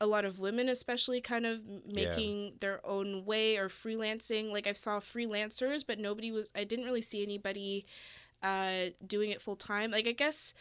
a 0.00 0.06
lot 0.06 0.24
of 0.24 0.38
women 0.38 0.68
especially 0.68 1.20
kind 1.20 1.46
of 1.46 1.60
making 1.86 2.54
their 2.60 2.84
own 2.86 3.24
way 3.24 3.56
or 3.56 3.68
freelancing. 3.68 4.52
Like 4.52 4.66
i 4.66 4.72
saw 4.72 4.98
freelancers 5.00 5.84
but 5.86 5.98
nobody 5.98 6.32
was 6.32 6.50
i 6.56 6.64
didn't 6.64 6.84
really 6.84 7.02
see 7.02 7.22
anybody 7.22 7.84
uh 8.42 8.90
doing 9.06 9.30
it 9.30 9.40
full 9.40 9.56
time. 9.56 9.90
Like 9.90 10.06
i 10.06 10.12
guess 10.12 10.54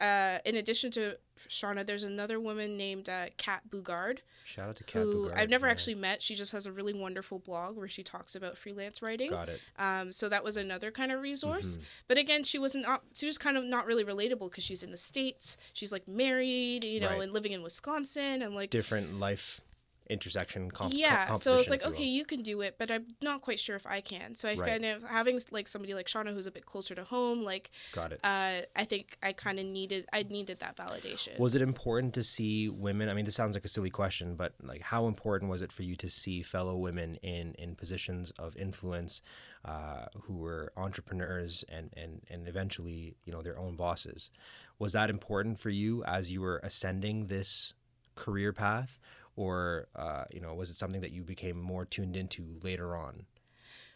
uh 0.00 0.38
in 0.44 0.54
addition 0.56 0.90
to 0.90 1.16
shauna 1.48 1.84
there's 1.86 2.04
another 2.04 2.40
woman 2.40 2.76
named 2.76 3.08
uh, 3.08 3.26
kat 3.36 3.62
Boogaard 3.70 4.18
Shout 4.44 4.68
out 4.70 4.76
to 4.76 4.84
Kat 4.84 5.02
who 5.02 5.28
Boogaard. 5.28 5.36
i've 5.38 5.50
never 5.50 5.66
Yeah. 5.66 5.70
actually 5.72 5.94
met 5.96 6.22
she 6.22 6.34
just 6.34 6.52
has 6.52 6.64
a 6.66 6.72
really 6.72 6.92
wonderful 6.94 7.38
blog 7.38 7.76
where 7.76 7.88
she 7.88 8.02
talks 8.02 8.34
about 8.34 8.56
freelance 8.58 9.02
writing 9.02 9.30
got 9.30 9.48
it. 9.48 9.60
um, 9.78 10.12
so 10.12 10.28
that 10.28 10.42
was 10.44 10.56
another 10.56 10.90
kind 10.90 11.12
of 11.12 11.20
resource. 11.20 11.76
Mm-hmm. 11.76 11.84
But 12.08 12.18
again, 12.18 12.42
she 12.44 12.58
wasn't. 12.58 12.86
She 13.14 13.26
was 13.26 13.36
kind 13.38 13.56
of 13.56 13.64
not 13.64 13.86
really 13.86 14.04
relatable 14.04 14.50
because 14.50 14.64
she's 14.64 14.82
in 14.82 14.90
the 14.90 14.96
states. 14.96 15.56
She's 15.72 15.92
like 15.92 16.06
married, 16.08 16.84
you 16.84 17.00
know, 17.00 17.10
Right. 17.10 17.22
and 17.22 17.32
living 17.32 17.52
in 17.52 17.62
Wisconsin. 17.62 18.42
I'm 18.42 18.54
like, 18.54 18.70
Different 18.70 19.18
life 19.18 19.60
intersection 20.08 20.70
comp- 20.70 20.92
yeah. 20.94 21.26
comp- 21.26 21.38
So 21.40 21.56
it's 21.56 21.70
like, 21.70 21.82
you 21.82 21.90
will. 21.90 21.96
okay, 21.96 22.04
you 22.04 22.24
can 22.24 22.42
do 22.42 22.60
it, 22.60 22.76
but 22.78 22.90
I'm 22.90 23.06
not 23.22 23.42
quite 23.42 23.58
sure 23.60 23.76
if 23.76 23.86
I 23.86 24.00
can. 24.00 24.34
So 24.34 24.48
I 24.48 24.54
Right. 24.54 24.70
kind 24.70 24.84
of 24.84 25.02
having 25.04 25.38
like 25.50 25.68
somebody 25.68 25.94
like 25.94 26.06
Shauna 26.06 26.32
who's 26.32 26.46
a 26.46 26.50
bit 26.50 26.64
closer 26.66 26.94
to 26.94 27.04
home. 27.04 27.42
Like, 27.44 27.70
Got 27.92 28.12
it. 28.12 28.20
uh, 28.24 28.62
I 28.74 28.84
think 28.84 29.18
I 29.22 29.32
kind 29.32 29.58
of 29.58 29.66
needed. 29.66 30.06
I 30.12 30.22
needed 30.22 30.60
that 30.60 30.76
validation. 30.76 31.38
Was 31.38 31.54
it 31.54 31.62
important 31.62 32.14
to 32.14 32.22
see 32.22 32.68
women? 32.68 33.08
I 33.08 33.14
mean, 33.14 33.24
this 33.24 33.34
sounds 33.34 33.54
like 33.56 33.64
a 33.64 33.68
silly 33.68 33.90
question, 33.90 34.36
but 34.36 34.54
like, 34.62 34.82
how 34.82 35.06
important 35.06 35.50
was 35.50 35.62
it 35.62 35.72
for 35.72 35.82
you 35.82 35.96
to 35.96 36.08
see 36.08 36.42
fellow 36.42 36.76
women 36.76 37.16
in 37.16 37.54
in 37.54 37.74
positions 37.74 38.30
of 38.32 38.56
influence, 38.56 39.22
uh, 39.64 40.06
who 40.22 40.34
were 40.36 40.72
entrepreneurs 40.76 41.64
and 41.68 41.92
and 41.96 42.22
and 42.30 42.48
eventually, 42.48 43.16
you 43.24 43.32
know, 43.32 43.42
their 43.42 43.58
own 43.58 43.76
bosses? 43.76 44.30
Was 44.78 44.92
that 44.92 45.08
important 45.10 45.58
for 45.58 45.70
you 45.70 46.04
as 46.04 46.30
you 46.30 46.40
were 46.42 46.58
ascending 46.62 47.26
this 47.28 47.74
career 48.14 48.52
path, 48.52 48.98
or 49.36 49.88
uh, 49.94 50.24
you 50.32 50.40
know, 50.40 50.54
was 50.54 50.70
it 50.70 50.74
something 50.74 51.00
that 51.02 51.12
you 51.12 51.22
became 51.22 51.60
more 51.60 51.84
tuned 51.84 52.16
into 52.16 52.58
later 52.62 52.96
on? 52.96 53.26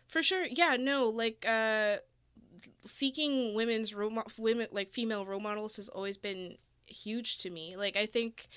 For 0.07 0.22
sure. 0.22 0.44
Yeah, 0.50 0.76
no, 0.79 1.09
like 1.09 1.44
uh 1.48 1.96
seeking 2.83 3.55
women's 3.55 3.94
role 3.94 4.11
mo- 4.11 4.24
women 4.38 4.68
like 4.72 4.90
female 4.90 5.24
role 5.24 5.40
models 5.40 5.76
has 5.76 5.88
always 5.88 6.16
been 6.16 6.57
huge 6.87 7.38
to 7.38 7.50
me. 7.50 7.76
Like 7.76 7.96
I 7.96 8.07
think 8.07 8.48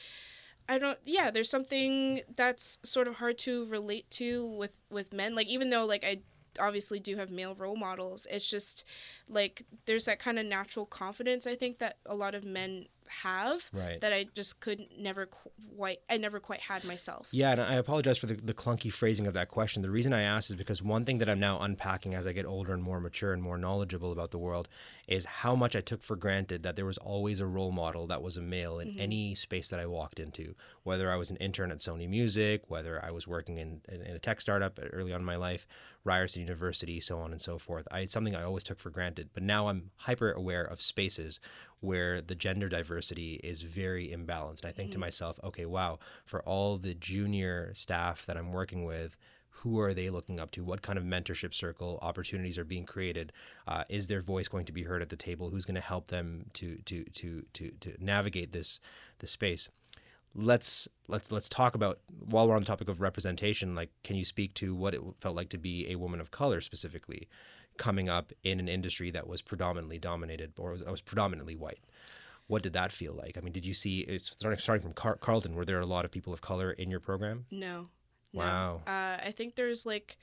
I 0.67 0.77
don't 0.77 0.97
yeah, 1.05 1.29
there's 1.31 1.49
something 1.49 2.21
that's 2.35 2.79
sort 2.83 3.07
of 3.07 3.17
hard 3.17 3.37
to 3.39 3.65
relate 3.65 4.09
to 4.11 4.45
with 4.45 4.71
with 4.89 5.13
men. 5.13 5.35
Like 5.35 5.47
even 5.47 5.69
though 5.69 5.85
like 5.85 6.03
I 6.03 6.19
obviously 6.59 6.99
do 6.99 7.15
have 7.17 7.29
male 7.29 7.55
role 7.55 7.75
models, 7.75 8.27
it's 8.31 8.49
just 8.49 8.87
like 9.29 9.63
there's 9.85 10.05
that 10.05 10.19
kind 10.19 10.39
of 10.39 10.45
natural 10.45 10.85
confidence 10.85 11.45
I 11.45 11.55
think 11.55 11.79
that 11.79 11.97
a 12.05 12.15
lot 12.15 12.35
of 12.35 12.45
men 12.45 12.87
have 13.21 13.69
Right. 13.73 13.99
that 14.01 14.13
I 14.13 14.27
just 14.33 14.59
could 14.61 14.87
never 14.97 15.25
quite 15.25 15.99
I 16.09 16.17
never 16.17 16.39
quite 16.39 16.61
had 16.61 16.83
myself. 16.83 17.29
Yeah, 17.31 17.51
and 17.51 17.61
I 17.61 17.75
apologize 17.75 18.17
for 18.17 18.25
the, 18.25 18.35
the 18.35 18.53
clunky 18.53 18.91
phrasing 18.91 19.27
of 19.27 19.33
that 19.33 19.49
question. 19.49 19.81
The 19.81 19.89
reason 19.89 20.13
I 20.13 20.21
asked 20.21 20.49
is 20.49 20.55
because 20.55 20.81
one 20.81 21.05
thing 21.05 21.17
that 21.19 21.29
I'm 21.29 21.39
now 21.39 21.59
unpacking 21.59 22.13
as 22.15 22.27
I 22.27 22.33
get 22.33 22.45
older 22.45 22.73
and 22.73 22.83
more 22.83 22.99
mature 22.99 23.33
and 23.33 23.41
more 23.41 23.57
knowledgeable 23.57 24.11
about 24.11 24.31
the 24.31 24.37
world 24.37 24.67
is 25.07 25.25
how 25.25 25.55
much 25.55 25.75
I 25.75 25.81
took 25.81 26.03
for 26.03 26.15
granted 26.15 26.63
that 26.63 26.75
there 26.75 26.85
was 26.85 26.97
always 26.97 27.39
a 27.39 27.45
role 27.45 27.71
model 27.71 28.07
that 28.07 28.21
was 28.21 28.37
a 28.37 28.41
male 28.41 28.79
in 28.79 28.89
mm-hmm. 28.89 29.01
any 29.01 29.35
space 29.35 29.69
that 29.69 29.79
I 29.79 29.85
walked 29.85 30.19
into, 30.19 30.55
whether 30.83 31.11
I 31.11 31.15
was 31.15 31.29
an 31.29 31.37
intern 31.37 31.71
at 31.71 31.79
Sony 31.79 32.07
Music, 32.07 32.69
whether 32.69 33.03
I 33.03 33.11
was 33.11 33.27
working 33.27 33.57
in, 33.57 33.81
in, 33.89 34.01
in 34.01 34.15
a 34.15 34.19
tech 34.19 34.41
startup 34.41 34.79
early 34.91 35.13
on 35.13 35.21
in 35.21 35.25
my 35.25 35.35
life, 35.35 35.67
Ryerson 36.03 36.41
University, 36.41 36.99
so 36.99 37.19
on 37.19 37.31
and 37.31 37.41
so 37.41 37.57
forth. 37.57 37.87
I, 37.91 38.01
it's 38.01 38.11
something 38.11 38.35
I 38.35 38.43
always 38.43 38.63
took 38.63 38.79
for 38.79 38.89
granted, 38.89 39.29
but 39.33 39.43
now 39.43 39.67
I'm 39.67 39.91
hyper 39.97 40.31
aware 40.31 40.63
of 40.63 40.81
spaces 40.81 41.39
where 41.83 42.21
the 42.21 42.35
gender 42.35 42.69
diversity 42.69 43.39
is 43.43 43.63
very 43.63 44.07
imbalanced. 44.07 44.61
And 44.61 44.69
I 44.69 44.71
think 44.71 44.91
to 44.91 44.97
myself, 44.97 45.39
okay, 45.43 45.65
wow, 45.65 45.99
for 46.25 46.41
all 46.43 46.77
the 46.77 46.93
junior 46.93 47.71
staff 47.73 48.25
that 48.25 48.37
I'm 48.37 48.51
working 48.53 48.85
with, 48.85 49.17
who 49.57 49.79
are 49.79 49.93
they 49.93 50.09
looking 50.09 50.39
up 50.39 50.51
to? 50.51 50.63
What 50.63 50.81
kind 50.81 50.97
of 50.97 51.03
mentorship 51.03 51.53
circle 51.53 51.99
opportunities 52.01 52.57
are 52.57 52.63
being 52.63 52.85
created? 52.85 53.31
Uh, 53.67 53.83
is 53.89 54.07
their 54.07 54.21
voice 54.21 54.47
going 54.47 54.65
to 54.65 54.73
be 54.73 54.83
heard 54.83 55.01
at 55.01 55.09
the 55.09 55.15
table? 55.15 55.49
Who's 55.49 55.65
going 55.65 55.75
to 55.75 55.81
help 55.81 56.07
them 56.07 56.45
to 56.53 56.77
to 56.85 57.03
to 57.03 57.45
to 57.53 57.71
to 57.81 57.93
navigate 57.99 58.51
this 58.51 58.79
this 59.19 59.31
space? 59.31 59.69
Let's 60.35 60.87
let's 61.07 61.31
let's 61.31 61.47
talk 61.47 61.75
about 61.75 61.99
while 62.19 62.47
we're 62.47 62.55
on 62.55 62.61
the 62.61 62.67
topic 62.67 62.89
of 62.89 62.99
representation. 62.99 63.75
Like, 63.75 63.91
can 64.03 64.15
you 64.15 64.25
speak 64.25 64.53
to 64.55 64.73
what 64.73 64.95
it 64.95 65.01
felt 65.19 65.35
like 65.35 65.49
to 65.49 65.59
be 65.59 65.89
a 65.91 65.97
woman 65.97 66.19
of 66.19 66.31
color 66.31 66.59
specifically? 66.59 67.27
Coming 67.77 68.09
up 68.09 68.31
in 68.43 68.59
an 68.59 68.67
industry 68.69 69.11
that 69.11 69.27
was 69.27 69.41
predominantly 69.41 69.99
dominated 69.99 70.53
or 70.57 70.71
was, 70.71 70.83
was 70.83 71.01
predominantly 71.01 71.55
white. 71.55 71.83
What 72.47 72.61
did 72.61 72.73
that 72.73 72.91
feel 72.91 73.13
like? 73.13 73.37
I 73.37 73.41
mean, 73.41 73.53
did 73.53 73.65
you 73.65 73.73
see 73.73 74.05
starting 74.17 74.59
starting 74.59 74.83
from 74.83 74.93
Car- 74.93 75.15
Carleton? 75.17 75.55
Were 75.55 75.65
there 75.65 75.79
a 75.79 75.85
lot 75.85 76.05
of 76.05 76.11
people 76.11 76.33
of 76.33 76.41
color 76.41 76.71
in 76.71 76.91
your 76.91 76.99
program? 76.99 77.45
No. 77.49 77.89
no. 78.33 78.39
Wow. 78.41 78.81
Uh, 78.85 79.17
I 79.25 79.33
think 79.35 79.55
there's 79.55 79.85
like 79.85 80.17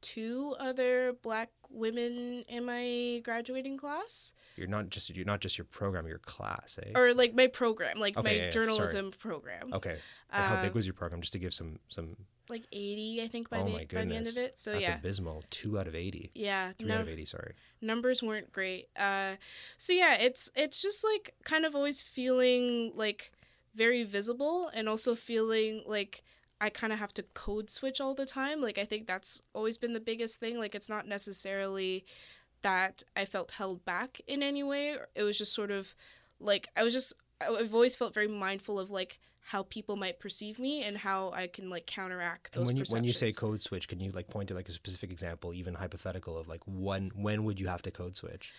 two 0.00 0.56
other 0.58 1.14
black 1.22 1.50
women 1.70 2.42
in 2.48 2.64
my 2.64 3.20
graduating 3.24 3.76
class. 3.76 4.32
You're 4.56 4.66
not 4.66 4.88
just 4.88 5.14
you're 5.14 5.24
not 5.24 5.40
just 5.40 5.56
your 5.56 5.64
program, 5.66 6.06
your 6.08 6.18
class, 6.18 6.78
eh? 6.82 6.90
Or 6.98 7.14
like 7.14 7.34
my 7.34 7.46
program, 7.46 8.00
like 8.00 8.16
Okay, 8.16 8.28
my 8.28 8.44
yeah, 8.46 8.50
journalism 8.50 9.12
program. 9.18 9.72
Okay. 9.72 9.96
How 10.30 10.56
big 10.62 10.70
Um, 10.70 10.74
was 10.74 10.86
your 10.86 10.94
program? 10.94 11.20
Just 11.20 11.32
to 11.34 11.38
give 11.38 11.54
some 11.54 11.78
some. 11.88 12.16
Like 12.48 12.64
80, 12.72 13.22
I 13.22 13.28
think, 13.28 13.48
by, 13.48 13.60
oh 13.60 13.64
the, 13.64 13.86
by 13.94 14.04
the 14.04 14.14
end 14.16 14.26
of 14.26 14.36
it. 14.36 14.58
So 14.58 14.72
that's 14.72 14.88
yeah. 14.88 14.96
abysmal. 14.96 15.44
Two 15.50 15.78
out 15.78 15.86
of 15.86 15.94
eighty. 15.94 16.30
yeah. 16.34 16.72
Three 16.72 16.88
no, 16.88 16.96
out 16.96 17.00
of 17.02 17.08
eighty. 17.08 17.24
Sorry. 17.24 17.54
numbers 17.80 18.22
weren't 18.22 18.52
great. 18.52 18.88
Uh, 18.96 19.36
so 19.78 19.92
yeah, 19.92 20.16
it's 20.18 20.50
it's 20.54 20.82
just 20.82 21.04
like 21.04 21.34
kind 21.44 21.64
of 21.64 21.74
always 21.74 22.02
feeling 22.02 22.92
like 22.94 23.32
very 23.74 24.02
visible 24.02 24.70
and 24.74 24.88
also 24.88 25.14
feeling 25.14 25.82
like 25.86 26.22
I 26.60 26.68
kind 26.68 26.92
of 26.92 26.98
have 26.98 27.14
to 27.14 27.22
code 27.22 27.70
switch 27.70 28.00
all 28.00 28.14
the 28.14 28.26
time. 28.26 28.60
Like 28.60 28.78
I 28.78 28.84
think 28.84 29.06
that's 29.06 29.42
always 29.54 29.78
been 29.78 29.94
the 29.94 30.00
biggest 30.00 30.38
thing. 30.38 30.58
Like 30.58 30.74
it's 30.74 30.88
not 30.88 31.08
necessarily 31.08 32.04
that 32.62 33.02
I 33.16 33.24
felt 33.24 33.52
held 33.52 33.84
back 33.84 34.20
in 34.26 34.42
any 34.42 34.62
way. 34.62 34.96
It 35.14 35.22
was 35.22 35.38
just 35.38 35.54
sort 35.54 35.70
of 35.70 35.94
like 36.38 36.68
I 36.76 36.82
was 36.82 36.92
just 36.92 37.14
I've 37.40 37.74
always 37.74 37.96
felt 37.96 38.14
very 38.14 38.28
mindful 38.28 38.78
of 38.78 38.90
like 38.90 39.18
how 39.44 39.64
people 39.64 39.96
might 39.96 40.20
perceive 40.20 40.58
me 40.58 40.82
and 40.82 40.96
how 40.96 41.32
I 41.34 41.46
can 41.46 41.68
like 41.68 41.86
counteract 41.86 42.54
And 42.54 42.62
those 42.62 42.68
when 42.68 42.76
you 42.76 42.84
when 42.88 43.04
you 43.04 43.12
say 43.12 43.30
code 43.32 43.62
switch, 43.62 43.88
can 43.88 44.00
you 44.00 44.10
like 44.10 44.28
point 44.28 44.48
to 44.48 44.54
like 44.54 44.68
a 44.68 44.72
specific 44.72 45.10
example, 45.10 45.52
even 45.52 45.74
hypothetical, 45.74 46.38
of 46.38 46.48
like 46.48 46.60
when 46.66 47.10
when 47.14 47.44
would 47.44 47.60
you 47.60 47.68
have 47.68 47.82
to 47.82 47.90
code 47.90 48.16
switch? 48.16 48.52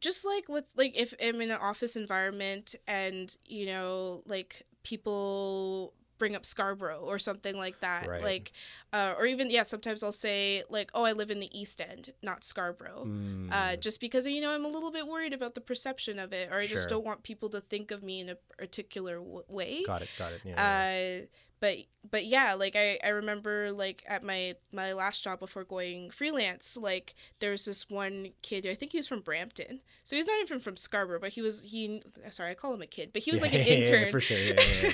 just 0.00 0.24
like 0.24 0.48
let's 0.48 0.76
like 0.76 0.96
if 0.96 1.12
I'm 1.22 1.40
in 1.40 1.50
an 1.50 1.58
office 1.60 1.96
environment 1.96 2.74
and 2.86 3.34
you 3.44 3.66
know 3.66 4.22
like 4.26 4.62
people 4.84 5.92
bring 6.22 6.36
up 6.36 6.46
Scarborough 6.46 7.00
or 7.12 7.18
something 7.18 7.56
like 7.64 7.80
that 7.80 8.06
Right. 8.06 8.22
like 8.22 8.52
uh, 8.92 9.14
or 9.18 9.26
even 9.26 9.50
yeah 9.50 9.64
sometimes 9.64 10.04
I'll 10.04 10.12
say 10.28 10.62
like 10.70 10.88
oh 10.94 11.04
I 11.04 11.12
live 11.20 11.30
in 11.32 11.40
the 11.40 11.50
East 11.60 11.80
End 11.80 12.04
not 12.22 12.44
Scarborough 12.44 13.04
Mm, 13.06 13.52
uh, 13.52 13.74
just 13.76 14.00
because 14.00 14.24
you 14.26 14.40
know 14.40 14.52
I'm 14.54 14.64
a 14.64 14.68
little 14.76 14.92
bit 14.92 15.06
worried 15.08 15.32
about 15.32 15.54
the 15.56 15.60
perception 15.60 16.20
of 16.20 16.32
it 16.32 16.48
or 16.52 16.58
I 16.58 16.66
just 16.66 16.88
don't 16.88 17.04
want 17.04 17.24
people 17.24 17.48
to 17.56 17.60
think 17.60 17.90
of 17.90 18.02
me 18.04 18.20
in 18.20 18.28
a 18.28 18.36
particular 18.56 19.16
w- 19.18 19.42
way 19.48 19.82
got 19.84 20.02
it. 20.02 20.10
Got 20.18 20.32
it. 20.34 20.40
Yeah. 20.44 20.54
yeah. 20.56 21.22
uh 21.22 21.26
but 21.62 21.76
but 22.10 22.26
yeah 22.26 22.54
like 22.54 22.74
I, 22.74 22.98
I 23.04 23.10
remember 23.10 23.70
like 23.70 24.02
at 24.08 24.24
my 24.24 24.56
my 24.72 24.92
last 24.92 25.22
job 25.22 25.38
before 25.38 25.62
going 25.62 26.10
freelance 26.10 26.76
like 26.76 27.14
there 27.38 27.52
was 27.52 27.64
this 27.66 27.88
one 27.88 28.30
kid 28.42 28.66
i 28.66 28.74
think 28.74 28.90
he 28.90 28.98
was 28.98 29.06
from 29.06 29.20
brampton 29.20 29.78
so 30.02 30.16
he's 30.16 30.26
not 30.26 30.40
even 30.42 30.58
from 30.58 30.76
scarborough 30.76 31.20
but 31.20 31.30
he 31.30 31.40
was 31.40 31.62
he 31.62 32.02
sorry 32.30 32.50
i 32.50 32.54
call 32.54 32.74
him 32.74 32.82
a 32.82 32.86
kid 32.86 33.10
but 33.12 33.22
he 33.22 33.30
was 33.30 33.40
like 33.40 33.54
an 33.54 33.60
Yeah, 33.66 33.66
yeah, 33.66 33.74
yeah, 33.78 33.84
intern 33.86 34.10
for 34.10 34.20
sure. 34.20 34.36
Yeah, 34.36 34.54
yeah, 34.82 34.90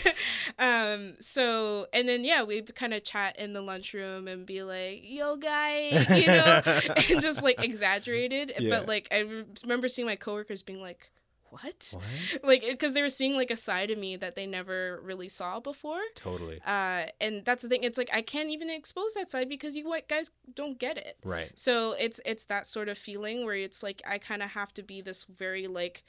yeah. 0.59 0.93
um 0.95 1.15
so 1.21 1.87
and 1.95 2.07
then 2.07 2.23
yeah 2.23 2.43
we'd 2.43 2.75
kind 2.75 2.93
of 2.93 3.03
chat 3.03 3.39
in 3.39 3.55
the 3.55 3.63
lunchroom 3.63 4.29
and 4.29 4.45
be 4.45 4.63
like 4.63 5.01
yo 5.05 5.37
guy 5.37 5.89
you 6.15 6.27
know 6.27 6.61
and 7.11 7.23
just 7.23 7.43
like 7.43 7.65
exaggerated 7.65 8.53
Yeah. 8.59 8.79
but 8.79 8.87
like 8.87 9.09
i 9.11 9.21
remember 9.63 9.89
seeing 9.89 10.05
my 10.07 10.17
coworkers 10.17 10.63
being 10.63 10.83
like 10.83 11.11
what 11.51 11.93
What? 11.95 12.43
like 12.45 12.63
because 12.63 12.95
they 12.95 13.03
were 13.03 13.09
seeing 13.09 13.35
like 13.37 13.51
a 13.51 13.57
side 13.57 13.91
of 13.91 13.99
me 13.99 14.17
that 14.17 14.35
they 14.37 14.47
never 14.47 15.01
really 15.03 15.29
saw 15.29 15.61
before 15.61 16.01
Totally. 16.15 16.61
uh 16.67 17.07
and 17.21 17.45
that's 17.45 17.63
the 17.63 17.69
thing 17.69 17.83
it's 17.85 17.99
like 17.99 18.11
i 18.13 18.23
can't 18.23 18.51
even 18.51 18.71
expose 18.71 19.15
that 19.15 19.31
side 19.31 19.49
because 19.49 19.77
you 19.77 19.89
white 19.89 20.09
guys 20.09 20.31
don't 20.55 20.79
get 20.79 20.97
it 20.99 21.17
Right. 21.25 21.51
so 21.55 21.93
it's 21.99 22.21
it's 22.25 22.45
that 22.47 22.67
sort 22.67 22.89
of 22.89 22.99
feeling 22.99 23.45
where 23.45 23.55
it's 23.57 23.83
like 23.83 24.03
i 24.07 24.19
kind 24.19 24.43
of 24.43 24.51
have 24.51 24.73
to 24.75 24.83
be 24.83 25.01
this 25.01 25.25
very 25.25 25.67
like 25.67 26.03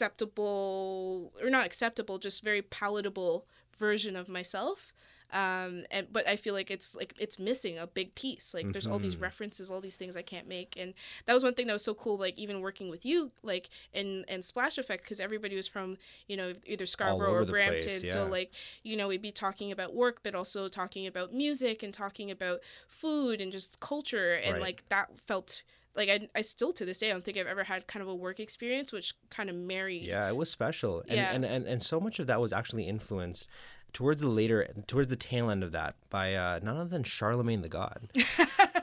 acceptable 0.00 1.32
or 1.42 1.50
not 1.50 1.66
acceptable 1.66 2.18
just 2.18 2.42
very 2.42 2.62
palatable 2.62 3.46
version 3.78 4.16
of 4.16 4.28
myself 4.28 4.92
um 5.32 5.84
and 5.90 6.06
but 6.12 6.26
i 6.28 6.36
feel 6.36 6.54
like 6.54 6.70
it's 6.70 6.94
like 6.94 7.14
it's 7.18 7.38
missing 7.38 7.78
a 7.78 7.86
big 7.86 8.14
piece 8.14 8.52
like 8.54 8.72
there's 8.72 8.86
all 8.86 8.98
these 8.98 9.16
Mhm. 9.16 9.22
references 9.22 9.70
all 9.70 9.80
these 9.80 9.96
things 9.96 10.16
i 10.16 10.22
can't 10.22 10.48
make 10.48 10.76
and 10.76 10.94
that 11.26 11.34
was 11.34 11.44
one 11.44 11.54
thing 11.54 11.66
that 11.66 11.72
was 11.72 11.84
so 11.84 11.94
cool 11.94 12.16
like 12.18 12.38
even 12.38 12.60
working 12.60 12.88
with 12.90 13.04
you 13.06 13.30
like 13.42 13.68
in 13.92 14.24
in 14.28 14.42
splash 14.42 14.78
effect 14.78 15.04
because 15.04 15.20
everybody 15.20 15.56
was 15.56 15.68
from 15.68 15.96
you 16.26 16.36
know 16.36 16.54
either 16.66 16.86
scarborough 16.86 17.32
or 17.34 17.44
brampton 17.44 18.00
place, 18.00 18.12
so 18.12 18.26
like 18.26 18.52
you 18.82 18.96
know 18.96 19.08
we'd 19.08 19.22
be 19.22 19.32
talking 19.32 19.70
about 19.72 19.94
work 19.94 20.20
but 20.22 20.34
also 20.34 20.68
talking 20.68 21.06
about 21.06 21.32
music 21.32 21.82
and 21.82 21.94
talking 21.94 22.30
about 22.30 22.60
food 22.88 23.40
and 23.40 23.52
just 23.52 23.80
culture 23.80 24.34
and 24.34 24.54
Right. 24.54 24.60
like 24.62 24.88
that 24.88 25.18
felt 25.18 25.62
like 25.96 26.08
I, 26.08 26.28
I 26.36 26.42
still 26.42 26.70
to 26.72 26.84
this 26.84 27.00
day 27.00 27.10
I 27.10 27.12
don't 27.12 27.24
think 27.24 27.36
I've 27.36 27.48
ever 27.48 27.64
had 27.64 27.86
kind 27.88 28.00
of 28.02 28.08
a 28.08 28.14
work 28.14 28.38
experience 28.38 28.92
which 28.92 29.14
kind 29.28 29.50
of 29.50 29.56
married 29.56 30.06
Yeah, 30.06 30.28
it 30.28 30.36
was 30.36 30.48
special. 30.48 31.00
And, 31.08 31.18
Yeah. 31.18 31.32
and, 31.34 31.44
and, 31.44 31.66
and 31.66 31.82
so 31.82 31.98
much 32.00 32.20
of 32.20 32.26
that 32.28 32.40
was 32.40 32.52
actually 32.52 32.86
influenced 32.86 33.48
towards 33.92 34.22
the 34.22 34.28
later, 34.28 34.66
towards 34.86 35.08
the 35.08 35.16
tail 35.16 35.50
end 35.50 35.62
of 35.64 35.72
that 35.72 35.94
by 36.10 36.34
uh, 36.34 36.60
none 36.62 36.76
other 36.76 36.88
than 36.90 37.02
Charlemagne 37.04 37.62
the 37.62 37.68
God. 37.68 38.08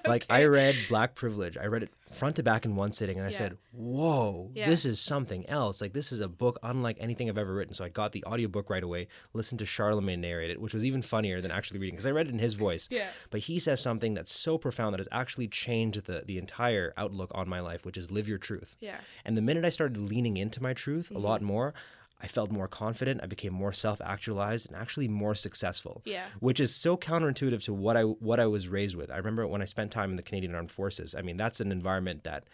Like, 0.05 0.25
I 0.29 0.45
read 0.45 0.77
Black 0.87 1.15
Privilege. 1.15 1.57
I 1.57 1.65
read 1.65 1.83
it 1.83 1.89
front 2.13 2.37
to 2.37 2.43
back 2.43 2.63
in 2.63 2.77
one 2.77 2.93
sitting 2.93 3.17
and 3.17 3.25
I 3.27 3.29
Yeah. 3.29 3.37
said, 3.37 3.57
whoa, 3.73 4.51
Yeah. 4.55 4.69
this 4.69 4.85
is 4.85 5.01
something 5.01 5.45
else. 5.49 5.81
Like, 5.81 5.91
this 5.91 6.13
is 6.13 6.21
a 6.21 6.29
book 6.29 6.59
unlike 6.63 6.95
anything 7.01 7.27
I've 7.29 7.37
ever 7.37 7.53
written. 7.53 7.73
So 7.73 7.83
I 7.83 7.89
got 7.89 8.13
the 8.13 8.23
audiobook 8.23 8.69
right 8.69 8.83
away, 8.83 9.07
listened 9.33 9.59
to 9.59 9.65
Charlemagne 9.65 10.21
narrate 10.21 10.49
it, 10.49 10.61
which 10.61 10.73
was 10.73 10.85
even 10.85 11.01
funnier 11.01 11.41
than 11.41 11.51
actually 11.51 11.81
reading 11.81 11.95
because 11.95 12.05
I 12.05 12.11
read 12.11 12.27
it 12.27 12.31
in 12.33 12.39
his 12.39 12.53
voice. 12.53 12.87
yeah 12.89 13.07
But 13.31 13.41
he 13.41 13.59
says 13.59 13.81
something 13.81 14.13
that's 14.13 14.31
so 14.33 14.57
profound 14.57 14.93
that 14.93 14.99
has 14.99 15.09
actually 15.11 15.49
changed 15.49 16.05
the, 16.05 16.23
the 16.25 16.37
entire 16.37 16.93
outlook 16.95 17.31
on 17.35 17.49
my 17.49 17.59
life, 17.59 17.85
which 17.85 17.97
is 17.97 18.09
live 18.09 18.29
your 18.29 18.37
truth. 18.37 18.77
yeah 18.79 18.99
And 19.25 19.35
the 19.35 19.41
minute 19.41 19.65
I 19.65 19.69
started 19.69 19.97
leaning 19.97 20.37
into 20.37 20.63
my 20.63 20.73
truth 20.73 21.11
a 21.11 21.19
lot 21.19 21.41
more, 21.41 21.73
I 22.21 22.27
felt 22.27 22.51
more 22.51 22.67
confident. 22.67 23.21
I 23.21 23.27
became 23.27 23.53
more 23.53 23.73
self-actualized 23.73 24.67
and 24.67 24.75
actually 24.75 25.07
more 25.07 25.35
successful. 25.35 26.01
yeah 26.05 26.25
Which 26.39 26.59
is 26.59 26.73
so 26.73 26.97
counterintuitive 26.97 27.63
to 27.65 27.73
what 27.73 27.95
I 27.95 28.03
what 28.03 28.39
I 28.39 28.47
was 28.47 28.67
raised 28.67 28.95
with. 28.95 29.11
I 29.11 29.17
remember 29.17 29.45
when 29.47 29.61
I 29.61 29.65
spent 29.65 29.91
time 29.91 30.09
in 30.09 30.15
the 30.15 30.23
Canadian 30.23 30.55
Armed 30.55 30.71
Forces. 30.71 31.13
I 31.15 31.21
mean, 31.21 31.37
that's 31.37 31.59
an 31.59 31.71
environment 31.71 32.23
that 32.23 32.45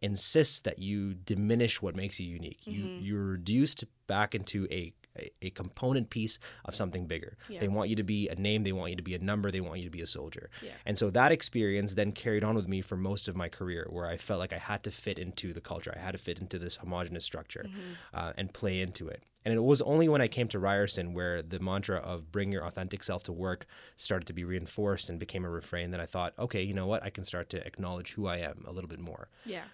insists 0.00 0.60
that 0.62 0.80
you 0.80 1.14
diminish 1.14 1.80
what 1.80 1.94
makes 1.94 2.18
you 2.18 2.26
unique. 2.26 2.66
You 2.66 2.84
mm-hmm. 2.84 3.04
you're 3.04 3.24
reduced 3.24 3.84
back 4.08 4.34
into 4.34 4.66
a 4.70 4.92
a, 5.18 5.30
a 5.42 5.50
component 5.50 6.10
piece 6.10 6.38
of 6.64 6.74
something 6.74 7.06
bigger. 7.06 7.36
Yeah. 7.48 7.60
They 7.60 7.68
want 7.68 7.90
you 7.90 7.96
to 7.96 8.02
be 8.02 8.28
a 8.28 8.34
name, 8.34 8.64
they 8.64 8.72
want 8.72 8.90
you 8.90 8.96
to 8.96 9.02
be 9.02 9.14
a 9.14 9.18
number, 9.18 9.50
they 9.50 9.60
want 9.60 9.78
you 9.78 9.84
to 9.84 9.90
be 9.90 10.02
a 10.02 10.06
soldier. 10.06 10.50
Yeah. 10.62 10.70
And 10.86 10.96
so 10.98 11.10
that 11.10 11.32
experience 11.32 11.94
then 11.94 12.12
carried 12.12 12.44
on 12.44 12.54
with 12.54 12.68
me 12.68 12.80
for 12.80 12.96
most 12.96 13.28
of 13.28 13.36
my 13.36 13.48
career, 13.48 13.86
where 13.90 14.06
I 14.06 14.16
felt 14.16 14.40
like 14.40 14.52
I 14.52 14.58
had 14.58 14.82
to 14.84 14.90
fit 14.90 15.18
into 15.18 15.52
the 15.52 15.60
culture. 15.60 15.92
I 15.96 16.00
had 16.00 16.12
to 16.12 16.18
fit 16.18 16.38
into 16.38 16.58
this 16.58 16.76
homogenous 16.76 17.24
structure 17.24 17.66
uh, 18.14 18.32
and 18.36 18.52
play 18.52 18.80
into 18.80 19.08
it. 19.08 19.22
And 19.44 19.52
it 19.52 19.60
was 19.60 19.82
only 19.82 20.08
when 20.08 20.20
I 20.20 20.28
came 20.28 20.48
to 20.48 20.58
Ryerson 20.58 21.14
where 21.14 21.42
the 21.42 21.58
mantra 21.58 21.98
of 21.98 22.30
bring 22.30 22.52
your 22.52 22.64
authentic 22.64 23.02
self 23.02 23.24
to 23.24 23.32
work 23.32 23.66
started 23.96 24.26
to 24.26 24.32
be 24.32 24.44
reinforced 24.44 25.08
and 25.08 25.18
became 25.18 25.44
a 25.44 25.50
refrain 25.50 25.90
that 25.90 26.00
I 26.00 26.06
thought, 26.06 26.32
okay, 26.38 26.62
you 26.62 26.74
know 26.74 26.86
what? 26.86 27.02
I 27.02 27.10
can 27.10 27.24
start 27.24 27.48
to 27.50 27.66
acknowledge 27.66 28.12
who 28.12 28.26
I 28.26 28.36
am 28.36 28.64
a 28.66 28.72
little 28.72 28.88
bit 28.88 29.00
more. 29.00 29.28
yeah 29.44 29.64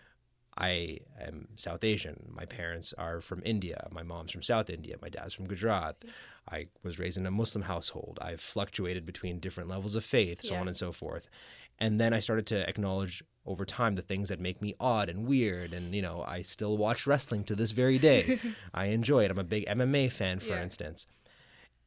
I 0.60 0.98
am 1.20 1.48
South 1.56 1.84
Asian. 1.84 2.30
My 2.34 2.44
parents 2.44 2.92
are 2.98 3.20
from 3.20 3.42
India. 3.44 3.86
My 3.92 4.02
mom's 4.02 4.32
from 4.32 4.42
South 4.42 4.68
India. 4.68 4.96
My 5.00 5.08
dad's 5.08 5.34
from 5.34 5.46
Gujarat. 5.46 6.04
I 6.50 6.66
was 6.82 6.98
raised 6.98 7.16
in 7.16 7.26
a 7.26 7.30
Muslim 7.30 7.62
household. 7.64 8.18
I've 8.20 8.40
fluctuated 8.40 9.06
between 9.06 9.38
different 9.38 9.68
levels 9.70 9.94
of 9.94 10.04
faith, 10.04 10.42
so 10.42 10.54
Yeah. 10.54 10.60
on 10.60 10.66
and 10.68 10.76
so 10.76 10.90
forth. 10.90 11.28
And 11.78 12.00
then 12.00 12.12
I 12.12 12.18
started 12.18 12.44
to 12.46 12.68
acknowledge 12.68 13.22
over 13.46 13.64
time 13.64 13.94
the 13.94 14.02
things 14.02 14.28
that 14.30 14.40
make 14.40 14.60
me 14.60 14.74
odd 14.80 15.08
and 15.08 15.26
weird. 15.28 15.72
And, 15.72 15.94
you 15.94 16.02
know, 16.02 16.24
I 16.26 16.42
still 16.42 16.76
watch 16.76 17.06
wrestling 17.06 17.44
to 17.44 17.54
this 17.54 17.70
very 17.70 17.98
day. 17.98 18.40
I 18.74 18.86
enjoy 18.86 19.24
it. 19.24 19.30
I'm 19.30 19.38
a 19.38 19.44
big 19.44 19.64
MMA 19.66 20.10
fan, 20.12 20.40
for 20.40 20.48
Yeah. 20.56 20.62
instance. 20.64 21.06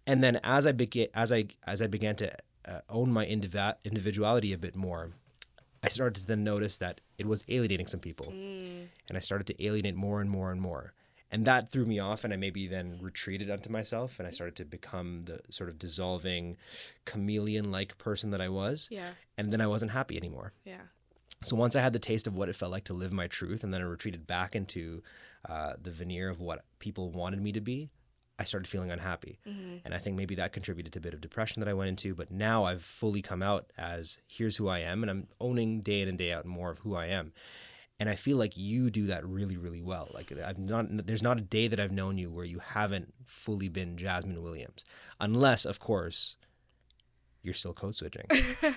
And 0.07 0.23
then 0.23 0.39
as 0.43 0.65
I 0.65 0.71
began, 0.71 1.07
as 1.13 1.31
I 1.31 1.45
as 1.67 1.81
I 1.81 1.87
began 1.87 2.15
to 2.15 2.31
uh, 2.65 2.79
own 2.89 3.11
my 3.11 3.25
indiv- 3.25 3.75
individuality 3.83 4.53
a 4.53 4.57
bit 4.57 4.75
more, 4.75 5.11
I 5.83 5.89
started 5.89 6.19
to 6.21 6.27
then 6.27 6.43
notice 6.43 6.77
that 6.79 7.01
it 7.17 7.25
was 7.27 7.43
alienating 7.47 7.87
some 7.87 7.99
people 7.99 8.27
Mm. 8.27 8.87
and 9.09 9.17
I 9.17 9.19
started 9.21 9.47
to 9.47 9.65
alienate 9.65 9.95
more 9.95 10.21
and 10.21 10.29
more 10.29 10.51
and 10.51 10.61
more. 10.61 10.93
And 11.33 11.45
that 11.45 11.71
threw 11.71 11.85
me 11.85 11.97
off, 11.97 12.25
and 12.25 12.33
I 12.33 12.35
maybe 12.35 12.67
then 12.67 12.97
retreated 13.01 13.49
unto 13.49 13.69
myself, 13.69 14.19
and 14.19 14.27
I 14.27 14.31
started 14.31 14.57
to 14.57 14.65
become 14.65 15.23
the 15.23 15.39
sort 15.49 15.69
of 15.69 15.79
dissolving, 15.79 16.57
chameleon 17.05 17.71
like 17.71 17.97
person 17.97 18.31
that 18.31 18.41
I 18.41 18.49
was. 18.49 18.87
yeah 18.91 19.11
And 19.37 19.51
then 19.51 19.61
I 19.61 19.67
wasn't 19.67 19.91
happy 19.91 20.17
anymore. 20.17 20.51
yeah 20.65 20.81
So 21.43 21.55
once 21.55 21.75
I 21.75 21.81
had 21.81 21.93
the 21.93 21.99
taste 21.99 22.27
of 22.27 22.35
what 22.35 22.49
it 22.49 22.55
felt 22.55 22.71
like 22.71 22.83
to 22.85 22.93
live 22.93 23.13
my 23.13 23.27
truth, 23.27 23.63
and 23.63 23.73
then 23.73 23.81
I 23.81 23.85
retreated 23.85 24.27
back 24.27 24.55
into 24.55 25.01
uh, 25.47 25.73
the 25.81 25.89
veneer 25.91 26.29
of 26.29 26.39
what 26.41 26.65
people 26.79 27.11
wanted 27.11 27.41
me 27.41 27.51
to 27.53 27.61
be, 27.61 27.89
I 28.41 28.43
started 28.43 28.67
feeling 28.67 28.91
unhappy. 28.91 29.39
mm-hmm. 29.47 29.77
And 29.85 29.93
I 29.93 29.99
think 29.99 30.17
maybe 30.17 30.35
that 30.35 30.51
contributed 30.51 30.93
to 30.93 30.99
a 30.99 31.01
bit 31.01 31.13
of 31.13 31.21
depression 31.21 31.59
that 31.59 31.69
I 31.69 31.73
went 31.73 31.89
into. 31.89 32.15
But 32.15 32.31
now 32.31 32.63
I've 32.63 32.83
fully 32.83 33.21
come 33.21 33.43
out 33.43 33.71
as 33.77 34.19
here's 34.27 34.57
who 34.57 34.67
I 34.67 34.79
am, 34.79 35.03
and 35.03 35.09
I'm 35.09 35.27
owning 35.39 35.81
day 35.81 36.01
in 36.01 36.09
and 36.09 36.17
day 36.17 36.31
out 36.31 36.45
more 36.45 36.71
of 36.71 36.79
who 36.79 36.95
I 36.95 37.05
am. 37.07 37.33
And 37.99 38.09
I 38.09 38.15
feel 38.15 38.37
like 38.37 38.57
you 38.57 38.89
do 38.89 39.05
that 39.05 39.23
really, 39.25 39.57
really 39.57 39.81
well. 39.81 40.09
Like 40.11 40.33
I've 40.43 40.57
not, 40.57 40.87
there's 41.05 41.21
not 41.21 41.37
a 41.37 41.41
day 41.41 41.67
that 41.67 41.79
I've 41.79 41.91
known 41.91 42.17
you 42.17 42.31
where 42.31 42.45
you 42.45 42.57
haven't 42.57 43.13
fully 43.25 43.69
been 43.69 43.95
Jasmine 43.95 44.41
Williams, 44.41 44.83
unless, 45.19 45.65
of 45.65 45.79
course, 45.79 46.35
you're 47.43 47.53
still 47.53 47.73
code 47.73 47.93
switching. 47.93 48.25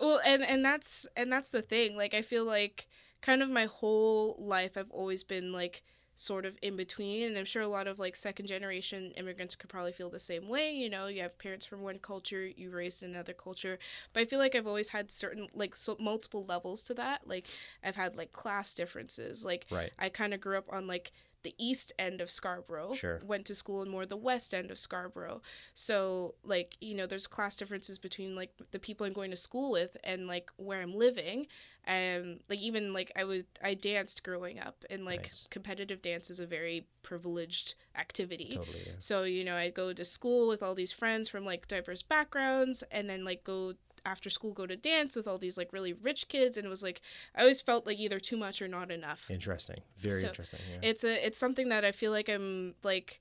well 0.00 0.20
and 0.26 0.42
and 0.42 0.64
that's 0.64 1.06
and 1.16 1.32
that's 1.32 1.50
the 1.50 1.62
thing 1.62 1.96
like 1.96 2.14
i 2.14 2.22
feel 2.22 2.44
like 2.44 2.86
kind 3.22 3.42
of 3.42 3.50
my 3.50 3.64
whole 3.64 4.36
life 4.38 4.76
i've 4.76 4.90
always 4.90 5.22
been 5.22 5.52
like 5.52 5.82
sort 6.18 6.46
of 6.46 6.56
in 6.62 6.76
between 6.76 7.22
and 7.22 7.36
i'm 7.36 7.44
sure 7.44 7.62
a 7.62 7.68
lot 7.68 7.86
of 7.86 7.98
like 7.98 8.16
second 8.16 8.46
generation 8.46 9.12
immigrants 9.18 9.54
could 9.54 9.68
probably 9.68 9.92
feel 9.92 10.08
the 10.08 10.18
same 10.18 10.48
way 10.48 10.72
you 10.72 10.88
know 10.88 11.06
you 11.06 11.20
have 11.20 11.38
parents 11.38 11.66
from 11.66 11.82
one 11.82 11.98
culture 11.98 12.46
you 12.56 12.70
raised 12.70 13.02
in 13.02 13.10
another 13.10 13.34
culture 13.34 13.78
but 14.14 14.20
i 14.20 14.24
feel 14.24 14.38
like 14.38 14.54
i've 14.54 14.66
always 14.66 14.88
had 14.88 15.10
certain 15.10 15.46
like 15.54 15.76
so 15.76 15.94
multiple 16.00 16.44
levels 16.46 16.82
to 16.82 16.94
that 16.94 17.20
like 17.28 17.46
i've 17.84 17.96
had 17.96 18.16
like 18.16 18.32
class 18.32 18.72
differences 18.72 19.44
like 19.44 19.66
Right. 19.70 19.92
i 19.98 20.08
kind 20.08 20.32
of 20.32 20.40
grew 20.40 20.56
up 20.56 20.72
on 20.72 20.86
like 20.86 21.12
the 21.46 21.54
east 21.58 21.92
end 21.98 22.20
of 22.20 22.30
Scarborough. 22.30 22.92
Sure. 22.94 23.20
Went 23.24 23.46
to 23.46 23.54
school 23.54 23.80
in 23.82 23.88
more 23.88 24.04
the 24.04 24.16
west 24.16 24.52
end 24.52 24.70
of 24.70 24.78
Scarborough. 24.78 25.40
So 25.74 26.34
like, 26.44 26.76
you 26.80 26.94
know, 26.94 27.06
there's 27.06 27.26
class 27.26 27.56
differences 27.56 27.98
between 27.98 28.34
like 28.36 28.50
the 28.72 28.78
people 28.78 29.06
I'm 29.06 29.12
going 29.12 29.30
to 29.30 29.36
school 29.36 29.70
with 29.70 29.96
and 30.04 30.26
like 30.26 30.50
where 30.56 30.82
I'm 30.82 30.94
living. 30.94 31.46
And 31.84 32.40
like 32.48 32.58
even 32.58 32.92
like 32.92 33.12
I 33.16 33.22
was 33.24 33.44
I 33.62 33.74
danced 33.74 34.24
growing 34.24 34.58
up 34.58 34.84
and 34.90 35.04
like 35.04 35.22
Nice. 35.22 35.46
competitive 35.50 36.02
dance 36.02 36.30
is 36.30 36.40
a 36.40 36.46
very 36.46 36.88
privileged 37.04 37.74
activity. 37.96 38.52
Totally. 38.56 38.78
Yeah. 38.86 38.92
So, 38.98 39.22
you 39.22 39.44
know, 39.44 39.54
I'd 39.54 39.74
go 39.74 39.92
to 39.92 40.04
school 40.04 40.48
with 40.48 40.62
all 40.64 40.74
these 40.74 40.92
friends 40.92 41.28
from 41.28 41.44
like 41.44 41.68
diverse 41.68 42.02
backgrounds 42.02 42.82
and 42.90 43.08
then 43.08 43.24
like 43.24 43.44
go 43.44 43.74
after 44.06 44.30
school 44.30 44.52
go 44.52 44.66
to 44.66 44.76
dance 44.76 45.16
with 45.16 45.26
all 45.28 45.36
these 45.38 45.58
like 45.58 45.72
really 45.72 45.92
rich 45.92 46.28
kids 46.28 46.56
and 46.56 46.64
it 46.64 46.70
was 46.70 46.82
like 46.82 47.00
I 47.34 47.40
always 47.42 47.60
felt 47.60 47.86
like 47.86 47.98
either 47.98 48.18
too 48.20 48.36
much 48.38 48.62
or 48.62 48.68
not 48.68 48.90
enough 48.90 49.30
Interesting. 49.30 49.80
Very 49.98 50.20
So, 50.22 50.28
interesting. 50.28 50.60
Yeah. 50.72 50.88
it's 50.90 51.04
a 51.04 51.26
it's 51.26 51.38
something 51.38 51.68
that 51.68 51.84
I 51.84 51.92
feel 51.92 52.12
like 52.12 52.28
I'm 52.28 52.74
like 52.82 53.20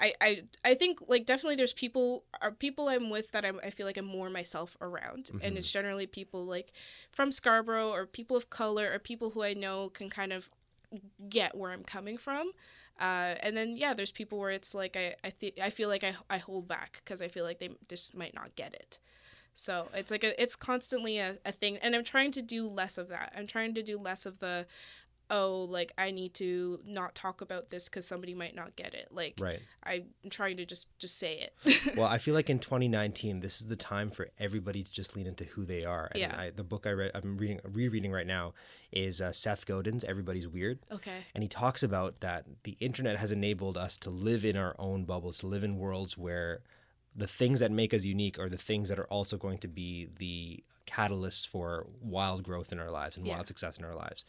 I 0.00 0.14
I, 0.20 0.42
I 0.64 0.74
think 0.74 1.00
like 1.06 1.26
definitely 1.26 1.56
there's 1.56 1.74
people 1.74 2.24
are 2.40 2.50
people 2.50 2.88
I'm 2.88 3.10
with 3.10 3.30
that 3.32 3.44
I'm, 3.44 3.60
I 3.62 3.70
feel 3.70 3.86
like 3.86 3.98
I'm 3.98 4.06
more 4.06 4.30
myself 4.30 4.76
around 4.80 5.30
and 5.42 5.58
it's 5.58 5.70
generally 5.70 6.06
people 6.06 6.44
like 6.46 6.72
from 7.12 7.30
Scarborough 7.30 7.90
or 7.90 8.06
people 8.06 8.36
of 8.36 8.48
color 8.48 8.90
or 8.92 8.98
people 8.98 9.30
who 9.30 9.42
I 9.42 9.52
know 9.52 9.90
can 9.90 10.08
kind 10.08 10.32
of 10.32 10.50
get 11.28 11.54
where 11.56 11.70
I'm 11.72 11.84
coming 11.84 12.16
from 12.18 12.52
uh, 13.00 13.34
and 13.44 13.56
then 13.56 13.76
yeah 13.76 13.94
there's 13.94 14.10
people 14.12 14.38
where 14.38 14.50
it's 14.50 14.74
like 14.74 14.96
I 14.96 15.14
I, 15.24 15.30
th- 15.30 15.58
I 15.60 15.70
feel 15.70 15.88
like 15.88 16.04
I, 16.04 16.14
I 16.30 16.38
hold 16.38 16.68
back 16.68 17.00
because 17.04 17.20
I 17.22 17.28
feel 17.28 17.44
like 17.44 17.58
they 17.58 17.70
just 17.88 18.16
might 18.16 18.34
not 18.34 18.56
get 18.56 18.72
it 18.74 18.98
so 19.54 19.88
it's 19.94 20.10
like 20.10 20.24
a, 20.24 20.40
it's 20.40 20.56
constantly 20.56 21.18
a, 21.18 21.38
a 21.44 21.52
thing 21.52 21.76
and 21.78 21.94
i'm 21.94 22.04
trying 22.04 22.30
to 22.30 22.42
do 22.42 22.66
less 22.66 22.98
of 22.98 23.08
that 23.08 23.32
i'm 23.36 23.46
trying 23.46 23.74
to 23.74 23.82
do 23.82 23.98
less 23.98 24.26
of 24.26 24.38
the 24.38 24.66
oh 25.30 25.66
like 25.70 25.92
i 25.96 26.10
need 26.10 26.34
to 26.34 26.80
not 26.84 27.14
talk 27.14 27.40
about 27.40 27.70
this 27.70 27.88
because 27.88 28.06
somebody 28.06 28.34
might 28.34 28.54
not 28.54 28.76
get 28.76 28.92
it 28.92 29.08
like 29.10 29.34
right. 29.40 29.60
i'm 29.84 30.04
trying 30.30 30.56
to 30.56 30.66
just 30.66 30.86
just 30.98 31.18
say 31.18 31.38
it 31.38 31.52
well, 31.96 32.06
I 32.06 32.18
feel 32.18 32.34
like 32.34 32.50
in 32.50 32.58
2019, 32.58 33.40
this 33.40 33.60
is 33.60 33.66
the 33.66 33.76
time 33.76 34.10
for 34.10 34.28
everybody 34.38 34.82
to 34.82 34.92
just 34.92 35.16
lean 35.16 35.26
into 35.26 35.44
who 35.44 35.64
they 35.64 35.84
are. 35.84 36.08
And 36.12 36.20
Yeah. 36.20 36.34
I, 36.36 36.50
the 36.50 36.64
book 36.64 36.86
I 36.86 36.90
read, 36.90 37.10
I'm 37.14 37.36
reading, 37.36 37.60
rereading 37.64 38.12
right 38.12 38.26
now, 38.26 38.54
is 38.90 39.20
uh, 39.20 39.32
Seth 39.32 39.66
Godin's 39.66 40.04
"Everybody's 40.04 40.48
Weird," 40.48 40.80
okay 40.90 41.18
and 41.34 41.42
he 41.42 41.48
talks 41.48 41.82
about 41.82 42.20
that 42.20 42.44
the 42.64 42.76
internet 42.80 43.16
has 43.18 43.32
enabled 43.32 43.76
us 43.76 43.96
to 43.98 44.10
live 44.10 44.44
in 44.44 44.56
our 44.56 44.74
own 44.78 45.04
bubbles, 45.04 45.38
to 45.38 45.46
live 45.46 45.64
in 45.64 45.76
worlds 45.76 46.18
where 46.18 46.60
the 47.14 47.26
things 47.26 47.60
that 47.60 47.70
make 47.70 47.92
us 47.92 48.04
unique 48.04 48.38
are 48.38 48.48
the 48.48 48.56
things 48.58 48.88
that 48.88 48.98
are 48.98 49.06
also 49.06 49.36
going 49.36 49.58
to 49.58 49.68
be 49.68 50.08
the 50.18 50.62
catalysts 50.86 51.46
for 51.46 51.86
wild 52.00 52.42
growth 52.42 52.72
in 52.72 52.78
our 52.78 52.90
lives 52.90 53.16
and 53.16 53.26
Yeah. 53.26 53.34
wild 53.34 53.46
success 53.46 53.78
in 53.78 53.84
our 53.84 53.94
lives. 53.94 54.24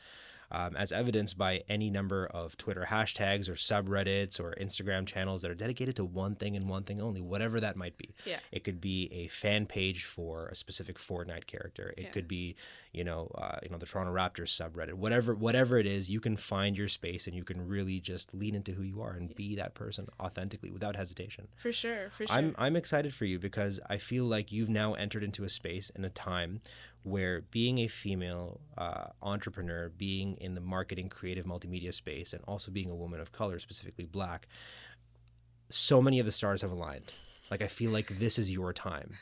Um, 0.54 0.76
as 0.76 0.92
evidenced 0.92 1.38
by 1.38 1.64
any 1.68 1.90
number 1.90 2.28
of 2.28 2.56
Twitter 2.58 2.86
hashtags 2.90 3.50
or 3.50 3.54
subreddits 3.56 4.40
or 4.40 4.54
Instagram 4.62 5.08
channels 5.08 5.42
that 5.42 5.50
are 5.50 5.56
dedicated 5.56 5.96
to 5.96 6.06
one 6.06 6.36
thing 6.36 6.56
and 6.56 6.70
one 6.70 6.84
thing 6.84 7.02
only, 7.02 7.22
whatever 7.22 7.60
that 7.60 7.76
might 7.76 7.98
be. 7.98 8.14
Yeah. 8.24 8.38
It 8.52 8.64
could 8.64 8.80
be 8.80 9.10
a 9.12 9.28
fan 9.30 9.66
page 9.66 10.04
for 10.04 10.48
a 10.50 10.56
specific 10.56 10.98
Fortnite 11.00 11.48
character. 11.48 11.94
It 11.98 12.04
Yeah. 12.04 12.10
could 12.12 12.28
be, 12.28 12.56
you 12.92 13.04
know, 13.04 13.32
uh, 13.36 13.58
you 13.64 13.70
know, 13.70 13.78
the 13.80 13.88
Toronto 13.88 14.14
Raptors 14.14 14.50
subreddit. 14.54 14.94
Whatever, 14.94 15.34
whatever 15.34 15.78
it 15.80 15.88
is, 15.88 16.10
you 16.12 16.20
can 16.20 16.38
find 16.38 16.78
your 16.78 16.88
space 16.88 17.26
and 17.26 17.36
you 17.36 17.44
can 17.44 17.68
really 17.68 18.00
just 18.00 18.32
lean 18.34 18.54
into 18.54 18.74
who 18.74 18.84
you 18.84 19.02
are 19.02 19.14
and 19.14 19.34
be 19.36 19.56
that 19.56 19.74
person 19.74 20.08
authentically 20.20 20.70
without 20.70 20.96
hesitation. 20.96 21.48
for 21.56 21.72
sure 21.72 22.10
for 22.12 22.28
sure 22.28 22.36
I'm 22.36 22.54
I'm 22.60 22.76
excited 22.76 23.14
for 23.14 23.26
you 23.26 23.40
because 23.40 23.80
I 23.90 23.98
feel 23.98 24.26
like 24.26 24.52
you've 24.52 24.70
now 24.70 24.94
entered 24.94 25.24
into 25.24 25.44
a 25.44 25.50
space 25.50 25.92
and 25.96 26.06
a 26.06 26.10
time 26.10 26.62
where 27.04 27.42
being 27.42 27.80
a 27.80 27.88
female 27.88 28.62
uh, 28.78 29.06
entrepreneur, 29.22 29.90
being 29.90 30.36
in 30.38 30.56
the 30.56 30.62
marketing, 30.62 31.10
creative, 31.10 31.46
multimedia 31.46 31.94
space, 31.94 32.34
and 32.34 32.42
also 32.48 32.72
being 32.72 32.90
a 32.90 32.96
woman 32.96 33.20
of 33.20 33.32
color, 33.32 33.60
specifically 33.60 34.06
black, 34.06 34.48
so 35.70 36.02
many 36.02 36.20
of 36.20 36.26
the 36.26 36.32
stars 36.32 36.62
have 36.62 36.72
aligned. 36.72 37.14
Like 37.52 37.62
I 37.62 37.68
feel 37.68 37.92
like 37.92 38.20
this 38.20 38.40
is 38.40 38.50
your 38.50 38.74
time. 38.74 39.18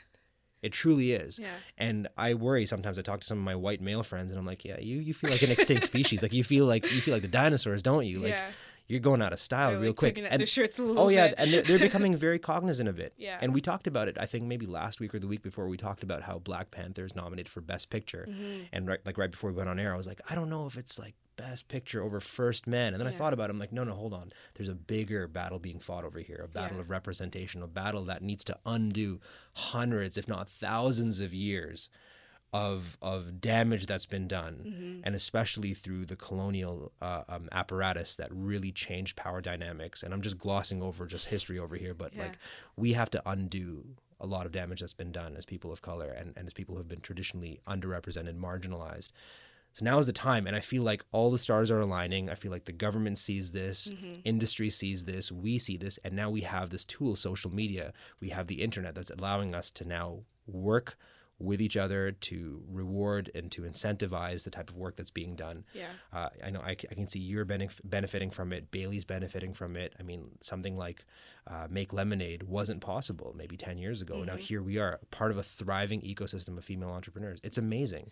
It 0.62 0.72
truly 0.72 1.12
is. 1.12 1.40
Yeah. 1.40 1.48
And 1.76 2.06
I 2.16 2.34
worry 2.34 2.66
sometimes. 2.66 2.96
I 2.96 3.02
talk 3.02 3.20
to 3.20 3.26
some 3.26 3.38
of 3.38 3.44
my 3.44 3.56
white 3.56 3.80
male 3.80 4.04
friends, 4.04 4.30
and 4.30 4.38
I'm 4.38 4.46
like, 4.46 4.64
"Yeah, 4.64 4.78
you, 4.78 5.00
you 5.00 5.12
feel 5.12 5.30
like 5.30 5.42
an 5.42 5.50
extinct 5.50 5.84
species. 5.84 6.22
Like 6.22 6.32
you 6.32 6.44
feel 6.44 6.66
like 6.66 6.84
you 6.92 7.00
feel 7.00 7.14
like 7.14 7.22
the 7.22 7.28
dinosaurs, 7.28 7.82
don't 7.82 8.06
you? 8.06 8.20
Like 8.20 8.30
yeah 8.30 8.50
you're 8.92 9.00
going 9.00 9.20
out 9.22 9.32
of 9.32 9.40
style 9.40 9.70
They're, 9.70 9.80
real 9.80 9.88
like, 9.90 9.96
quick." 9.96 10.18
And 10.18 10.38
their 10.40 10.46
shirts 10.46 10.78
a 10.78 10.82
little 10.84 11.02
Oh 11.04 11.08
yeah, 11.08 11.28
bit. 11.28 11.34
and 11.38 11.50
they're, 11.52 11.62
they're 11.62 11.78
becoming 11.88 12.14
very 12.14 12.38
cognizant 12.38 12.88
of 12.88 13.00
it. 13.00 13.14
Yeah. 13.16 13.38
And 13.40 13.52
we 13.54 13.60
talked 13.60 13.86
about 13.86 14.06
it. 14.08 14.16
I 14.20 14.26
think 14.26 14.44
maybe 14.44 14.66
last 14.66 15.00
week 15.00 15.14
or 15.14 15.18
the 15.18 15.26
week 15.26 15.42
before 15.42 15.66
we 15.66 15.76
talked 15.76 16.02
about 16.02 16.22
how 16.22 16.38
Black 16.38 16.70
Panther 16.70 17.04
is 17.04 17.16
nominated 17.16 17.48
for 17.48 17.60
Best 17.60 17.90
Picture, 17.90 18.26
Mm-hmm. 18.28 18.62
and 18.72 18.86
right, 18.86 19.00
like 19.04 19.18
right 19.18 19.30
before 19.30 19.50
we 19.50 19.56
went 19.56 19.68
on 19.68 19.78
air, 19.80 19.92
I 19.92 19.96
was 19.96 20.06
like, 20.06 20.20
I 20.30 20.34
don't 20.34 20.50
know 20.50 20.66
if 20.66 20.76
it's 20.76 20.98
like 20.98 21.14
Best 21.36 21.66
Picture 21.68 22.02
over 22.02 22.20
First 22.20 22.66
Man, 22.66 22.92
and 22.92 23.00
then 23.00 23.08
I 23.08 23.10
thought 23.10 23.32
about 23.32 23.48
it. 23.48 23.52
I'm 23.52 23.58
like, 23.58 23.72
no, 23.72 23.84
no, 23.84 23.94
hold 23.94 24.12
on. 24.12 24.32
There's 24.54 24.68
a 24.68 24.74
bigger 24.74 25.26
battle 25.26 25.58
being 25.58 25.80
fought 25.80 26.04
over 26.04 26.20
here, 26.20 26.42
a 26.44 26.48
battle 26.48 26.76
Yeah. 26.76 26.82
of 26.82 26.90
representation, 26.90 27.62
a 27.62 27.66
battle 27.66 28.04
that 28.04 28.22
needs 28.22 28.44
to 28.44 28.58
undo 28.66 29.18
hundreds, 29.54 30.18
if 30.18 30.28
not 30.28 30.48
thousands, 30.48 31.20
of 31.20 31.32
years. 31.32 31.88
Of, 32.54 32.98
of 33.00 33.40
damage 33.40 33.86
that's 33.86 34.04
been 34.04 34.28
done, 34.28 34.64
Mm-hmm. 34.66 35.00
and 35.04 35.14
especially 35.14 35.72
through 35.72 36.04
the 36.04 36.16
colonial 36.16 36.92
uh, 37.00 37.22
um, 37.28 37.48
apparatus 37.50 38.16
that 38.16 38.28
really 38.30 38.70
changed 38.72 39.16
power 39.16 39.40
dynamics. 39.40 40.02
And 40.02 40.12
I'm 40.12 40.20
just 40.20 40.36
glossing 40.36 40.82
over 40.82 41.06
just 41.06 41.28
history 41.28 41.58
over 41.58 41.76
here, 41.76 41.94
but 41.94 42.14
Yeah. 42.14 42.24
like 42.24 42.38
we 42.76 42.92
have 42.92 43.08
to 43.12 43.22
undo 43.24 43.96
a 44.20 44.26
lot 44.26 44.44
of 44.44 44.52
damage 44.52 44.80
that's 44.80 44.92
been 44.92 45.12
done 45.12 45.34
as 45.34 45.46
people 45.46 45.72
of 45.72 45.80
color 45.80 46.10
and, 46.10 46.34
and 46.36 46.46
as 46.46 46.52
people 46.52 46.74
who 46.74 46.78
have 46.80 46.88
been 46.88 47.00
traditionally 47.00 47.60
underrepresented, 47.66 48.36
marginalized. 48.38 49.10
So 49.72 49.82
now 49.86 49.98
is 49.98 50.06
the 50.06 50.12
time, 50.12 50.46
and 50.46 50.54
I 50.54 50.60
feel 50.60 50.82
like 50.82 51.02
all 51.10 51.30
the 51.30 51.38
stars 51.38 51.70
are 51.70 51.80
aligning. 51.80 52.28
I 52.28 52.34
feel 52.34 52.50
like 52.52 52.66
the 52.66 52.72
government 52.72 53.16
sees 53.16 53.52
this, 53.52 53.90
industry 54.24 54.68
sees 54.68 55.04
this, 55.04 55.32
we 55.32 55.58
see 55.58 55.78
this, 55.78 55.98
and 56.04 56.12
now 56.12 56.28
we 56.28 56.42
have 56.42 56.68
this 56.68 56.84
tool, 56.84 57.16
social 57.16 57.50
media. 57.50 57.94
We 58.20 58.28
have 58.28 58.46
the 58.48 58.60
internet 58.62 58.94
that's 58.94 59.10
allowing 59.10 59.54
us 59.54 59.70
to 59.70 59.86
now 59.88 60.24
work 60.46 60.98
with 61.42 61.60
each 61.60 61.76
other 61.76 62.12
to 62.12 62.62
reward 62.70 63.30
and 63.34 63.50
to 63.52 63.62
incentivize 63.62 64.44
the 64.44 64.50
type 64.50 64.70
of 64.70 64.76
work 64.76 64.96
that's 64.96 65.10
being 65.10 65.34
done. 65.34 65.64
Yeah. 65.74 65.86
Uh, 66.12 66.28
I 66.44 66.50
know 66.50 66.60
I, 66.62 66.74
c- 66.74 66.88
I 66.90 66.94
can 66.94 67.06
see 67.06 67.18
you're 67.18 67.44
benef- 67.44 67.80
benefiting 67.84 68.30
from 68.30 68.52
it. 68.52 68.70
Bailey's 68.70 69.04
benefiting 69.04 69.52
from 69.52 69.76
it. 69.76 69.94
I 69.98 70.02
mean, 70.02 70.30
something 70.40 70.76
like 70.76 71.04
uh, 71.46 71.66
Make 71.68 71.92
Lemonade 71.92 72.44
wasn't 72.44 72.80
possible 72.80 73.34
maybe 73.36 73.56
10 73.56 73.78
years 73.78 74.00
ago. 74.00 74.16
Mm-hmm. 74.16 74.26
Now 74.26 74.36
here 74.36 74.62
we 74.62 74.78
are, 74.78 75.00
part 75.10 75.30
of 75.30 75.38
a 75.38 75.42
thriving 75.42 76.00
ecosystem 76.02 76.56
of 76.56 76.64
female 76.64 76.90
entrepreneurs. 76.90 77.40
It's 77.42 77.58
amazing. 77.58 78.10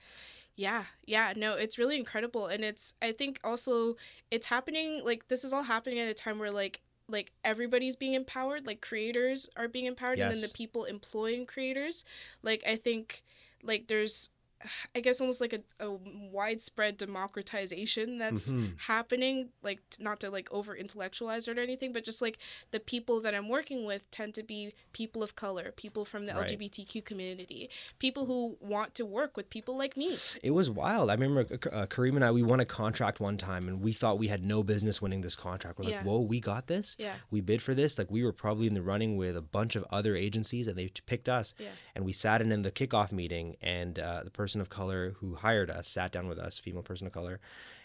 Yeah, 0.56 0.84
yeah, 1.06 1.32
no, 1.36 1.54
it's 1.54 1.78
really 1.78 1.96
incredible, 1.96 2.46
and 2.46 2.62
it's 2.62 2.92
I 3.00 3.12
think 3.12 3.40
also 3.42 3.96
it's 4.30 4.46
happening 4.46 5.00
like 5.04 5.28
this 5.28 5.42
is 5.42 5.54
all 5.54 5.62
happening 5.62 5.98
at 6.00 6.08
a 6.08 6.12
time 6.12 6.38
where 6.38 6.50
like 6.50 6.82
like 7.10 7.32
everybody's 7.44 7.96
being 7.96 8.14
empowered, 8.14 8.66
like 8.66 8.80
creators 8.80 9.48
are 9.56 9.68
being 9.68 9.86
empowered, 9.86 10.18
and 10.18 10.34
then 10.34 10.40
the 10.42 10.48
people 10.54 10.84
employing 10.84 11.46
creators, 11.46 12.04
like 12.42 12.62
I 12.66 12.76
think 12.76 13.22
like 13.62 13.88
there's 13.88 14.30
I 14.94 15.00
guess 15.00 15.20
almost 15.20 15.40
like 15.40 15.52
a, 15.52 15.60
a 15.84 15.90
widespread 15.90 16.96
democratization 16.96 18.18
that's 18.18 18.52
Mhm. 18.52 18.78
happening 18.80 19.48
like 19.62 19.80
not 19.98 20.20
to 20.20 20.30
like 20.30 20.52
over 20.52 20.74
intellectualize 20.74 21.46
it 21.48 21.58
or 21.58 21.60
anything 21.62 21.92
but 21.92 22.04
just 22.04 22.20
like 22.22 22.38
the 22.70 22.80
people 22.80 23.20
that 23.20 23.34
i'm 23.34 23.48
working 23.48 23.84
with 23.84 24.08
tend 24.10 24.34
to 24.34 24.42
be 24.42 24.72
people 24.92 25.22
of 25.22 25.36
color 25.36 25.72
people 25.76 26.04
from 26.04 26.26
the 26.26 26.34
Right. 26.34 26.50
lgbtq 26.58 27.04
community 27.04 27.70
people 27.98 28.26
who 28.26 28.56
want 28.60 28.94
to 28.96 29.04
work 29.06 29.36
with 29.36 29.50
people 29.50 29.76
like 29.76 29.96
me 29.96 30.16
It 30.42 30.52
was 30.52 30.70
wild. 30.70 31.10
I 31.10 31.14
remember 31.14 31.40
uh, 31.72 31.86
Kareem 31.86 32.16
and 32.16 32.24
I, 32.24 32.30
we 32.30 32.42
won 32.42 32.60
a 32.60 32.64
contract 32.64 33.20
one 33.20 33.36
time 33.36 33.68
and 33.68 33.80
we 33.80 33.92
thought 33.92 34.18
we 34.18 34.28
had 34.28 34.44
no 34.44 34.62
business 34.62 35.00
winning 35.02 35.20
this 35.20 35.36
contract. 35.36 35.78
We're 35.78 35.84
like, 35.86 35.94
Yeah. 35.94 36.02
whoa, 36.04 36.20
we 36.20 36.40
got 36.40 36.66
this? 36.66 36.96
Yeah. 36.98 37.14
We 37.30 37.40
bid 37.40 37.62
for 37.62 37.74
this. 37.74 37.98
Like 37.98 38.10
we 38.10 38.22
were 38.24 38.32
probably 38.32 38.66
in 38.66 38.74
the 38.74 38.82
running 38.82 39.16
with 39.16 39.36
a 39.36 39.42
bunch 39.42 39.76
of 39.76 39.84
other 39.90 40.16
agencies 40.16 40.66
and 40.68 40.76
they 40.78 40.88
picked 41.06 41.28
us. 41.28 41.54
Yeah. 41.58 41.68
And 41.94 42.04
we 42.04 42.12
sat 42.12 42.40
in, 42.42 42.52
in 42.52 42.62
the 42.62 42.70
kickoff 42.70 43.12
meeting 43.12 43.56
and 43.60 43.98
uh, 43.98 44.22
the 44.24 44.30
person 44.30 44.49
of 44.58 44.70
color 44.70 45.10
who 45.20 45.34
hired 45.34 45.68
us 45.70 45.86
sat 45.86 46.10
down 46.12 46.26
with 46.28 46.38
us, 46.38 46.58
female 46.58 46.82
person 46.82 47.06
of 47.06 47.12
color, 47.12 47.38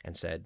and 0.06 0.16
said, 0.16 0.46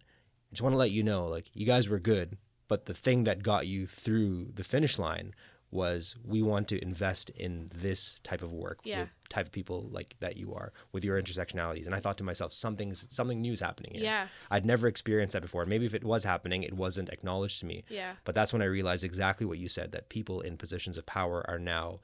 I 0.51 0.53
just 0.53 0.63
want 0.63 0.74
to 0.74 0.78
let 0.78 0.89
you 0.89 1.03
know, 1.03 1.28
like, 1.28 1.51
you 1.53 1.67
guys 1.67 1.88
were 1.88 1.99
good, 1.99 2.39
but 2.67 2.88
the 2.88 2.95
thing 2.95 3.26
that 3.26 3.43
got 3.43 3.67
you 3.67 3.86
through 3.86 4.47
the 4.55 4.63
finish 4.63 4.97
line 4.97 5.36
was 5.72 6.15
we 6.26 6.41
want 6.41 6.67
to 6.70 6.82
invest 6.82 7.30
in 7.30 7.70
this 7.76 8.20
type 8.22 8.41
of 8.41 8.51
work 8.51 8.80
Yeah. 8.84 9.01
with 9.01 9.09
type 9.30 9.45
of 9.45 9.51
people 9.51 9.88
like 9.91 10.15
that 10.20 10.36
you 10.36 10.55
are 10.55 10.74
with 10.91 11.03
your 11.03 11.22
intersectionalities 11.22 11.86
and 11.86 11.93
i 11.93 11.99
thought 11.99 12.17
to 12.17 12.24
myself 12.24 12.51
something's 12.51 13.05
something 13.13 13.39
new's 13.39 13.59
happening 13.59 13.91
here 13.93 14.01
Yeah. 14.03 14.28
i'd 14.49 14.65
never 14.65 14.88
experienced 14.88 15.34
that 15.34 15.43
before 15.43 15.65
maybe 15.67 15.86
if 15.86 15.93
it 15.93 16.03
was 16.03 16.24
happening 16.24 16.63
it 16.63 16.74
wasn't 16.74 17.09
acknowledged 17.09 17.59
to 17.59 17.67
me 17.67 17.84
Yeah. 17.88 18.13
but 18.24 18.34
that's 18.34 18.51
when 18.51 18.63
i 18.63 18.65
realized 18.65 19.03
exactly 19.03 19.45
what 19.45 19.59
you 19.59 19.70
said 19.70 19.91
that 19.91 20.09
people 20.09 20.41
in 20.41 20.57
positions 20.57 20.97
of 20.97 21.05
power 21.05 21.45
are 21.47 21.59
now 21.59 21.99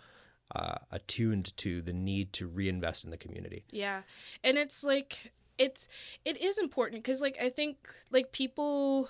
uh, 0.53 0.77
attuned 0.91 1.55
to 1.57 1.81
the 1.81 1.93
need 1.93 2.33
to 2.33 2.47
reinvest 2.47 3.03
in 3.03 3.11
the 3.11 3.17
community 3.17 3.63
Yeah. 3.71 4.01
And 4.43 4.57
it's 4.57 4.83
like 4.83 5.33
it's 5.57 5.87
it 6.23 6.41
is 6.41 6.57
important 6.57 7.03
cuz 7.03 7.21
like 7.21 7.37
I 7.41 7.49
think 7.49 7.77
like 8.11 8.31
people 8.31 9.09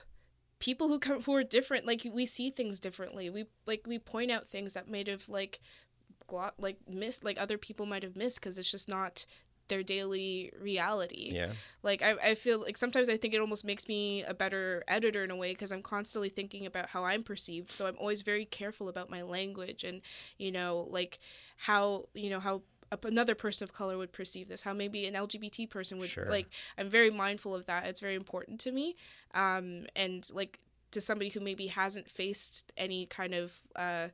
people 0.59 0.87
who 0.87 0.99
come 0.99 1.21
who 1.23 1.35
are 1.35 1.43
different 1.43 1.85
like 1.85 2.05
we 2.11 2.25
see 2.25 2.49
things 2.49 2.79
differently 2.79 3.29
we 3.29 3.45
like 3.65 3.85
we 3.85 3.99
point 3.99 4.31
out 4.31 4.47
things 4.47 4.73
that 4.73 4.89
might 4.89 5.07
have 5.07 5.27
like 5.27 5.59
glot 6.27 6.51
like 6.57 6.77
missed 6.87 7.23
like 7.23 7.39
other 7.39 7.57
people 7.57 7.85
might 7.85 8.03
have 8.03 8.15
missed 8.15 8.39
because 8.39 8.57
it's 8.57 8.71
just 8.71 8.89
not 8.89 9.25
their 9.67 9.83
daily 9.83 10.51
reality 10.61 11.31
Yeah. 11.33 11.51
like 11.83 12.01
I, 12.01 12.11
I 12.31 12.35
feel 12.35 12.59
like 12.61 12.77
sometimes 12.77 13.09
i 13.09 13.17
think 13.17 13.33
it 13.33 13.39
almost 13.41 13.65
makes 13.65 13.87
me 13.87 14.23
a 14.23 14.33
better 14.33 14.83
editor 14.87 15.23
in 15.23 15.31
a 15.31 15.35
way 15.35 15.51
because 15.53 15.71
i'm 15.71 15.81
constantly 15.81 16.29
thinking 16.29 16.65
about 16.65 16.89
how 16.89 17.03
i'm 17.03 17.23
perceived 17.23 17.71
so 17.71 17.87
i'm 17.87 17.95
always 17.97 18.21
very 18.21 18.45
careful 18.45 18.87
about 18.89 19.09
my 19.09 19.21
language 19.21 19.83
and 19.83 20.01
you 20.37 20.51
know 20.51 20.87
like 20.89 21.19
how 21.57 22.05
you 22.13 22.29
know 22.29 22.39
how 22.39 22.61
another 23.03 23.33
person 23.35 23.63
of 23.63 23.73
color 23.73 23.97
would 23.97 24.11
perceive 24.13 24.47
this 24.47 24.61
how 24.61 24.71
maybe 24.73 25.05
an 25.07 25.15
lgbt 25.15 25.69
person 25.69 25.97
would 25.97 26.09
Sure. 26.09 26.29
like 26.29 26.47
i'm 26.77 26.87
very 26.89 27.09
mindful 27.09 27.53
of 27.55 27.65
that 27.65 27.87
it's 27.87 27.99
very 27.99 28.15
important 28.15 28.59
to 28.61 28.71
me 28.71 28.95
um 29.33 29.85
and 29.95 30.29
like 30.33 30.59
to 30.91 31.01
somebody 31.01 31.29
who 31.29 31.39
maybe 31.39 31.67
hasn't 31.67 32.09
faced 32.09 32.71
any 32.77 33.05
kind 33.07 33.33
of 33.33 33.59
uh 33.75 34.07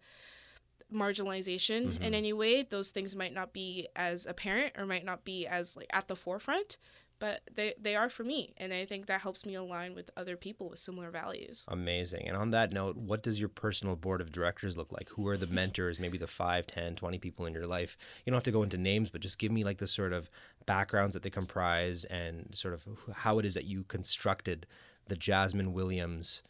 marginalization 0.94 1.84
in 1.84 1.92
mm-hmm. 1.92 2.14
any 2.14 2.34
way 2.34 2.64
those 2.64 2.92
things 2.92 3.16
might 3.16 3.34
not 3.34 3.54
be 3.54 3.88
as 3.96 4.26
apparent 4.26 4.74
or 4.78 4.86
might 4.86 5.06
not 5.06 5.24
be 5.24 5.48
as 5.48 5.78
like 5.78 5.88
at 5.94 6.08
the 6.08 6.16
forefront 6.16 6.78
but 7.20 7.42
they 7.54 7.74
they 7.80 7.96
are 7.96 8.10
for 8.10 8.24
me 8.24 8.54
and 8.58 8.74
i 8.74 8.86
think 8.86 9.06
that 9.06 9.22
helps 9.22 9.46
me 9.46 9.56
align 9.56 9.96
with 9.96 10.10
other 10.18 10.36
people 10.36 10.70
with 10.70 10.80
similar 10.80 11.10
values 11.10 11.66
Amazing. 12.02 12.28
And 12.28 12.38
on 12.38 12.52
that 12.52 12.72
note, 12.72 12.98
what 12.98 13.24
does 13.24 13.40
your 13.40 13.50
personal 13.50 13.96
board 13.96 14.22
of 14.22 14.32
directors 14.32 14.78
look 14.78 14.92
like? 14.92 15.10
Who 15.10 15.28
are 15.28 15.38
the 15.38 15.48
mentors, 15.48 16.00
maybe 16.00 16.18
the 16.18 16.28
5, 16.28 16.68
10, 16.68 16.96
20 16.96 17.18
people 17.20 17.46
in 17.46 17.54
your 17.54 17.66
life? 17.66 17.98
You 18.26 18.32
don't 18.32 18.38
have 18.38 18.44
to 18.44 18.52
go 18.52 18.64
into 18.64 18.78
names, 18.78 19.10
but 19.10 19.22
just 19.22 19.40
give 19.40 19.52
me 19.52 19.64
like 19.64 19.78
the 19.78 19.88
sort 19.88 20.14
of 20.14 20.30
backgrounds 20.66 21.14
that 21.14 21.24
they 21.24 21.30
comprise 21.30 22.06
and 22.06 22.50
sort 22.54 22.74
of 22.74 22.86
how 23.14 23.40
it 23.40 23.46
is 23.46 23.54
that 23.54 23.66
you 23.66 23.84
constructed 23.84 24.68
the 25.08 25.16
Jasmine 25.16 25.74
Williams 25.74 26.44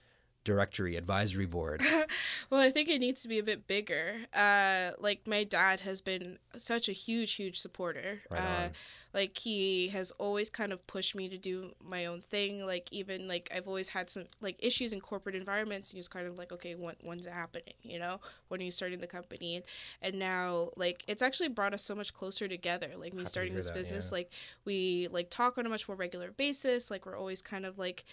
directory 0.44 0.96
advisory 0.96 1.46
board. 1.46 1.82
well 2.50 2.60
i 2.62 2.70
think 2.70 2.90
it 2.90 3.00
needs 3.00 3.22
to 3.22 3.28
be 3.28 3.38
a 3.38 3.44
bit 3.44 3.68
bigger. 3.68 4.16
Uh 4.34 4.92
like 5.00 5.28
my 5.28 5.44
dad 5.44 5.82
has 5.82 6.02
been 6.02 6.40
such 6.58 6.90
a 6.90 6.92
huge 6.92 7.34
huge 7.34 7.60
supporter. 7.60 8.22
Right 8.30 8.42
uh 8.42 8.70
like 9.14 9.38
he 9.38 9.90
has 9.90 10.12
always 10.12 10.50
kind 10.50 10.74
of 10.74 10.86
pushed 10.88 11.16
me 11.16 11.30
to 11.30 11.38
do 11.38 11.74
my 11.84 12.06
own 12.06 12.22
thing. 12.22 12.66
Like 12.66 12.90
even 12.92 13.28
like 13.28 13.52
i've 13.56 13.68
always 13.68 13.90
had 13.90 14.10
some 14.10 14.26
like 14.42 14.56
issues 14.60 14.94
in 14.94 15.02
corporate 15.02 15.36
environments 15.36 15.92
and 15.92 15.98
he 15.98 16.00
was 16.00 16.08
kind 16.08 16.28
of 16.28 16.38
like 16.38 16.52
okay 16.52 16.74
when, 16.76 16.96
when's 17.02 17.26
it 17.26 17.34
happening? 17.34 17.74
You 17.84 18.00
know? 18.00 18.20
When 18.48 18.62
are 18.62 18.64
you 18.64 18.72
starting 18.72 19.00
the 19.00 19.08
company? 19.08 19.58
And, 19.58 19.66
and 20.02 20.16
now 20.16 20.70
like 20.76 21.04
it's 21.08 21.22
actually 21.22 21.50
brought 21.50 21.74
us 21.74 21.84
so 21.84 21.94
much 21.94 22.14
closer 22.14 22.48
together. 22.48 22.90
Like 22.98 23.14
me 23.14 23.20
Happy 23.20 23.30
starting 23.30 23.54
this 23.54 23.68
that, 23.68 23.76
business 23.76 24.10
yeah. 24.12 24.18
like 24.18 24.32
we 24.66 25.08
like 25.12 25.30
talk 25.30 25.58
on 25.60 25.66
a 25.68 25.70
much 25.70 25.88
more 25.88 25.96
regular 25.96 26.32
basis. 26.32 26.90
Like 26.90 27.06
we're 27.06 27.18
always 27.18 27.44
kind 27.44 27.66
of 27.66 27.78
like 27.78 28.06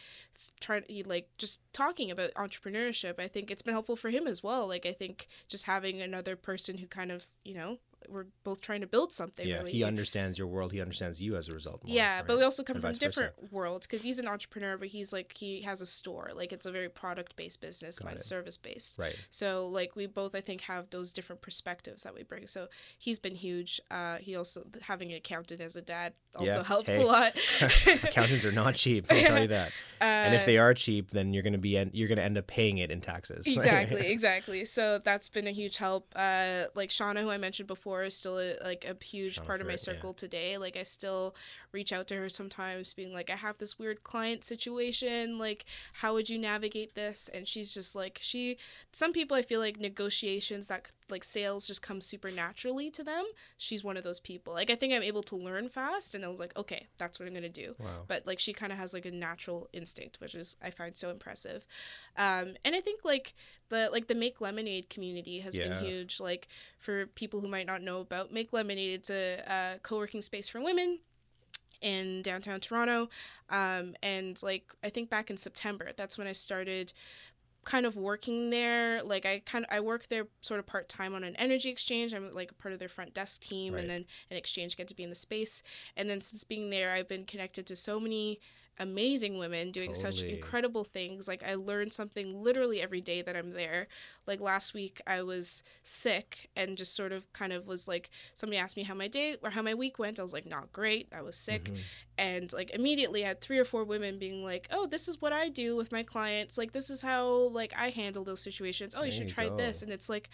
trying 0.60 0.82
to 0.82 1.08
like 1.08 1.28
just 1.38 1.60
talking 1.72 2.10
about 2.10 2.17
entrepreneurship 2.36 3.18
i 3.18 3.28
think 3.28 3.50
it's 3.50 3.62
been 3.62 3.74
helpful 3.74 3.96
for 3.96 4.10
him 4.10 4.26
as 4.26 4.42
well. 4.42 4.66
Like 4.66 4.86
i 4.86 4.92
think 4.92 5.26
just 5.48 5.66
having 5.66 6.00
another 6.00 6.36
person 6.36 6.78
who 6.78 6.86
kind 6.86 7.10
of 7.10 7.26
you 7.44 7.54
know 7.54 7.78
we're 8.08 8.26
both 8.44 8.60
trying 8.60 8.80
to 8.80 8.86
build 8.86 9.12
something 9.12 9.46
yeah, 9.46 9.56
really 9.58 9.72
he 9.72 9.84
understands 9.84 10.38
your 10.38 10.46
world. 10.46 10.72
He 10.72 10.80
understands 10.80 11.22
you 11.22 11.36
as 11.36 11.48
a 11.48 11.52
result. 11.52 11.84
more, 11.84 11.94
yeah, 11.94 12.22
but 12.22 12.36
we 12.38 12.44
also 12.44 12.62
come 12.62 12.76
And 12.76 12.82
from 12.82 12.90
vice 12.92 12.98
versa. 12.98 13.08
different 13.32 13.52
worlds 13.52 13.86
because 13.86 14.02
he's 14.02 14.18
an 14.18 14.28
entrepreneur, 14.28 14.76
but 14.78 14.88
he's 14.88 15.12
like 15.12 15.32
he 15.36 15.62
has 15.62 15.80
a 15.80 15.86
store. 15.86 16.30
Like 16.34 16.52
it's 16.52 16.66
a 16.66 16.70
very 16.72 16.88
product 16.88 17.36
based 17.36 17.60
business, 17.60 18.02
mine's 18.02 18.20
it. 18.20 18.24
service 18.24 18.56
based. 18.56 18.98
Right. 18.98 19.16
So 19.30 19.66
like 19.66 19.96
we 19.96 20.06
both 20.06 20.34
I 20.34 20.40
think 20.40 20.62
have 20.62 20.90
those 20.90 21.12
different 21.12 21.42
perspectives 21.42 22.02
that 22.04 22.14
we 22.14 22.22
bring. 22.22 22.46
So 22.46 22.68
he's 22.98 23.18
been 23.18 23.34
huge. 23.34 23.80
Uh, 23.90 24.16
he 24.18 24.36
also 24.36 24.64
having 24.82 25.10
an 25.10 25.16
accountant 25.18 25.60
as 25.60 25.74
a 25.76 25.82
dad 25.82 26.12
also 26.36 26.58
Yeah, 26.58 26.62
helps 26.74 26.90
hey. 26.90 27.02
a 27.02 27.06
lot. 27.06 27.32
Accountants 27.86 28.44
are 28.44 28.52
not 28.52 28.74
cheap. 28.74 29.06
I'll 29.10 29.20
tell 29.20 29.40
you 29.42 29.48
that. 29.48 29.72
and 30.00 30.34
if 30.34 30.42
Uh, 30.42 30.46
they 30.46 30.58
are 30.58 30.74
cheap, 30.74 31.10
then 31.10 31.32
you're 31.32 31.42
gonna 31.42 31.58
be 31.58 31.76
en- 31.76 31.90
you're 31.92 32.08
gonna 32.08 32.22
end 32.22 32.38
up 32.38 32.46
paying 32.46 32.78
it 32.78 32.90
in 32.90 33.00
taxes. 33.00 33.46
exactly 33.46 34.06
exactly 34.10 34.64
so 34.64 34.98
that's 34.98 35.28
been 35.28 35.46
a 35.46 35.50
huge 35.50 35.76
help 35.78 36.12
uh 36.16 36.64
like 36.74 36.90
shauna 36.90 37.20
who 37.20 37.30
i 37.30 37.36
mentioned 37.36 37.66
before 37.66 37.87
is 38.04 38.16
still 38.16 38.38
a, 38.38 38.56
like 38.62 38.84
a 38.84 39.02
huge 39.04 39.42
part 39.44 39.60
of 39.60 39.66
my 39.66 39.72
Ferret, 39.76 39.86
yeah. 39.86 39.94
circle 39.94 40.14
today. 40.14 40.58
Like 40.58 40.76
i 40.76 40.82
still 40.82 41.34
reach 41.72 41.92
out 41.92 42.06
to 42.08 42.16
her 42.16 42.28
sometimes 42.28 42.92
being 42.94 43.12
like 43.12 43.30
i 43.30 43.36
have 43.36 43.58
this 43.58 43.78
weird 43.78 44.02
client 44.02 44.44
situation. 44.44 45.38
Like 45.38 45.64
how 45.94 46.14
would 46.14 46.28
you 46.28 46.38
navigate 46.38 46.94
this? 46.94 47.28
And 47.32 47.46
she's 47.46 47.72
just 47.72 47.94
like 47.96 48.18
she 48.20 48.58
some 48.92 49.12
people 49.12 49.36
i 49.36 49.42
feel 49.42 49.60
like 49.60 49.78
negotiations 49.78 50.66
that 50.68 50.90
like 51.10 51.24
sales 51.24 51.66
just 51.66 51.82
come 51.82 52.00
super 52.00 52.30
naturally 52.30 52.90
to 52.90 53.02
them 53.02 53.24
she's 53.56 53.82
one 53.84 53.96
of 53.96 54.04
those 54.04 54.20
people 54.20 54.52
like 54.54 54.70
i 54.70 54.74
think 54.74 54.92
i'm 54.92 55.02
able 55.02 55.22
to 55.22 55.36
learn 55.36 55.68
fast 55.68 56.14
and 56.14 56.24
i 56.24 56.28
was 56.28 56.38
like 56.40 56.56
okay 56.56 56.86
that's 56.98 57.18
what 57.18 57.26
i'm 57.28 57.34
gonna 57.34 57.48
do 57.48 57.74
Wow. 57.78 58.04
but 58.06 58.26
like 58.26 58.38
she 58.38 58.52
kind 58.52 58.72
of 58.72 58.78
has 58.78 58.92
like 58.94 59.04
a 59.06 59.10
natural 59.10 59.68
instinct 59.72 60.20
which 60.20 60.34
is 60.34 60.56
i 60.62 60.70
find 60.70 60.96
so 60.96 61.10
impressive 61.10 61.66
um 62.16 62.54
and 62.64 62.74
i 62.74 62.80
think 62.80 63.04
like 63.04 63.34
the 63.68 63.88
like 63.92 64.06
the 64.08 64.14
make 64.14 64.40
lemonade 64.40 64.88
community 64.90 65.40
has 65.40 65.56
Yeah. 65.56 65.68
been 65.68 65.84
huge 65.84 66.20
like 66.20 66.48
for 66.78 67.06
people 67.06 67.40
who 67.40 67.48
might 67.48 67.66
not 67.66 67.82
know 67.82 68.00
about 68.00 68.32
make 68.32 68.52
lemonade 68.52 68.94
it's 68.94 69.10
a 69.10 69.40
uh, 69.46 69.78
co-working 69.82 70.20
space 70.20 70.48
for 70.48 70.60
women 70.60 70.98
in 71.80 72.22
downtown 72.22 72.58
toronto 72.58 73.08
um 73.50 73.94
and 74.02 74.42
like 74.42 74.64
i 74.82 74.88
think 74.88 75.08
back 75.08 75.30
in 75.30 75.36
september 75.36 75.90
that's 75.96 76.18
when 76.18 76.26
i 76.26 76.32
started 76.32 76.92
kind 77.68 77.84
of 77.84 77.96
working 77.96 78.48
there 78.48 79.02
like 79.02 79.26
i 79.26 79.40
kind 79.44 79.62
of 79.66 79.70
i 79.70 79.78
work 79.78 80.08
there 80.08 80.26
sort 80.40 80.58
of 80.58 80.64
part-time 80.66 81.14
on 81.14 81.22
an 81.22 81.36
energy 81.36 81.68
exchange 81.68 82.14
i'm 82.14 82.32
like 82.32 82.50
a 82.50 82.54
part 82.54 82.72
of 82.72 82.78
their 82.78 82.88
front 82.88 83.12
desk 83.12 83.42
team 83.42 83.74
Right. 83.74 83.80
and 83.82 83.90
then 83.90 84.04
an 84.30 84.38
exchange 84.38 84.74
get 84.74 84.88
to 84.88 84.94
be 84.94 85.02
in 85.02 85.10
the 85.10 85.14
space 85.14 85.62
and 85.94 86.08
then 86.08 86.22
since 86.22 86.44
being 86.44 86.70
there 86.70 86.92
i've 86.92 87.08
been 87.08 87.26
connected 87.26 87.66
to 87.66 87.76
so 87.76 88.00
many 88.00 88.40
amazing 88.80 89.38
women 89.38 89.70
doing 89.70 89.94
such 89.94 90.22
incredible 90.22 90.84
things. 90.84 91.26
Like 91.28 91.42
i 91.42 91.54
learn 91.54 91.90
something 91.90 92.42
literally 92.42 92.80
every 92.80 93.00
day 93.00 93.22
that 93.22 93.36
i'm 93.36 93.52
there. 93.52 93.88
Like 94.26 94.40
last 94.40 94.74
week 94.74 95.00
i 95.06 95.22
was 95.22 95.62
sick 95.82 96.48
and 96.56 96.76
just 96.76 96.94
sort 96.94 97.12
of 97.12 97.32
kind 97.32 97.52
of 97.52 97.66
was 97.66 97.88
like 97.88 98.10
somebody 98.34 98.58
asked 98.58 98.76
me 98.76 98.84
how 98.84 98.94
my 98.94 99.08
day 99.08 99.36
or 99.42 99.50
how 99.50 99.62
my 99.62 99.74
week 99.74 99.98
went. 99.98 100.18
I 100.18 100.22
was 100.22 100.32
like 100.32 100.46
not 100.46 100.72
great. 100.72 101.08
I 101.12 101.22
was 101.22 101.36
sick. 101.36 101.64
Mhm. 101.64 101.78
and 102.18 102.52
like 102.52 102.70
immediately 102.70 103.24
I 103.24 103.28
had 103.28 103.40
three 103.40 103.58
or 103.58 103.64
four 103.64 103.84
women 103.84 104.18
being 104.18 104.42
like 104.44 104.66
oh 104.70 104.86
this 104.86 105.08
is 105.08 105.20
what 105.20 105.32
i 105.32 105.48
do 105.48 105.76
with 105.76 105.92
my 105.92 106.02
clients. 106.02 106.56
Like 106.58 106.72
this 106.72 106.90
is 106.90 107.02
how 107.02 107.26
like 107.48 107.72
i 107.76 107.90
handle 107.90 108.24
those 108.24 108.40
situations. 108.40 108.94
Oh 108.94 108.98
you 109.02 109.10
There 109.10 109.12
should 109.12 109.28
you 109.28 109.34
try 109.34 109.48
this. 109.48 109.82
and 109.82 109.92
it's 109.92 110.08
like 110.08 110.28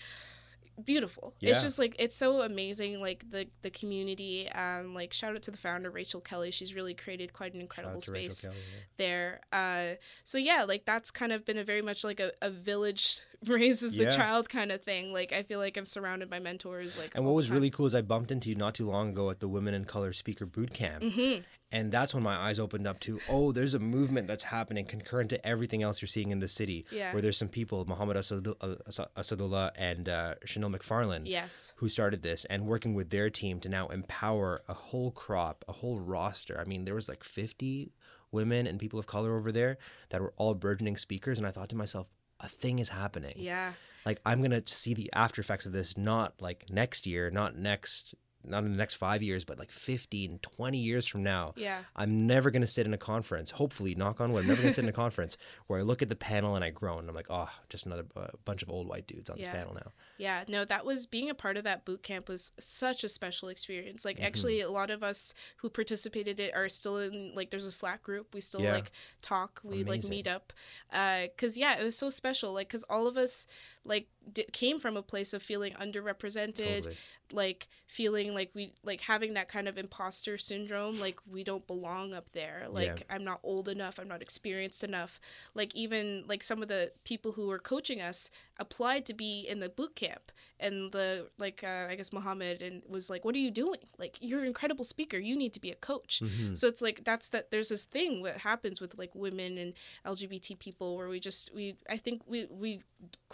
beautiful 0.83 1.35
Yeah. 1.41 1.51
it's 1.51 1.63
just 1.63 1.79
like 1.79 1.95
it's 1.99 2.17
so 2.17 2.43
amazing 2.43 3.01
like 3.01 3.29
the 3.31 3.47
the 3.63 3.71
community 3.71 4.51
um 4.51 4.95
like 4.95 5.13
shout 5.13 5.35
out 5.35 5.43
to 5.43 5.51
the 5.51 5.57
founder 5.57 5.91
rachel 5.91 6.21
kelly 6.21 6.51
she's 6.51 6.75
really 6.75 6.95
created 6.95 7.33
quite 7.33 7.55
an 7.55 7.61
incredible 7.61 7.97
out 7.97 8.01
to 8.03 8.13
Rachel 8.13 8.31
space 8.31 8.45
Kelly, 8.47 8.57
yeah. 8.57 8.81
there 8.97 9.41
uh 9.53 9.95
so 10.25 10.39
yeah 10.39 10.65
like 10.65 10.85
that's 10.85 11.11
kind 11.11 11.33
of 11.33 11.45
been 11.45 11.59
a 11.59 11.65
very 11.65 11.83
much 11.83 12.03
like 12.05 12.21
a, 12.21 12.33
a 12.43 12.51
village 12.51 13.21
raises 13.47 13.95
the 13.95 14.11
child 14.11 14.49
kind 14.49 14.73
of 14.73 14.83
thing 14.83 15.13
like 15.13 15.31
i 15.33 15.43
feel 15.43 15.59
like 15.59 15.77
i'm 15.77 15.85
surrounded 15.85 16.31
by 16.31 16.39
mentors 16.39 16.99
like 16.99 17.15
And 17.15 17.25
what 17.25 17.35
was 17.35 17.51
really 17.51 17.71
cool 17.71 17.87
is 17.87 17.95
I 17.95 18.01
bumped 18.03 18.31
into 18.33 18.49
you 18.49 18.55
not 18.55 18.75
too 18.75 18.89
long 18.89 19.11
ago 19.11 19.29
at 19.31 19.41
the 19.41 19.49
Women 19.49 19.75
in 19.75 19.85
Color 19.85 20.13
Speaker 20.15 20.47
Boot 20.47 20.73
Camp. 20.73 21.03
Mhm. 21.05 21.45
And 21.75 21.91
that's 21.91 22.15
when 22.15 22.23
my 22.23 22.37
eyes 22.37 22.59
opened 22.59 22.87
up 22.87 23.01
to, 23.01 23.19
oh, 23.29 23.53
there's 23.53 23.75
a 23.75 23.79
movement 23.79 24.29
that's 24.29 24.45
happening 24.45 24.85
concurrent 24.87 25.31
to 25.31 25.47
everything 25.47 25.83
else 25.83 26.01
you're 26.01 26.07
seeing 26.07 26.31
in 26.31 26.39
the 26.39 26.49
city. 26.49 26.87
Yeah. 26.91 27.13
Where 27.13 27.21
there's 27.21 27.37
some 27.37 27.49
people, 27.49 27.85
Muhammad 27.85 28.17
Asadu- 28.17 28.57
uh, 28.61 28.77
Asadullah 29.17 29.73
and 29.77 30.09
uh, 30.09 30.35
Chanel 30.45 30.71
McFarlane, 30.71 31.23
yes 31.25 31.73
who 31.77 31.89
started 31.89 32.23
this 32.23 32.45
and 32.47 32.67
working 32.67 32.95
with 32.95 33.11
their 33.11 33.29
team 33.31 33.61
to 33.61 33.69
now 33.69 33.89
empower 33.89 34.61
a 34.69 34.75
whole 34.75 35.11
crop, 35.11 35.65
a 35.69 35.73
whole 35.73 35.99
roster. 36.01 36.59
I 36.61 36.65
mean, 36.65 36.85
there 36.85 36.95
was 36.95 37.09
like 37.09 37.25
50 37.25 37.93
women 38.31 38.67
and 38.67 38.79
people 38.79 38.99
of 38.99 39.07
color 39.07 39.37
over 39.37 39.51
there 39.53 39.79
that 40.11 40.21
were 40.21 40.33
all 40.37 40.55
burgeoning 40.55 40.97
speakers. 40.97 41.39
And 41.39 41.47
I 41.47 41.51
thought 41.51 41.69
to 41.71 41.77
myself, 41.77 42.07
a 42.41 42.49
thing 42.49 42.81
is 42.81 42.89
happening 42.89 43.35
yeah 43.37 43.73
like 44.05 44.21
i'm 44.27 44.43
gonna 44.43 44.61
see 44.67 44.93
the 44.93 45.09
after 45.15 45.41
effects 45.41 45.67
of 45.67 45.73
this 45.73 45.97
not 45.97 46.35
like 46.41 46.67
next 46.69 47.07
year 47.07 47.31
not 47.31 47.57
next 47.57 48.15
not 48.47 48.65
in 48.65 48.73
the 48.73 48.79
next 48.79 48.95
five 48.95 49.23
years 49.23 49.45
but 49.45 49.59
like 49.59 49.71
15 49.71 50.39
20 50.41 50.79
years 50.79 51.07
from 51.07 51.23
now 51.23 51.53
yeah 51.57 51.81
i'm 51.97 52.27
never 52.27 52.51
gonna 52.51 52.67
sit 52.67 52.87
in 52.87 52.95
a 52.95 52.99
conference 52.99 53.51
hopefully 53.51 53.95
knock 53.95 54.21
on 54.21 54.33
wood 54.33 54.43
i'm 54.43 54.49
never 54.49 54.63
gonna 54.63 54.75
sit 54.75 54.85
in 54.85 54.89
a 54.89 54.93
conference 55.05 55.37
where 55.67 55.79
i 55.79 55.83
look 55.83 56.03
at 56.03 56.09
the 56.09 56.17
panel 56.17 56.55
and 56.57 56.65
i 56.65 56.71
groan 56.71 57.01
and 57.01 57.09
i'm 57.09 57.15
like 57.15 57.27
oh 57.31 57.49
just 57.69 57.87
another 57.87 58.05
uh, 58.17 58.27
bunch 58.45 58.63
of 58.63 58.71
old 58.71 58.87
white 58.89 59.07
dudes 59.07 59.31
on 59.31 59.37
Yeah. 59.37 59.47
this 59.47 59.55
panel 59.55 59.75
now 59.75 59.93
Yeah, 60.17 60.45
no, 60.47 60.65
that 60.67 60.85
was 60.87 61.07
being 61.07 61.29
a 61.29 61.35
part 61.35 61.57
of 61.57 61.65
that 61.65 61.85
boot 61.85 62.03
camp 62.05 62.29
was 62.29 62.53
such 62.59 63.03
a 63.03 63.09
special 63.09 63.49
experience. 63.49 64.05
Like 64.05 64.17
Mm-hmm. 64.17 64.27
actually 64.27 64.61
a 64.61 64.71
lot 64.71 64.91
of 64.91 65.03
us 65.03 65.35
who 65.57 65.69
participated 65.69 66.39
it 66.39 66.55
are 66.55 66.69
still 66.69 66.99
in 66.99 67.33
like 67.35 67.51
there's 67.51 67.67
a 67.67 67.73
Slack 67.73 68.03
group. 68.05 68.33
We 68.33 68.41
still 68.41 68.61
Yeah. 68.63 68.75
like 68.75 68.93
talk, 69.23 69.61
we 69.65 69.83
like 69.83 70.05
meet 70.05 70.29
up. 70.29 70.53
Uh 70.93 71.27
cuz 71.37 71.57
yeah, 71.59 71.79
it 71.81 71.83
was 71.85 71.97
so 71.99 72.11
special 72.11 72.53
like 72.53 72.69
cuz 72.69 72.85
all 72.89 73.07
of 73.09 73.17
us 73.17 73.47
like 73.85 74.07
d- 74.33 74.47
came 74.53 74.79
from 74.79 74.97
a 74.97 75.03
place 75.03 75.33
of 75.35 75.43
feeling 75.43 75.73
underrepresented 75.75 76.57
Totally. 76.85 76.97
like 77.33 77.69
feeling 77.87 78.35
like 78.35 78.51
we 78.55 78.73
like 78.85 79.03
having 79.03 79.35
that 79.35 79.49
kind 79.49 79.69
of 79.69 79.77
imposter 79.79 80.37
syndrome 80.39 80.99
like 81.01 81.19
we 81.31 81.43
don't 81.45 81.67
belong 81.67 82.13
up 82.15 82.31
there. 82.33 82.67
Like 82.71 83.03
i'm 83.11 83.25
not 83.25 83.41
old 83.43 83.69
enough 83.69 83.99
i'm 83.99 84.09
not 84.09 84.23
experienced 84.23 84.85
enough. 84.85 85.21
Like 85.55 85.75
even 85.75 86.25
like 86.27 86.43
some 86.43 86.63
of 86.63 86.69
the 86.69 86.93
people 87.05 87.33
who 87.33 87.49
were 87.49 87.59
coaching 87.59 88.01
us 88.01 88.31
applied 88.59 89.05
to 89.07 89.15
be 89.15 89.41
in 89.49 89.61
the 89.61 89.69
boot 89.69 89.97
camp 89.97 90.31
and 90.61 90.93
the 90.93 91.29
like 91.39 91.63
uh, 91.65 91.87
i 91.91 91.95
guess 91.97 92.13
muhammad 92.13 92.63
and 92.63 92.83
was 92.89 93.11
like 93.11 93.25
what 93.25 93.35
are 93.35 93.39
you 93.39 93.51
doing? 93.51 93.81
Like 93.99 94.19
you're 94.21 94.41
an 94.41 94.47
incredible 94.47 94.85
speaker 94.85 95.19
you 95.19 95.37
need 95.37 95.53
to 95.55 95.61
be 95.61 95.71
a 95.71 95.75
coach. 95.77 96.21
Mhm. 96.25 96.57
so 96.57 96.69
it's 96.69 96.83
like 96.83 97.05
that's 97.05 97.29
that 97.31 97.51
there's 97.51 97.69
this 97.69 97.85
thing 97.85 98.23
that 98.23 98.39
happens 98.39 98.81
with 98.81 98.99
like 98.99 99.15
women 99.15 99.59
and 99.59 99.73
lgbt 100.07 100.59
people 100.59 100.97
where 100.97 101.09
we 101.09 101.19
just 101.21 101.53
we 101.55 101.77
i 101.91 101.97
think 101.97 102.23
we 102.27 102.47
we 102.51 102.81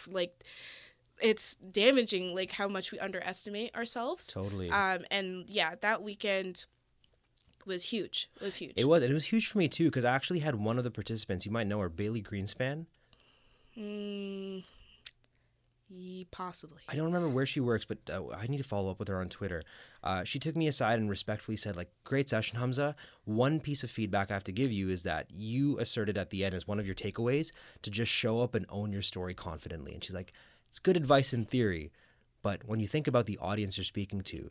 like 0.09 0.45
it's 1.23 1.55
damaging 1.57 2.35
like 2.35 2.53
how 2.53 2.67
much 2.69 2.93
we 2.93 2.99
underestimate 2.99 3.75
ourselves 3.77 4.27
Totally. 4.33 4.71
um 4.71 5.05
and 5.11 5.45
yeah 5.49 5.75
that 5.81 6.03
weekend 6.03 6.67
was 7.67 7.85
huge 7.85 8.29
it 8.41 8.45
was 8.45 8.57
huge 8.57 8.73
It 8.77 8.87
was. 8.87 9.03
It 9.03 9.13
was 9.13 9.27
huge 9.27 9.47
for 9.49 9.59
me 9.59 9.69
too 9.69 9.85
because 9.85 10.05
I 10.05 10.15
actually 10.15 10.39
had 10.41 10.55
one 10.57 10.79
of 10.79 10.85
the 10.85 10.91
participants 10.91 11.45
you 11.47 11.53
might 11.53 11.67
know 11.67 11.79
her, 11.81 11.89
Bailey 11.89 12.23
Greenspan. 12.23 12.87
mm, 13.77 14.65
possibly 16.31 16.79
I 16.89 16.95
don't 16.95 17.07
remember 17.07 17.29
where 17.29 17.47
she 17.47 17.61
works, 17.61 17.85
but 17.85 17.99
uh, 18.11 18.29
I 18.29 18.47
need 18.47 18.59
to 18.59 18.65
follow 18.65 18.91
up 18.91 18.99
with 18.99 19.09
her 19.09 19.21
on 19.21 19.29
Twitter. 19.29 19.63
Uh, 20.05 20.23
she 20.25 20.39
took 20.39 20.57
me 20.57 20.69
aside 20.69 20.99
and 21.01 21.11
respectfully 21.11 21.57
said, 21.57 21.77
"Like, 21.77 21.91
great 22.05 22.29
session, 22.29 22.59
Hamza. 22.59 22.95
One 23.25 23.59
piece 23.61 23.83
of 23.83 23.91
feedback 23.91 24.31
I 24.31 24.35
have 24.35 24.45
to 24.45 24.53
give 24.53 24.71
you 24.73 24.89
is 24.89 25.03
that 25.03 25.31
you 25.33 25.79
asserted 25.79 26.17
at 26.17 26.31
the 26.31 26.45
end 26.45 26.55
as 26.55 26.67
one 26.69 26.79
of 26.79 26.87
your 26.87 26.95
takeaways 26.95 27.51
to 27.83 27.91
just 27.91 28.11
show 28.13 28.41
up 28.41 28.55
and 28.55 28.67
own 28.69 28.93
your 28.93 29.03
story 29.03 29.35
confidently." 29.35 29.93
And 29.93 30.03
she's 30.03 30.15
like, 30.15 30.33
"It's 30.71 30.79
good 30.79 30.97
advice 30.97 31.35
in 31.35 31.45
theory, 31.45 31.93
but 32.41 32.65
when 32.65 32.81
you 32.81 32.89
think 32.89 33.07
about 33.07 33.27
the 33.27 33.37
audience 33.39 33.77
you're 33.77 33.85
speaking 33.85 34.23
to." 34.23 34.51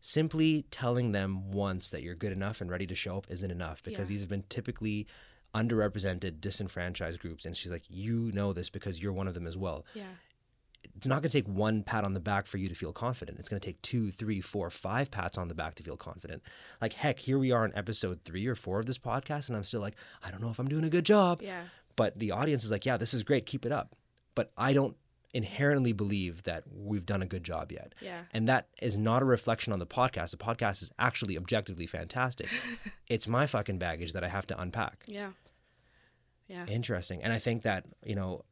Simply 0.00 0.62
telling 0.70 1.10
them 1.10 1.50
once 1.50 1.90
that 1.90 2.04
you're 2.04 2.14
good 2.14 2.30
enough 2.32 2.60
and 2.60 2.70
ready 2.70 2.86
to 2.86 2.94
show 2.94 3.16
up 3.16 3.26
isn't 3.28 3.50
enough 3.50 3.82
because 3.82 4.08
Yeah. 4.08 4.12
these 4.14 4.20
have 4.20 4.28
been 4.28 4.44
typically 4.48 5.08
underrepresented, 5.52 6.40
disenfranchised 6.40 7.18
groups. 7.18 7.44
And 7.44 7.56
she's 7.56 7.72
like, 7.72 7.82
You 7.88 8.30
know 8.32 8.52
this 8.52 8.70
because 8.70 9.02
you're 9.02 9.12
one 9.12 9.26
of 9.26 9.34
them 9.34 9.46
as 9.46 9.56
well 9.56 9.84
yeah 9.94 10.04
it's 10.94 11.08
not 11.08 11.22
going 11.22 11.30
to 11.30 11.36
take 11.42 11.48
one 11.48 11.82
pat 11.82 12.04
on 12.04 12.14
the 12.14 12.20
back 12.20 12.46
for 12.46 12.56
you 12.56 12.68
to 12.68 12.74
feel 12.74 12.92
confident. 12.92 13.38
It's 13.38 13.48
going 13.48 13.60
to 13.60 13.66
take 13.66 13.82
two, 13.82 14.10
three, 14.12 14.40
four, 14.40 14.70
five 14.70 15.10
pats 15.10 15.36
on 15.36 15.48
the 15.48 15.54
back 15.54 15.74
to 15.76 15.82
feel 15.82 15.96
confident. 15.96 16.40
Like, 16.80 16.92
heck, 16.92 17.18
here 17.18 17.38
we 17.38 17.50
are 17.50 17.64
in 17.64 17.76
episode 17.76 18.20
three 18.24 18.46
or 18.46 18.54
four 18.54 18.78
of 18.78 18.86
this 18.86 18.96
podcast, 18.98 19.48
and 19.48 19.56
I'm 19.56 19.64
still 19.64 19.80
like, 19.80 19.96
I 20.24 20.30
don't 20.30 20.40
know 20.40 20.50
if 20.50 20.58
I'm 20.60 20.68
doing 20.68 20.84
a 20.84 20.88
good 20.88 21.04
job. 21.04 21.42
yeah 21.42 21.64
But 21.96 22.18
the 22.18 22.30
audience 22.30 22.64
is 22.64 22.70
like, 22.70 22.86
yeah, 22.86 22.96
this 22.96 23.12
is 23.12 23.22
great. 23.24 23.44
Keep 23.44 23.66
it 23.66 23.72
up. 23.72 23.96
But 24.36 24.52
I 24.56 24.72
don't 24.72 24.96
inherently 25.34 25.92
believe 25.92 26.42
that 26.44 26.64
we've 26.72 27.04
done 27.06 27.22
a 27.22 27.26
good 27.26 27.44
job 27.44 27.70
yet. 27.72 27.94
yeah 28.00 28.22
And 28.32 28.48
that 28.48 28.68
is 28.80 28.96
not 28.96 29.22
a 29.22 29.24
reflection 29.24 29.72
on 29.72 29.78
the 29.78 29.86
podcast. 29.86 30.30
The 30.30 30.36
podcast 30.38 30.82
is 30.82 30.92
actually 30.98 31.36
objectively 31.36 31.86
fantastic. 31.86 32.48
it's 33.08 33.28
my 33.28 33.46
fucking 33.46 33.78
baggage 33.78 34.12
that 34.14 34.24
I 34.24 34.28
have 34.28 34.46
to 34.48 34.60
unpack. 34.60 35.04
yeah 35.06 35.30
yeah 36.48 36.64
Interesting. 36.66 37.22
And 37.22 37.32
I 37.32 37.38
think 37.38 37.62
that, 37.62 37.86
you 38.04 38.14
know, 38.14 38.44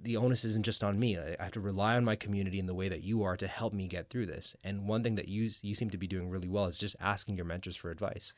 the 0.00 0.16
onus 0.16 0.44
isn't 0.44 0.64
just 0.64 0.82
on 0.82 0.98
me. 0.98 1.18
I 1.18 1.36
have 1.40 1.52
to 1.52 1.60
rely 1.60 1.96
on 1.96 2.04
my 2.04 2.16
community 2.16 2.58
in 2.58 2.66
the 2.66 2.74
way 2.74 2.88
that 2.88 3.02
you 3.02 3.22
are 3.22 3.36
to 3.36 3.46
help 3.46 3.72
me 3.72 3.86
get 3.86 4.10
through 4.10 4.26
this. 4.26 4.56
And 4.64 4.86
one 4.86 5.02
thing 5.02 5.14
that 5.16 5.28
you 5.28 5.50
you 5.62 5.74
seem 5.74 5.90
to 5.90 5.98
be 5.98 6.06
doing 6.06 6.28
really 6.28 6.48
well 6.48 6.66
is 6.66 6.78
just 6.78 6.96
asking 7.00 7.36
your 7.36 7.44
mentors 7.44 7.76
for 7.76 7.90
advice. 7.90 8.34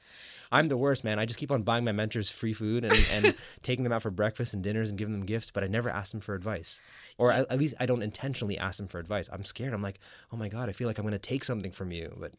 I'm 0.52 0.68
the 0.68 0.76
worst, 0.76 1.05
man. 1.05 1.18
I 1.18 1.26
just 1.26 1.38
keep 1.38 1.50
on 1.50 1.62
buying 1.62 1.84
my 1.84 1.92
mentors 1.92 2.30
free 2.30 2.52
food 2.52 2.84
and, 2.84 3.07
and 3.12 3.34
taking 3.62 3.84
them 3.84 3.92
out 3.92 4.02
for 4.02 4.11
breakfast 4.11 4.55
and 4.55 4.62
dinners 4.62 4.90
and 4.90 4.98
giving 4.98 5.12
them 5.12 5.26
gifts, 5.26 5.50
but 5.50 5.64
I 5.64 5.68
never 5.68 5.88
ask 5.88 6.12
them 6.12 6.20
for 6.20 6.34
advice. 6.34 6.80
Or 7.18 7.32
at, 7.32 7.50
at 7.50 7.59
least 7.59 7.74
I 7.80 7.86
don't 7.86 8.02
intentionally 8.02 8.59
ask 8.59 8.78
them 8.78 8.86
for 8.86 8.98
advice. 8.98 9.28
I'm 9.32 9.44
scared. 9.44 9.72
I'm 9.72 9.82
like, 9.82 10.00
oh 10.32 10.36
my 10.36 10.48
God, 10.48 10.68
I 10.68 10.72
feel 10.72 10.86
like 10.86 10.98
I'm 10.98 11.05
going 11.05 11.12
to 11.12 11.18
take 11.18 11.44
something 11.44 11.72
from 11.72 11.92
you. 11.92 12.14
But 12.18 12.32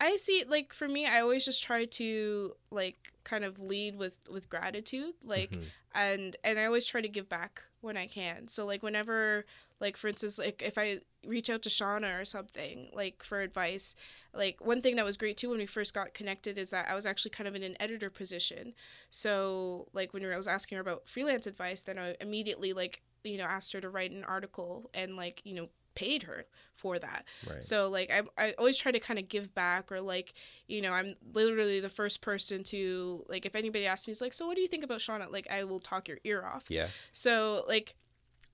I 0.00 0.16
see 0.16 0.44
like 0.48 0.72
for 0.72 0.88
me 0.88 1.06
I 1.06 1.20
always 1.20 1.44
just 1.44 1.62
try 1.62 1.84
to 1.84 2.54
like 2.70 3.13
kind 3.24 3.44
of 3.44 3.58
lead 3.58 3.96
with 3.96 4.18
with 4.30 4.48
gratitude 4.50 5.14
like 5.22 5.50
Mhm. 5.52 5.64
and 5.94 6.36
and 6.44 6.58
I 6.58 6.64
always 6.66 6.84
try 6.84 7.00
to 7.00 7.08
give 7.08 7.28
back 7.28 7.62
when 7.80 7.96
I 7.96 8.06
can. 8.06 8.48
So 8.48 8.64
like 8.66 8.82
whenever 8.82 9.44
like 9.80 9.96
for 9.96 10.08
instance 10.08 10.38
like 10.38 10.62
if 10.62 10.76
I 10.78 11.00
reach 11.26 11.48
out 11.48 11.62
to 11.62 11.70
Shauna 11.70 12.20
or 12.20 12.24
something 12.26 12.90
like 12.92 13.22
for 13.22 13.40
advice, 13.40 13.96
like 14.34 14.60
one 14.64 14.82
thing 14.82 14.96
that 14.96 15.04
was 15.04 15.16
great 15.16 15.36
too 15.38 15.50
when 15.50 15.58
we 15.58 15.66
first 15.66 15.94
got 15.94 16.12
connected 16.14 16.58
is 16.58 16.70
that 16.70 16.88
I 16.88 16.94
was 16.94 17.06
actually 17.06 17.30
kind 17.30 17.48
of 17.48 17.54
in 17.54 17.62
an 17.62 17.76
editor 17.80 18.10
position. 18.10 18.74
So 19.10 19.88
like 19.92 20.12
when 20.12 20.24
I 20.24 20.36
was 20.36 20.48
asking 20.48 20.76
her 20.76 20.82
about 20.82 21.08
freelance 21.08 21.46
advice, 21.46 21.82
then 21.82 21.98
I 21.98 22.16
immediately 22.20 22.72
like 22.72 23.02
you 23.22 23.38
know 23.38 23.44
asked 23.44 23.72
her 23.72 23.80
to 23.80 23.88
write 23.88 24.10
an 24.10 24.24
article 24.24 24.90
and 24.92 25.16
like 25.16 25.40
you 25.44 25.54
know 25.54 25.68
paid 25.94 26.24
her 26.24 26.46
for 26.74 26.98
that. 26.98 27.24
right. 27.48 27.64
So 27.64 27.88
like 27.88 28.12
I 28.12 28.22
I 28.42 28.52
always 28.58 28.76
try 28.76 28.92
to 28.92 29.00
kind 29.00 29.18
of 29.18 29.28
give 29.28 29.54
back 29.54 29.90
or 29.92 30.00
like 30.00 30.34
you 30.66 30.82
know 30.82 30.92
I'm 30.92 31.14
literally 31.32 31.80
the 31.80 31.88
first 31.88 32.20
person 32.20 32.62
to 32.64 33.24
like 33.28 33.46
if 33.46 33.54
anybody 33.54 33.86
asks 33.86 34.06
me 34.06 34.12
it's 34.12 34.20
like 34.20 34.32
so 34.32 34.46
what 34.46 34.56
do 34.56 34.62
you 34.62 34.68
think 34.68 34.84
about 34.84 34.98
Shauna 34.98 35.30
like 35.30 35.50
I 35.50 35.64
will 35.64 35.80
talk 35.80 36.08
your 36.08 36.18
ear 36.24 36.44
off. 36.44 36.64
yeah. 36.68 36.88
So 37.12 37.64
like 37.68 37.94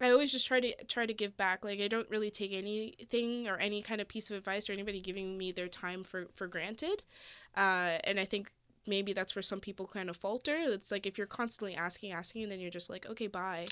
I 0.00 0.10
always 0.10 0.32
just 0.32 0.46
try 0.46 0.60
to 0.60 0.84
try 0.84 1.04
to 1.04 1.12
give 1.12 1.36
back. 1.36 1.64
Like 1.64 1.80
I 1.80 1.88
don't 1.88 2.08
really 2.08 2.30
take 2.30 2.52
anything 2.52 3.48
or 3.48 3.56
any 3.58 3.82
kind 3.82 4.00
of 4.00 4.08
piece 4.08 4.30
of 4.30 4.36
advice 4.36 4.70
or 4.70 4.72
anybody 4.72 5.00
giving 5.00 5.36
me 5.36 5.52
their 5.52 5.68
time 5.68 6.04
for 6.04 6.28
for 6.32 6.46
granted. 6.46 7.02
Uh, 7.56 7.98
and 8.04 8.18
I 8.18 8.24
think 8.24 8.50
maybe 8.86 9.12
that's 9.12 9.34
where 9.34 9.42
some 9.42 9.60
people 9.60 9.86
kind 9.86 10.08
of 10.10 10.16
falter. 10.16 10.56
It's 10.56 10.90
like 10.90 11.06
if 11.06 11.18
you're 11.18 11.26
constantly 11.26 11.74
asking, 11.74 12.12
asking, 12.12 12.44
and 12.44 12.52
then 12.52 12.60
you're 12.60 12.70
just 12.70 12.90
like, 12.90 13.06
okay, 13.06 13.26
bye. 13.26 13.66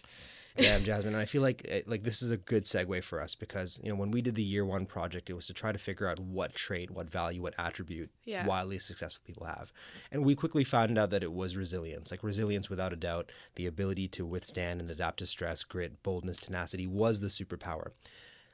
Yeah, 0.56 0.78
Jasmine, 0.80 1.14
and 1.14 1.22
I 1.22 1.24
feel 1.26 1.42
like 1.42 1.64
eh, 1.68 1.82
like 1.86 2.02
this 2.02 2.20
is 2.20 2.30
a 2.32 2.36
good 2.36 2.64
segue 2.64 3.04
for 3.04 3.20
us 3.20 3.34
because 3.36 3.80
you 3.82 3.90
know 3.90 3.94
when 3.96 4.10
we 4.10 4.20
did 4.20 4.34
the 4.34 4.42
year 4.42 4.64
one 4.64 4.86
project, 4.86 5.30
it 5.30 5.34
was 5.34 5.46
to 5.46 5.54
try 5.54 5.70
to 5.70 5.78
figure 5.78 6.08
out 6.08 6.18
what 6.18 6.54
trait, 6.54 6.90
what 6.90 7.08
value, 7.08 7.42
what 7.42 7.54
attribute 7.58 8.10
Yeah. 8.24 8.44
wildly 8.44 8.78
successful 8.80 9.22
people 9.24 9.46
have, 9.46 9.72
and 10.10 10.24
we 10.24 10.34
quickly 10.34 10.64
found 10.64 10.98
out 10.98 11.10
that 11.10 11.22
it 11.22 11.32
was 11.32 11.56
resilience. 11.56 12.10
Like 12.10 12.24
resilience, 12.24 12.68
without 12.68 12.92
a 12.92 12.96
doubt, 12.96 13.30
the 13.54 13.66
ability 13.66 14.08
to 14.08 14.26
withstand 14.26 14.80
and 14.80 14.90
adapt 14.90 15.18
to 15.20 15.26
stress, 15.26 15.62
grit, 15.62 16.02
boldness, 16.02 16.38
tenacity 16.38 16.86
was 16.86 17.20
the 17.20 17.28
superpower. 17.28 17.90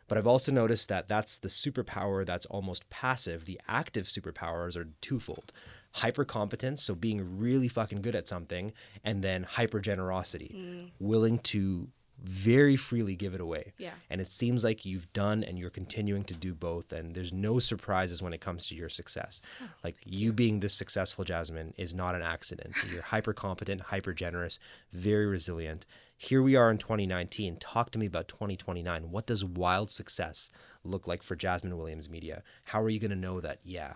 But 0.06 0.18
I've 0.18 0.26
also 0.26 0.52
noticed 0.52 0.90
that 0.90 1.08
that's 1.08 1.38
the 1.38 1.48
superpower 1.48 2.26
that's 2.26 2.44
almost 2.46 2.90
passive. 2.90 3.46
The 3.46 3.58
active 3.66 4.04
superpowers 4.06 4.76
are 4.76 4.90
twofold 5.00 5.50
hyper 5.94 6.24
competence, 6.24 6.82
so 6.82 6.94
being 6.94 7.38
really 7.38 7.68
fucking 7.68 8.02
good 8.02 8.16
at 8.16 8.26
something, 8.26 8.72
and 9.04 9.22
then 9.22 9.44
hyper 9.44 9.80
generosity, 9.80 10.54
mm. 10.56 10.90
willing 10.98 11.38
to 11.38 11.88
very 12.22 12.74
freely 12.74 13.14
give 13.14 13.34
it 13.34 13.40
away. 13.40 13.72
Yeah. 13.76 13.92
And 14.08 14.20
it 14.20 14.30
seems 14.30 14.64
like 14.64 14.84
you've 14.84 15.12
done 15.12 15.44
and 15.44 15.58
you're 15.58 15.70
continuing 15.70 16.24
to 16.24 16.34
do 16.34 16.54
both. 16.54 16.92
And 16.92 17.14
there's 17.14 17.32
no 17.32 17.58
surprises 17.58 18.22
when 18.22 18.32
it 18.32 18.40
comes 18.40 18.66
to 18.68 18.74
your 18.74 18.88
success. 18.88 19.40
Oh, 19.62 19.68
like 19.84 19.96
you 20.04 20.32
being 20.32 20.60
this 20.60 20.72
successful, 20.72 21.24
Jasmine, 21.24 21.74
is 21.76 21.94
not 21.94 22.14
an 22.14 22.22
accident. 22.22 22.74
You're 22.90 23.02
hyper 23.02 23.32
competent, 23.32 23.82
hyper 23.82 24.14
generous, 24.14 24.58
very 24.92 25.26
resilient. 25.26 25.86
Here 26.16 26.40
we 26.40 26.56
are 26.56 26.70
in 26.70 26.78
2019. 26.78 27.56
Talk 27.58 27.90
to 27.90 27.98
me 27.98 28.06
about 28.06 28.28
2029. 28.28 29.10
What 29.10 29.26
does 29.26 29.44
wild 29.44 29.90
success 29.90 30.50
look 30.82 31.06
like 31.06 31.22
for 31.22 31.36
Jasmine 31.36 31.76
Williams 31.76 32.08
Media? 32.08 32.42
How 32.64 32.80
are 32.80 32.88
you 32.88 33.00
going 33.00 33.10
to 33.10 33.16
know 33.16 33.40
that, 33.40 33.58
yeah, 33.64 33.94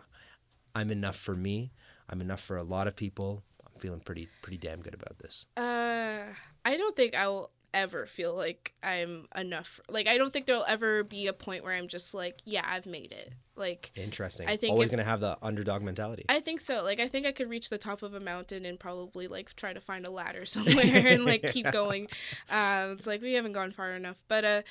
I'm 0.74 0.90
enough 0.90 1.16
for 1.16 1.34
me, 1.34 1.72
I'm 2.08 2.20
enough 2.20 2.40
for 2.40 2.56
a 2.56 2.62
lot 2.62 2.86
of 2.86 2.96
people? 2.96 3.42
I'm 3.64 3.80
feeling 3.80 4.00
pretty, 4.00 4.28
pretty 4.42 4.58
damn 4.58 4.80
good 4.80 4.94
about 4.94 5.18
this. 5.18 5.46
Uh, 5.56 6.24
I 6.64 6.76
don't 6.76 6.96
think 6.96 7.14
I 7.14 7.28
will 7.28 7.50
ever 7.74 8.06
feel 8.06 8.34
like 8.34 8.74
I'm 8.82 9.26
enough. 9.36 9.78
Like, 9.88 10.08
I 10.08 10.16
don't 10.18 10.32
think 10.32 10.46
there'll 10.46 10.64
ever 10.66 11.04
be 11.04 11.26
a 11.26 11.32
point 11.32 11.64
where 11.64 11.74
I'm 11.74 11.88
just 11.88 12.14
like, 12.14 12.38
yeah, 12.44 12.62
I've 12.66 12.86
made 12.86 13.12
it. 13.12 13.32
Like, 13.56 13.90
Interesting. 13.96 14.48
I 14.48 14.56
think 14.56 14.72
Always 14.72 14.90
if- 14.92 14.96
to 14.98 15.04
have 15.04 15.20
the 15.20 15.36
underdog 15.42 15.82
mentality. 15.82 16.24
I 16.28 16.40
think 16.40 16.60
so. 16.60 16.82
Like, 16.84 17.00
I 17.00 17.08
think 17.08 17.26
I 17.26 17.32
could 17.32 17.50
reach 17.50 17.70
the 17.70 17.78
top 17.78 18.02
of 18.02 18.14
a 18.14 18.20
mountain 18.20 18.64
and 18.64 18.78
probably 18.78 19.26
like 19.26 19.54
try 19.56 19.72
to 19.72 19.80
find 19.80 20.06
a 20.06 20.10
ladder 20.10 20.46
somewhere 20.54 21.06
and 21.08 21.24
like 21.24 21.42
keep 21.50 21.70
going. 21.72 22.06
Um, 22.50 22.92
it's 22.92 23.06
like 23.06 23.20
we 23.20 23.34
haven't 23.34 23.52
gone 23.52 23.72
far 23.72 23.92
enough, 23.94 24.22
but 24.28 24.44
uh, 24.44 24.62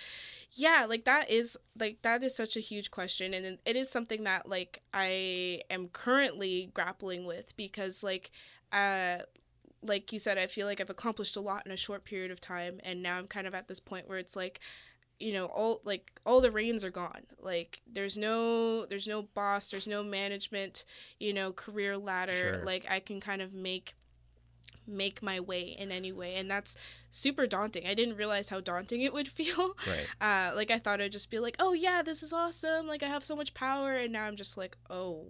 yeah, 0.53 0.85
like 0.87 1.03
that 1.05 1.29
is 1.29 1.57
like 1.77 2.01
that 2.03 2.23
is 2.23 2.33
such 2.35 2.55
a 2.55 2.61
huge 2.61 2.89
question, 2.89 3.33
and 3.33 3.45
it- 3.45 3.59
it 3.65 3.75
is 3.75 3.89
something 3.89 4.23
that 4.23 4.47
like 4.47 4.81
I 4.93 5.61
am 5.69 5.89
currently 5.89 6.71
grappling 6.73 7.25
with 7.25 7.55
because 7.57 8.03
like 8.03 8.31
uh 8.71 9.17
like 9.81 10.11
you 10.11 10.19
said, 10.19 10.37
I 10.37 10.47
feel 10.47 10.67
like 10.67 10.81
I've 10.81 10.89
accomplished 10.89 11.35
a 11.35 11.41
lot 11.41 11.65
in 11.65 11.71
a 11.71 11.77
short 11.77 12.03
period 12.03 12.31
of 12.31 12.41
time, 12.41 12.79
and 12.83 13.01
now 13.01 13.17
I'm 13.17 13.27
kind 13.27 13.47
of 13.47 13.53
at 13.53 13.67
this 13.67 13.79
point 13.79 14.07
where 14.07 14.17
it's 14.17 14.35
like, 14.35 14.59
you 15.19 15.33
know, 15.33 15.45
all 15.45 15.81
like 15.83 16.19
all 16.25 16.41
the 16.41 16.51
reins 16.51 16.83
are 16.83 16.91
gone. 16.91 17.23
Like 17.39 17.81
there's 17.91 18.17
no 18.17 18.85
there's 18.85 19.07
no 19.07 19.23
boss, 19.23 19.71
there's 19.71 19.87
no 19.87 20.03
management, 20.03 20.85
you 21.19 21.33
know, 21.33 21.51
career 21.51 21.97
ladder. 21.97 22.31
Sure. 22.31 22.65
Like 22.65 22.85
I 22.89 22.99
can 22.99 23.19
kind 23.19 23.41
of 23.41 23.53
make 23.53 23.93
make 24.87 25.21
my 25.21 25.39
way 25.39 25.75
in 25.77 25.91
any 25.91 26.11
way, 26.11 26.35
and 26.35 26.49
that's 26.49 26.77
super 27.17 27.47
daunting. 27.47 27.85
I 27.87 27.93
didn't 27.93 28.15
realize 28.15 28.49
how 28.49 28.59
daunting 28.61 29.01
it 29.01 29.13
would 29.13 29.27
feel. 29.39 29.71
right. 29.87 30.07
Uh, 30.21 30.55
like 30.55 30.71
I 30.71 30.77
thought 30.77 31.01
I'd 31.01 31.11
just 31.11 31.29
be 31.31 31.39
like, 31.39 31.55
oh 31.59 31.73
yeah, 31.73 32.01
this 32.01 32.23
is 32.23 32.31
awesome. 32.33 32.87
Like 32.87 33.03
I 33.03 33.07
have 33.07 33.23
so 33.25 33.35
much 33.35 33.53
power, 33.53 33.95
and 33.95 34.11
now 34.13 34.23
I'm 34.23 34.35
just 34.35 34.57
like, 34.57 34.77
oh, 34.89 35.25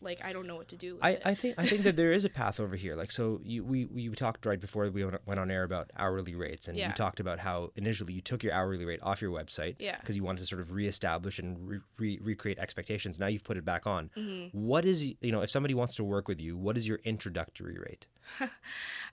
like 0.00 0.24
I 0.24 0.32
don't 0.32 0.46
know 0.48 0.56
what 0.56 0.66
to 0.68 0.76
do. 0.76 0.94
With 0.96 1.04
I, 1.04 1.10
it. 1.10 1.22
I 1.24 1.34
think 1.34 1.54
I 1.58 1.66
think 1.66 1.82
that 1.82 1.96
there 1.96 2.10
is 2.18 2.24
a 2.24 2.28
path 2.30 2.58
over 2.58 2.74
here. 2.76 2.96
Like 2.96 3.12
so, 3.12 3.40
you, 3.44 3.62
we 3.64 3.86
we 3.86 4.08
talked 4.10 4.44
right 4.46 4.58
before 4.60 4.88
we 4.90 5.04
went 5.04 5.38
on 5.40 5.50
air 5.50 5.62
about 5.62 5.90
hourly 5.96 6.34
rates, 6.34 6.66
and 6.68 6.76
Yeah. 6.76 6.88
you 6.88 6.94
talked 6.94 7.20
about 7.20 7.38
how 7.38 7.70
initially 7.76 8.12
you 8.12 8.20
took 8.20 8.42
your 8.42 8.52
hourly 8.52 8.84
rate 8.84 9.00
off 9.02 9.22
your 9.22 9.30
website 9.30 9.76
Yeah. 9.78 9.98
because 10.00 10.16
you 10.16 10.24
wanted 10.24 10.40
to 10.40 10.46
sort 10.46 10.60
of 10.60 10.72
reestablish 10.72 11.38
and 11.38 11.68
re- 11.68 11.78
re- 11.98 12.18
recreate 12.20 12.58
expectations. 12.58 13.18
Now 13.20 13.28
you've 13.28 13.44
put 13.44 13.56
it 13.56 13.64
back 13.64 13.86
on. 13.86 14.10
Mm-hmm. 14.16 14.58
What 14.58 14.84
is 14.84 15.04
you 15.06 15.30
know 15.32 15.42
if 15.42 15.50
somebody 15.50 15.74
wants 15.74 15.94
to 15.94 16.04
work 16.04 16.26
with 16.26 16.40
you, 16.40 16.56
what 16.56 16.76
is 16.76 16.88
your 16.88 16.98
introductory 17.04 17.78
rate? 17.78 18.06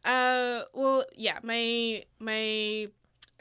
Uh, 0.06 0.62
well, 0.74 1.04
yeah, 1.16 1.40
my 1.44 2.04
my, 2.20 2.88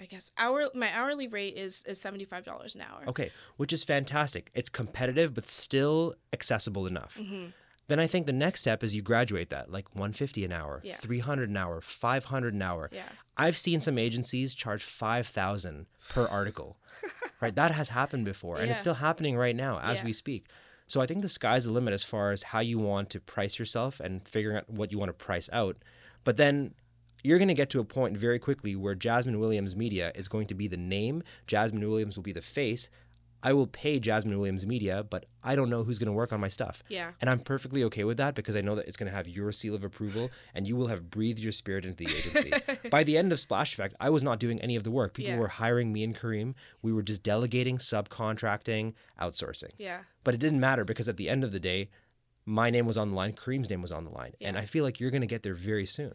I 0.00 0.04
guess 0.08 0.30
hour 0.38 0.68
my 0.74 0.92
hourly 0.92 1.28
rate 1.28 1.56
is 1.56 1.84
is 1.84 2.00
seventy 2.00 2.24
five 2.24 2.44
dollars 2.44 2.74
an 2.74 2.82
hour. 2.82 3.02
Okay, 3.08 3.30
which 3.56 3.72
is 3.72 3.84
fantastic. 3.84 4.50
It's 4.54 4.68
competitive, 4.68 5.34
but 5.34 5.46
still 5.46 6.14
accessible 6.32 6.86
enough. 6.86 7.18
Mm-hmm. 7.20 7.46
Then 7.88 7.98
I 7.98 8.06
think 8.06 8.26
the 8.26 8.34
next 8.34 8.60
step 8.60 8.84
is 8.84 8.94
you 8.94 9.00
graduate 9.00 9.48
that, 9.48 9.72
like 9.72 9.88
150 9.94 10.44
an 10.44 10.52
hour, 10.52 10.82
Yeah. 10.84 10.96
300 10.96 11.48
an 11.48 11.56
hour, 11.56 11.80
500 11.80 12.52
an 12.52 12.60
hour. 12.60 12.90
Yeah. 12.92 13.08
I've 13.34 13.56
seen 13.56 13.80
some 13.80 13.96
agencies 13.96 14.52
charge 14.52 14.82
5,000 14.84 15.86
per 16.10 16.26
article. 16.26 16.76
right? 17.40 17.54
That 17.54 17.70
has 17.70 17.88
happened 17.88 18.26
before, 18.26 18.58
and 18.58 18.70
it's 18.70 18.82
still 18.82 18.94
happening 18.94 19.38
right 19.38 19.56
now 19.56 19.80
as 19.80 19.98
Yeah. 20.00 20.04
we 20.04 20.12
speak. 20.12 20.48
So 20.86 21.00
I 21.00 21.06
think 21.06 21.22
the 21.22 21.30
sky's 21.30 21.64
the 21.64 21.70
limit 21.72 21.94
as 21.94 22.04
far 22.04 22.32
as 22.32 22.42
how 22.44 22.60
you 22.60 22.78
want 22.78 23.08
to 23.10 23.20
price 23.20 23.58
yourself 23.58 24.00
and 24.00 24.26
figuring 24.28 24.58
out 24.58 24.68
what 24.68 24.92
you 24.92 24.98
want 24.98 25.08
to 25.08 25.14
price 25.14 25.48
out. 25.50 25.76
But 26.24 26.36
then 26.36 26.74
you're 27.24 27.38
going 27.38 27.48
to 27.48 27.54
get 27.54 27.70
to 27.70 27.80
a 27.80 27.84
point 27.84 28.16
very 28.16 28.38
quickly 28.38 28.76
where 28.76 28.94
Jasmine 28.94 29.38
Williams 29.40 29.74
Media 29.76 30.12
is 30.14 30.28
going 30.28 30.46
to 30.48 30.54
be 30.54 30.68
the 30.68 30.76
name, 30.76 31.22
Jasmine 31.46 31.88
Williams 31.88 32.16
will 32.16 32.22
be 32.22 32.32
the 32.32 32.42
face. 32.42 32.88
I 33.40 33.52
will 33.52 33.68
pay 33.68 34.00
Jasmine 34.00 34.36
Williams 34.36 34.66
Media, 34.66 35.04
but 35.08 35.26
I 35.44 35.54
don't 35.54 35.70
know 35.70 35.84
who's 35.84 36.00
going 36.00 36.08
to 36.08 36.12
work 36.12 36.32
on 36.32 36.40
my 36.40 36.48
stuff. 36.48 36.82
Yeah. 36.88 37.12
And 37.20 37.30
I'm 37.30 37.38
perfectly 37.38 37.84
okay 37.84 38.02
with 38.02 38.16
that 38.16 38.34
because 38.34 38.56
I 38.56 38.62
know 38.62 38.74
that 38.74 38.88
it's 38.88 38.96
going 38.96 39.08
to 39.08 39.14
have 39.16 39.28
your 39.28 39.52
seal 39.52 39.76
of 39.76 39.84
approval 39.84 40.30
and 40.56 40.66
you 40.66 40.74
will 40.74 40.88
have 40.88 41.08
breathed 41.08 41.38
your 41.38 41.52
spirit 41.52 41.84
into 41.84 42.04
the 42.04 42.06
agency. 42.16 42.52
By 42.90 43.04
the 43.04 43.16
end 43.16 43.30
of 43.30 43.38
Splash 43.38 43.74
Effect, 43.74 43.94
I 44.00 44.10
was 44.10 44.24
not 44.24 44.40
doing 44.40 44.60
any 44.60 44.74
of 44.74 44.82
the 44.82 44.90
work. 44.90 45.14
People 45.14 45.34
Yeah. 45.34 45.38
were 45.38 45.46
hiring 45.48 45.92
me 45.92 46.02
and 46.02 46.16
Kareem. 46.16 46.54
We 46.82 46.92
were 46.92 47.02
just 47.04 47.22
delegating, 47.22 47.78
subcontracting, 47.78 48.94
outsourcing. 49.20 49.70
Yeah. 49.78 50.00
But 50.24 50.34
it 50.34 50.40
didn't 50.40 50.58
matter 50.60 50.84
because 50.84 51.08
at 51.08 51.16
the 51.16 51.28
end 51.28 51.44
of 51.44 51.52
the 51.52 51.60
day, 51.60 51.90
my 52.48 52.70
name 52.70 52.86
was 52.86 52.96
on 52.96 53.10
the 53.10 53.14
line, 53.14 53.34
Kareem's 53.34 53.68
name 53.68 53.82
was 53.82 53.92
on 53.92 54.04
the 54.04 54.10
line. 54.10 54.32
And 54.40 54.56
I 54.56 54.64
feel 54.64 54.82
like 54.82 54.98
you're 54.98 55.10
going 55.10 55.20
to 55.20 55.26
get 55.26 55.42
there 55.42 55.54
very 55.54 55.84
soon. 55.84 56.14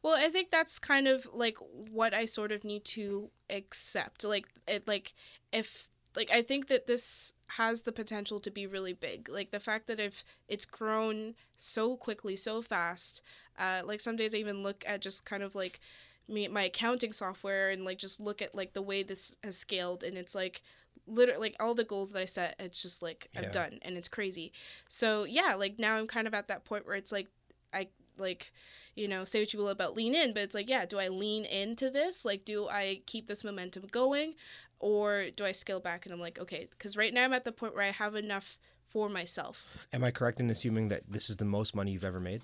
Well, 0.00 0.14
I 0.16 0.28
think 0.28 0.50
that's 0.50 0.78
kind 0.78 1.08
of 1.08 1.26
like 1.34 1.56
what 1.90 2.14
I 2.14 2.24
sort 2.24 2.52
of 2.52 2.62
need 2.62 2.84
to 2.86 3.30
accept. 3.50 4.22
Like 4.22 4.46
it 4.68 4.86
like 4.86 5.12
if 5.52 5.88
like 6.14 6.30
I 6.30 6.40
think 6.40 6.68
that 6.68 6.86
this 6.86 7.34
has 7.56 7.82
the 7.82 7.90
potential 7.90 8.38
to 8.40 8.50
be 8.50 8.64
really 8.64 8.92
big. 8.92 9.28
Like 9.28 9.50
the 9.50 9.58
fact 9.58 9.88
that 9.88 9.98
if 9.98 10.22
it's 10.46 10.64
grown 10.64 11.34
so 11.56 11.96
quickly, 11.96 12.36
so 12.36 12.62
fast, 12.62 13.20
uh 13.58 13.82
like 13.84 14.00
some 14.00 14.14
days 14.14 14.36
I 14.36 14.38
even 14.38 14.62
look 14.62 14.84
at 14.86 15.02
just 15.02 15.26
kind 15.26 15.42
of 15.42 15.56
like 15.56 15.80
me 16.28 16.46
my 16.46 16.62
accounting 16.62 17.12
software 17.12 17.70
and 17.70 17.84
like 17.84 17.98
just 17.98 18.20
look 18.20 18.40
at 18.40 18.54
like 18.54 18.72
the 18.72 18.82
way 18.82 19.02
this 19.02 19.34
has 19.42 19.58
scaled 19.58 20.04
and 20.04 20.16
it's 20.16 20.34
like 20.34 20.62
literally 21.06 21.40
like 21.40 21.56
all 21.58 21.74
the 21.74 21.84
goals 21.84 22.12
that 22.12 22.20
I 22.20 22.24
set 22.26 22.54
it's 22.58 22.80
just 22.80 23.02
like 23.02 23.28
Yeah. 23.34 23.40
I've 23.42 23.52
done 23.52 23.78
and 23.82 23.96
it's 23.96 24.08
crazy. 24.08 24.52
So 24.88 25.24
yeah, 25.24 25.54
like 25.54 25.78
now 25.78 25.96
I'm 25.96 26.06
kind 26.06 26.26
of 26.26 26.34
at 26.34 26.48
that 26.48 26.64
point 26.64 26.86
where 26.86 26.96
it's 26.96 27.12
like 27.12 27.28
I 27.72 27.88
like 28.18 28.52
you 28.94 29.08
know 29.08 29.24
say 29.24 29.40
what 29.40 29.52
you 29.52 29.58
will 29.58 29.70
about 29.70 29.96
lean 29.96 30.14
in 30.14 30.34
but 30.34 30.42
it's 30.42 30.54
like 30.54 30.68
yeah 30.68 30.84
do 30.84 30.98
i 30.98 31.08
lean 31.08 31.46
into 31.46 31.88
this 31.88 32.26
like 32.26 32.44
do 32.44 32.68
i 32.68 33.00
keep 33.06 33.26
this 33.26 33.42
momentum 33.42 33.84
going 33.90 34.34
or 34.80 35.28
do 35.34 35.46
i 35.46 35.50
scale 35.50 35.80
back 35.80 36.04
and 36.04 36.12
i'm 36.12 36.20
like 36.20 36.38
okay 36.38 36.68
because 36.70 36.94
right 36.94 37.14
now 37.14 37.24
i'm 37.24 37.32
at 37.32 37.46
the 37.46 37.50
point 37.52 37.74
where 37.74 37.84
i 37.84 37.90
have 37.90 38.14
enough 38.14 38.58
for 38.86 39.08
myself 39.08 39.64
Am 39.94 40.04
I 40.04 40.10
correct 40.10 40.40
in 40.40 40.50
assuming 40.50 40.88
that 40.88 41.04
this 41.08 41.30
is 41.30 41.38
the 41.38 41.46
most 41.46 41.74
money 41.74 41.92
you've 41.92 42.04
ever 42.04 42.20
made? 42.20 42.42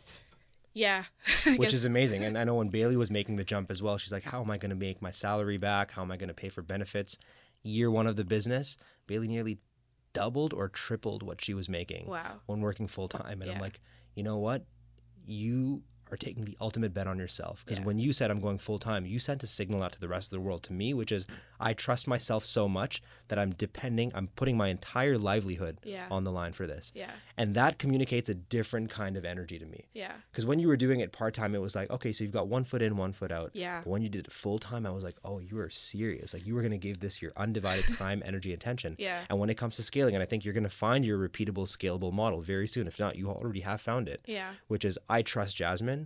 yeah 0.73 1.05
Which 1.57 1.75
is 1.75 1.85
amazing. 1.85 2.25
And 2.25 2.39
I 2.39 2.45
know 2.45 2.55
when 2.55 2.69
Bailey 2.79 2.97
was 2.97 3.11
making 3.11 3.37
the 3.37 3.45
jump 3.45 3.71
as 3.71 3.83
well, 3.83 3.99
she's 3.99 4.13
like, 4.13 4.25
How 4.25 4.41
am 4.41 4.51
I 4.51 4.57
going 4.59 4.71
to 4.71 4.77
make 4.77 5.03
my 5.03 5.11
salary 5.11 5.59
back? 5.59 5.91
How 5.93 6.03
am 6.03 6.11
I 6.11 6.17
going 6.17 6.29
to 6.29 6.35
pay 6.35 6.49
for 6.49 6.63
benefits? 6.63 7.19
Year 7.63 7.91
one 7.91 8.07
of 8.07 8.17
the 8.17 8.25
business, 8.25 8.77
Bailey 9.07 9.29
nearly 9.29 9.59
doubled 10.13 10.53
or 10.53 10.69
tripled 10.69 11.23
what 11.23 11.41
she 11.41 11.55
was 11.55 11.69
making 11.69 12.07
wow 12.07 12.41
when 12.47 12.61
working 12.61 12.87
full 12.87 13.09
time. 13.09 13.43
And 13.43 13.51
I'm 13.51 13.61
like, 13.61 13.81
you 14.15 14.23
know 14.23 14.39
what? 14.39 14.65
You 15.27 15.83
are 16.11 16.17
taking 16.17 16.45
the 16.45 16.57
ultimate 16.61 16.95
bet 16.95 17.07
on 17.07 17.19
yourself. 17.19 17.65
Because 17.65 17.79
Yeah. 17.81 17.85
when 17.87 17.99
you 17.99 18.13
said 18.13 18.31
I'm 18.31 18.41
going 18.41 18.59
full 18.59 18.79
time, 18.79 19.07
you 19.07 19.19
sent 19.19 19.43
a 19.43 19.47
signal 19.47 19.83
out 19.83 19.93
to 19.93 20.01
the 20.01 20.09
rest 20.09 20.27
of 20.29 20.31
the 20.31 20.41
world 20.41 20.63
to 20.65 20.73
me, 20.73 20.95
which 20.95 21.13
is 21.13 21.27
I 21.61 21.75
trust 21.75 22.07
myself 22.07 22.45
so 22.45 22.69
much 22.69 23.03
that 23.29 23.39
I'm 23.39 23.51
depending, 23.51 24.13
I'm 24.15 24.29
putting 24.29 24.57
my 24.57 24.69
entire 24.69 25.19
livelihood 25.19 25.79
Yeah. 25.85 26.07
on 26.11 26.25
the 26.25 26.31
line 26.33 26.53
for 26.53 26.67
this. 26.67 26.93
yeah 26.95 27.11
And 27.37 27.55
that 27.55 27.79
communicates 27.79 28.29
a 28.29 28.35
different 28.35 28.91
kind 28.91 29.17
of 29.17 29.25
energy 29.25 29.59
to 29.59 29.67
me. 29.67 29.87
yeah 29.93 30.13
Because 30.31 30.47
when 30.47 30.59
you 30.61 30.69
were 30.69 30.77
doing 30.77 31.01
it 31.01 31.13
part 31.13 31.35
time, 31.35 31.55
it 31.55 31.61
was 31.61 31.75
like, 31.75 31.91
okay, 31.91 32.13
so 32.13 32.23
you've 32.25 32.33
got 32.33 32.49
one 32.49 32.65
foot 32.65 32.81
in, 32.83 32.97
one 32.97 33.13
foot 33.13 33.33
out. 33.33 33.51
Yeah. 33.55 33.81
But 33.83 33.91
when 33.91 34.03
you 34.03 34.09
did 34.09 34.27
it 34.27 34.33
full 34.33 34.59
time, 34.59 34.87
I 34.87 34.91
was 34.91 35.03
like, 35.05 35.17
oh, 35.25 35.39
you 35.41 35.59
are 35.59 35.69
serious. 35.71 36.33
Like 36.33 36.47
you 36.47 36.55
were 36.55 36.63
going 36.63 36.71
to 36.73 36.79
give 36.79 37.01
this 37.01 37.21
your 37.21 37.33
undivided 37.37 37.89
time, 37.99 38.23
energy, 38.25 38.53
attention. 38.53 38.95
Yeah. 38.99 39.25
And 39.29 39.39
when 39.39 39.51
it 39.51 39.57
comes 39.57 39.77
to 39.77 39.83
scaling, 39.83 40.15
and 40.15 40.23
I 40.23 40.27
think 40.27 40.45
you're 40.45 40.55
going 40.55 40.63
to 40.65 40.71
find 40.71 41.05
your 41.05 41.19
repeatable, 41.19 41.67
scalable 41.67 42.13
model 42.13 42.41
very 42.41 42.69
soon. 42.69 42.87
If 42.87 42.99
not, 43.01 43.17
you 43.17 43.29
already 43.29 43.61
have 43.61 43.81
found 43.81 44.09
it. 44.09 44.21
yeah 44.27 44.53
Which 44.69 44.85
is, 44.85 44.97
I 45.09 45.23
trust 45.23 45.57
Jasmine. 45.57 45.98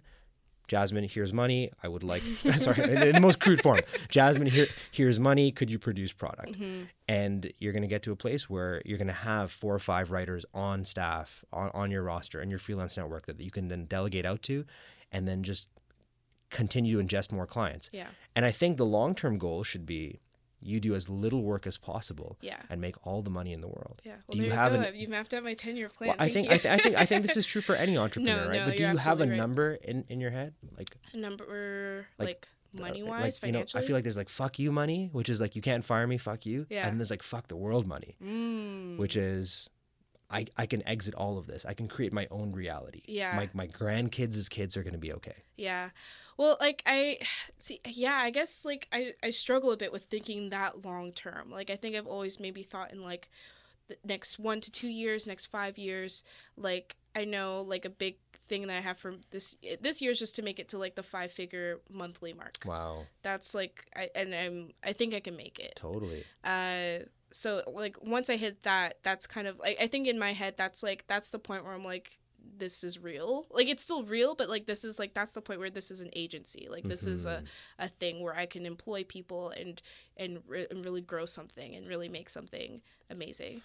Jasmine, 0.68 1.05
here's 1.05 1.32
money. 1.32 1.70
I 1.82 1.88
would 1.88 2.05
like, 2.05 2.22
sorry, 2.57 2.82
in, 2.84 3.03
in 3.03 3.14
the 3.16 3.20
most 3.20 3.40
crude 3.40 3.62
form. 3.62 3.80
Jasmine, 4.09 4.47
here, 4.47 4.66
here's 4.90 5.18
money. 5.18 5.51
Could 5.51 5.70
you 5.70 5.78
produce 5.78 6.12
product? 6.12 6.53
Mm-hmm. 6.53 6.84
And 7.09 7.53
you're 7.59 7.72
going 7.72 7.82
to 7.82 7.88
get 7.88 8.03
to 8.05 8.12
a 8.12 8.16
place 8.16 8.49
where 8.49 8.80
you're 8.84 8.97
going 8.97 9.09
to 9.09 9.12
have 9.12 9.51
four 9.51 9.74
or 9.74 9.78
five 9.78 10.11
writers 10.11 10.47
on 10.55 10.84
staff, 10.84 11.45
on, 11.53 11.70
on 11.74 11.90
your 11.90 12.03
roster, 12.03 12.40
and 12.40 12.51
your 12.51 12.59
freelance 12.59 12.97
network 12.97 13.26
that 13.26 13.40
you 13.40 13.51
can 13.51 13.68
then 13.68 13.84
delegate 13.84 14.24
out 14.24 14.43
to 14.45 14.64
and 15.11 15.28
then 15.28 15.43
just 15.43 15.68
continue 16.49 16.99
to 16.99 17.05
ingest 17.05 17.32
more 17.32 17.47
clients. 17.47 17.90
yeah 17.93 18.07
And 18.34 18.45
I 18.45 18.51
think 18.51 18.76
the 18.76 18.86
long 18.86 19.14
term 19.14 19.38
goal 19.38 19.62
should 19.62 19.84
be 19.84 20.20
you 20.62 20.80
do 20.80 20.94
as 20.94 21.08
little 21.08 21.42
work 21.42 21.66
as 21.66 21.76
possible 21.76 22.38
Yeah. 22.40 22.56
and 22.70 22.80
make 22.80 22.96
all 23.06 23.22
the 23.22 23.30
money 23.30 23.52
in 23.52 23.60
the 23.60 23.68
world. 23.68 24.00
yeah 24.04 24.12
well 24.26 24.32
do 24.32 24.38
you 24.38 24.44
you 24.44 24.50
have 24.50 24.72
go 24.72 24.80
an, 24.80 24.94
you 24.94 25.08
mapped 25.08 25.34
out 25.34 25.42
my 25.44 25.54
10 25.54 25.76
year 25.76 25.88
plan 25.88 26.08
well, 26.08 26.16
I 26.18 26.28
think. 26.28 26.48
I, 26.50 26.56
th- 26.56 26.66
I 26.72 26.78
think 26.78 26.96
I 26.96 27.04
think 27.06 27.22
this 27.22 27.36
is 27.36 27.46
true 27.46 27.60
for 27.62 27.74
any 27.74 27.96
entrepreneur, 28.04 28.48
right? 28.48 28.58
no, 28.60 28.64
but 28.66 28.76
do 28.76 28.84
you 28.84 28.96
have 28.96 29.20
a 29.20 29.26
right. 29.26 29.36
number 29.36 29.74
in, 29.74 30.04
in 30.08 30.20
your 30.20 30.30
head? 30.30 30.54
Like 30.78 30.90
a 31.12 31.16
number 31.16 32.06
Like, 32.18 32.28
like, 32.28 32.48
money 32.80 33.02
like, 33.02 33.10
wise 33.10 33.40
you 33.42 33.48
know, 33.52 33.58
financially 33.58 33.82
I 33.82 33.86
feel 33.86 33.96
like 33.96 34.04
there's 34.04 34.16
like 34.16 34.28
fuck 34.28 34.58
you 34.58 34.72
money, 34.72 35.10
which 35.12 35.28
is 35.28 35.40
like 35.40 35.54
you 35.56 35.62
can't 35.62 35.84
fire 35.84 36.06
me, 36.06 36.18
fuck 36.18 36.46
you. 36.46 36.66
Yeah. 36.70 36.86
And 36.86 36.98
there's 36.98 37.10
like 37.10 37.22
fuck 37.22 37.48
the 37.48 37.56
world 37.56 37.86
money, 37.86 38.16
mm, 38.22 38.96
which 38.98 39.16
is 39.16 39.68
I, 40.33 40.47
I 40.57 40.66
can 40.66 40.87
exit 40.87 41.14
all 41.14 41.39
of 41.39 41.47
this. 41.47 41.66
I 41.66 41.74
can 41.74 41.89
create 41.89 42.12
my 42.12 42.26
own 42.30 42.53
reality. 42.53 43.03
Yeah. 43.07 43.37
My 43.37 43.51
my 43.53 43.66
grandkids' 43.66 44.49
kids 44.49 44.76
are 44.76 44.83
gonna 44.83 44.99
be 44.99 45.12
okay. 45.12 45.45
Yeah. 45.57 45.91
Well, 46.37 46.57
like 46.61 46.83
I 46.87 47.18
see 47.59 47.80
yeah, 47.87 48.16
I 48.16 48.30
guess 48.30 48.64
like 48.64 48.89
I 48.93 49.12
I 49.22 49.30
struggle 49.30 49.70
a 49.72 49.76
bit 49.76 49.93
with 49.93 50.05
thinking 50.05 50.51
that 50.51 50.85
long 50.85 51.12
term. 51.12 51.51
Like 51.51 51.70
I 51.70 51.76
think 51.76 51.97
I've 51.97 52.07
always 52.07 52.41
maybe 52.41 52.62
thought 52.62 52.93
in 52.93 53.03
like 53.03 53.28
the 53.89 53.97
next 54.05 54.39
1 54.39 54.61
to 54.61 54.70
2 54.70 54.89
years, 54.89 55.26
next 55.26 55.47
5 55.47 55.76
years. 55.76 56.22
Like 56.57 56.97
I 57.14 57.24
know 57.24 57.62
like 57.62 57.85
a 57.85 57.91
big 57.91 58.16
thing 58.49 58.66
that 58.66 58.76
I 58.76 58.80
have 58.80 58.99
for 58.99 59.14
this 59.30 59.57
this 59.80 60.03
year 60.03 60.11
is 60.11 60.18
just 60.18 60.37
to 60.37 60.43
make 60.43 60.59
it 60.59 60.68
to 60.68 60.78
like 60.78 60.95
the 60.95 61.03
five 61.03 61.33
figure 61.33 61.80
monthly 61.91 62.33
mark. 62.33 62.59
Wow. 62.64 63.07
That's 63.22 63.55
like 63.55 63.87
I 63.97 64.09
and 64.14 64.35
I'm 64.35 64.72
I 64.83 64.93
think 64.93 65.14
I 65.14 65.20
can 65.20 65.37
make 65.37 65.59
it. 65.59 65.74
Totally. 65.76 66.24
Uh 66.45 67.05
so 67.33 67.62
like 67.66 67.97
once 68.03 68.30
I 68.30 68.37
hit 68.37 68.62
that, 68.62 68.99
that's 69.03 69.26
kind 69.26 69.47
of 69.47 69.59
like 69.59 69.76
I 69.80 69.87
think 69.87 70.07
in 70.07 70.18
my 70.18 70.33
head 70.33 70.55
that's 70.57 70.83
like 70.83 71.05
that's 71.07 71.30
the 71.30 71.39
point 71.39 71.64
where 71.64 71.72
I'm 71.72 71.85
like 71.85 72.18
this 72.57 72.85
is 72.85 72.99
real. 72.99 73.47
Like 73.51 73.68
it's 73.68 73.83
still 73.83 74.05
real, 74.05 74.35
but 74.35 74.49
like 74.49 74.66
this 74.66 74.85
is 74.85 74.99
like 74.99 75.14
that's 75.14 75.33
the 75.33 75.41
point 75.41 75.61
where 75.61 75.70
this 75.70 75.91
is 75.91 76.01
an 76.01 76.11
agency. 76.14 76.68
Like 76.70 76.85
this 76.85 77.07
is 77.07 77.26
a, 77.26 77.37
mm-hmm. 77.37 77.85
a 77.85 77.89
thing 77.89 78.20
where 78.22 78.37
I 78.37 78.47
can 78.47 78.66
employ 78.66 79.05
people 79.05 79.51
and 79.51 79.80
and, 80.16 80.41
re- 80.47 80.66
and 80.70 80.85
really 80.85 81.01
grow 81.01 81.24
something 81.24 81.74
and 81.74 81.89
really 81.89 82.09
make 82.09 82.28
something 82.28 82.83
amazing. 83.11 83.62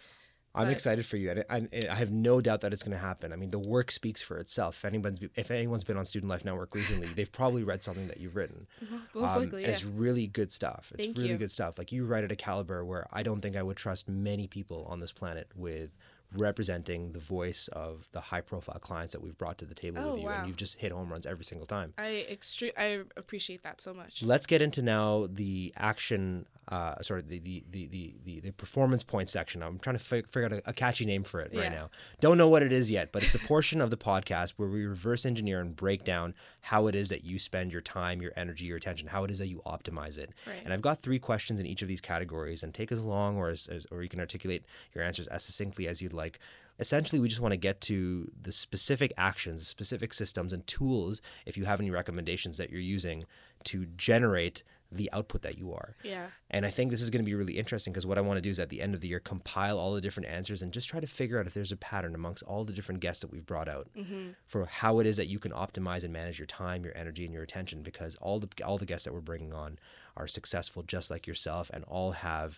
I'm 0.57 0.65
But- 0.67 0.71
excited 0.73 1.05
for 1.05 1.17
you, 1.17 1.31
and 1.31 1.45
I, 1.49 1.67
I 1.89 1.95
have 1.95 2.11
no 2.11 2.41
doubt 2.41 2.61
that 2.61 2.73
it's 2.73 2.83
going 2.83 2.91
to 2.91 2.97
happen. 2.97 3.31
I 3.31 3.35
mean, 3.35 3.51
the 3.51 3.59
work 3.59 3.91
speaks 3.91 4.21
for 4.21 4.37
itself. 4.39 4.77
If 4.77 4.85
anyone's 4.85 5.19
if 5.35 5.51
anyone's 5.51 5.83
been 5.83 5.97
on 5.97 6.05
Student 6.05 6.29
Life 6.29 6.43
Network 6.43 6.73
recently, 6.73 7.07
they've 7.07 7.31
probably 7.31 7.63
read 7.63 7.83
something 7.83 8.07
that 8.07 8.19
you've 8.19 8.35
written. 8.35 8.67
Most 9.13 9.35
Um, 9.35 9.43
likely, 9.43 9.63
and 9.63 9.69
yeah. 9.69 9.73
it's 9.75 9.85
really 9.85 10.27
good 10.27 10.51
stuff. 10.51 10.91
It's 10.95 11.05
Thank 11.05 11.17
really 11.17 11.29
you. 11.29 11.37
good 11.37 11.51
stuff. 11.51 11.77
Like 11.77 11.91
you 11.91 12.05
write 12.05 12.23
at 12.23 12.31
a 12.31 12.35
caliber 12.35 12.83
where 12.83 13.05
I 13.13 13.23
don't 13.23 13.39
think 13.41 13.55
I 13.55 13.61
would 13.63 13.77
trust 13.77 14.09
many 14.09 14.47
people 14.47 14.85
on 14.89 14.99
this 14.99 15.11
planet 15.11 15.47
with 15.55 15.91
representing 16.35 17.11
the 17.13 17.19
voice 17.19 17.67
of 17.69 18.07
the 18.11 18.19
high 18.19 18.41
profile 18.41 18.79
clients 18.79 19.13
that 19.13 19.21
we've 19.21 19.37
brought 19.37 19.57
to 19.59 19.65
the 19.65 19.73
table 19.73 20.01
Oh, 20.03 20.11
with 20.11 20.19
you 20.21 20.25
wow. 20.27 20.39
and 20.39 20.47
you've 20.47 20.57
just 20.57 20.77
hit 20.77 20.91
home 20.91 21.09
runs 21.11 21.25
every 21.25 21.45
single 21.45 21.65
time. 21.65 21.93
I 21.97 22.25
extre- 22.29 22.73
I 22.77 22.99
appreciate 23.15 23.63
that 23.63 23.81
so 23.81 23.93
much. 23.93 24.21
Let's 24.21 24.45
get 24.45 24.61
into 24.61 24.81
now 24.81 25.27
the 25.31 25.73
action, 25.77 26.45
uh, 26.67 27.01
sorry, 27.01 27.21
the 27.21 27.39
the, 27.39 27.63
the, 27.71 27.87
the, 27.87 28.13
the 28.25 28.39
the 28.41 28.51
performance 28.51 29.03
point 29.03 29.29
section. 29.29 29.63
I'm 29.63 29.79
trying 29.79 29.97
to 29.97 30.03
fig- 30.03 30.27
figure 30.27 30.45
out 30.45 30.53
a, 30.53 30.69
a 30.69 30.73
catchy 30.73 31.05
name 31.05 31.23
for 31.23 31.39
it 31.39 31.51
right 31.53 31.63
Yeah. 31.63 31.69
now. 31.69 31.89
Don't 32.19 32.37
know 32.37 32.49
what 32.49 32.61
it 32.63 32.71
is 32.71 32.91
yet, 32.91 33.11
but 33.11 33.23
it's 33.23 33.35
a 33.35 33.39
portion 33.39 33.79
of 33.81 33.89
the 33.89 33.97
podcast 33.97 34.53
where 34.57 34.67
we 34.69 34.85
reverse 34.85 35.25
engineer 35.25 35.61
and 35.61 35.75
break 35.75 36.03
down 36.03 36.33
how 36.61 36.87
it 36.87 36.95
is 36.95 37.09
that 37.09 37.23
you 37.23 37.39
spend 37.39 37.71
your 37.71 37.81
time, 37.81 38.21
your 38.21 38.33
energy, 38.35 38.65
your 38.65 38.77
attention, 38.77 39.07
how 39.07 39.23
it 39.23 39.31
is 39.31 39.39
that 39.39 39.47
you 39.47 39.61
optimize 39.65 40.17
it. 40.17 40.31
Right. 40.45 40.57
And 40.65 40.73
I've 40.73 40.81
got 40.81 41.01
three 41.01 41.19
questions 41.19 41.59
in 41.59 41.65
each 41.65 41.81
of 41.81 41.87
these 41.87 42.01
categories, 42.01 42.63
and 42.63 42.73
take 42.73 42.91
as 42.91 43.03
long 43.05 43.37
or 43.37 43.49
as, 43.49 43.67
as 43.67 43.85
or 43.91 44.03
you 44.03 44.09
can 44.09 44.19
articulate 44.19 44.65
your 44.93 45.03
answers 45.03 45.27
as 45.27 45.43
succinctly 45.43 45.87
as 45.87 46.01
you'd 46.01 46.13
like 46.17 46.39
essentially 46.79 47.19
we 47.19 47.27
just 47.27 47.41
want 47.41 47.53
to 47.53 47.57
get 47.57 47.81
to 47.81 48.29
the 48.41 48.51
specific 48.51 49.13
actions 49.17 49.67
specific 49.67 50.13
systems 50.13 50.53
and 50.53 50.65
tools 50.67 51.21
if 51.45 51.57
you 51.57 51.65
have 51.65 51.79
any 51.79 51.89
recommendations 51.91 52.57
that 52.57 52.69
you're 52.69 52.79
using 52.79 53.25
to 53.63 53.85
generate 53.97 54.63
the 54.89 55.09
output 55.11 55.41
that 55.41 55.57
you 55.57 55.73
are 55.73 55.97
Yeah. 56.03 56.27
and 56.49 56.65
i 56.65 56.69
think 56.69 56.91
this 56.91 57.01
is 57.01 57.09
going 57.09 57.23
to 57.23 57.29
be 57.29 57.35
really 57.35 57.57
interesting 57.57 57.91
because 57.91 58.05
what 58.05 58.17
i 58.17 58.21
want 58.21 58.37
to 58.37 58.41
do 58.41 58.49
is 58.49 58.59
at 58.59 58.69
the 58.69 58.79
end 58.79 58.93
of 58.95 59.01
the 59.01 59.09
year 59.09 59.19
compile 59.19 59.77
all 59.77 59.93
the 59.93 59.99
different 59.99 60.29
answers 60.29 60.61
and 60.61 60.71
just 60.71 60.87
try 60.87 61.01
to 61.01 61.07
figure 61.07 61.39
out 61.39 61.45
if 61.45 61.53
there's 61.53 61.73
a 61.73 61.77
pattern 61.77 62.15
amongst 62.15 62.41
all 62.43 62.63
the 62.63 62.71
different 62.71 63.01
guests 63.01 63.21
that 63.21 63.31
we've 63.31 63.45
brought 63.45 63.67
out 63.67 63.89
mm-hmm. 63.97 64.29
for 64.45 64.65
how 64.65 64.99
it 64.99 65.05
is 65.07 65.17
that 65.17 65.27
you 65.27 65.39
can 65.39 65.51
optimize 65.51 66.05
and 66.05 66.13
manage 66.13 66.39
your 66.39 66.45
time 66.45 66.85
your 66.85 66.95
energy 66.95 67.25
and 67.25 67.33
your 67.33 67.43
attention 67.43 67.81
because 67.81 68.15
all 68.17 68.39
the 68.39 68.47
all 68.63 68.77
the 68.77 68.85
guests 68.85 69.03
that 69.03 69.13
we're 69.13 69.19
bringing 69.19 69.53
on 69.53 69.77
are 70.15 70.27
successful 70.27 70.83
just 70.83 71.11
like 71.11 71.27
yourself 71.27 71.69
and 71.73 71.83
all 71.85 72.11
have 72.11 72.57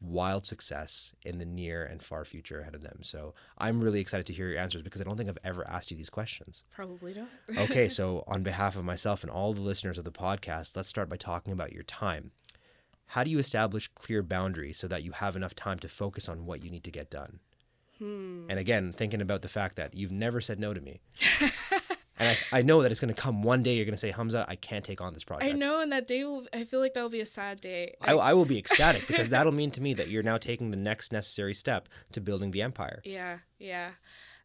wild 0.00 0.46
success 0.46 1.14
in 1.24 1.38
the 1.38 1.44
near 1.44 1.84
and 1.84 2.02
far 2.02 2.24
future 2.24 2.60
ahead 2.60 2.74
of 2.74 2.80
them. 2.80 2.98
So 3.02 3.34
I'm 3.58 3.80
really 3.80 4.00
excited 4.00 4.26
to 4.26 4.32
hear 4.32 4.48
your 4.48 4.58
answers 4.58 4.82
because 4.82 5.00
I 5.00 5.04
don't 5.04 5.16
think 5.16 5.28
I've 5.28 5.38
ever 5.44 5.68
asked 5.68 5.90
you 5.90 5.96
these 5.96 6.10
questions. 6.10 6.64
Probably 6.70 7.14
not. 7.14 7.28
Okay, 7.70 7.88
so 7.88 8.24
on 8.26 8.42
behalf 8.42 8.76
of 8.76 8.84
myself 8.84 9.22
and 9.22 9.30
all 9.30 9.52
the 9.52 9.60
listeners 9.60 9.98
of 9.98 10.04
the 10.04 10.12
podcast, 10.12 10.76
let's 10.76 10.88
start 10.88 11.08
by 11.08 11.16
talking 11.16 11.52
about 11.52 11.72
your 11.72 11.82
time. 11.82 12.32
How 13.06 13.24
do 13.24 13.30
you 13.30 13.38
establish 13.38 13.88
clear 13.88 14.22
boundaries 14.22 14.78
so 14.78 14.86
that 14.88 15.02
you 15.02 15.12
have 15.12 15.36
enough 15.36 15.54
time 15.54 15.78
to 15.80 15.88
focus 15.88 16.28
on 16.28 16.46
what 16.46 16.62
you 16.62 16.70
need 16.70 16.84
to 16.84 16.90
get 16.90 17.10
done? 17.10 17.40
Hmm. 17.98 18.46
And 18.48 18.58
again, 18.58 18.92
thinking 18.92 19.20
about 19.20 19.42
the 19.42 19.48
fact 19.48 19.76
that 19.76 19.94
you've 19.94 20.12
never 20.12 20.40
said 20.40 20.58
no 20.58 20.72
to 20.72 20.80
me. 20.80 21.00
and 22.20 22.28
I, 22.52 22.58
I 22.58 22.62
know 22.62 22.82
that 22.82 22.90
it's 22.92 23.00
going 23.00 23.12
to 23.12 23.20
come 23.20 23.42
one 23.42 23.62
day. 23.62 23.74
You're 23.74 23.86
going 23.86 23.94
to 23.94 23.98
say, 23.98 24.10
Hamza, 24.10 24.44
I 24.46 24.54
can't 24.54 24.84
take 24.84 25.00
on 25.00 25.14
this 25.14 25.24
project. 25.24 25.50
I 25.50 25.56
know, 25.56 25.80
and 25.80 25.90
that 25.90 26.06
day 26.06 26.22
will. 26.22 26.46
I 26.52 26.64
feel 26.64 26.78
like 26.78 26.92
that'll 26.92 27.08
be 27.08 27.22
a 27.22 27.26
sad 27.26 27.62
day. 27.62 27.96
I, 28.02 28.12
I 28.12 28.34
will 28.34 28.44
be 28.44 28.58
ecstatic 28.64 29.08
because 29.08 29.30
that'll 29.30 29.52
mean 29.52 29.70
to 29.72 29.80
me 29.80 29.94
that 29.94 30.08
you're 30.08 30.22
now 30.22 30.36
taking 30.36 30.70
the 30.70 30.76
next 30.76 31.12
necessary 31.12 31.54
step 31.54 31.88
to 32.12 32.20
building 32.20 32.50
the 32.50 32.60
empire. 32.60 33.00
Yeah, 33.04 33.38
yeah. 33.58 33.92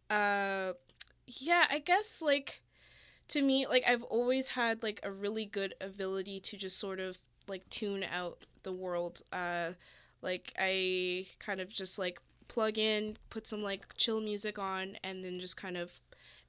Uh 0.09 0.73
yeah, 1.28 1.65
I 1.69 1.80
guess 1.80 2.21
like 2.21 2.61
to 3.30 3.41
me 3.41 3.67
like 3.67 3.84
I've 3.88 4.03
always 4.03 4.49
had 4.49 4.82
like 4.82 4.99
a 5.03 5.11
really 5.11 5.45
good 5.45 5.73
ability 5.82 6.39
to 6.41 6.57
just 6.57 6.80
sort 6.80 6.99
of 6.99 7.19
like 7.47 7.69
tune 7.69 8.03
out 8.03 8.45
the 8.63 8.71
world. 8.71 9.21
Uh 9.34 9.71
like 10.21 10.53
I 10.57 11.28
kind 11.39 11.59
of 11.59 11.69
just 11.69 11.99
like 11.99 12.21
plug 12.47 12.78
in, 12.78 13.17
put 13.30 13.47
some 13.47 13.63
like 13.63 13.86
chill 13.97 14.21
music 14.21 14.57
on 14.57 14.95
and 15.03 15.23
then 15.23 15.39
just 15.39 15.57
kind 15.57 15.76
of 15.76 16.01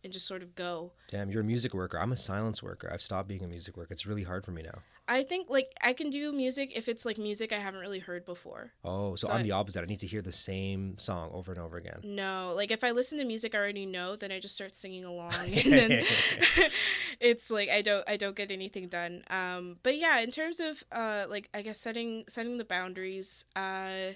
and 0.05 0.13
just 0.13 0.27
sort 0.27 0.43
of 0.43 0.55
go. 0.55 0.93
Damn, 1.11 1.31
you're 1.31 1.41
a 1.43 1.45
music 1.45 1.75
worker. 1.75 1.99
I'm 1.99 2.13
a 2.13 2.17
silence 2.17 2.63
worker. 2.63 2.89
I've 2.93 3.03
stopped 3.03 3.29
being 3.29 3.43
a 3.43 3.49
music 3.49 3.77
worker. 3.77 3.93
It's 3.93 4.07
really 4.07 4.23
hard 4.25 4.45
for 4.45 4.51
me 4.53 4.63
now. 4.63 4.79
I 5.09 5.23
think 5.23 5.49
like 5.49 5.73
I 5.85 5.93
can 5.93 6.11
do 6.11 6.33
music 6.33 6.73
if 6.75 6.89
it's 6.89 7.05
like 7.07 7.17
music 7.17 7.53
I 7.53 7.59
haven't 7.59 7.79
really 7.81 8.01
heard 8.01 8.25
before. 8.25 8.73
Oh, 8.85 9.15
so, 9.15 9.29
So 9.29 9.33
I'm 9.33 9.41
I- 9.41 9.43
the 9.45 9.53
opposite. 9.53 9.83
I 9.83 9.87
need 9.87 10.01
to 10.01 10.07
hear 10.07 10.21
the 10.21 10.33
same 10.33 10.99
song 10.99 11.31
over 11.33 11.53
and 11.53 11.61
over 11.61 11.77
again. 11.77 12.01
No, 12.03 12.53
like 12.57 12.73
if 12.73 12.83
I 12.83 12.91
listen 12.91 13.19
to 13.19 13.25
music 13.25 13.55
I 13.55 13.59
already 13.59 13.87
know, 13.87 14.17
then 14.17 14.33
I 14.33 14.41
just 14.41 14.57
start 14.57 14.75
singing 14.75 15.05
along, 15.05 15.33
and 15.45 15.73
then 15.73 16.05
it's 17.21 17.51
like 17.51 17.69
I 17.69 17.83
don't 17.83 18.05
I 18.09 18.17
don't 18.17 18.35
get 18.37 18.51
anything 18.51 18.89
done. 18.89 19.23
Um, 19.31 19.77
but 19.85 19.97
yeah, 19.97 20.19
in 20.21 20.31
terms 20.33 20.59
of 20.61 20.83
uh, 20.93 21.27
like 21.29 21.49
I 21.55 21.63
guess 21.63 21.79
setting 21.81 22.25
setting 22.29 22.57
the 22.59 22.65
boundaries, 22.65 23.45
uh, 23.55 24.15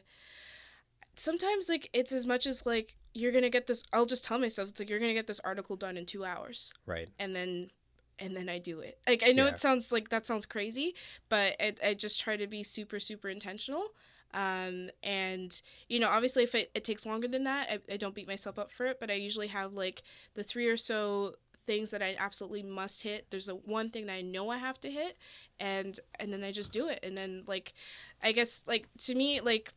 sometimes 1.20 1.68
like 1.68 1.90
it's 1.92 2.12
as 2.12 2.26
much 2.26 2.46
as 2.46 2.64
like 2.64 2.96
you're 3.14 3.32
gonna 3.32 3.50
get 3.50 3.66
this. 3.66 3.82
I'll 3.92 4.06
just 4.06 4.24
tell 4.24 4.38
myself 4.38 4.70
it's 4.70 4.80
like 4.80 4.88
you're 4.88 4.98
gonna 4.98 5.14
get 5.14 5.26
this 5.26 5.40
article 5.40 5.76
done 5.76 5.96
in 5.96 6.06
two 6.06 6.24
hours, 6.24 6.72
Right. 6.86 7.08
and 7.18 7.36
then 7.36 7.70
and 8.18 8.36
then 8.36 8.48
I 8.48 8.58
do 8.58 8.80
it. 8.80 8.98
Like 9.06 9.22
I 9.24 9.32
know 9.32 9.44
Yeah. 9.46 9.52
it 9.52 9.58
sounds 9.58 9.92
like 9.92 10.08
that 10.10 10.26
sounds 10.26 10.46
crazy, 10.46 10.94
but 11.28 11.56
I, 11.60 11.74
I 11.84 11.94
just 11.94 12.20
try 12.20 12.36
to 12.36 12.46
be 12.46 12.62
super 12.62 12.98
super 13.00 13.28
intentional. 13.28 13.88
Um, 14.32 14.90
and 15.02 15.60
you 15.88 15.98
know, 16.00 16.08
obviously, 16.08 16.44
if 16.44 16.54
it, 16.54 16.70
it 16.74 16.84
takes 16.84 17.04
longer 17.04 17.26
than 17.28 17.44
that, 17.44 17.68
I, 17.70 17.94
I 17.94 17.96
don't 17.96 18.14
beat 18.14 18.28
myself 18.28 18.58
up 18.58 18.70
for 18.70 18.86
it. 18.86 18.98
But 19.00 19.10
I 19.10 19.14
usually 19.14 19.48
have 19.48 19.72
like 19.72 20.02
the 20.34 20.42
three 20.44 20.68
or 20.68 20.76
so 20.76 21.34
things 21.66 21.90
that 21.90 22.02
I 22.02 22.16
absolutely 22.18 22.62
must 22.62 23.02
hit. 23.02 23.26
There's 23.30 23.48
a 23.48 23.54
one 23.54 23.88
thing 23.90 24.06
that 24.06 24.14
I 24.14 24.22
know 24.22 24.48
I 24.50 24.58
have 24.58 24.78
to 24.80 24.90
hit, 24.90 25.16
and 25.58 25.98
and 26.20 26.32
then 26.32 26.44
I 26.44 26.52
just 26.52 26.72
do 26.72 26.88
it. 26.88 27.00
And 27.02 27.18
then 27.18 27.42
like, 27.46 27.74
I 28.22 28.30
guess 28.32 28.62
like 28.66 28.86
to 29.06 29.14
me 29.16 29.40
like, 29.40 29.74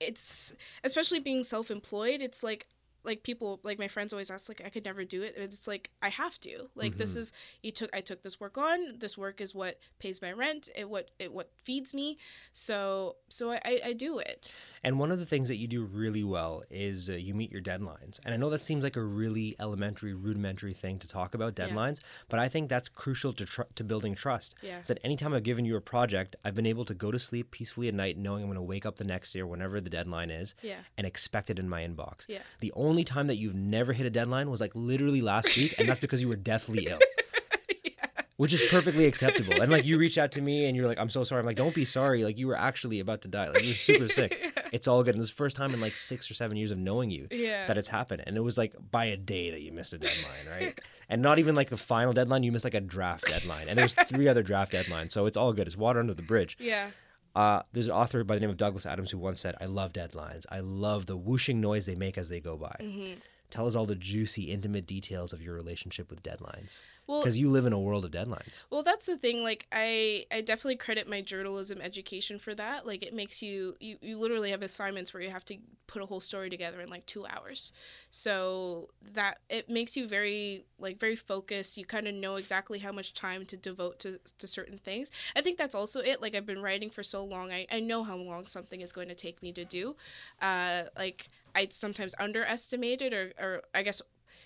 it's 0.00 0.54
especially 0.84 1.20
being 1.20 1.42
self 1.42 1.70
employed. 1.70 2.20
It's 2.22 2.42
like 2.42 2.66
like 3.08 3.22
people 3.24 3.58
like 3.64 3.78
my 3.78 3.88
friends 3.88 4.12
always 4.12 4.30
ask 4.30 4.48
like 4.48 4.62
I 4.64 4.68
could 4.68 4.84
never 4.84 5.04
do 5.04 5.22
it. 5.22 5.34
It's 5.36 5.66
like 5.66 5.90
I 6.02 6.10
have 6.10 6.38
to. 6.46 6.68
Like 6.76 6.96
this 7.02 7.16
is 7.16 7.32
you 7.62 7.72
took 7.72 7.90
I 7.96 8.00
took 8.00 8.22
this 8.22 8.38
work 8.38 8.56
on. 8.58 8.78
This 8.98 9.16
work 9.18 9.40
is 9.40 9.54
what 9.54 9.78
pays 9.98 10.22
my 10.22 10.30
rent. 10.32 10.68
It 10.76 10.88
what 10.88 11.10
it 11.18 11.32
what 11.32 11.50
feeds 11.66 11.92
me. 11.92 12.18
So 12.52 13.16
so 13.28 13.50
I 13.52 13.60
I, 13.84 13.92
do 13.92 14.18
it. 14.18 14.54
And 14.84 14.98
one 14.98 15.10
of 15.10 15.18
the 15.18 15.26
things 15.26 15.48
that 15.48 15.56
you 15.56 15.66
do 15.66 15.82
really 15.84 16.22
well 16.22 16.62
is 16.70 17.08
uh, 17.10 17.14
you 17.14 17.34
meet 17.34 17.50
your 17.50 17.60
deadlines. 17.62 18.20
And 18.24 18.32
I 18.32 18.36
know 18.36 18.50
that 18.50 18.60
seems 18.60 18.84
like 18.84 18.96
a 18.96 19.02
really 19.02 19.56
elementary, 19.58 20.14
rudimentary 20.14 20.72
thing 20.72 20.98
to 21.00 21.08
talk 21.08 21.34
about 21.34 21.58
Yeah. 21.58 21.68
deadlines, 21.68 22.00
but 22.28 22.38
I 22.38 22.48
think 22.48 22.68
that's 22.68 22.88
crucial 22.88 23.32
to 23.32 23.44
tr- 23.44 23.62
to 23.74 23.82
building 23.84 24.14
trust. 24.14 24.54
Yeah. 24.62 24.80
Is 24.80 24.88
that 24.88 24.98
anytime 25.02 25.34
I've 25.34 25.42
given 25.42 25.64
you 25.64 25.76
a 25.76 25.80
project, 25.80 26.36
I've 26.44 26.54
been 26.54 26.66
able 26.66 26.84
to 26.84 26.94
go 26.94 27.10
to 27.10 27.18
sleep 27.18 27.50
peacefully 27.50 27.88
at 27.88 27.94
night, 27.94 28.16
knowing 28.18 28.42
I'm 28.42 28.48
going 28.48 28.56
to 28.56 28.62
wake 28.62 28.86
up 28.86 28.96
the 28.96 29.04
next 29.04 29.32
day 29.32 29.40
or 29.40 29.46
whenever 29.46 29.80
the 29.80 29.90
deadline 29.90 30.30
is, 30.30 30.54
Yeah. 30.62 30.76
and 30.96 31.06
expect 31.06 31.50
it 31.50 31.58
in 31.58 31.68
my 31.68 31.82
inbox. 31.82 32.26
Yeah. 32.28 32.42
The 32.60 32.72
only 32.76 32.97
time 33.04 33.26
that 33.28 33.36
you've 33.36 33.54
never 33.54 33.92
hit 33.92 34.06
a 34.06 34.10
deadline 34.10 34.50
was 34.50 34.60
like 34.60 34.72
literally 34.74 35.20
last 35.20 35.56
week, 35.56 35.74
and 35.78 35.88
that's 35.88 36.00
because 36.00 36.20
you 36.22 36.28
were 36.28 36.36
deathly 36.36 36.86
ill. 36.86 36.98
Which 38.36 38.52
is 38.54 38.62
perfectly 38.70 39.06
acceptable. 39.06 39.60
And 39.60 39.72
like 39.72 39.84
you 39.84 39.98
reach 39.98 40.16
out 40.16 40.30
to 40.32 40.40
me 40.40 40.66
and 40.66 40.76
you're 40.76 40.86
like, 40.86 41.00
I'm 41.00 41.10
so 41.10 41.24
sorry. 41.24 41.40
I'm 41.40 41.46
like, 41.46 41.56
don't 41.56 41.74
be 41.74 41.84
sorry. 41.84 42.22
Like 42.22 42.38
you 42.38 42.46
were 42.46 42.56
actually 42.56 43.00
about 43.00 43.22
to 43.22 43.28
die. 43.28 43.48
Like 43.48 43.64
you 43.64 43.70
were 43.70 43.74
super 43.74 44.06
sick. 44.08 44.54
It's 44.72 44.86
all 44.86 45.02
good. 45.02 45.16
And 45.16 45.20
this 45.20 45.30
is 45.30 45.34
the 45.34 45.38
first 45.38 45.56
time 45.56 45.74
in 45.74 45.80
like 45.80 45.96
six 45.96 46.30
or 46.30 46.34
seven 46.34 46.56
years 46.56 46.70
of 46.70 46.78
knowing 46.78 47.10
you 47.10 47.26
Yeah. 47.32 47.66
that 47.66 47.76
it's 47.76 47.88
happened. 47.88 48.22
And 48.26 48.36
it 48.36 48.40
was 48.42 48.56
like 48.56 48.76
by 48.92 49.06
a 49.06 49.16
day 49.16 49.50
that 49.50 49.60
you 49.60 49.72
missed 49.72 49.92
a 49.92 49.98
deadline, 49.98 50.46
right? 50.60 50.80
and 51.08 51.20
not 51.20 51.40
even 51.40 51.56
like 51.56 51.68
the 51.70 51.76
final 51.76 52.12
deadline, 52.12 52.44
you 52.44 52.52
missed 52.52 52.64
like 52.64 52.74
a 52.74 52.80
draft 52.80 53.26
deadline. 53.26 53.66
And 53.68 53.76
there 53.76 53.84
was 53.84 53.96
three 53.96 54.28
other 54.28 54.44
draft 54.44 54.72
deadlines. 54.72 55.10
So 55.10 55.26
it's 55.26 55.36
all 55.36 55.52
good. 55.52 55.66
It's 55.66 55.76
water 55.76 55.98
under 55.98 56.14
the 56.14 56.22
bridge. 56.22 56.56
Yeah. 56.60 56.90
Uh, 57.38 57.62
there's 57.72 57.86
an 57.86 57.92
author 57.92 58.24
by 58.24 58.34
the 58.34 58.40
name 58.40 58.50
of 58.50 58.56
Douglas 58.56 58.84
Adams 58.84 59.12
who 59.12 59.18
once 59.18 59.40
said, 59.40 59.54
I 59.60 59.66
love 59.66 59.92
deadlines. 59.92 60.44
I 60.50 60.58
love 60.58 61.06
the 61.06 61.16
whooshing 61.16 61.60
noise 61.60 61.86
they 61.86 61.94
make 61.94 62.18
as 62.18 62.28
they 62.28 62.40
go 62.40 62.56
by. 62.56 62.74
Mm-hmm. 62.80 63.20
Tell 63.50 63.66
us 63.66 63.74
all 63.74 63.86
the 63.86 63.94
juicy, 63.94 64.44
intimate 64.44 64.86
details 64.86 65.32
of 65.32 65.40
your 65.42 65.54
relationship 65.54 66.10
with 66.10 66.22
deadlines. 66.22 66.82
Well, 67.06 67.20
Because 67.22 67.38
you 67.38 67.48
live 67.48 67.64
in 67.64 67.72
a 67.72 67.78
world 67.80 68.04
of 68.04 68.10
deadlines. 68.10 68.66
Well, 68.68 68.82
that's 68.82 69.06
the 69.06 69.16
thing. 69.16 69.42
Like, 69.42 69.66
I 69.72 70.26
I 70.30 70.42
definitely 70.42 70.76
credit 70.76 71.08
my 71.08 71.22
journalism 71.22 71.80
education 71.80 72.38
for 72.38 72.54
that. 72.54 72.86
Like, 72.86 73.02
it 73.02 73.14
makes 73.14 73.42
you 73.42 73.74
you 73.80 73.96
you 74.02 74.18
literally 74.18 74.50
have 74.50 74.60
assignments 74.60 75.14
where 75.14 75.22
you 75.22 75.30
have 75.30 75.46
to 75.46 75.56
put 75.86 76.02
a 76.02 76.06
whole 76.06 76.20
story 76.20 76.50
together 76.50 76.82
in 76.82 76.90
like 76.90 77.06
two 77.06 77.24
hours. 77.26 77.72
So 78.10 78.90
that 79.14 79.38
it 79.48 79.70
makes 79.70 79.96
you 79.96 80.06
very 80.06 80.66
like 80.78 81.00
very 81.00 81.16
focused. 81.16 81.78
You 81.78 81.86
kind 81.86 82.06
of 82.06 82.14
know 82.14 82.34
exactly 82.36 82.80
how 82.80 82.92
much 82.92 83.14
time 83.14 83.46
to 83.46 83.56
devote 83.56 83.98
to 84.00 84.20
to 84.36 84.46
certain 84.46 84.76
things. 84.76 85.10
I 85.34 85.40
think 85.40 85.56
that's 85.56 85.74
also 85.74 86.00
it. 86.00 86.20
Like, 86.20 86.34
I've 86.34 86.44
been 86.46 86.60
writing 86.60 86.90
for 86.90 87.02
so 87.02 87.24
long. 87.24 87.50
I 87.50 87.66
I 87.72 87.80
know 87.80 88.04
how 88.04 88.16
long 88.16 88.44
something 88.44 88.82
is 88.82 88.92
going 88.92 89.08
to 89.08 89.14
take 89.14 89.42
me 89.42 89.52
to 89.52 89.64
do. 89.64 89.96
Uh, 90.42 90.82
like 90.98 91.28
I 91.54 91.68
sometimes 91.70 92.14
underestimate 92.18 93.02
it, 93.02 93.12
or 93.12 93.32
or 93.38 93.62
I 93.74 93.82
guess 93.82 94.02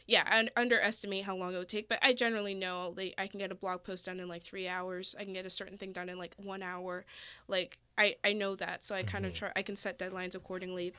yeah, 0.06 0.24
I 0.26 0.48
underestimate 0.60 1.24
how 1.24 1.36
long 1.36 1.54
it 1.54 1.58
would 1.58 1.68
take, 1.68 1.88
but 1.88 1.98
I 2.02 2.12
generally 2.12 2.54
know 2.54 2.92
like 2.96 3.14
I 3.18 3.26
can 3.26 3.38
get 3.38 3.52
a 3.52 3.54
blog 3.54 3.84
post 3.84 4.06
done 4.06 4.20
in 4.20 4.28
like 4.28 4.42
three 4.42 4.68
hours. 4.68 5.14
I 5.18 5.24
can 5.24 5.32
get 5.32 5.46
a 5.46 5.50
certain 5.50 5.76
thing 5.76 5.92
done 5.92 6.08
in 6.08 6.18
like 6.18 6.34
one 6.36 6.62
hour. 6.62 7.04
Like 7.48 7.78
I 7.96 8.16
I 8.24 8.32
know 8.32 8.56
that, 8.56 8.84
so 8.84 8.94
I 8.94 9.02
kind 9.02 9.24
of 9.24 9.32
mm-hmm. 9.32 9.46
try. 9.46 9.52
I 9.56 9.62
can 9.62 9.76
set 9.76 9.98
deadlines 9.98 10.34
accordingly. 10.34 10.92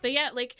But 0.00 0.12
yeah, 0.12 0.30
like 0.32 0.56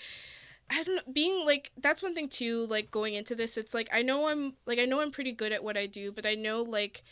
I 0.71 0.83
don't 0.83 0.97
know, 0.97 1.13
being 1.13 1.45
like 1.45 1.71
that's 1.77 2.03
one 2.03 2.15
thing 2.15 2.29
too. 2.29 2.67
Like 2.67 2.91
going 2.91 3.15
into 3.15 3.35
this, 3.35 3.57
it's 3.57 3.75
like 3.75 3.89
I 3.93 4.03
know 4.03 4.29
I'm 4.29 4.55
like 4.67 4.79
I 4.79 4.85
know 4.85 5.01
I'm 5.01 5.11
pretty 5.11 5.33
good 5.33 5.53
at 5.53 5.65
what 5.65 5.77
I 5.77 5.87
do, 5.87 6.13
but 6.13 6.27
I 6.27 6.35
know 6.35 6.63
like 6.63 7.03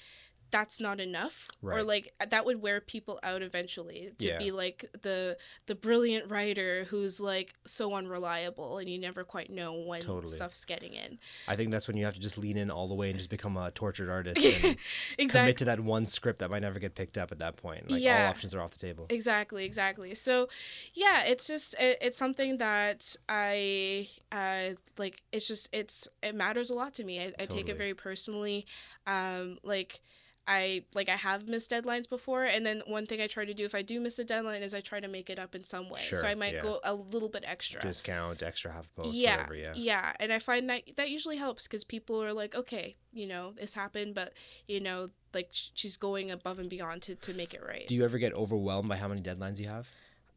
that's 0.52 0.78
not 0.78 1.00
enough 1.00 1.48
or 1.62 1.82
like 1.82 2.12
that 2.28 2.44
would 2.46 2.62
wear 2.62 2.80
people 2.80 3.18
out 3.24 3.42
eventually 3.42 4.12
to 4.18 4.28
Yeah. 4.28 4.38
be 4.38 4.50
like 4.52 4.84
the 5.02 5.36
the 5.66 5.74
brilliant 5.74 6.30
writer 6.30 6.84
who's 6.84 7.20
like 7.20 7.54
so 7.66 7.94
unreliable 7.94 8.78
and 8.78 8.88
you 8.88 8.98
never 8.98 9.24
quite 9.24 9.50
know 9.50 9.72
when 9.72 10.00
Totally. 10.02 10.32
stuff's 10.32 10.64
getting 10.64 10.92
in 10.92 11.18
I 11.48 11.56
think 11.56 11.70
that's 11.72 11.88
when 11.88 11.96
you 11.96 12.04
have 12.04 12.14
to 12.14 12.20
just 12.20 12.38
lean 12.38 12.56
in 12.56 12.70
all 12.70 12.86
the 12.86 12.94
way 12.94 13.08
and 13.10 13.18
just 13.18 13.30
become 13.30 13.56
a 13.56 13.70
tortured 13.72 14.10
artist 14.10 14.44
and 15.18 15.30
commit 15.30 15.56
to 15.56 15.64
that 15.64 15.80
one 15.80 16.06
script 16.06 16.38
that 16.40 16.50
might 16.50 16.62
never 16.62 16.78
get 16.78 16.94
picked 16.94 17.16
up 17.18 17.32
at 17.32 17.38
that 17.40 17.56
point. 17.56 17.90
Like 17.90 18.04
all 18.04 18.26
options 18.26 18.54
are 18.54 18.60
off 18.60 18.70
the 18.70 18.78
table. 18.78 19.06
exactly 19.08 19.64
exactly 19.64 20.14
so 20.14 20.48
yeah 20.94 21.24
it's 21.24 21.46
just 21.46 21.74
it, 21.80 21.96
it's 22.00 22.18
something 22.18 22.58
that 22.58 23.16
i 23.28 24.06
uh 24.30 24.74
like 24.98 25.22
it's 25.32 25.48
just 25.48 25.74
it's 25.74 26.08
it 26.22 26.34
matters 26.34 26.68
a 26.70 26.74
lot 26.74 26.92
to 26.94 27.04
me 27.04 27.20
i, 27.20 27.32
I 27.40 27.46
take 27.46 27.68
it 27.70 27.76
very 27.78 27.94
personally 27.94 28.66
um 29.06 29.58
like 29.62 30.00
I 30.46 30.84
like 30.94 31.08
I 31.08 31.16
have 31.16 31.48
missed 31.48 31.70
deadlines 31.70 32.08
before, 32.08 32.44
and 32.44 32.66
then 32.66 32.82
one 32.86 33.06
thing 33.06 33.20
I 33.20 33.26
try 33.26 33.44
to 33.44 33.54
do 33.54 33.64
if 33.64 33.74
I 33.74 33.82
do 33.82 34.00
miss 34.00 34.18
a 34.18 34.24
deadline 34.24 34.62
is 34.62 34.74
I 34.74 34.80
try 34.80 34.98
to 34.98 35.08
make 35.08 35.30
it 35.30 35.38
up 35.38 35.54
in 35.54 35.62
some 35.62 35.88
way. 35.88 36.00
Sure, 36.00 36.18
so 36.18 36.26
I 36.26 36.34
might 36.34 36.54
yeah. 36.54 36.62
go 36.62 36.80
a 36.82 36.94
little 36.94 37.28
bit 37.28 37.44
extra. 37.46 37.80
Discount, 37.80 38.42
extra 38.42 38.72
half 38.72 38.92
post, 38.94 39.14
yeah, 39.14 39.36
whatever. 39.36 39.54
Yeah. 39.54 39.72
yeah, 39.76 40.12
and 40.18 40.32
I 40.32 40.40
find 40.40 40.68
that 40.68 40.82
that 40.96 41.10
usually 41.10 41.36
helps 41.36 41.68
because 41.68 41.84
people 41.84 42.22
are 42.22 42.32
like, 42.32 42.54
okay, 42.56 42.96
you 43.12 43.26
know, 43.26 43.52
this 43.58 43.74
happened, 43.74 44.14
but 44.14 44.32
you 44.66 44.80
know, 44.80 45.10
like 45.32 45.50
she's 45.52 45.96
going 45.96 46.30
above 46.30 46.58
and 46.58 46.68
beyond 46.68 47.02
to 47.02 47.14
to 47.14 47.34
make 47.34 47.54
it 47.54 47.62
right. 47.64 47.86
Do 47.86 47.94
you 47.94 48.04
ever 48.04 48.18
get 48.18 48.32
overwhelmed 48.34 48.88
by 48.88 48.96
how 48.96 49.08
many 49.08 49.22
deadlines 49.22 49.60
you 49.60 49.68
have? 49.68 49.90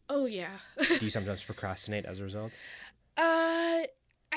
Oh 0.07 0.25
yeah. 0.25 0.57
Do 0.77 1.03
you 1.03 1.09
sometimes 1.09 1.41
procrastinate 1.41 2.05
as 2.05 2.19
a 2.19 2.23
result? 2.23 2.57
Uh 3.17 3.81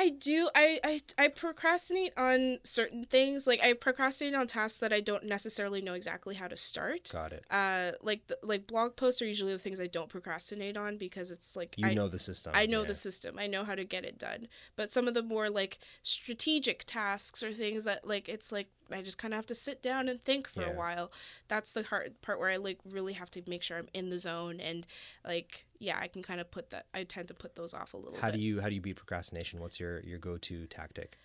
I 0.01 0.11
do. 0.11 0.49
I, 0.55 0.79
I 0.85 1.01
I 1.19 1.29
procrastinate 1.29 2.13
on 2.17 2.59
certain 2.63 3.05
things. 3.05 3.49
Like 3.49 3.61
I 3.61 3.73
procrastinate 3.73 4.35
on 4.35 4.47
tasks 4.47 4.79
that 4.79 4.93
I 4.93 5.01
don't 5.01 5.25
necessarily 5.25 5.81
know 5.83 5.95
exactly 5.95 6.37
how 6.37 6.47
to 6.47 6.57
start. 6.57 7.11
Got 7.13 7.33
it. 7.33 7.45
Uh, 7.51 7.93
like 8.01 8.29
the, 8.29 8.39
like 8.45 8.69
blog 8.69 8.95
posts 8.95 9.21
are 9.23 9.27
usually 9.27 9.53
the 9.53 9.59
things 9.59 9.81
I 9.81 9.89
don't 9.89 10.09
procrastinate 10.09 10.77
on 10.77 10.99
because 10.99 11.33
it's 11.33 11.57
like 11.57 11.75
You 11.77 11.89
I 11.89 11.95
know 11.95 12.07
the 12.07 12.19
system. 12.21 12.53
I 12.55 12.67
know 12.67 12.83
yeah. 12.83 12.89
the 12.89 12.95
system. 12.95 13.39
I 13.41 13.49
know 13.49 13.65
how 13.65 13.75
to 13.75 13.85
get 13.85 14.05
it 14.05 14.19
done. 14.19 14.47
But 14.77 14.93
some 14.93 15.09
of 15.09 15.15
the 15.15 15.23
more 15.23 15.51
like 15.51 15.79
strategic 16.05 16.85
tasks 16.85 17.43
or 17.43 17.53
things 17.53 17.85
that 17.85 18.07
like 18.07 18.29
it's 18.29 18.53
like 18.53 18.69
I 18.91 19.03
just 19.03 19.19
kind 19.19 19.35
of 19.35 19.39
have 19.39 19.47
to 19.47 19.55
sit 19.55 19.83
down 19.83 20.09
and 20.09 20.21
think 20.21 20.49
for 20.49 20.63
Yeah. 20.63 20.71
a 20.71 20.75
while. 20.75 21.11
That's 21.49 21.73
the 21.75 21.83
hard 21.83 22.21
part 22.23 22.39
where 22.39 22.51
I 22.51 22.57
like 22.57 22.79
really 22.89 23.15
have 23.15 23.31
to 23.33 23.43
make 23.47 23.63
sure 23.63 23.79
I'm 23.79 23.89
in 23.93 24.09
the 24.11 24.19
zone 24.19 24.61
and 24.61 24.87
like 25.27 25.67
yeah, 25.79 25.99
I 26.01 26.09
can 26.09 26.23
kind 26.23 26.41
of 26.41 26.51
put 26.51 26.71
that. 26.71 26.87
I 26.93 27.05
tend 27.05 27.29
to 27.29 27.35
put 27.35 27.57
those 27.57 27.75
off 27.75 27.95
a 27.95 27.97
little 27.97 28.19
How 28.19 28.31
bit. 28.31 28.39
do 28.39 28.43
you 28.43 28.61
how 28.61 28.69
do 28.69 28.75
you 28.75 28.81
beat 28.81 28.97
procrastination? 28.97 29.61
What's 29.61 29.79
your 29.79 30.01
your 30.01 30.19
go 30.19 30.37
to 30.39 30.67
tactic? 30.67 31.19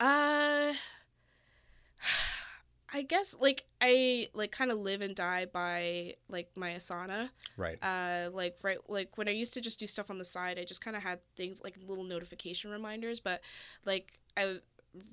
Uh 0.00 0.72
I 2.90 3.02
guess 3.02 3.36
like 3.38 3.64
I 3.82 4.28
like 4.32 4.50
kind 4.50 4.70
of 4.70 4.78
live 4.78 5.02
and 5.02 5.14
die 5.14 5.44
by 5.44 6.14
like 6.28 6.50
my 6.56 6.70
Asana. 6.72 7.30
Right. 7.56 7.76
Uh 7.82 8.30
like 8.32 8.58
right 8.62 8.78
like 8.88 9.18
when 9.18 9.28
I 9.28 9.32
used 9.32 9.52
to 9.54 9.60
just 9.60 9.78
do 9.78 9.86
stuff 9.86 10.10
on 10.10 10.18
the 10.18 10.24
side, 10.24 10.58
I 10.58 10.64
just 10.64 10.82
kind 10.82 10.96
of 10.96 11.02
had 11.02 11.20
things 11.36 11.62
like 11.62 11.76
little 11.86 12.04
notification 12.04 12.70
reminders, 12.70 13.20
but 13.20 13.42
like 13.84 14.18
I 14.36 14.60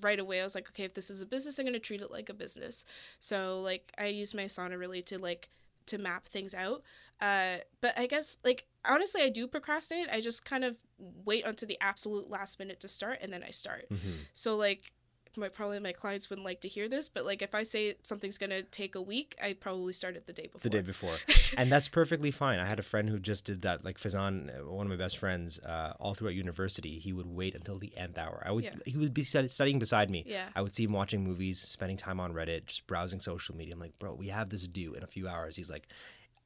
right 0.02 0.20
away 0.20 0.40
I 0.40 0.46
was 0.46 0.56
like, 0.56 0.70
okay, 0.70 0.84
if 0.86 0.94
this 0.94 1.10
is 1.10 1.22
a 1.22 1.26
business, 1.26 1.60
I'm 1.60 1.66
going 1.66 1.74
to 1.74 1.80
treat 1.80 2.02
it 2.02 2.12
like 2.12 2.30
a 2.30 2.34
business. 2.34 2.86
So 3.20 3.60
like 3.60 3.92
I 3.98 4.06
use 4.06 4.34
my 4.34 4.44
Asana 4.44 4.80
really 4.80 5.02
to 5.04 5.20
like 5.20 5.50
to 5.88 5.98
map 5.98 6.26
things 6.28 6.56
out. 6.56 6.82
Uh 7.22 7.58
but 7.82 7.98
I 7.98 8.08
guess 8.08 8.38
like 8.44 8.66
honestly 8.84 9.22
I 9.22 9.30
do 9.30 9.48
procrastinate. 9.48 10.10
I 10.12 10.22
just 10.22 10.46
kind 10.46 10.64
of 10.64 10.76
wait 11.00 11.46
until 11.46 11.68
the 11.68 11.78
absolute 11.82 12.30
last 12.30 12.60
minute 12.60 12.80
to 12.82 12.88
start 12.88 13.20
and 13.22 13.32
then 13.32 13.44
I 13.44 13.52
start. 13.52 13.86
hmm 13.90 13.98
So 14.34 14.56
like 14.58 14.92
my 15.38 15.50
probably 15.50 15.80
my 15.80 15.92
clients 15.92 16.30
wouldn't 16.30 16.46
like 16.46 16.62
to 16.62 16.70
hear 16.70 16.88
this, 16.88 17.10
but 17.10 17.26
like 17.26 17.42
if 17.42 17.54
I 17.54 17.64
say 17.64 17.96
something's 18.04 18.38
gonna 18.38 18.62
take 18.62 18.96
a 18.96 19.02
week, 19.02 19.36
I 19.44 19.52
probably 19.52 19.92
start 19.92 20.16
it 20.16 20.28
the 20.28 20.32
day 20.34 20.44
before. 20.48 20.62
The 20.62 20.70
day 20.70 20.82
before, 20.82 21.16
and 21.58 21.70
that's 21.70 21.90
perfectly 21.90 22.32
fine. 22.32 22.58
I 22.60 22.66
had 22.66 22.80
a 22.80 22.84
friend 22.84 23.10
who 23.10 23.20
just 23.20 23.44
did 23.44 23.62
that. 23.64 23.84
Like 23.84 23.98
Fazan, 23.98 24.50
uh, 24.50 24.72
one 24.72 24.86
of 24.86 24.90
my 24.90 24.96
best 24.96 25.18
friends, 25.18 25.60
uh, 25.60 25.92
all 26.00 26.14
throughout 26.14 26.36
university, 26.36 27.00
he 27.00 27.12
would 27.12 27.28
wait 27.28 27.54
until 27.54 27.78
the 27.80 27.92
nth 27.98 28.18
hour. 28.18 28.44
I 28.46 28.52
would 28.54 28.64
Yeah. 28.64 28.76
he 28.86 28.98
would 28.98 29.14
be 29.14 29.24
studying 29.24 29.78
beside 29.80 30.10
me. 30.10 30.24
Yeah. 30.26 30.48
I 30.56 30.62
would 30.62 30.74
see 30.74 30.86
him 30.86 30.94
watching 30.94 31.22
movies, 31.24 31.60
spending 31.60 31.98
time 31.98 32.22
on 32.22 32.34
Reddit, 32.34 32.68
just 32.68 32.88
browsing 32.88 33.20
social 33.20 33.56
media. 33.58 33.74
I'm 33.74 33.80
like, 33.82 34.00
bro, 34.00 34.14
we 34.14 34.30
have 34.30 34.50
this 34.52 34.66
due 34.70 34.94
in 34.94 35.04
a 35.04 35.08
few 35.08 35.28
hours. 35.28 35.58
He's 35.58 35.70
like, 35.70 35.88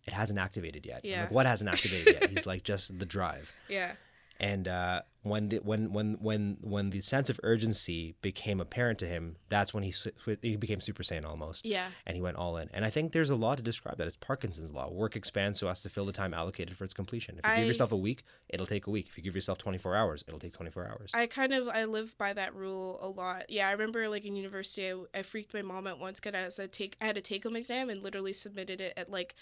it 0.09 0.13
hasn't 0.13 0.39
activated 0.39 0.85
yet. 0.85 1.01
I'm 1.03 1.09
Yeah. 1.09 1.21
like, 1.21 1.31
what 1.31 1.45
hasn't 1.45 1.69
activated 1.75 2.15
yet? 2.19 2.29
He's 2.29 2.47
like, 2.47 2.63
just 2.63 2.97
the 2.99 3.05
drive. 3.05 3.53
Yeah. 3.69 3.93
And 4.41 4.69
uh, 4.69 5.01
when 5.23 5.49
the 5.49 5.57
when 5.57 5.91
when 5.91 6.13
when 6.21 6.57
when 6.61 6.91
the 6.91 7.01
sense 7.01 7.29
of 7.29 7.41
urgency 7.43 8.15
became 8.21 8.61
apparent 8.61 8.97
to 8.99 9.05
him, 9.05 9.35
that's 9.49 9.73
when 9.73 9.83
he 9.83 9.91
sw- 9.91 10.15
he 10.41 10.55
became 10.55 10.79
Super 10.79 11.03
Saiyan 11.03 11.25
almost. 11.25 11.65
Yeah. 11.65 11.87
And 12.07 12.15
he 12.15 12.21
went 12.21 12.37
all 12.37 12.55
in. 12.55 12.69
And 12.73 12.85
I 12.85 12.89
think 12.89 13.11
there's 13.11 13.29
a 13.29 13.35
law 13.35 13.55
to 13.55 13.61
describe 13.61 13.97
that. 13.97 14.07
It's 14.07 14.15
Parkinson's 14.15 14.71
law. 14.71 14.89
Work 14.89 15.17
expands 15.17 15.59
so 15.59 15.67
as 15.67 15.81
to 15.81 15.89
fill 15.89 16.05
the 16.05 16.13
time 16.13 16.33
allocated 16.33 16.77
for 16.77 16.85
its 16.85 16.93
completion. 16.93 17.37
If 17.37 17.45
you 17.45 17.51
I- 17.51 17.57
give 17.57 17.67
yourself 17.67 17.91
a 17.91 17.97
week, 17.97 18.23
it'll 18.47 18.65
take 18.65 18.87
a 18.87 18.89
week. 18.89 19.07
If 19.09 19.17
you 19.17 19.23
give 19.25 19.35
yourself 19.35 19.57
24 19.57 19.93
hours, 19.93 20.23
it'll 20.25 20.39
take 20.39 20.53
24 20.53 20.87
hours. 20.87 21.11
I 21.13 21.27
kind 21.27 21.51
of 21.51 21.67
I 21.67 21.83
live 21.83 22.17
by 22.17 22.31
that 22.31 22.55
rule 22.55 22.97
a 23.01 23.09
lot. 23.09 23.49
Yeah, 23.49 23.67
I 23.67 23.73
remember 23.73 24.07
like 24.07 24.23
in 24.23 24.37
university, 24.37 24.89
I, 24.89 25.19
I 25.19 25.21
freaked 25.23 25.53
my 25.53 25.63
mom 25.63 25.85
out 25.85 25.99
once 25.99 26.21
because 26.21 26.57
I 26.57 26.67
take 26.67 26.95
I 27.01 27.05
had 27.07 27.17
a 27.17 27.21
take 27.21 27.43
home 27.43 27.57
exam 27.57 27.89
and 27.89 28.01
literally 28.01 28.31
submitted 28.31 28.79
it 28.79 28.93
at 28.95 29.09
like 29.11 29.35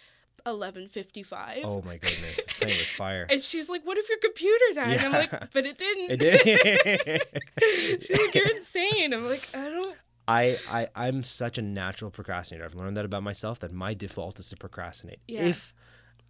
eleven 0.45 0.87
fifty 0.87 1.23
five. 1.23 1.61
oh 1.63 1.81
my 1.81 1.97
goodness, 1.97 2.39
it's 2.39 2.53
playing 2.53 2.77
with 2.77 2.87
fire. 2.87 3.25
And 3.29 3.41
she's 3.41 3.69
like, 3.69 3.85
"What 3.85 3.97
if 3.97 4.07
your 4.09 4.19
computer 4.19 4.65
died?" 4.73 4.97
And 4.97 5.05
I'm 5.05 5.11
like, 5.13 5.51
"But 5.53 5.65
it 5.65 5.77
didn't." 5.77 6.11
It 6.11 6.19
did. 6.19 8.01
she's 8.01 8.17
like, 8.19 8.35
"You're 8.35 8.51
insane." 8.55 9.13
I'm 9.13 9.25
like, 9.25 9.47
"I 9.55 9.69
don't." 9.69 9.95
I, 10.29 10.57
I 10.69 10.87
I'm 10.95 11.23
such 11.23 11.57
a 11.57 11.61
natural 11.61 12.11
procrastinator. 12.11 12.65
I've 12.65 12.75
learned 12.75 12.97
that 12.97 13.05
about 13.05 13.23
myself 13.23 13.59
that 13.59 13.71
my 13.71 13.93
default 13.93 14.39
is 14.39 14.49
to 14.49 14.57
procrastinate. 14.57 15.19
Yeah. 15.27 15.43
If 15.45 15.73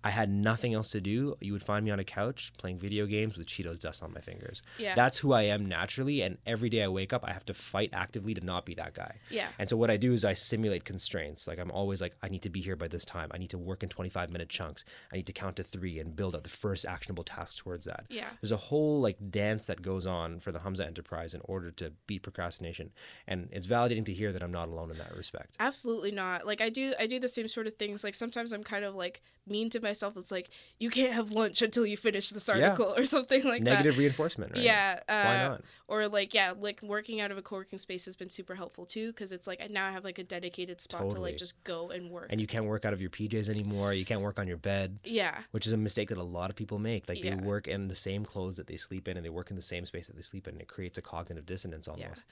I 0.07 0.11
had 0.11 0.29
nothing 0.29 0.73
else 0.73 0.91
to 0.91 1.01
do, 1.01 1.35
you 1.41 1.51
would 1.51 1.61
find 1.61 1.83
me 1.83 1.91
on 1.91 1.99
a 1.99 2.03
couch 2.05 2.53
playing 2.57 2.77
video 2.77 3.05
games 3.05 3.37
with 3.37 3.45
Cheetos 3.45 3.77
dust 3.77 4.01
on 4.01 4.13
my 4.13 4.21
fingers. 4.21 4.63
Yeah. 4.79 4.95
That's 4.95 5.17
who 5.17 5.33
I 5.33 5.41
am 5.41 5.65
naturally 5.65 6.21
and 6.21 6.37
every 6.45 6.69
day 6.69 6.81
I 6.81 6.87
wake 6.87 7.11
up 7.11 7.25
I 7.27 7.33
have 7.33 7.43
to 7.47 7.53
fight 7.53 7.89
actively 7.91 8.33
to 8.33 8.39
not 8.39 8.65
be 8.65 8.73
that 8.75 8.93
guy. 8.93 9.17
Yeah. 9.29 9.47
And 9.59 9.67
so 9.67 9.75
what 9.75 9.91
I 9.91 9.97
do 9.97 10.13
is 10.13 10.23
I 10.23 10.31
simulate 10.31 10.85
constraints. 10.85 11.45
Like 11.45 11.59
I'm 11.59 11.71
always 11.71 11.99
like 11.99 12.15
I 12.23 12.29
need 12.29 12.41
to 12.43 12.49
be 12.49 12.61
here 12.61 12.77
by 12.77 12.87
this 12.87 13.03
time. 13.03 13.27
I 13.33 13.37
need 13.37 13.49
to 13.49 13.57
work 13.57 13.83
in 13.83 13.89
25 13.89 14.31
minute 14.31 14.47
chunks. 14.47 14.85
I 15.11 15.17
need 15.17 15.27
to 15.27 15.33
count 15.33 15.57
to 15.57 15.63
3 15.63 15.99
and 15.99 16.15
build 16.15 16.35
up 16.35 16.43
the 16.43 16.49
first 16.49 16.85
actionable 16.85 17.25
task 17.25 17.57
towards 17.57 17.83
that. 17.83 18.05
Yeah. 18.07 18.29
There's 18.39 18.53
a 18.53 18.57
whole 18.57 19.01
like 19.01 19.17
dance 19.29 19.65
that 19.65 19.81
goes 19.81 20.07
on 20.07 20.39
for 20.39 20.53
the 20.53 20.59
Hamza 20.59 20.85
enterprise 20.85 21.33
in 21.33 21.41
order 21.43 21.69
to 21.71 21.91
beat 22.07 22.21
procrastination. 22.23 22.91
And 23.27 23.49
it's 23.51 23.67
validating 23.67 24.05
to 24.05 24.13
hear 24.13 24.31
that 24.31 24.41
I'm 24.41 24.53
not 24.53 24.69
alone 24.69 24.89
in 24.89 24.97
that 24.99 25.17
respect. 25.17 25.57
Absolutely 25.59 26.11
not. 26.11 26.47
Like 26.47 26.61
I 26.61 26.69
do 26.69 26.93
I 26.97 27.07
do 27.07 27.19
the 27.19 27.27
same 27.27 27.49
sort 27.49 27.67
of 27.67 27.75
things. 27.75 28.05
Like 28.05 28.15
sometimes 28.15 28.53
I'm 28.53 28.63
kind 28.63 28.85
of 28.85 28.95
like 28.95 29.21
mean 29.49 29.69
to 29.71 29.79
myself. 29.79 30.15
It's 30.17 30.31
like 30.31 30.49
you 30.79 30.89
can't 30.89 31.13
have 31.13 31.31
lunch 31.31 31.61
until 31.61 31.85
you 31.85 31.97
finish 31.97 32.29
this 32.29 32.47
Yeah. 32.47 32.69
article 32.69 32.93
or 32.97 33.05
something 33.15 33.43
like 33.43 33.61
Negative 33.63 33.95
that. 33.95 33.99
reinforcement, 33.99 34.51
right? 34.53 34.61
Yeah. 34.63 34.99
Uh, 35.07 35.13
Why 35.23 35.37
not? 35.47 35.61
Or 35.87 36.07
like 36.07 36.33
yeah, 36.33 36.53
like 36.59 36.81
working 36.81 37.21
out 37.21 37.31
of 37.31 37.37
a 37.37 37.41
co-working 37.41 37.79
space 37.79 38.05
has 38.05 38.15
been 38.15 38.29
super 38.29 38.55
helpful 38.55 38.85
too 38.85 39.07
because 39.07 39.31
it's 39.31 39.47
like 39.47 39.69
now 39.71 39.87
I 39.87 39.91
have 39.91 40.03
like 40.03 40.19
a 40.19 40.23
dedicated 40.23 40.81
spot 40.81 41.09
to 41.11 41.19
like 41.19 41.37
just 41.37 41.63
go 41.63 41.89
and 41.89 42.09
work. 42.09 42.27
And 42.29 42.39
you 42.41 42.47
can't 42.47 42.65
work 42.65 42.85
out 42.85 42.93
of 42.93 43.01
your 43.01 43.09
PJs 43.09 43.49
anymore. 43.49 43.93
You 43.93 44.05
can't 44.05 44.21
work 44.21 44.39
on 44.39 44.47
your 44.47 44.57
bed. 44.57 44.99
yeah. 45.03 45.39
which 45.51 45.65
is 45.65 45.73
a 45.73 45.77
mistake 45.77 46.09
that 46.09 46.17
a 46.17 46.23
lot 46.23 46.49
of 46.49 46.55
people 46.55 46.79
make. 46.79 47.07
Like 47.07 47.23
Yeah. 47.23 47.35
they 47.35 47.41
work 47.41 47.67
in 47.67 47.87
the 47.87 47.95
same 47.95 48.25
clothes 48.25 48.57
that 48.57 48.67
they 48.67 48.77
sleep 48.77 49.07
in, 49.07 49.17
and 49.17 49.25
they 49.25 49.29
work 49.29 49.49
in 49.49 49.55
the 49.55 49.61
same 49.61 49.85
space 49.85 50.07
that 50.07 50.15
they 50.15 50.21
sleep 50.21 50.47
in. 50.47 50.53
And 50.55 50.61
it 50.61 50.67
creates 50.67 50.97
a 50.97 51.01
cognitive 51.01 51.45
dissonance 51.45 51.87
almost. 51.87 52.25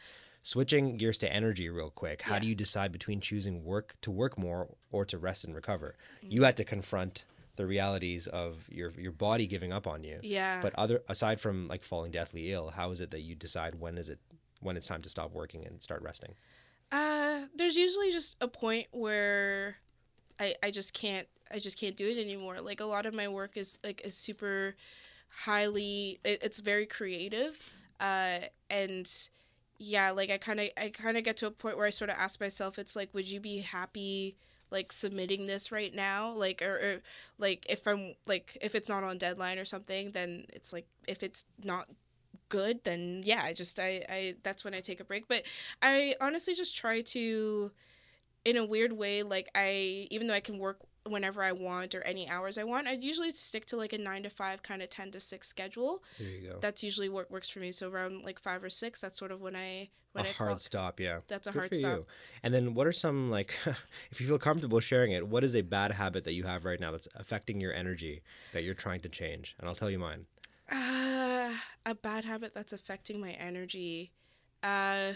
Switching 0.46 0.96
gears 0.98 1.18
to 1.18 1.34
energy, 1.34 1.70
real 1.70 1.90
quick. 1.90 2.22
How 2.22 2.36
Yeah. 2.36 2.42
do 2.42 2.46
you 2.48 2.54
decide 2.54 2.92
between 2.92 3.20
choosing 3.20 3.64
work 3.64 3.96
to 4.02 4.12
work 4.12 4.38
more 4.38 4.76
or 4.92 5.04
to 5.04 5.18
rest 5.18 5.44
and 5.44 5.56
recover? 5.56 5.96
Mm. 6.24 6.32
You 6.34 6.44
had 6.44 6.56
to 6.58 6.64
confront 6.64 7.26
the 7.56 7.66
realities 7.66 8.28
of 8.28 8.70
your 8.70 8.92
your 8.92 9.12
body 9.12 9.48
giving 9.48 9.74
up 9.74 9.88
on 9.88 10.04
you. 10.04 10.20
Yeah. 10.22 10.62
But 10.62 10.76
other 10.76 11.02
aside 11.10 11.42
from 11.42 11.68
like 11.68 11.82
falling 11.84 12.12
deathly 12.12 12.52
ill, 12.52 12.70
how 12.70 12.92
is 12.92 13.02
it 13.02 13.10
that 13.10 13.22
you 13.22 13.34
decide 13.34 13.74
when 13.80 13.98
is 13.98 14.08
it 14.08 14.20
when 14.60 14.78
it's 14.78 14.86
time 14.86 15.02
to 15.02 15.10
stop 15.10 15.32
working 15.32 15.66
and 15.66 15.82
start 15.82 16.04
resting? 16.04 16.36
Uh, 16.92 17.48
there's 17.56 17.76
usually 17.76 18.12
just 18.12 18.38
a 18.40 18.48
point 18.48 18.86
where 18.92 19.78
I 20.40 20.54
I 20.62 20.70
just 20.70 20.94
can't 20.94 21.28
I 21.50 21.58
just 21.58 21.80
can't 21.80 21.98
do 21.98 22.08
it 22.08 22.22
anymore. 22.22 22.62
Like 22.62 22.82
a 22.82 22.86
lot 22.86 23.08
of 23.08 23.16
my 23.16 23.28
work 23.28 23.58
is 23.58 23.80
like 23.84 24.02
is 24.06 24.16
super 24.16 24.76
highly 25.30 26.20
it, 26.24 26.44
it's 26.44 26.60
very 26.60 26.86
creative. 26.86 27.74
Uh, 28.00 28.42
and 28.70 29.10
yeah, 29.78 30.12
like 30.12 30.30
I 30.30 30.38
kind 30.38 30.60
of 30.60 30.70
I 30.78 30.90
kind 30.90 31.18
of 31.18 31.24
get 31.24 31.38
to 31.38 31.48
a 31.48 31.52
point 31.52 31.78
where 31.78 31.88
I 31.88 31.92
sort 31.92 32.10
of 32.10 32.18
ask 32.18 32.40
myself, 32.40 32.80
it's 32.80 32.96
like, 32.96 33.14
would 33.14 33.30
you 33.30 33.40
be 33.40 33.60
happy? 33.60 34.38
like 34.72 34.92
submitting 34.92 35.48
this 35.48 35.72
right 35.72 35.94
now 35.94 36.32
like 36.32 36.62
or, 36.62 36.76
or 36.76 37.02
like 37.38 37.66
if 37.70 37.88
i'm 37.88 38.16
like 38.26 38.58
if 38.62 38.76
it's 38.76 38.90
not 38.90 39.04
on 39.04 39.18
deadline 39.18 39.58
or 39.58 39.66
something 39.66 40.10
then 40.12 40.46
it's 40.50 40.74
like 40.74 40.88
if 41.08 41.24
it's 41.24 41.46
not 41.64 41.88
good 42.50 42.84
then 42.84 43.22
yeah 43.26 43.42
i 43.44 43.54
just 43.54 43.80
i 43.80 44.04
i 44.10 44.36
that's 44.44 44.64
when 44.64 44.74
i 44.74 44.80
take 44.80 45.00
a 45.00 45.04
break 45.04 45.28
but 45.28 45.44
i 45.82 46.16
honestly 46.20 46.54
just 46.54 46.76
try 46.76 47.02
to 47.02 47.72
in 48.44 48.58
a 48.58 48.66
weird 48.66 48.94
way 48.94 49.24
like 49.24 49.50
i 49.56 50.08
even 50.12 50.28
though 50.28 50.34
i 50.34 50.40
can 50.40 50.58
work 50.58 50.80
whenever 51.08 51.44
i 51.44 51.52
want 51.52 51.94
or 51.94 52.02
any 52.02 52.28
hours 52.30 52.58
i 52.58 52.64
want 52.64 52.88
i 52.88 52.92
usually 52.94 53.32
stick 53.32 53.66
to 53.66 53.78
like 53.78 53.94
a 53.94 53.98
9 53.98 54.24
to 54.24 54.30
5 54.30 54.64
kind 54.64 54.82
of 54.82 54.90
10 54.90 55.12
to 55.12 55.20
6 55.20 55.48
schedule 55.48 56.04
There 56.20 56.28
you 56.30 56.50
go. 56.50 56.58
that's 56.62 56.84
usually 56.84 57.10
what 57.10 57.30
works 57.30 57.48
for 57.50 57.60
me 57.60 57.72
so 57.72 57.90
around 57.90 58.24
like 58.24 58.40
5 58.40 58.64
or 58.64 58.70
6 58.70 59.02
that's 59.02 59.18
sort 59.18 59.32
of 59.32 59.40
when 59.42 59.56
i 59.56 59.90
when 60.14 60.26
a 60.26 60.30
i 60.30 60.32
hard 60.32 60.50
clock- 60.52 60.60
stop, 60.62 61.00
yeah. 61.02 61.20
That's 61.28 61.46
a 61.46 61.52
Good 61.52 61.60
hard 61.60 61.70
for 61.72 61.76
stop. 61.76 61.98
You. 61.98 62.06
And 62.42 62.54
then, 62.54 62.74
what 62.74 62.88
are 62.88 62.94
some 62.94 63.30
like, 63.30 63.54
if 64.12 64.22
you 64.22 64.28
feel 64.28 64.40
comfortable 64.40 64.80
sharing 64.80 65.12
it, 65.12 65.28
what 65.28 65.44
is 65.44 65.58
a 65.58 65.62
bad 65.62 65.92
habit 65.92 66.24
that 66.24 66.32
you 66.32 66.44
have 66.46 66.64
right 66.64 66.80
now 66.80 66.92
that's 66.92 67.10
affecting 67.16 67.60
your 67.60 67.74
energy 67.74 68.22
that 68.54 68.64
you're 68.64 68.74
trying 68.76 69.02
to 69.02 69.10
change? 69.10 69.58
And 69.60 69.68
I'll 69.68 69.76
tell 69.76 69.90
you 69.90 70.00
mine. 70.00 70.26
Uh, 70.72 71.52
a 71.86 71.94
bad 71.96 72.24
habit 72.24 72.54
that's 72.54 72.72
affecting 72.72 73.20
my 73.20 73.32
energy. 73.32 74.14
Uh, 74.64 75.14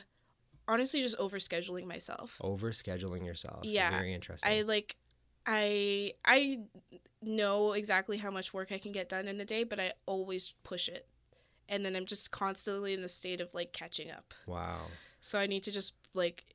honestly, 0.67 1.01
just 1.01 1.17
overscheduling 1.17 1.85
myself. 1.85 2.37
Overscheduling 2.43 3.25
yourself. 3.25 3.63
Yeah, 3.63 3.91
Very 3.91 4.13
interesting. 4.13 4.51
I 4.51 4.63
like, 4.63 4.97
I 5.45 6.13
I 6.25 6.59
know 7.21 7.73
exactly 7.73 8.17
how 8.17 8.31
much 8.31 8.53
work 8.53 8.71
I 8.71 8.77
can 8.77 8.91
get 8.91 9.09
done 9.09 9.27
in 9.27 9.39
a 9.41 9.45
day, 9.45 9.63
but 9.63 9.79
I 9.79 9.93
always 10.05 10.53
push 10.63 10.87
it, 10.87 11.07
and 11.67 11.85
then 11.85 11.95
I'm 11.95 12.05
just 12.05 12.31
constantly 12.31 12.93
in 12.93 13.01
the 13.01 13.09
state 13.09 13.41
of 13.41 13.53
like 13.53 13.73
catching 13.73 14.11
up. 14.11 14.33
wow. 14.45 14.81
So 15.21 15.37
I 15.37 15.47
need 15.47 15.63
to 15.63 15.71
just 15.71 15.95
like 16.13 16.45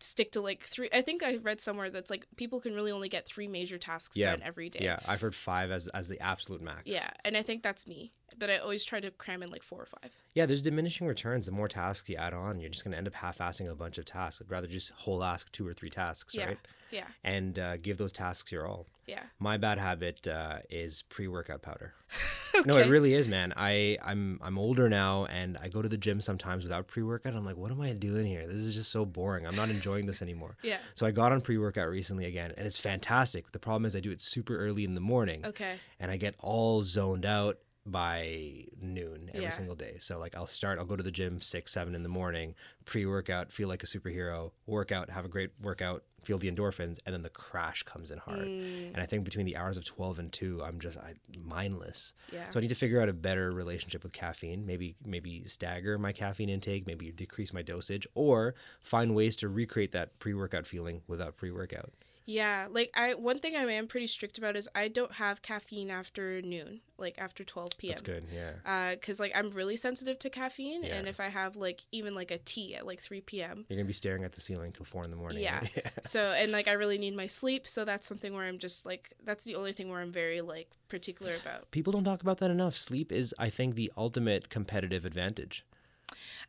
stick 0.00 0.32
to 0.32 0.40
like 0.40 0.62
three. 0.62 0.88
I 0.92 1.02
think 1.02 1.22
I 1.22 1.36
read 1.36 1.60
somewhere 1.60 1.90
that's 1.90 2.10
like 2.10 2.26
people 2.36 2.60
can 2.60 2.74
really 2.74 2.90
only 2.90 3.08
get 3.08 3.26
three 3.26 3.48
major 3.48 3.78
tasks 3.78 4.16
Yeah, 4.16 4.30
done 4.30 4.42
every 4.44 4.70
day. 4.70 4.80
Yeah, 4.82 4.98
I've 5.06 5.20
heard 5.20 5.34
five 5.34 5.70
as 5.70 5.88
as 5.88 6.08
the 6.08 6.20
absolute 6.20 6.62
max. 6.62 6.82
Yeah, 6.86 7.10
and 7.24 7.36
I 7.36 7.42
think 7.42 7.62
that's 7.62 7.86
me 7.86 8.12
but 8.38 8.50
I 8.50 8.58
always 8.58 8.84
try 8.84 9.00
to 9.00 9.10
cram 9.10 9.42
in 9.42 9.50
like 9.50 9.62
four 9.62 9.80
or 9.82 9.86
five. 9.86 10.12
Yeah, 10.34 10.46
there's 10.46 10.62
diminishing 10.62 11.06
returns. 11.06 11.46
The 11.46 11.52
more 11.52 11.68
tasks 11.68 12.08
you 12.08 12.16
add 12.16 12.34
on, 12.34 12.60
you're 12.60 12.70
just 12.70 12.84
going 12.84 12.92
to 12.92 12.98
end 12.98 13.06
up 13.08 13.14
half-assing 13.14 13.70
a 13.70 13.74
bunch 13.74 13.98
of 13.98 14.04
tasks. 14.04 14.40
I'd 14.40 14.50
rather 14.50 14.66
just 14.68 14.90
whole 14.92 15.24
ask 15.24 15.50
two 15.52 15.66
or 15.66 15.72
three 15.72 15.90
tasks, 15.90 16.34
Yeah. 16.34 16.46
right? 16.46 16.58
Yeah. 16.90 17.04
And 17.24 17.58
uh, 17.58 17.76
give 17.76 17.98
those 17.98 18.12
tasks 18.12 18.50
your 18.50 18.66
all. 18.66 18.86
Yeah. 19.06 19.22
My 19.38 19.56
bad 19.58 19.78
habit 19.78 20.26
uh, 20.26 20.58
is 20.70 21.02
pre-workout 21.02 21.62
powder. 21.62 21.94
okay. 22.54 22.62
No, 22.66 22.76
it 22.78 22.88
really 22.88 23.14
is, 23.14 23.28
man. 23.28 23.52
I 23.56 23.98
I'm 24.02 24.40
I'm 24.42 24.58
older 24.58 24.88
now, 24.88 25.26
and 25.26 25.56
I 25.62 25.68
go 25.68 25.80
to 25.80 25.88
the 25.88 25.96
gym 25.96 26.20
sometimes 26.20 26.64
without 26.64 26.88
pre-workout. 26.88 27.34
I'm 27.34 27.44
like, 27.44 27.56
what 27.56 27.70
am 27.70 27.80
I 27.80 27.92
doing 27.92 28.26
here? 28.26 28.46
This 28.48 28.58
is 28.60 28.74
just 28.74 28.90
so 28.90 29.04
boring. 29.04 29.46
I'm 29.46 29.54
not 29.54 29.68
enjoying 29.70 30.06
this 30.06 30.22
anymore. 30.22 30.56
Yeah. 30.64 30.78
So 30.94 31.06
I 31.06 31.10
got 31.12 31.30
on 31.30 31.40
pre-workout 31.40 31.88
recently 31.88 32.24
again, 32.24 32.52
and 32.56 32.66
it's 32.66 32.78
fantastic. 32.78 33.52
The 33.52 33.58
problem 33.60 33.84
is 33.86 33.94
I 33.94 34.00
do 34.00 34.10
it 34.10 34.20
super 34.20 34.56
early 34.58 34.84
in 34.84 34.94
the 34.94 35.00
morning, 35.00 35.44
Okay. 35.46 35.74
and 36.00 36.10
I 36.10 36.16
get 36.16 36.34
all 36.40 36.82
zoned 36.82 37.24
out 37.24 37.58
by 37.86 38.64
noon 38.80 39.30
every 39.32 39.44
Yeah. 39.44 39.50
single 39.50 39.74
day. 39.74 39.96
So 39.98 40.18
like 40.18 40.36
I'll 40.36 40.46
start, 40.46 40.78
I'll 40.78 40.84
go 40.84 40.96
to 40.96 41.02
the 41.02 41.10
gym 41.10 41.40
six, 41.40 41.72
seven 41.72 41.94
in 41.94 42.02
the 42.02 42.08
morning, 42.08 42.54
pre-workout, 42.84 43.52
feel 43.52 43.68
like 43.68 43.82
a 43.82 43.86
superhero, 43.86 44.52
workout, 44.66 45.10
have 45.10 45.24
a 45.24 45.28
great 45.28 45.50
workout, 45.60 46.04
feel 46.22 46.36
the 46.38 46.50
endorphins, 46.50 46.98
and 47.06 47.14
then 47.14 47.22
the 47.22 47.30
crash 47.30 47.82
comes 47.84 48.10
in 48.10 48.18
hard. 48.18 48.48
Mm, 48.48 48.88
And 48.92 48.98
I 49.00 49.06
think 49.06 49.24
between 49.24 49.46
the 49.46 49.56
hours 49.56 49.76
of 49.76 49.84
twelve 49.84 50.18
and 50.18 50.30
two, 50.32 50.62
I'm 50.62 50.80
just 50.80 50.98
I, 50.98 51.14
mindless. 51.36 52.12
yeah. 52.32 52.50
So 52.50 52.58
I 52.58 52.62
need 52.62 52.68
to 52.68 52.74
figure 52.74 53.00
out 53.00 53.08
a 53.08 53.12
better 53.14 53.50
relationship 53.52 54.02
with 54.02 54.12
caffeine. 54.12 54.66
Maybe 54.66 54.96
maybe 55.04 55.44
stagger 55.44 55.96
my 55.98 56.12
caffeine 56.12 56.48
intake, 56.50 56.86
maybe 56.86 57.10
decrease 57.12 57.52
my 57.52 57.62
dosage, 57.62 58.06
or 58.14 58.54
find 58.82 59.14
ways 59.14 59.36
to 59.36 59.48
recreate 59.48 59.92
that 59.92 60.18
pre-workout 60.18 60.66
feeling 60.66 61.02
without 61.06 61.36
pre-workout. 61.36 61.92
Yeah, 62.28 62.66
like 62.70 62.90
I 62.94 63.14
one 63.14 63.38
thing 63.38 63.56
I 63.56 63.62
am 63.72 63.86
pretty 63.86 64.06
strict 64.06 64.36
about 64.36 64.54
is 64.54 64.68
I 64.74 64.88
don't 64.88 65.12
have 65.12 65.40
caffeine 65.40 65.90
after 65.90 66.42
noon, 66.42 66.80
like 66.98 67.18
after 67.18 67.42
12 67.42 67.78
p.m. 67.78 67.88
That's 67.88 68.02
good. 68.02 68.24
Yeah. 68.30 68.50
Uh, 68.66 68.96
cause 68.96 69.18
like 69.18 69.32
I'm 69.34 69.48
really 69.48 69.76
sensitive 69.76 70.18
to 70.18 70.28
caffeine, 70.28 70.84
and 70.84 71.08
if 71.08 71.20
I 71.20 71.28
have 71.30 71.56
like 71.56 71.86
even 71.90 72.14
like 72.14 72.30
a 72.30 72.36
tea 72.36 72.74
at 72.74 72.86
like 72.86 73.00
3 73.00 73.22
p.m. 73.22 73.64
You're 73.70 73.78
gonna 73.78 73.86
be 73.86 73.94
staring 73.94 74.24
at 74.24 74.32
the 74.32 74.42
ceiling 74.42 74.72
till 74.72 74.84
four 74.84 75.02
in 75.04 75.10
the 75.10 75.16
morning. 75.16 75.38
Yeah. 75.42 75.62
so 76.02 76.32
and 76.32 76.52
like 76.52 76.68
I 76.68 76.72
really 76.72 76.98
need 76.98 77.16
my 77.16 77.26
sleep, 77.26 77.66
so 77.66 77.86
that's 77.86 78.06
something 78.06 78.34
where 78.34 78.44
I'm 78.44 78.58
just 78.58 78.84
like 78.84 79.10
that's 79.24 79.44
the 79.44 79.54
only 79.54 79.72
thing 79.72 79.88
where 79.88 80.00
I'm 80.00 80.12
very 80.12 80.42
like 80.42 80.68
particular 80.90 81.32
about. 81.40 81.70
People 81.70 81.94
don't 81.94 82.04
talk 82.04 82.20
about 82.20 82.38
that 82.38 82.50
enough. 82.50 82.76
Sleep 82.76 83.10
is, 83.10 83.34
I 83.38 83.48
think, 83.48 83.74
the 83.74 83.90
ultimate 83.96 84.50
competitive 84.50 85.06
advantage. 85.06 85.64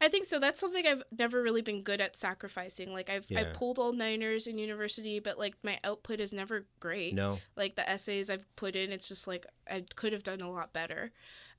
I 0.01 0.07
think 0.07 0.25
so. 0.25 0.39
That's 0.39 0.59
something 0.59 0.87
I've 0.87 1.03
never 1.17 1.41
really 1.41 1.61
been 1.61 1.81
good 1.81 1.99
at 1.99 2.15
sacrificing. 2.15 2.93
Like 2.93 3.09
I've 3.09 3.25
I 3.35 3.43
pulled 3.43 3.77
all 3.77 3.91
niners 3.91 4.47
in 4.47 4.57
university, 4.57 5.19
but 5.19 5.37
like 5.37 5.55
my 5.63 5.77
output 5.83 6.19
is 6.21 6.31
never 6.31 6.65
great. 6.79 7.13
No. 7.13 7.39
like 7.57 7.75
the 7.75 7.89
essays 7.89 8.29
I've 8.29 8.45
put 8.55 8.75
in, 8.75 8.91
it's 8.91 9.07
just 9.09 9.27
like 9.27 9.45
I 9.69 9.83
could 9.95 10.13
have 10.13 10.23
done 10.23 10.41
a 10.41 10.49
lot 10.49 10.71
better. 10.71 11.11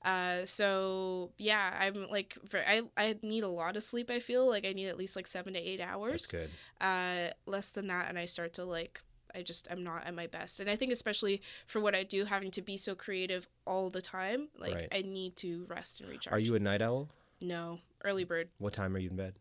Uh, 0.03 0.45
so 0.45 1.31
yeah, 1.37 1.77
I'm 1.79 2.07
like 2.09 2.37
I 2.53 2.81
I 2.97 3.15
need 3.21 3.43
a 3.43 3.47
lot 3.47 3.77
of 3.77 3.83
sleep. 3.83 4.09
I 4.09 4.19
feel 4.19 4.49
like 4.49 4.65
I 4.65 4.73
need 4.73 4.87
at 4.87 4.97
least 4.97 5.15
like 5.15 5.27
seven 5.27 5.53
to 5.53 5.59
eight 5.59 5.77
That's 5.77 5.91
hours. 5.91 6.25
good. 6.27 6.49
Uh, 6.79 7.27
less 7.45 7.71
than 7.71 7.87
that, 7.87 8.09
and 8.09 8.17
I 8.17 8.25
start 8.25 8.53
to 8.53 8.65
like 8.65 9.01
I 9.35 9.43
just 9.43 9.67
I'm 9.69 9.83
not 9.83 10.07
at 10.07 10.15
my 10.15 10.25
best. 10.27 10.59
And 10.59 10.67
I 10.69 10.75
think 10.75 10.91
especially 10.91 11.41
for 11.67 11.79
what 11.79 11.93
I 11.93 12.03
do, 12.03 12.25
having 12.25 12.49
to 12.51 12.61
be 12.63 12.75
so 12.75 12.95
creative 12.95 13.47
all 13.67 13.91
the 13.91 14.01
time, 14.01 14.47
like 14.57 14.73
Right. 14.73 14.87
I 14.91 15.03
need 15.03 15.35
to 15.37 15.65
rest 15.69 16.01
and 16.01 16.09
recharge. 16.09 16.33
Are 16.33 16.39
you 16.39 16.55
a 16.55 16.59
night 16.59 16.81
owl? 16.81 17.09
No, 17.41 17.79
early 18.03 18.23
bird. 18.23 18.49
What 18.59 18.73
time 18.73 18.95
are 18.95 18.99
you 18.99 19.09
in 19.09 19.15
bed? 19.15 19.35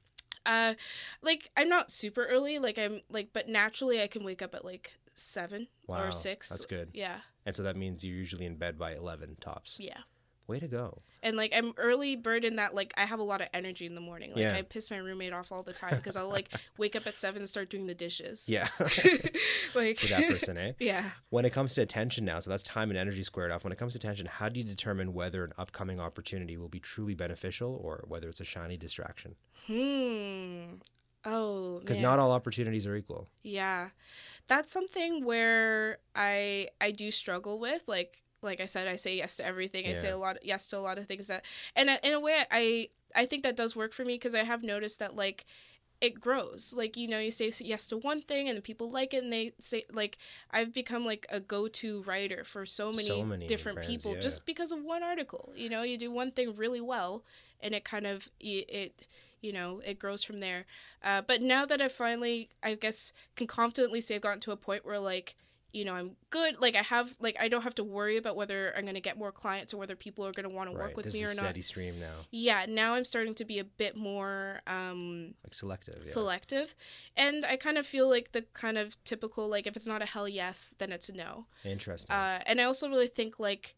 Uh, 0.46 0.74
like 1.22 1.50
I'm 1.56 1.68
not 1.68 1.90
super 1.90 2.24
early. 2.24 2.58
Like 2.58 2.78
I'm 2.78 3.00
like, 3.10 3.28
but 3.32 3.48
naturally 3.48 4.02
I 4.02 4.06
can 4.06 4.24
wake 4.24 4.40
up 4.42 4.54
at 4.54 4.64
like 4.64 4.98
seven 5.14 5.68
Wow, 5.86 6.06
or 6.08 6.12
six. 6.12 6.48
that's 6.48 6.64
good. 6.64 6.90
Yeah, 6.94 7.18
And 7.44 7.54
so 7.54 7.62
that 7.62 7.76
means 7.76 8.02
you're 8.04 8.16
usually 8.16 8.46
in 8.46 8.56
bed 8.56 8.78
by 8.78 8.94
11 8.94 9.36
tops. 9.40 9.78
yeah. 9.78 9.98
Way 10.50 10.58
to 10.58 10.66
go. 10.66 11.02
And 11.22 11.36
like 11.36 11.52
I'm 11.54 11.74
early 11.76 12.16
bird 12.16 12.44
in 12.44 12.56
that 12.56 12.74
like 12.74 12.92
I 12.96 13.04
have 13.04 13.20
a 13.20 13.22
lot 13.22 13.40
of 13.40 13.46
energy 13.54 13.86
in 13.86 13.94
the 13.94 14.00
morning. 14.00 14.30
Like 14.30 14.40
Yeah. 14.40 14.56
I 14.56 14.62
piss 14.62 14.90
my 14.90 14.96
roommate 14.96 15.32
off 15.32 15.52
all 15.52 15.62
the 15.62 15.72
time 15.72 15.94
because 15.94 16.16
I'll 16.16 16.28
like 16.28 16.52
wake 16.76 16.96
up 16.96 17.06
at 17.06 17.16
seven 17.16 17.42
and 17.42 17.48
start 17.48 17.70
doing 17.70 17.86
the 17.86 17.94
dishes. 17.94 18.48
Yeah. 18.48 18.66
like 19.76 20.02
You're 20.08 20.18
that 20.18 20.28
person, 20.28 20.58
eh? 20.58 20.72
yeah. 20.80 21.10
When 21.28 21.44
it 21.44 21.50
comes 21.52 21.74
to 21.74 21.82
attention 21.82 22.24
now, 22.24 22.40
so 22.40 22.50
that's 22.50 22.64
time 22.64 22.90
and 22.90 22.98
energy 22.98 23.22
squared 23.22 23.52
off. 23.52 23.62
When 23.62 23.72
it 23.72 23.78
comes 23.78 23.92
to 23.92 23.98
attention, 23.98 24.26
how 24.26 24.48
do 24.48 24.58
you 24.58 24.64
determine 24.64 25.14
whether 25.14 25.44
an 25.44 25.52
upcoming 25.56 26.00
opportunity 26.00 26.56
will 26.56 26.68
be 26.68 26.80
truly 26.80 27.14
beneficial 27.14 27.78
or 27.80 28.04
whether 28.08 28.28
it's 28.28 28.40
a 28.40 28.44
shiny 28.44 28.76
distraction? 28.76 29.36
Hmm. 29.68 30.78
Oh. 31.24 31.78
Because 31.80 31.98
not 32.00 32.18
all 32.18 32.32
opportunities 32.32 32.86
are 32.86 32.96
equal. 32.96 33.28
Yeah. 33.42 33.90
That's 34.48 34.72
something 34.72 35.24
where 35.24 35.98
I 36.16 36.68
I 36.80 36.90
do 36.90 37.10
struggle 37.10 37.58
with 37.60 37.84
like 37.86 38.22
like 38.42 38.60
I 38.60 38.66
said 38.66 38.86
I 38.88 38.96
say 38.96 39.16
yes 39.16 39.36
to 39.38 39.46
everything. 39.46 39.86
I 39.86 39.94
say 39.94 40.10
a 40.10 40.16
lot 40.16 40.38
yes 40.42 40.66
to 40.68 40.78
a 40.78 40.80
lot 40.80 40.98
of 40.98 41.06
things 41.06 41.28
that 41.28 41.44
and 41.76 41.90
in 42.02 42.12
a 42.12 42.20
way 42.20 42.44
I 42.50 42.88
I 43.14 43.26
think 43.26 43.42
that 43.42 43.56
does 43.56 43.74
work 43.74 43.92
for 43.92 44.04
me 44.04 44.14
because 44.14 44.34
I 44.34 44.44
have 44.44 44.62
noticed 44.62 44.98
that 45.00 45.16
like 45.16 45.44
it 46.00 46.18
grows. 46.18 46.74
Like 46.76 46.96
you 46.96 47.08
know, 47.08 47.18
you 47.18 47.30
say 47.30 47.52
yes 47.60 47.86
to 47.88 47.98
one 47.98 48.20
thing 48.20 48.48
and 48.48 48.62
people 48.64 48.90
like 48.90 49.12
it 49.12 49.22
and 49.22 49.32
they 49.32 49.52
say 49.58 49.84
like 49.92 50.18
I've 50.50 50.72
become 50.72 51.04
like 51.04 51.26
a 51.30 51.40
go-to 51.40 52.02
writer 52.04 52.44
for 52.44 52.64
so 52.64 52.90
many, 52.90 53.08
So 53.08 53.24
many 53.24 53.46
different 53.46 53.76
brands, 53.76 53.90
people 53.90 54.14
yeah. 54.14 54.20
just 54.20 54.46
because 54.46 54.72
of 54.72 54.82
one 54.82 55.02
article. 55.02 55.52
You 55.56 55.68
know, 55.68 55.82
you 55.82 55.98
do 55.98 56.10
one 56.10 56.30
thing 56.30 56.56
really 56.56 56.80
well 56.80 57.22
and 57.62 57.74
it 57.74 57.84
kind 57.84 58.06
of 58.06 58.28
it, 58.40 58.70
it 58.70 59.08
you 59.40 59.52
know 59.52 59.80
it 59.84 59.98
grows 59.98 60.22
from 60.22 60.40
there 60.40 60.66
uh, 61.04 61.22
but 61.26 61.40
now 61.42 61.64
that 61.64 61.80
i 61.80 61.88
finally 61.88 62.48
i 62.62 62.74
guess 62.74 63.12
can 63.36 63.46
confidently 63.46 64.00
say 64.00 64.16
i've 64.16 64.20
gotten 64.20 64.40
to 64.40 64.52
a 64.52 64.56
point 64.56 64.84
where 64.84 64.98
like 64.98 65.34
you 65.72 65.84
know 65.84 65.94
i'm 65.94 66.16
good 66.30 66.60
like 66.60 66.74
i 66.76 66.82
have 66.82 67.14
like 67.20 67.36
i 67.40 67.48
don't 67.48 67.62
have 67.62 67.74
to 67.74 67.84
worry 67.84 68.16
about 68.16 68.36
whether 68.36 68.72
i'm 68.76 68.82
going 68.82 68.94
to 68.94 69.00
get 69.00 69.16
more 69.18 69.30
clients 69.32 69.72
or 69.72 69.76
whether 69.76 69.94
people 69.96 70.26
are 70.26 70.32
going 70.32 70.48
to 70.48 70.54
want 70.54 70.70
to 70.70 70.76
work 70.76 70.96
with 70.96 71.04
There's 71.04 71.14
me 71.14 71.22
or 71.24 71.28
not 71.28 71.36
steady 71.36 71.62
stream 71.62 71.98
now. 72.00 72.12
yeah 72.30 72.66
now 72.68 72.94
i'm 72.94 73.04
starting 73.04 73.34
to 73.34 73.44
be 73.44 73.58
a 73.58 73.64
bit 73.64 73.96
more 73.96 74.60
um 74.66 75.34
Like 75.44 75.54
selective. 75.54 75.96
Yeah. 75.98 76.04
selective 76.10 76.74
and 77.16 77.44
i 77.46 77.56
kind 77.56 77.78
of 77.78 77.86
feel 77.86 78.08
like 78.08 78.32
the 78.32 78.42
kind 78.52 78.78
of 78.78 78.96
typical 79.04 79.48
like 79.48 79.66
if 79.66 79.76
it's 79.76 79.86
not 79.86 80.02
a 80.02 80.06
hell 80.06 80.28
yes 80.28 80.74
then 80.78 80.92
it's 80.92 81.08
a 81.08 81.12
no 81.14 81.46
Interesting. 81.64 82.10
uh, 82.14 82.40
and 82.46 82.60
I 82.60 82.64
also 82.64 82.88
really 82.88 83.06
think 83.08 83.38
like 83.38 83.74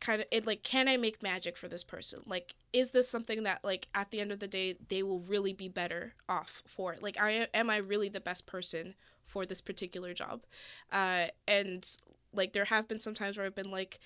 kind 0.00 0.22
of 0.22 0.26
it 0.30 0.46
like 0.46 0.62
can 0.62 0.88
I 0.88 0.96
make 0.96 1.22
magic 1.22 1.58
for 1.58 1.68
this 1.68 1.84
person? 1.84 2.20
Like 2.26 2.54
is 2.72 2.92
this 2.92 3.08
something 3.08 3.42
that 3.42 3.62
like 3.62 3.88
at 3.94 4.10
the 4.10 4.20
end 4.20 4.32
of 4.32 4.38
the 4.38 4.48
day 4.48 4.76
they 4.88 5.02
will 5.02 5.20
really 5.20 5.52
be 5.52 5.68
better 5.68 6.14
off 6.28 6.62
for? 6.66 6.96
Like 7.00 7.20
I 7.20 7.48
am 7.52 7.68
I 7.68 7.76
really 7.76 8.08
the 8.08 8.20
best 8.20 8.46
person 8.46 8.94
for 9.30 9.46
this 9.46 9.60
particular 9.60 10.12
job? 10.14 10.42
Uh, 10.92 11.26
and 11.46 11.86
like 12.32 12.52
there 12.52 12.66
have 12.66 12.88
been 12.88 12.98
some 12.98 13.14
times 13.14 13.36
where 13.36 13.46
I've 13.46 13.54
been 13.54 13.70
like 13.70 13.98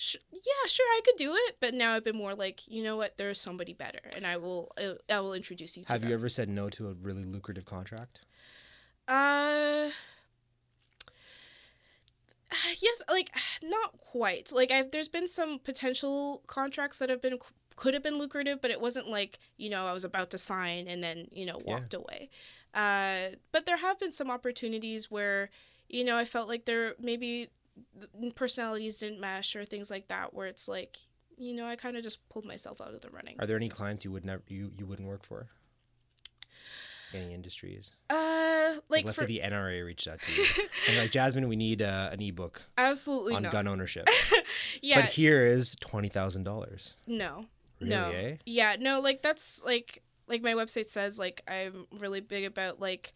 Sh- 0.00 0.14
yeah, 0.32 0.68
sure, 0.68 0.86
I 0.86 1.00
could 1.04 1.16
do 1.16 1.34
it, 1.34 1.56
but 1.58 1.74
now 1.74 1.94
I've 1.94 2.04
been 2.04 2.14
more 2.16 2.32
like, 2.32 2.68
you 2.68 2.84
know 2.84 2.96
what? 2.96 3.18
There's 3.18 3.40
somebody 3.40 3.72
better, 3.72 3.98
and 4.14 4.24
I 4.24 4.36
will, 4.36 4.70
uh, 4.80 4.92
I 5.12 5.18
will 5.18 5.32
introduce 5.34 5.76
you 5.76 5.82
to 5.82 5.90
Have 5.92 6.02
them. 6.02 6.10
you 6.10 6.14
ever 6.14 6.28
said 6.28 6.48
no 6.48 6.70
to 6.70 6.86
a 6.86 6.92
really 6.92 7.24
lucrative 7.24 7.64
contract? 7.64 8.24
Uh 9.08 9.90
yes, 12.80 13.02
like 13.10 13.30
not 13.62 13.98
quite. 14.00 14.52
Like 14.54 14.70
I've 14.70 14.90
there's 14.90 15.08
been 15.08 15.26
some 15.28 15.58
potential 15.58 16.42
contracts 16.46 16.98
that 17.00 17.10
have 17.10 17.20
been 17.20 17.38
could 17.76 17.94
have 17.94 18.02
been 18.02 18.18
lucrative, 18.18 18.60
but 18.60 18.70
it 18.70 18.80
wasn't 18.80 19.08
like, 19.08 19.38
you 19.56 19.70
know, 19.70 19.86
I 19.86 19.92
was 19.92 20.04
about 20.04 20.30
to 20.30 20.38
sign 20.38 20.88
and 20.88 21.02
then, 21.02 21.28
you 21.32 21.46
know, 21.46 21.58
Yeah. 21.64 21.74
walked 21.74 21.94
away. 21.94 22.28
Uh 22.74 23.36
but 23.52 23.66
there 23.66 23.78
have 23.78 23.98
been 23.98 24.12
some 24.12 24.30
opportunities 24.30 25.10
where, 25.10 25.50
you 25.88 26.04
know, 26.04 26.16
I 26.16 26.24
felt 26.24 26.48
like 26.48 26.64
there 26.64 26.94
maybe 27.00 27.48
personalities 28.34 28.98
didn't 28.98 29.20
mesh 29.20 29.54
or 29.56 29.64
things 29.64 29.90
like 29.90 30.08
that 30.08 30.34
where 30.34 30.46
it's 30.46 30.68
like, 30.68 30.98
you 31.36 31.54
know, 31.54 31.66
I 31.66 31.76
kind 31.76 31.96
of 31.96 32.02
just 32.02 32.28
pulled 32.28 32.44
myself 32.44 32.80
out 32.80 32.92
of 32.94 33.00
the 33.00 33.10
running. 33.10 33.36
Are 33.38 33.46
there 33.46 33.56
any 33.56 33.68
clients 33.68 34.04
you 34.04 34.12
would 34.12 34.24
never 34.24 34.42
you, 34.48 34.72
you 34.76 34.86
wouldn't 34.86 35.08
work 35.08 35.24
for? 35.24 35.46
Any 37.14 37.32
industries? 37.32 37.92
Uh 38.10 38.72
Like, 38.74 38.82
like, 38.90 39.04
let's 39.06 39.16
for 39.18 39.20
say 39.26 39.38
the 39.38 39.40
NRA 39.40 39.82
reached 39.84 40.06
out 40.08 40.20
to 40.20 40.32
you 40.32 40.44
and 40.88 40.98
like 40.98 41.10
Jasmine, 41.10 41.48
we 41.48 41.56
need 41.56 41.80
uh, 41.80 42.10
an 42.12 42.20
ebook 42.20 42.60
absolutely 42.76 43.34
on 43.34 43.44
not. 43.44 43.52
gun 43.52 43.66
ownership. 43.66 44.06
yeah, 44.82 45.00
But 45.00 45.10
here 45.10 45.46
is 45.46 45.74
twenty 45.80 46.08
thousand 46.08 46.44
dollars. 46.44 46.96
no. 47.06 47.46
Really, 47.80 47.90
no. 47.94 48.10
eh? 48.10 48.36
Yeah, 48.44 48.74
no, 48.78 48.98
like 49.00 49.22
that's 49.22 49.62
like 49.64 50.02
like 50.28 50.42
my 50.42 50.52
website 50.54 50.88
says 50.88 51.18
like 51.18 51.40
I'm 51.48 51.86
really 51.98 52.20
big 52.20 52.44
about 52.44 52.80
like 52.80 53.12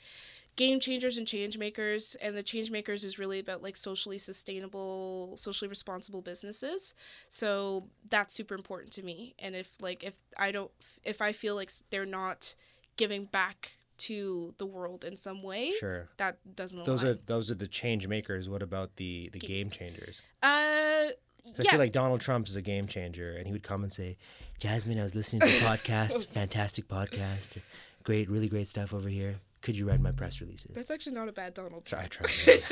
game 0.56 0.80
changers 0.80 1.16
and 1.16 1.26
change 1.26 1.56
makers 1.56 2.14
and 2.20 2.36
the 2.36 2.42
change 2.42 2.70
makers 2.70 3.04
is 3.04 3.18
really 3.18 3.38
about 3.38 3.62
like 3.62 3.74
socially 3.76 4.18
sustainable 4.18 5.34
socially 5.36 5.68
responsible 5.68 6.20
businesses 6.20 6.94
so 7.30 7.88
that's 8.10 8.34
super 8.34 8.54
important 8.54 8.92
to 8.92 9.02
me 9.02 9.34
and 9.38 9.54
if 9.54 9.70
like 9.80 10.04
if 10.04 10.18
i 10.38 10.52
don't 10.52 10.70
if 11.04 11.22
i 11.22 11.32
feel 11.32 11.54
like 11.54 11.70
they're 11.88 12.04
not 12.04 12.54
giving 12.98 13.24
back 13.24 13.78
to 13.96 14.52
the 14.58 14.66
world 14.66 15.04
in 15.04 15.16
some 15.16 15.42
way 15.42 15.72
Sure. 15.78 16.08
that 16.18 16.36
doesn't 16.54 16.84
Those 16.84 17.02
align. 17.02 17.14
are 17.14 17.18
those 17.26 17.50
are 17.50 17.54
the 17.54 17.68
change 17.68 18.06
makers. 18.08 18.48
What 18.48 18.62
about 18.62 18.96
the 18.96 19.30
the 19.32 19.38
game 19.38 19.70
changers? 19.70 20.20
uh 20.42 21.04
I 21.44 21.50
yeah 21.58 21.70
feel 21.72 21.78
like 21.80 21.92
Donald 21.92 22.20
Trump 22.20 22.46
is 22.48 22.56
a 22.56 22.62
game 22.62 22.86
changer, 22.86 23.32
and 23.36 23.46
he 23.46 23.52
would 23.52 23.62
come 23.62 23.82
and 23.82 23.92
say, 23.92 24.16
"Jasmine, 24.58 24.98
I 24.98 25.02
was 25.02 25.14
listening 25.14 25.40
to 25.40 25.46
the 25.48 25.52
podcast. 25.66 26.26
Fantastic 26.26 26.88
podcast. 26.88 27.58
Great, 28.04 28.28
really 28.30 28.48
great 28.48 28.68
stuff 28.68 28.94
over 28.94 29.08
here. 29.08 29.34
Could 29.60 29.76
you 29.76 29.88
write 29.88 30.00
my 30.00 30.12
press 30.12 30.40
releases?" 30.40 30.74
that's 30.74 30.90
actually 30.90 31.14
not 31.14 31.28
a 31.28 31.32
bad 31.32 31.54
donald 31.54 31.88
So 31.88 31.96
I 31.98 32.06
Trump. 32.06 32.30
tried. 32.30 32.62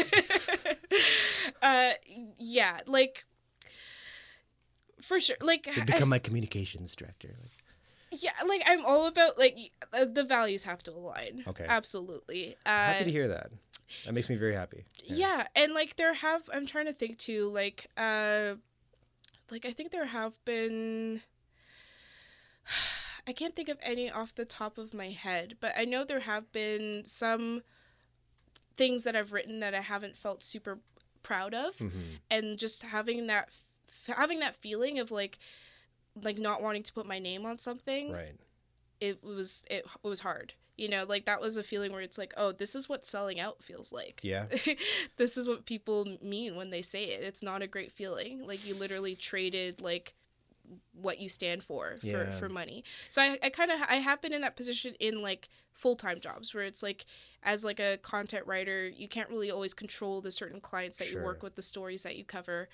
uh 1.62 1.92
yeah 2.38 2.80
like 2.86 3.24
for 5.02 5.18
sure. 5.18 5.36
Like 5.40 5.66
You 5.76 5.84
become 5.84 6.08
my 6.10 6.18
communications 6.18 6.94
director. 6.94 7.34
Like, 7.40 7.52
yeah, 8.10 8.32
like 8.46 8.62
I'm 8.66 8.84
all 8.84 9.06
about 9.06 9.38
like 9.38 9.56
uh, 9.92 10.04
the 10.04 10.24
values 10.24 10.64
have 10.64 10.82
to 10.84 10.90
align. 10.92 11.44
Okay. 11.46 11.66
Absolutely. 11.68 12.56
Uh, 12.66 12.70
happy 12.70 13.04
to 13.04 13.10
hear 13.12 13.28
that. 13.28 13.50
That 14.06 14.14
makes 14.14 14.28
me 14.30 14.36
very 14.36 14.54
happy. 14.54 14.84
yeah 15.04 15.46
and 15.56 15.74
like 15.74 15.96
there 15.96 16.14
have 16.14 16.48
i'm 16.54 16.64
trying 16.64 16.86
to 16.86 16.92
think 16.92 17.18
too 17.18 17.48
like 17.50 17.88
uh 17.96 18.54
like 19.50 19.66
i 19.66 19.70
think 19.72 19.90
there 19.90 20.04
have 20.06 20.32
been 20.44 21.22
i 23.26 23.32
can't 23.32 23.56
think 23.56 23.68
of 23.68 23.78
any 23.82 24.10
off 24.10 24.34
the 24.34 24.44
top 24.44 24.78
of 24.78 24.94
my 24.94 25.08
head 25.10 25.56
but 25.60 25.72
i 25.76 25.84
know 25.84 26.04
there 26.04 26.20
have 26.20 26.50
been 26.52 27.02
some 27.04 27.62
things 28.76 29.04
that 29.04 29.16
i've 29.16 29.32
written 29.32 29.60
that 29.60 29.74
i 29.74 29.80
haven't 29.80 30.16
felt 30.16 30.42
super 30.42 30.78
proud 31.22 31.52
of 31.54 31.76
Mhm. 31.78 32.18
and 32.30 32.58
just 32.58 32.82
having 32.82 33.26
that 33.26 33.50
having 34.06 34.38
that 34.40 34.54
feeling 34.54 34.98
of 34.98 35.10
like 35.10 35.38
like 36.22 36.38
not 36.38 36.62
wanting 36.62 36.82
to 36.82 36.92
put 36.92 37.06
my 37.06 37.18
name 37.18 37.44
on 37.46 37.58
something 37.58 38.12
Right. 38.12 38.36
it 39.00 39.22
was 39.22 39.64
it, 39.70 39.84
it 40.04 40.08
was 40.08 40.20
hard 40.20 40.54
you 40.76 40.88
know 40.88 41.04
like 41.08 41.24
that 41.26 41.40
was 41.40 41.56
a 41.56 41.62
feeling 41.62 41.92
where 41.92 42.00
it's 42.00 42.18
like 42.18 42.32
oh 42.36 42.52
this 42.52 42.74
is 42.74 42.88
what 42.88 43.04
selling 43.06 43.38
out 43.40 43.62
feels 43.62 43.92
like 43.92 44.20
Yeah. 44.22 44.46
this 45.16 45.36
is 45.36 45.46
what 45.48 45.66
people 45.66 46.06
mean 46.22 46.56
when 46.56 46.70
they 46.70 46.82
say 46.82 47.04
it 47.04 47.22
it's 47.22 47.42
not 47.42 47.62
a 47.62 47.66
great 47.66 47.92
feeling 47.92 48.46
like 48.46 48.66
you 48.66 48.74
literally 48.74 49.14
traded 49.14 49.80
like 49.80 50.14
what 50.92 51.18
you 51.18 51.28
stand 51.28 51.64
for 51.64 51.96
for, 52.00 52.06
Yeah. 52.06 52.30
for 52.30 52.48
money 52.48 52.84
so 53.08 53.20
i, 53.22 53.38
I 53.42 53.50
kind 53.50 53.70
of 53.72 53.80
i 53.88 53.96
have 53.96 54.20
been 54.22 54.32
in 54.32 54.42
that 54.42 54.54
position 54.56 54.94
in 55.00 55.20
like 55.20 55.48
full-time 55.72 56.20
jobs 56.20 56.54
where 56.54 56.62
it's 56.62 56.82
like 56.82 57.06
as 57.42 57.64
like 57.64 57.80
a 57.80 57.96
content 57.98 58.46
writer 58.46 58.86
you 58.88 59.08
can't 59.08 59.28
really 59.30 59.50
always 59.50 59.74
control 59.74 60.20
the 60.20 60.30
certain 60.30 60.60
clients 60.60 60.98
that 60.98 61.08
Sure. 61.08 61.20
you 61.20 61.24
work 61.26 61.42
with 61.42 61.56
the 61.56 61.62
stories 61.62 62.04
that 62.04 62.16
you 62.16 62.24
cover 62.24 62.68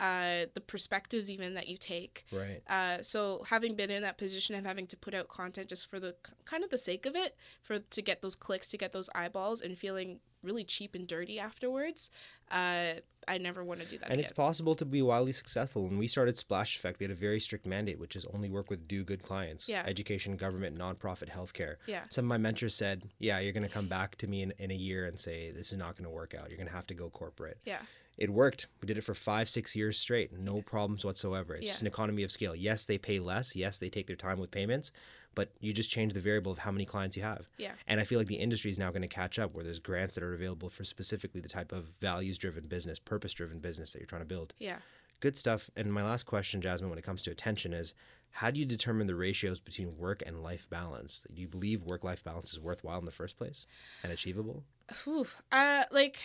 uh, 0.00 0.46
the 0.54 0.60
perspectives 0.60 1.30
even 1.30 1.54
that 1.54 1.68
you 1.68 1.76
take 1.76 2.24
Right. 2.32 2.62
uh, 2.68 3.02
so 3.02 3.44
having 3.48 3.74
been 3.76 3.90
in 3.90 4.02
that 4.02 4.18
position 4.18 4.54
of 4.56 4.64
having 4.64 4.86
to 4.88 4.96
put 4.96 5.14
out 5.14 5.28
content 5.28 5.68
just 5.68 5.88
for 5.88 6.00
the 6.00 6.14
kind 6.44 6.64
of 6.64 6.70
the 6.70 6.78
sake 6.78 7.06
of 7.06 7.14
it, 7.14 7.36
for 7.62 7.78
to 7.78 8.02
get 8.02 8.22
those 8.22 8.34
clicks, 8.34 8.68
to 8.68 8.76
get 8.78 8.92
those 8.92 9.08
eyeballs, 9.14 9.60
and 9.60 9.78
feeling 9.78 10.20
really 10.42 10.64
cheap 10.64 10.96
and 10.96 11.06
dirty 11.06 11.38
afterwards, 11.38 12.10
uh, 12.50 12.94
I 13.28 13.38
never 13.38 13.62
want 13.62 13.80
to 13.80 13.86
do 13.86 13.96
that 13.98 14.06
And 14.06 14.14
again. 14.14 14.24
it's 14.24 14.32
possible 14.32 14.74
to 14.74 14.84
be 14.84 15.00
wildly 15.00 15.30
successful. 15.32 15.84
When 15.84 15.98
we 15.98 16.08
started 16.08 16.36
Splash 16.36 16.74
Effect, 16.76 16.98
we 16.98 17.04
had 17.04 17.12
a 17.12 17.14
very 17.14 17.38
strict 17.38 17.64
mandate, 17.64 18.00
which 18.00 18.16
is 18.16 18.24
only 18.34 18.50
work 18.50 18.68
with 18.68 18.88
do 18.88 19.04
good 19.04 19.22
clients. 19.22 19.68
Yeah. 19.68 19.84
Education, 19.86 20.36
government, 20.36 20.76
nonprofit, 20.76 21.28
healthcare. 21.30 21.76
Yeah. 21.86 22.00
Some 22.08 22.24
of 22.24 22.28
my 22.30 22.38
mentors 22.38 22.74
said, 22.74 23.04
Yeah, 23.20 23.38
you're 23.38 23.52
going 23.52 23.62
to 23.62 23.68
come 23.72 23.86
back 23.86 24.16
to 24.16 24.26
me 24.26 24.42
in, 24.42 24.52
in 24.58 24.72
a 24.72 24.74
year 24.74 25.06
and 25.06 25.20
say, 25.20 25.52
This 25.52 25.70
is 25.70 25.78
not 25.78 25.94
going 25.94 26.04
to 26.06 26.10
work 26.10 26.34
out. 26.34 26.48
You're 26.48 26.56
going 26.58 26.68
to 26.68 26.74
have 26.74 26.88
to 26.88 26.94
go 26.94 27.08
corporate. 27.08 27.58
yeah, 27.64 27.78
It 28.18 28.30
worked. 28.30 28.66
We 28.80 28.86
did 28.86 28.98
it 28.98 29.04
for 29.04 29.14
five, 29.14 29.48
six 29.48 29.74
years 29.74 29.98
straight. 29.98 30.32
No 30.32 30.60
problems 30.62 31.04
whatsoever. 31.04 31.54
It's 31.54 31.66
Yeah. 31.66 31.70
just 31.72 31.80
an 31.82 31.86
economy 31.88 32.22
of 32.22 32.30
scale. 32.30 32.54
Yes, 32.54 32.84
they 32.86 32.98
pay 32.98 33.18
less. 33.18 33.56
Yes, 33.56 33.78
they 33.78 33.88
take 33.88 34.06
their 34.06 34.16
time 34.16 34.38
with 34.38 34.50
payments, 34.50 34.92
but 35.34 35.50
you 35.60 35.72
just 35.72 35.90
change 35.90 36.12
the 36.12 36.20
variable 36.20 36.52
of 36.52 36.58
how 36.58 36.70
many 36.70 36.84
clients 36.84 37.16
you 37.16 37.22
have. 37.22 37.48
yeah, 37.56 37.72
And 37.86 38.00
I 38.00 38.04
feel 38.04 38.18
like 38.18 38.28
the 38.28 38.34
industry 38.36 38.70
is 38.70 38.78
now 38.78 38.90
going 38.90 39.02
to 39.02 39.08
catch 39.08 39.38
up 39.38 39.54
where 39.54 39.64
there's 39.64 39.78
grants 39.78 40.14
that 40.14 40.22
are 40.24 40.34
available 40.34 40.68
for 40.68 40.84
specifically 40.84 41.40
the 41.40 41.48
type 41.48 41.72
of 41.72 41.88
values 42.00 42.36
driven 42.38 42.66
business, 42.68 42.98
purpose 42.98 43.32
driven 43.32 43.58
business 43.60 43.92
that 43.92 44.00
you're 44.00 44.06
trying 44.06 44.22
to 44.22 44.26
build. 44.26 44.54
yeah. 44.58 44.78
Good 45.20 45.38
stuff. 45.38 45.70
And 45.76 45.92
my 45.92 46.02
last 46.02 46.26
question, 46.26 46.60
Jasmine, 46.60 46.90
when 46.90 46.98
it 46.98 47.04
comes 47.04 47.22
to 47.22 47.30
attention 47.30 47.72
is 47.72 47.94
how 48.30 48.50
do 48.50 48.58
you 48.58 48.66
determine 48.66 49.06
the 49.06 49.14
ratios 49.14 49.60
between 49.60 49.96
work 49.96 50.20
and 50.26 50.42
life 50.42 50.68
balance? 50.68 51.24
Do 51.32 51.40
you 51.40 51.46
believe 51.46 51.84
work 51.84 52.02
life 52.02 52.24
balance 52.24 52.52
is 52.52 52.58
worthwhile 52.58 52.98
in 52.98 53.04
the 53.04 53.12
first 53.12 53.36
place 53.36 53.68
and 54.02 54.10
achievable? 54.12 54.64
Whew. 55.04 55.28
Uh, 55.52 55.84
like, 55.92 56.18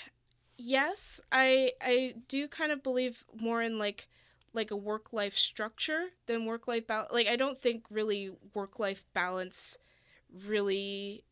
yes, 0.57 1.21
I 1.31 1.71
I 1.81 2.15
do 2.27 2.47
kind 2.47 2.71
of 2.71 2.83
believe 2.83 3.23
more 3.39 3.61
in 3.61 3.77
like 3.79 4.07
like 4.53 4.71
a 4.71 4.75
work 4.77 5.13
life 5.13 5.37
structure 5.37 6.07
than 6.25 6.45
work 6.45 6.67
life 6.67 6.87
balance. 6.87 7.11
Like, 7.13 7.27
I 7.27 7.35
don't 7.35 7.57
think 7.57 7.85
really 7.89 8.31
work 8.53 8.79
life 8.79 9.05
balance 9.13 9.77
really 10.33 11.23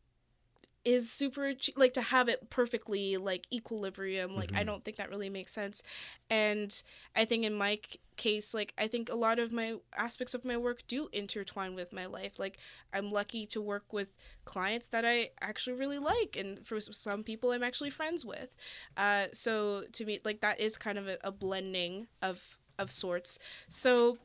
is 0.86 1.10
super 1.12 1.52
like 1.76 1.92
to 1.94 2.00
have 2.00 2.28
it 2.28 2.48
perfectly 2.48 3.16
like 3.16 3.46
equilibrium 3.52 4.36
like 4.36 4.52
i 4.54 4.62
Mhm. 4.62 4.66
don't 4.66 4.84
think 4.84 4.96
that 4.96 5.10
really 5.10 5.28
makes 5.28 5.52
sense. 5.52 5.82
And 6.30 6.70
i 7.14 7.24
think 7.24 7.44
in 7.44 7.54
my 7.54 7.80
case 8.16 8.54
like 8.54 8.72
i 8.78 8.86
think 8.88 9.10
a 9.10 9.14
lot 9.16 9.38
of 9.38 9.52
my 9.52 9.74
aspects 9.94 10.32
of 10.32 10.44
my 10.44 10.56
work 10.56 10.82
do 10.88 11.08
intertwine 11.12 11.74
with 11.74 11.92
my 11.92 12.06
life. 12.06 12.38
Like 12.38 12.58
i'm 12.94 13.10
lucky 13.10 13.46
to 13.46 13.60
work 13.60 13.92
with 13.92 14.08
clients 14.44 14.88
that 14.90 15.04
i 15.04 15.30
actually 15.40 15.76
really 15.76 15.98
like 15.98 16.36
and 16.38 16.66
for 16.66 16.80
some 16.80 17.24
people 17.24 17.50
i'm 17.52 17.62
actually 17.64 17.90
friends 17.90 18.24
with. 18.24 18.50
Uh, 18.96 19.26
so 19.32 19.84
to 19.92 20.04
me 20.04 20.20
like 20.24 20.40
that 20.40 20.60
is 20.60 20.78
kind 20.78 20.98
of 20.98 21.08
a, 21.08 21.18
a 21.24 21.32
blending 21.32 22.06
of 22.22 22.58
of 22.78 22.90
sorts. 22.90 23.38
So 23.68 24.18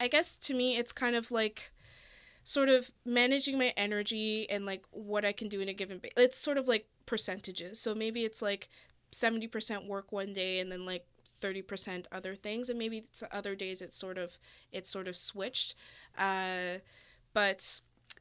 i 0.00 0.08
guess 0.08 0.36
to 0.36 0.54
me 0.54 0.76
it's 0.76 0.92
kind 0.92 1.16
of 1.16 1.30
like 1.30 1.71
sort 2.44 2.68
of 2.68 2.90
managing 3.04 3.58
my 3.58 3.72
energy 3.76 4.48
and 4.50 4.66
like 4.66 4.84
what 4.90 5.24
I 5.24 5.32
can 5.32 5.48
do 5.48 5.60
in 5.60 5.68
a 5.68 5.72
given 5.72 5.98
ba- 5.98 6.08
it's 6.16 6.38
sort 6.38 6.58
of 6.58 6.68
like 6.68 6.86
percentages. 7.06 7.80
So 7.80 7.94
maybe 7.94 8.24
it's 8.24 8.42
like 8.42 8.68
70% 9.12 9.86
work 9.86 10.10
one 10.12 10.32
day 10.32 10.58
and 10.58 10.70
then 10.72 10.84
like 10.86 11.06
30% 11.40 12.06
other 12.12 12.34
things 12.34 12.68
and 12.68 12.78
maybe 12.78 12.98
it's 12.98 13.22
other 13.32 13.54
days 13.54 13.82
it's 13.82 13.96
sort 13.96 14.16
of 14.18 14.38
it's 14.72 14.90
sort 14.90 15.08
of 15.08 15.16
switched. 15.16 15.74
Uh 16.18 16.78
but 17.34 17.80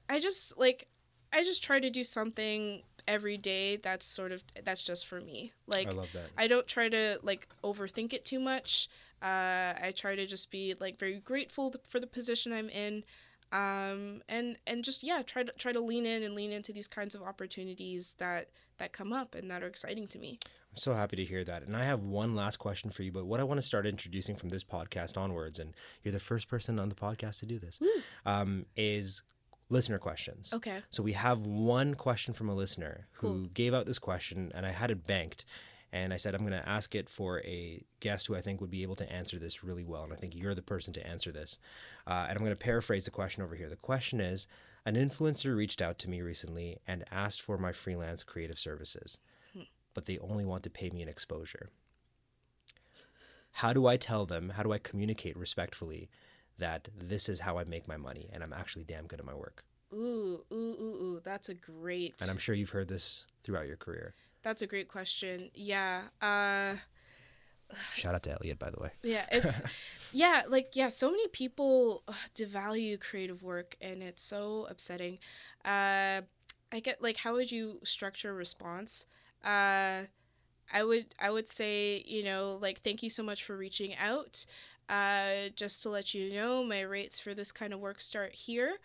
I 0.10 0.20
just 0.20 0.58
like 0.58 0.88
I 1.34 1.44
just 1.44 1.64
try 1.64 1.80
to 1.80 1.90
do 1.90 2.04
something 2.04 2.84
every 3.08 3.38
day 3.38 3.78
that's 3.78 4.06
sort 4.06 4.32
of 4.32 4.44
that's 4.64 4.84
just 4.84 5.08
for 5.08 5.22
me. 5.22 5.52
Like 5.68 5.88
I 5.88 5.92
love 5.92 6.12
that. 6.14 6.30
I 6.38 6.48
don't 6.48 6.68
try 6.68 6.90
to 6.90 7.20
like 7.24 7.48
overthink 7.64 8.14
it 8.14 8.26
too 8.26 8.40
much. 8.40 8.90
Uh, 9.22 9.74
I 9.82 9.94
try 9.96 10.16
to 10.16 10.26
just 10.26 10.50
be 10.52 10.74
like 10.80 10.98
very 10.98 11.20
grateful 11.20 11.74
for 11.88 12.00
the 12.00 12.08
position 12.08 12.52
I'm 12.52 12.70
in, 12.70 13.04
um, 13.52 14.22
and 14.30 14.58
and 14.66 14.84
just 14.84 15.04
yeah, 15.04 15.22
try 15.22 15.44
to 15.44 15.52
try 15.54 15.72
to 15.72 15.80
lean 15.80 16.06
in 16.06 16.24
and 16.24 16.36
lean 16.36 16.52
into 16.52 16.72
these 16.72 16.88
kinds 16.88 17.16
of 17.16 17.22
opportunities 17.22 18.16
that 18.20 18.50
that 18.78 18.94
come 18.94 19.14
up 19.14 19.36
and 19.36 19.50
that 19.52 19.62
are 19.64 19.68
exciting 19.68 20.08
to 20.08 20.20
me. 20.20 20.40
I'm 20.72 20.78
so 20.78 20.94
happy 20.94 21.18
to 21.18 21.26
hear 21.26 21.44
that. 21.44 21.64
And 21.64 21.76
I 21.76 21.84
have 21.84 22.02
one 22.02 22.34
last 22.34 22.58
question 22.58 22.92
for 22.92 23.04
you, 23.04 23.12
but 23.12 23.26
what 23.26 23.40
I 23.42 23.44
want 23.44 23.58
to 23.60 23.62
start 23.66 23.86
introducing 23.86 24.38
from 24.38 24.50
this 24.50 24.64
podcast 24.64 25.18
onwards, 25.18 25.60
and 25.60 25.74
you're 26.02 26.14
the 26.14 26.20
first 26.20 26.48
person 26.48 26.80
on 26.80 26.88
the 26.90 26.96
podcast 26.96 27.40
to 27.42 27.46
do 27.46 27.60
this, 27.60 27.80
um, 28.26 28.66
is 28.78 29.22
listener 29.70 30.00
questions. 30.00 30.54
Okay. 30.54 30.80
So 30.90 31.04
we 31.04 31.12
have 31.14 31.42
one 31.46 31.94
question 31.96 32.34
from 32.34 32.48
a 32.50 32.56
listener 32.56 33.08
who 33.14 33.28
Cool. 33.28 33.46
gave 33.54 33.74
out 33.74 33.86
this 33.86 34.00
question, 34.00 34.52
and 34.56 34.66
I 34.66 34.72
had 34.72 34.92
it 34.92 35.06
banked. 35.06 35.44
And 35.94 36.14
I 36.14 36.18
said, 36.18 36.34
I'm 36.34 36.48
going 36.48 36.54
to 36.54 36.70
ask 36.70 36.96
it 36.96 37.10
for 37.10 37.40
a 37.42 37.84
guest 38.00 38.28
who 38.28 38.36
I 38.36 38.42
think 38.42 38.62
would 38.62 38.72
be 38.72 38.84
able 38.84 38.96
to 38.96 39.12
answer 39.12 39.38
this 39.38 39.64
really 39.64 39.84
well. 39.84 40.04
And 40.04 40.14
I 40.14 40.16
think 40.16 40.34
you're 40.36 40.56
the 40.56 40.62
person 40.62 40.94
to 40.94 41.06
answer 41.06 41.32
this. 41.32 41.60
Uh, 42.08 42.28
and 42.30 42.38
I'm 42.38 42.44
going 42.44 42.52
to 42.52 42.56
paraphrase 42.56 43.06
the 43.06 43.12
question 43.12 43.44
over 43.44 43.56
here. 43.56 43.70
The 43.70 43.76
question 43.76 44.22
is 44.22 44.48
An 44.86 44.96
influencer 44.96 45.56
reached 45.56 45.82
out 45.82 46.00
to 46.00 46.10
me 46.10 46.22
recently 46.22 46.80
and 46.88 47.04
asked 47.12 47.42
for 47.42 47.58
my 47.58 47.72
freelance 47.74 48.24
creative 48.24 48.58
services, 48.58 49.20
but 49.94 50.06
they 50.06 50.18
only 50.20 50.46
want 50.46 50.64
to 50.64 50.70
pay 50.70 50.90
me 50.90 51.02
an 51.02 51.10
exposure. 51.10 51.70
How 53.56 53.74
do 53.74 53.86
I 53.86 53.98
tell 53.98 54.26
them, 54.26 54.52
how 54.52 54.64
do 54.64 54.72
I 54.72 54.78
communicate 54.78 55.36
respectfully 55.38 56.10
that 56.58 56.88
this 56.98 57.28
is 57.28 57.42
how 57.42 57.58
I 57.58 57.66
make 57.66 57.88
my 57.88 57.98
money 57.98 58.30
and 58.32 58.44
I'm 58.44 58.54
actually 58.54 58.86
damn 58.86 59.08
good 59.08 59.20
at 59.20 59.26
my 59.26 59.34
work? 59.34 59.66
Ooh, 59.94 60.46
ooh, 60.54 60.56
ooh, 60.56 60.96
ooh. 61.04 61.22
That's 61.22 61.50
a 61.50 61.54
great. 61.54 62.16
And 62.22 62.32
I'm 62.32 62.38
sure 62.38 62.56
you've 62.56 62.70
heard 62.70 62.88
this 62.88 63.26
throughout 63.44 63.68
your 63.68 63.76
career. 63.76 64.16
That's 64.44 64.62
a 64.62 64.68
great 64.68 64.88
question. 64.88 65.50
Yeah. 65.54 66.04
Uh. 66.22 66.76
Shout 67.94 68.16
out 68.16 68.24
to 68.24 68.32
Elliot, 68.32 68.60
by 68.60 68.70
the 68.70 68.80
way. 68.82 68.90
Yeah, 69.02 69.26
it's 69.32 69.54
yeah, 70.12 70.42
like 70.48 70.76
yeah, 70.76 70.90
so 70.90 71.10
many 71.10 71.28
people 71.30 72.04
ugh, 72.08 72.16
devalue 72.36 73.00
creative 73.00 73.44
work 73.44 73.76
and 73.80 74.04
it's 74.04 74.22
so 74.22 74.68
upsetting. 74.70 75.20
Uh 75.64 76.22
I 76.74 76.80
get 76.82 77.02
like 77.02 77.18
how 77.18 77.34
would 77.34 77.52
you 77.52 77.80
structure 77.84 78.32
a 78.32 78.34
response? 78.34 79.06
Uh 79.44 80.04
I 80.74 80.84
would 80.84 81.16
I 81.20 81.32
would 81.32 81.48
say, 81.48 82.04
you 82.06 82.24
know, 82.24 82.58
like 82.62 82.82
thank 82.82 83.04
you 83.04 83.10
so 83.10 83.24
much 83.24 83.44
for 83.44 83.56
reaching 83.56 83.96
out. 83.96 84.46
Uh 84.90 85.50
just 85.56 85.82
to 85.84 85.90
let 85.90 86.14
you 86.14 86.34
know, 86.34 86.64
my 86.66 86.82
rates 86.82 87.20
for 87.20 87.34
this 87.34 87.52
kind 87.54 87.74
of 87.74 87.80
work 87.80 88.02
start 88.02 88.34
here. 88.34 88.78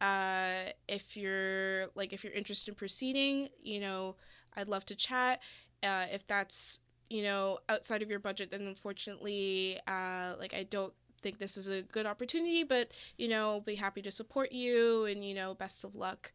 Uh 0.00 0.72
if 0.88 1.14
you're 1.14 1.88
like 1.94 2.14
if 2.14 2.24
you're 2.24 2.32
interested 2.32 2.70
in 2.70 2.74
proceeding, 2.74 3.50
you 3.62 3.80
know, 3.80 4.16
I'd 4.56 4.68
love 4.68 4.84
to 4.86 4.94
chat. 4.94 5.40
Uh 5.82 6.06
if 6.12 6.26
that's 6.26 6.80
you 7.08 7.22
know 7.22 7.58
outside 7.68 8.02
of 8.02 8.08
your 8.10 8.20
budget 8.20 8.50
then 8.50 8.62
unfortunately 8.62 9.78
uh 9.88 10.34
like 10.38 10.54
i 10.54 10.62
don't 10.62 10.92
think 11.22 11.38
this 11.38 11.56
is 11.56 11.68
a 11.68 11.82
good 11.82 12.06
opportunity 12.06 12.64
but 12.64 12.96
you 13.18 13.28
know 13.28 13.60
be 13.66 13.74
happy 13.74 14.00
to 14.00 14.10
support 14.10 14.52
you 14.52 15.04
and 15.04 15.24
you 15.24 15.34
know 15.34 15.52
best 15.52 15.84
of 15.84 15.94
luck 15.94 16.32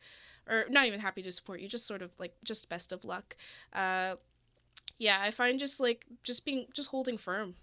or 0.48 0.66
not 0.70 0.86
even 0.86 1.00
happy 1.00 1.24
to 1.24 1.32
support 1.32 1.60
you 1.60 1.68
just 1.68 1.88
sort 1.88 2.02
of 2.02 2.12
like 2.20 2.36
just 2.44 2.70
best 2.70 2.92
of 2.92 3.04
luck 3.04 3.36
uh 3.74 4.16
yeah 4.98 5.20
i 5.22 5.32
find 5.32 5.60
just 5.60 5.80
like 5.80 6.06
just 6.24 6.46
being 6.46 6.66
just 6.74 6.90
holding 6.90 7.18
firm 7.18 7.56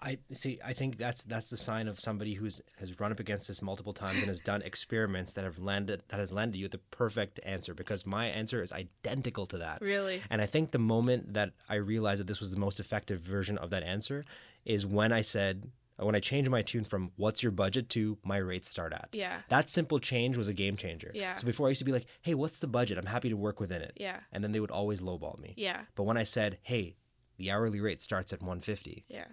I 0.00 0.18
see. 0.30 0.58
I 0.64 0.72
think 0.74 0.98
that's 0.98 1.24
that's 1.24 1.48
the 1.48 1.56
sign 1.56 1.88
of 1.88 1.98
somebody 1.98 2.34
who's 2.34 2.60
has 2.78 3.00
run 3.00 3.12
up 3.12 3.20
against 3.20 3.48
this 3.48 3.62
multiple 3.62 3.94
times 3.94 4.18
and 4.18 4.28
has 4.28 4.40
done 4.40 4.60
experiments 4.62 5.34
that 5.34 5.44
have 5.44 5.58
landed 5.58 6.02
that 6.08 6.20
has 6.20 6.32
landed 6.32 6.58
you 6.58 6.68
the 6.68 6.78
perfect 6.78 7.40
answer. 7.44 7.72
Because 7.72 8.04
my 8.04 8.26
answer 8.26 8.62
is 8.62 8.72
identical 8.72 9.46
to 9.46 9.58
that. 9.58 9.80
really 9.80 10.22
And 10.28 10.42
I 10.42 10.46
think 10.46 10.70
the 10.70 10.78
moment 10.78 11.32
that 11.32 11.52
I 11.68 11.76
realized 11.76 12.20
that 12.20 12.26
this 12.26 12.40
was 12.40 12.52
the 12.52 12.60
most 12.60 12.78
effective 12.78 13.20
version 13.20 13.56
of 13.56 13.70
that 13.70 13.82
answer 13.82 14.24
is 14.64 14.84
when 14.84 15.12
I 15.12 15.22
said, 15.22 15.70
Uh, 16.00 16.04
when 16.06 16.14
I 16.14 16.20
changed 16.20 16.50
my 16.50 16.62
tune 16.62 16.84
from 16.84 17.12
"What's 17.16 17.42
your 17.42 17.52
budget?" 17.52 17.88
to 17.90 18.18
"My 18.22 18.36
rates 18.36 18.68
start 18.68 18.92
at." 18.92 19.08
Yeah. 19.12 19.40
That 19.48 19.68
simple 19.70 19.98
change 19.98 20.36
was 20.36 20.48
a 20.48 20.54
game 20.54 20.76
changer. 20.76 21.10
Yeah. 21.14 21.36
So 21.36 21.46
before 21.46 21.66
I 21.66 21.70
used 21.70 21.78
to 21.80 21.84
be 21.84 21.92
like, 21.92 22.06
"Hey, 22.22 22.34
what's 22.34 22.58
the 22.60 22.66
budget? 22.66 22.98
I'm 22.98 23.06
happy 23.06 23.28
to 23.30 23.36
work 23.36 23.60
within 23.60 23.82
it." 23.82 23.92
Yeah. 23.96 24.20
And 24.32 24.42
then 24.44 24.52
they 24.52 24.60
would 24.60 24.70
always 24.70 25.00
lowball 25.00 25.38
me. 25.38 25.54
Yeah. 25.56 25.82
But 25.94 26.04
when 26.04 26.16
I 26.16 26.24
said, 26.24 26.58
"Hey, 26.62 26.96
the 27.38 27.50
hourly 27.50 27.80
rate 27.80 28.00
starts 28.00 28.32
at 28.32 28.40
150," 28.42 29.04
Yeah. 29.08 29.26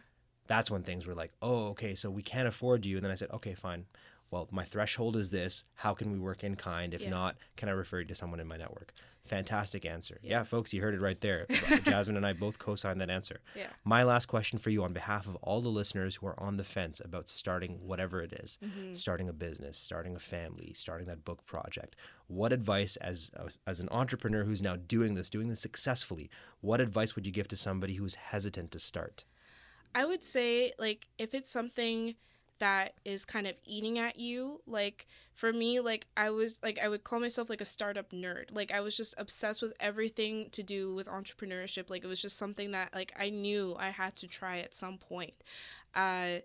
that's 0.48 0.70
when 0.72 0.84
things 0.84 1.06
were 1.08 1.16
like, 1.16 1.32
"Oh, 1.42 1.68
okay, 1.70 1.96
so 1.96 2.10
we 2.10 2.22
can't 2.24 2.48
afford 2.48 2.86
you." 2.86 2.98
And 2.98 3.04
then 3.06 3.12
I 3.12 3.16
said, 3.16 3.32
"Okay, 3.32 3.54
fine. 3.56 3.86
Well, 4.32 4.48
my 4.52 4.64
threshold 4.66 5.16
is 5.16 5.32
this. 5.32 5.64
How 5.76 5.94
can 5.94 6.12
we 6.12 6.18
work 6.20 6.44
in 6.44 6.56
kind? 6.56 6.94
If 6.94 7.02
Yeah. 7.04 7.10
not, 7.12 7.38
can 7.56 7.70
I 7.70 7.74
refer 7.74 8.00
you 8.00 8.06
to 8.08 8.16
someone 8.16 8.40
in 8.40 8.48
my 8.48 8.58
network?" 8.58 8.94
Fantastic 9.26 9.86
answer. 9.86 10.20
Yeah, 10.22 10.40
Yeah. 10.40 10.44
folks, 10.44 10.74
you 10.74 10.82
heard 10.82 10.94
it 10.94 11.00
right 11.02 11.20
there. 11.22 11.46
Jasmine 11.86 12.18
and 12.18 12.26
I 12.26 12.34
both 12.34 12.60
co-signed 12.60 13.00
that 13.00 13.10
answer. 13.10 13.40
Yeah. 13.56 13.68
My 13.86 14.04
last 14.04 14.26
question 14.26 14.60
for 14.60 14.70
you 14.70 14.84
on 14.84 14.92
behalf 14.92 15.28
of 15.28 15.36
all 15.38 15.62
the 15.62 15.70
listeners 15.70 16.16
who 16.16 16.28
are 16.28 16.38
on 16.40 16.58
the 16.58 16.64
fence 16.66 17.00
about 17.04 17.30
starting 17.30 17.80
whatever 17.88 18.22
it 18.22 18.34
is, 18.34 18.60
Mm-hmm. 18.64 18.94
starting 18.94 19.30
a 19.30 19.34
business, 19.34 19.78
starting 19.78 20.16
a 20.16 20.20
family, 20.20 20.74
starting 20.76 21.08
that 21.08 21.24
book 21.24 21.46
project. 21.46 21.96
What 22.28 22.52
advice 22.52 22.96
as 22.98 23.32
as 23.66 23.80
an 23.80 23.88
entrepreneur 23.92 24.44
who's 24.44 24.62
now 24.62 24.76
doing 24.76 25.14
this, 25.16 25.30
doing 25.30 25.48
this 25.48 25.62
successfully, 25.62 26.30
what 26.62 26.82
advice 26.82 27.16
would 27.16 27.26
you 27.26 27.32
give 27.32 27.48
to 27.50 27.58
somebody 27.58 27.94
who's 27.96 28.16
hesitant 28.16 28.72
to 28.72 28.80
start? 28.80 29.24
I 29.96 30.04
would 30.06 30.24
say 30.24 30.74
like 30.80 31.08
if 31.18 31.34
it's 31.34 31.50
something 31.50 32.16
that 32.60 32.94
is 33.06 33.26
kind 33.26 33.48
of 33.48 33.56
eating 33.66 34.00
at 34.00 34.20
you, 34.20 34.62
like 34.66 35.08
for 35.34 35.52
me, 35.52 35.80
like 35.80 36.08
I 36.16 36.30
was 36.30 36.60
like 36.64 36.80
I 36.84 36.88
would 36.88 37.04
call 37.04 37.20
myself 37.20 37.50
like 37.50 37.62
a 37.62 37.66
startup 37.66 38.12
nerd. 38.12 38.46
Like 38.52 38.72
I 38.72 38.80
was 38.82 38.96
just 38.96 39.16
obsessed 39.18 39.62
with 39.62 39.74
everything 39.80 40.50
to 40.52 40.64
do 40.64 40.94
with 40.94 41.08
entrepreneurship. 41.08 41.90
Like 41.90 42.04
it 42.04 42.08
was 42.08 42.22
just 42.22 42.38
something 42.38 42.72
that 42.72 42.94
like 42.94 43.14
I 43.20 43.30
knew 43.30 43.76
I 43.80 43.90
had 43.90 44.16
to 44.18 44.28
try 44.28 44.60
at 44.60 44.74
some 44.74 44.98
point. 44.98 45.34
Uh 45.96 46.40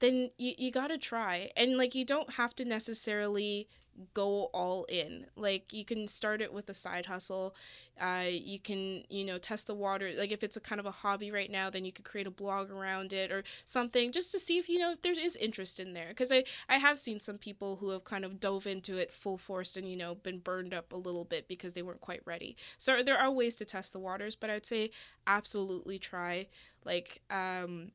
then 0.00 0.30
you, 0.38 0.54
you 0.58 0.70
gotta 0.70 0.98
try. 0.98 1.50
And 1.56 1.76
like 1.76 1.94
you 1.94 2.04
don't 2.04 2.34
have 2.34 2.54
to 2.56 2.64
necessarily 2.64 3.68
go 4.14 4.44
all 4.54 4.84
in. 4.84 5.26
Like 5.36 5.72
you 5.72 5.84
can 5.84 6.06
start 6.06 6.40
it 6.40 6.52
with 6.52 6.68
a 6.68 6.74
side 6.74 7.06
hustle. 7.06 7.54
Uh, 8.00 8.24
you 8.30 8.58
can, 8.58 9.04
you 9.08 9.24
know, 9.24 9.38
test 9.38 9.66
the 9.66 9.74
water. 9.74 10.10
Like 10.16 10.32
if 10.32 10.42
it's 10.42 10.56
a 10.56 10.60
kind 10.60 10.80
of 10.80 10.86
a 10.86 10.90
hobby 10.90 11.30
right 11.30 11.50
now, 11.50 11.70
then 11.70 11.84
you 11.84 11.92
could 11.92 12.04
create 12.04 12.26
a 12.26 12.30
blog 12.30 12.70
around 12.70 13.12
it 13.12 13.30
or 13.30 13.42
something 13.64 14.12
just 14.12 14.32
to 14.32 14.38
see 14.38 14.58
if, 14.58 14.68
you 14.68 14.78
know, 14.78 14.92
if 14.92 15.02
there 15.02 15.18
is 15.18 15.36
interest 15.36 15.78
in 15.78 15.92
there. 15.92 16.08
Because 16.08 16.32
I, 16.32 16.44
I 16.68 16.76
have 16.76 16.98
seen 16.98 17.20
some 17.20 17.38
people 17.38 17.76
who 17.76 17.90
have 17.90 18.04
kind 18.04 18.24
of 18.24 18.40
dove 18.40 18.66
into 18.66 18.96
it 18.96 19.10
full 19.10 19.36
force 19.36 19.76
and, 19.76 19.88
you 19.88 19.96
know, 19.96 20.14
been 20.14 20.38
burned 20.38 20.72
up 20.72 20.92
a 20.92 20.96
little 20.96 21.24
bit 21.24 21.46
because 21.48 21.74
they 21.74 21.82
weren't 21.82 22.00
quite 22.00 22.22
ready. 22.24 22.56
So 22.78 23.02
there 23.02 23.18
are 23.18 23.30
ways 23.30 23.56
to 23.56 23.64
test 23.64 23.92
the 23.92 23.98
waters, 23.98 24.34
but 24.34 24.50
I'd 24.50 24.66
say 24.66 24.90
absolutely 25.26 25.98
try. 25.98 26.46
Like, 26.84 27.20
um, 27.30 27.92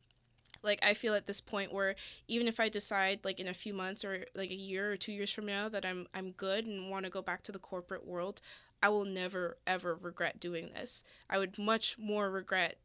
like 0.65 0.79
i 0.83 0.93
feel 0.93 1.13
at 1.13 1.27
this 1.27 1.39
point 1.39 1.71
where 1.71 1.95
even 2.27 2.47
if 2.47 2.59
i 2.59 2.67
decide 2.67 3.19
like 3.23 3.39
in 3.39 3.47
a 3.47 3.53
few 3.53 3.73
months 3.73 4.03
or 4.03 4.25
like 4.35 4.51
a 4.51 4.55
year 4.55 4.91
or 4.91 4.97
two 4.97 5.11
years 5.11 5.31
from 5.31 5.45
now 5.45 5.69
that 5.69 5.85
i'm 5.85 6.07
i'm 6.13 6.31
good 6.31 6.65
and 6.65 6.89
want 6.89 7.05
to 7.05 7.11
go 7.11 7.21
back 7.21 7.43
to 7.43 7.51
the 7.51 7.59
corporate 7.59 8.05
world 8.05 8.41
i 8.81 8.89
will 8.89 9.05
never 9.05 9.57
ever 9.65 9.95
regret 9.95 10.39
doing 10.39 10.69
this. 10.73 11.03
I 11.29 11.37
would 11.37 11.57
much 11.57 11.97
more 11.97 12.29
regret 12.29 12.77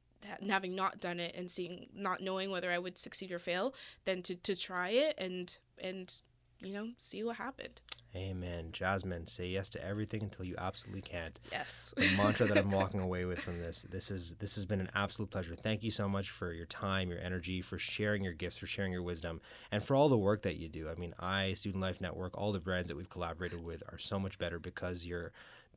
having 0.48 0.74
not 0.74 1.00
done 1.00 1.18
it 1.18 1.34
and 1.34 1.50
seeing 1.50 1.86
not 1.94 2.20
knowing 2.20 2.50
whether 2.50 2.70
i 2.70 2.78
would 2.78 2.98
succeed 2.98 3.32
or 3.32 3.38
fail 3.38 3.74
than 4.04 4.22
to, 4.22 4.34
to 4.34 4.54
try 4.54 4.90
it 4.90 5.14
and 5.18 5.58
and 5.78 6.20
you 6.60 6.74
know 6.74 6.90
see 6.98 7.24
what 7.24 7.36
happened 7.36 7.80
Amen. 8.14 8.70
Jasmine, 8.72 9.28
say 9.28 9.46
yes 9.46 9.70
to 9.70 9.84
everything 9.84 10.22
until 10.22 10.44
you 10.44 10.56
absolutely 10.58 11.02
can't. 11.02 11.38
yes 11.52 11.94
the 11.96 12.10
mantra 12.16 12.46
that 12.46 12.58
I'm 12.58 12.70
walking 12.70 13.00
away 13.00 13.24
with 13.24 13.38
from 13.38 13.60
this. 13.60 13.86
This 13.88 14.10
is 14.10 14.34
this 14.34 14.56
has 14.56 14.66
been 14.66 14.80
an 14.80 14.90
absolute 14.94 15.30
pleasure. 15.30 15.54
Thank 15.54 15.84
you 15.84 15.92
so 15.92 16.08
much 16.08 16.30
for 16.30 16.52
your 16.52 16.66
time, 16.66 17.10
your 17.10 17.20
energy, 17.20 17.62
for 17.62 17.78
sharing 17.78 18.24
your 18.24 18.32
gifts, 18.32 18.56
for 18.56 18.66
sharing 18.66 18.92
your 18.92 19.02
wisdom, 19.02 19.40
and 19.70 19.82
for 19.82 19.94
all 19.94 20.08
the 20.08 20.18
work 20.18 20.42
that 20.42 20.56
you 20.56 20.68
do. 20.68 20.88
I 20.88 20.96
mean, 20.96 21.14
I 21.20 21.52
Student 21.52 21.82
Life 21.82 22.00
Network, 22.00 22.36
all 22.36 22.50
the 22.50 22.60
brands 22.60 22.88
that 22.88 22.96
we've 22.96 23.10
collaborated 23.10 23.64
with 23.64 23.82
are 23.92 23.98
so 23.98 24.18
much 24.18 24.38
better 24.38 24.58
because 24.58 25.06
you're 25.06 25.32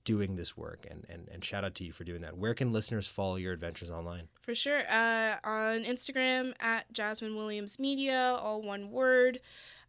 doing 0.05 0.35
this 0.35 0.57
work 0.57 0.85
and, 0.89 1.05
and, 1.09 1.29
and 1.31 1.45
shout 1.45 1.63
out 1.63 1.75
to 1.75 1.83
you 1.83 1.91
for 1.91 2.03
doing 2.03 2.21
that. 2.21 2.37
Where 2.37 2.53
can 2.53 2.71
listeners 2.71 3.07
follow 3.07 3.35
your 3.35 3.53
adventures 3.53 3.91
online? 3.91 4.27
For 4.41 4.53
sure. 4.53 4.81
Uh, 4.89 5.35
on 5.43 5.83
Instagram 5.83 6.53
at 6.59 6.91
Jasmine 6.91 7.35
Williams 7.35 7.79
Media, 7.79 8.37
all 8.41 8.61
one 8.61 8.91
word. 8.91 9.39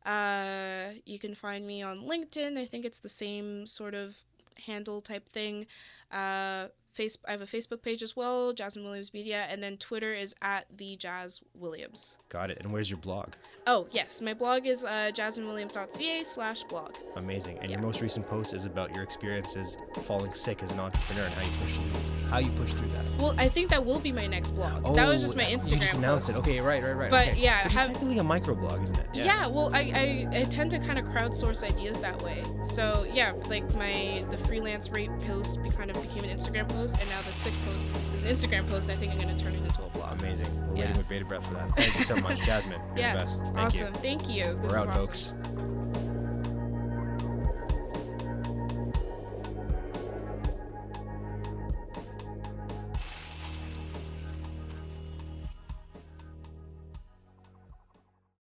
Uh, 0.04 0.94
you 1.06 1.18
can 1.18 1.34
find 1.34 1.66
me 1.66 1.82
on 1.82 2.02
LinkedIn. 2.02 2.58
I 2.58 2.66
think 2.66 2.84
it's 2.84 2.98
the 2.98 3.08
same 3.08 3.66
sort 3.66 3.94
of 3.94 4.18
handle 4.66 5.00
type 5.00 5.28
thing. 5.28 5.66
Uh, 6.12 6.68
face 6.94 7.18
I 7.26 7.32
have 7.32 7.42
a 7.42 7.46
Facebook 7.46 7.82
page 7.82 8.02
as 8.02 8.14
well, 8.16 8.52
Jasmine 8.52 8.84
Williams 8.84 9.12
Media, 9.12 9.46
and 9.50 9.62
then 9.62 9.76
Twitter 9.76 10.14
is 10.14 10.34
at 10.40 10.66
the 10.76 10.96
Jazz 10.96 11.40
Williams. 11.54 12.18
Got 12.28 12.50
it. 12.50 12.58
And 12.60 12.72
where's 12.72 12.90
your 12.90 12.98
blog? 12.98 13.30
Oh 13.66 13.86
yes, 13.90 14.20
my 14.22 14.34
blog 14.34 14.66
is 14.66 14.84
uh, 14.84 15.10
jasminewilliams.ca 15.14 16.22
slash 16.24 16.62
blog. 16.64 16.94
Amazing. 17.16 17.58
And 17.58 17.70
Yeah. 17.70 17.78
your 17.78 17.86
most 17.86 18.00
recent 18.00 18.26
post 18.28 18.54
is 18.54 18.66
about 18.66 18.94
your 18.94 19.02
experiences 19.04 19.78
falling 20.02 20.32
sick 20.34 20.62
as 20.62 20.70
an 20.72 20.80
entrepreneur 20.80 21.24
and 21.24 21.34
how 21.34 21.42
you 21.44 21.50
push 21.60 21.74
through, 21.74 22.28
how 22.30 22.38
you 22.38 22.50
push 22.52 22.72
through 22.74 22.88
that. 22.88 23.04
Well, 23.18 23.34
I 23.38 23.48
think 23.48 23.70
that 23.70 23.84
will 23.84 23.98
be 24.00 24.12
my 24.12 24.26
next 24.26 24.52
blog. 24.52 24.94
that 24.96 25.08
was 25.08 25.22
just 25.22 25.36
my 25.36 25.44
Oh, 25.44 25.56
Instagram 25.56 25.72
You 25.72 25.78
just 25.80 25.94
announced 25.94 26.26
post. 26.28 26.38
it. 26.38 26.42
Okay, 26.42 26.60
right, 26.60 26.82
right, 26.82 26.96
right. 26.96 27.10
But 27.10 27.28
okay. 27.28 27.40
yeah, 27.40 27.64
Which 27.64 27.74
have- 27.74 27.86
technically 27.88 28.18
a 28.18 28.22
microblog, 28.24 28.82
isn't 28.84 28.98
it? 28.98 29.06
Yeah, 29.14 29.46
well, 29.46 29.74
I, 29.74 30.26
I, 30.32 30.38
I 30.40 30.44
tend 30.44 30.70
to 30.72 30.78
kind 30.78 30.98
of 30.98 31.04
crowdsource 31.06 31.64
ideas 31.64 31.98
that 32.00 32.20
way. 32.22 32.42
So 32.64 33.06
yeah, 33.12 33.32
like 33.48 33.74
my 33.74 34.24
the 34.30 34.38
freelance 34.38 34.90
rate 34.90 35.10
post 35.20 35.62
be 35.62 35.70
kind 35.70 35.90
of 35.90 36.00
became 36.02 36.24
an 36.24 36.36
Instagram 36.36 36.68
post, 36.68 36.83
and 36.92 37.08
now 37.08 37.20
the 37.26 37.32
sick 37.32 37.54
post 37.66 37.94
is 38.14 38.22
an 38.22 38.34
Instagram 38.36 38.68
post. 38.68 38.90
I 38.90 38.96
think 38.96 39.12
I'm 39.12 39.18
gonna 39.18 39.36
turn 39.38 39.54
it 39.54 39.64
into 39.64 39.82
a 39.82 39.88
blog. 39.88 40.20
Amazing. 40.20 40.46
We're 40.68 40.76
Yeah. 40.76 40.80
waiting 40.82 40.96
with 40.98 41.08
bated 41.08 41.28
breath 41.28 41.46
for 41.46 41.54
that. 41.54 41.74
Thank 41.76 41.96
you 41.96 42.04
so 42.04 42.16
much, 42.16 42.40
Jasmine. 42.46 42.80
You're 42.90 42.98
yeah, 42.98 43.14
the 43.14 43.20
best. 43.20 43.42
Thank 43.42 43.58
awesome. 43.58 43.86
you. 43.94 44.00
Thank 44.00 44.28
you. 44.28 44.58
This 44.62 44.72
We're 44.72 44.78
out, 44.80 44.88
awesome. 44.88 44.98
folks. 45.00 45.34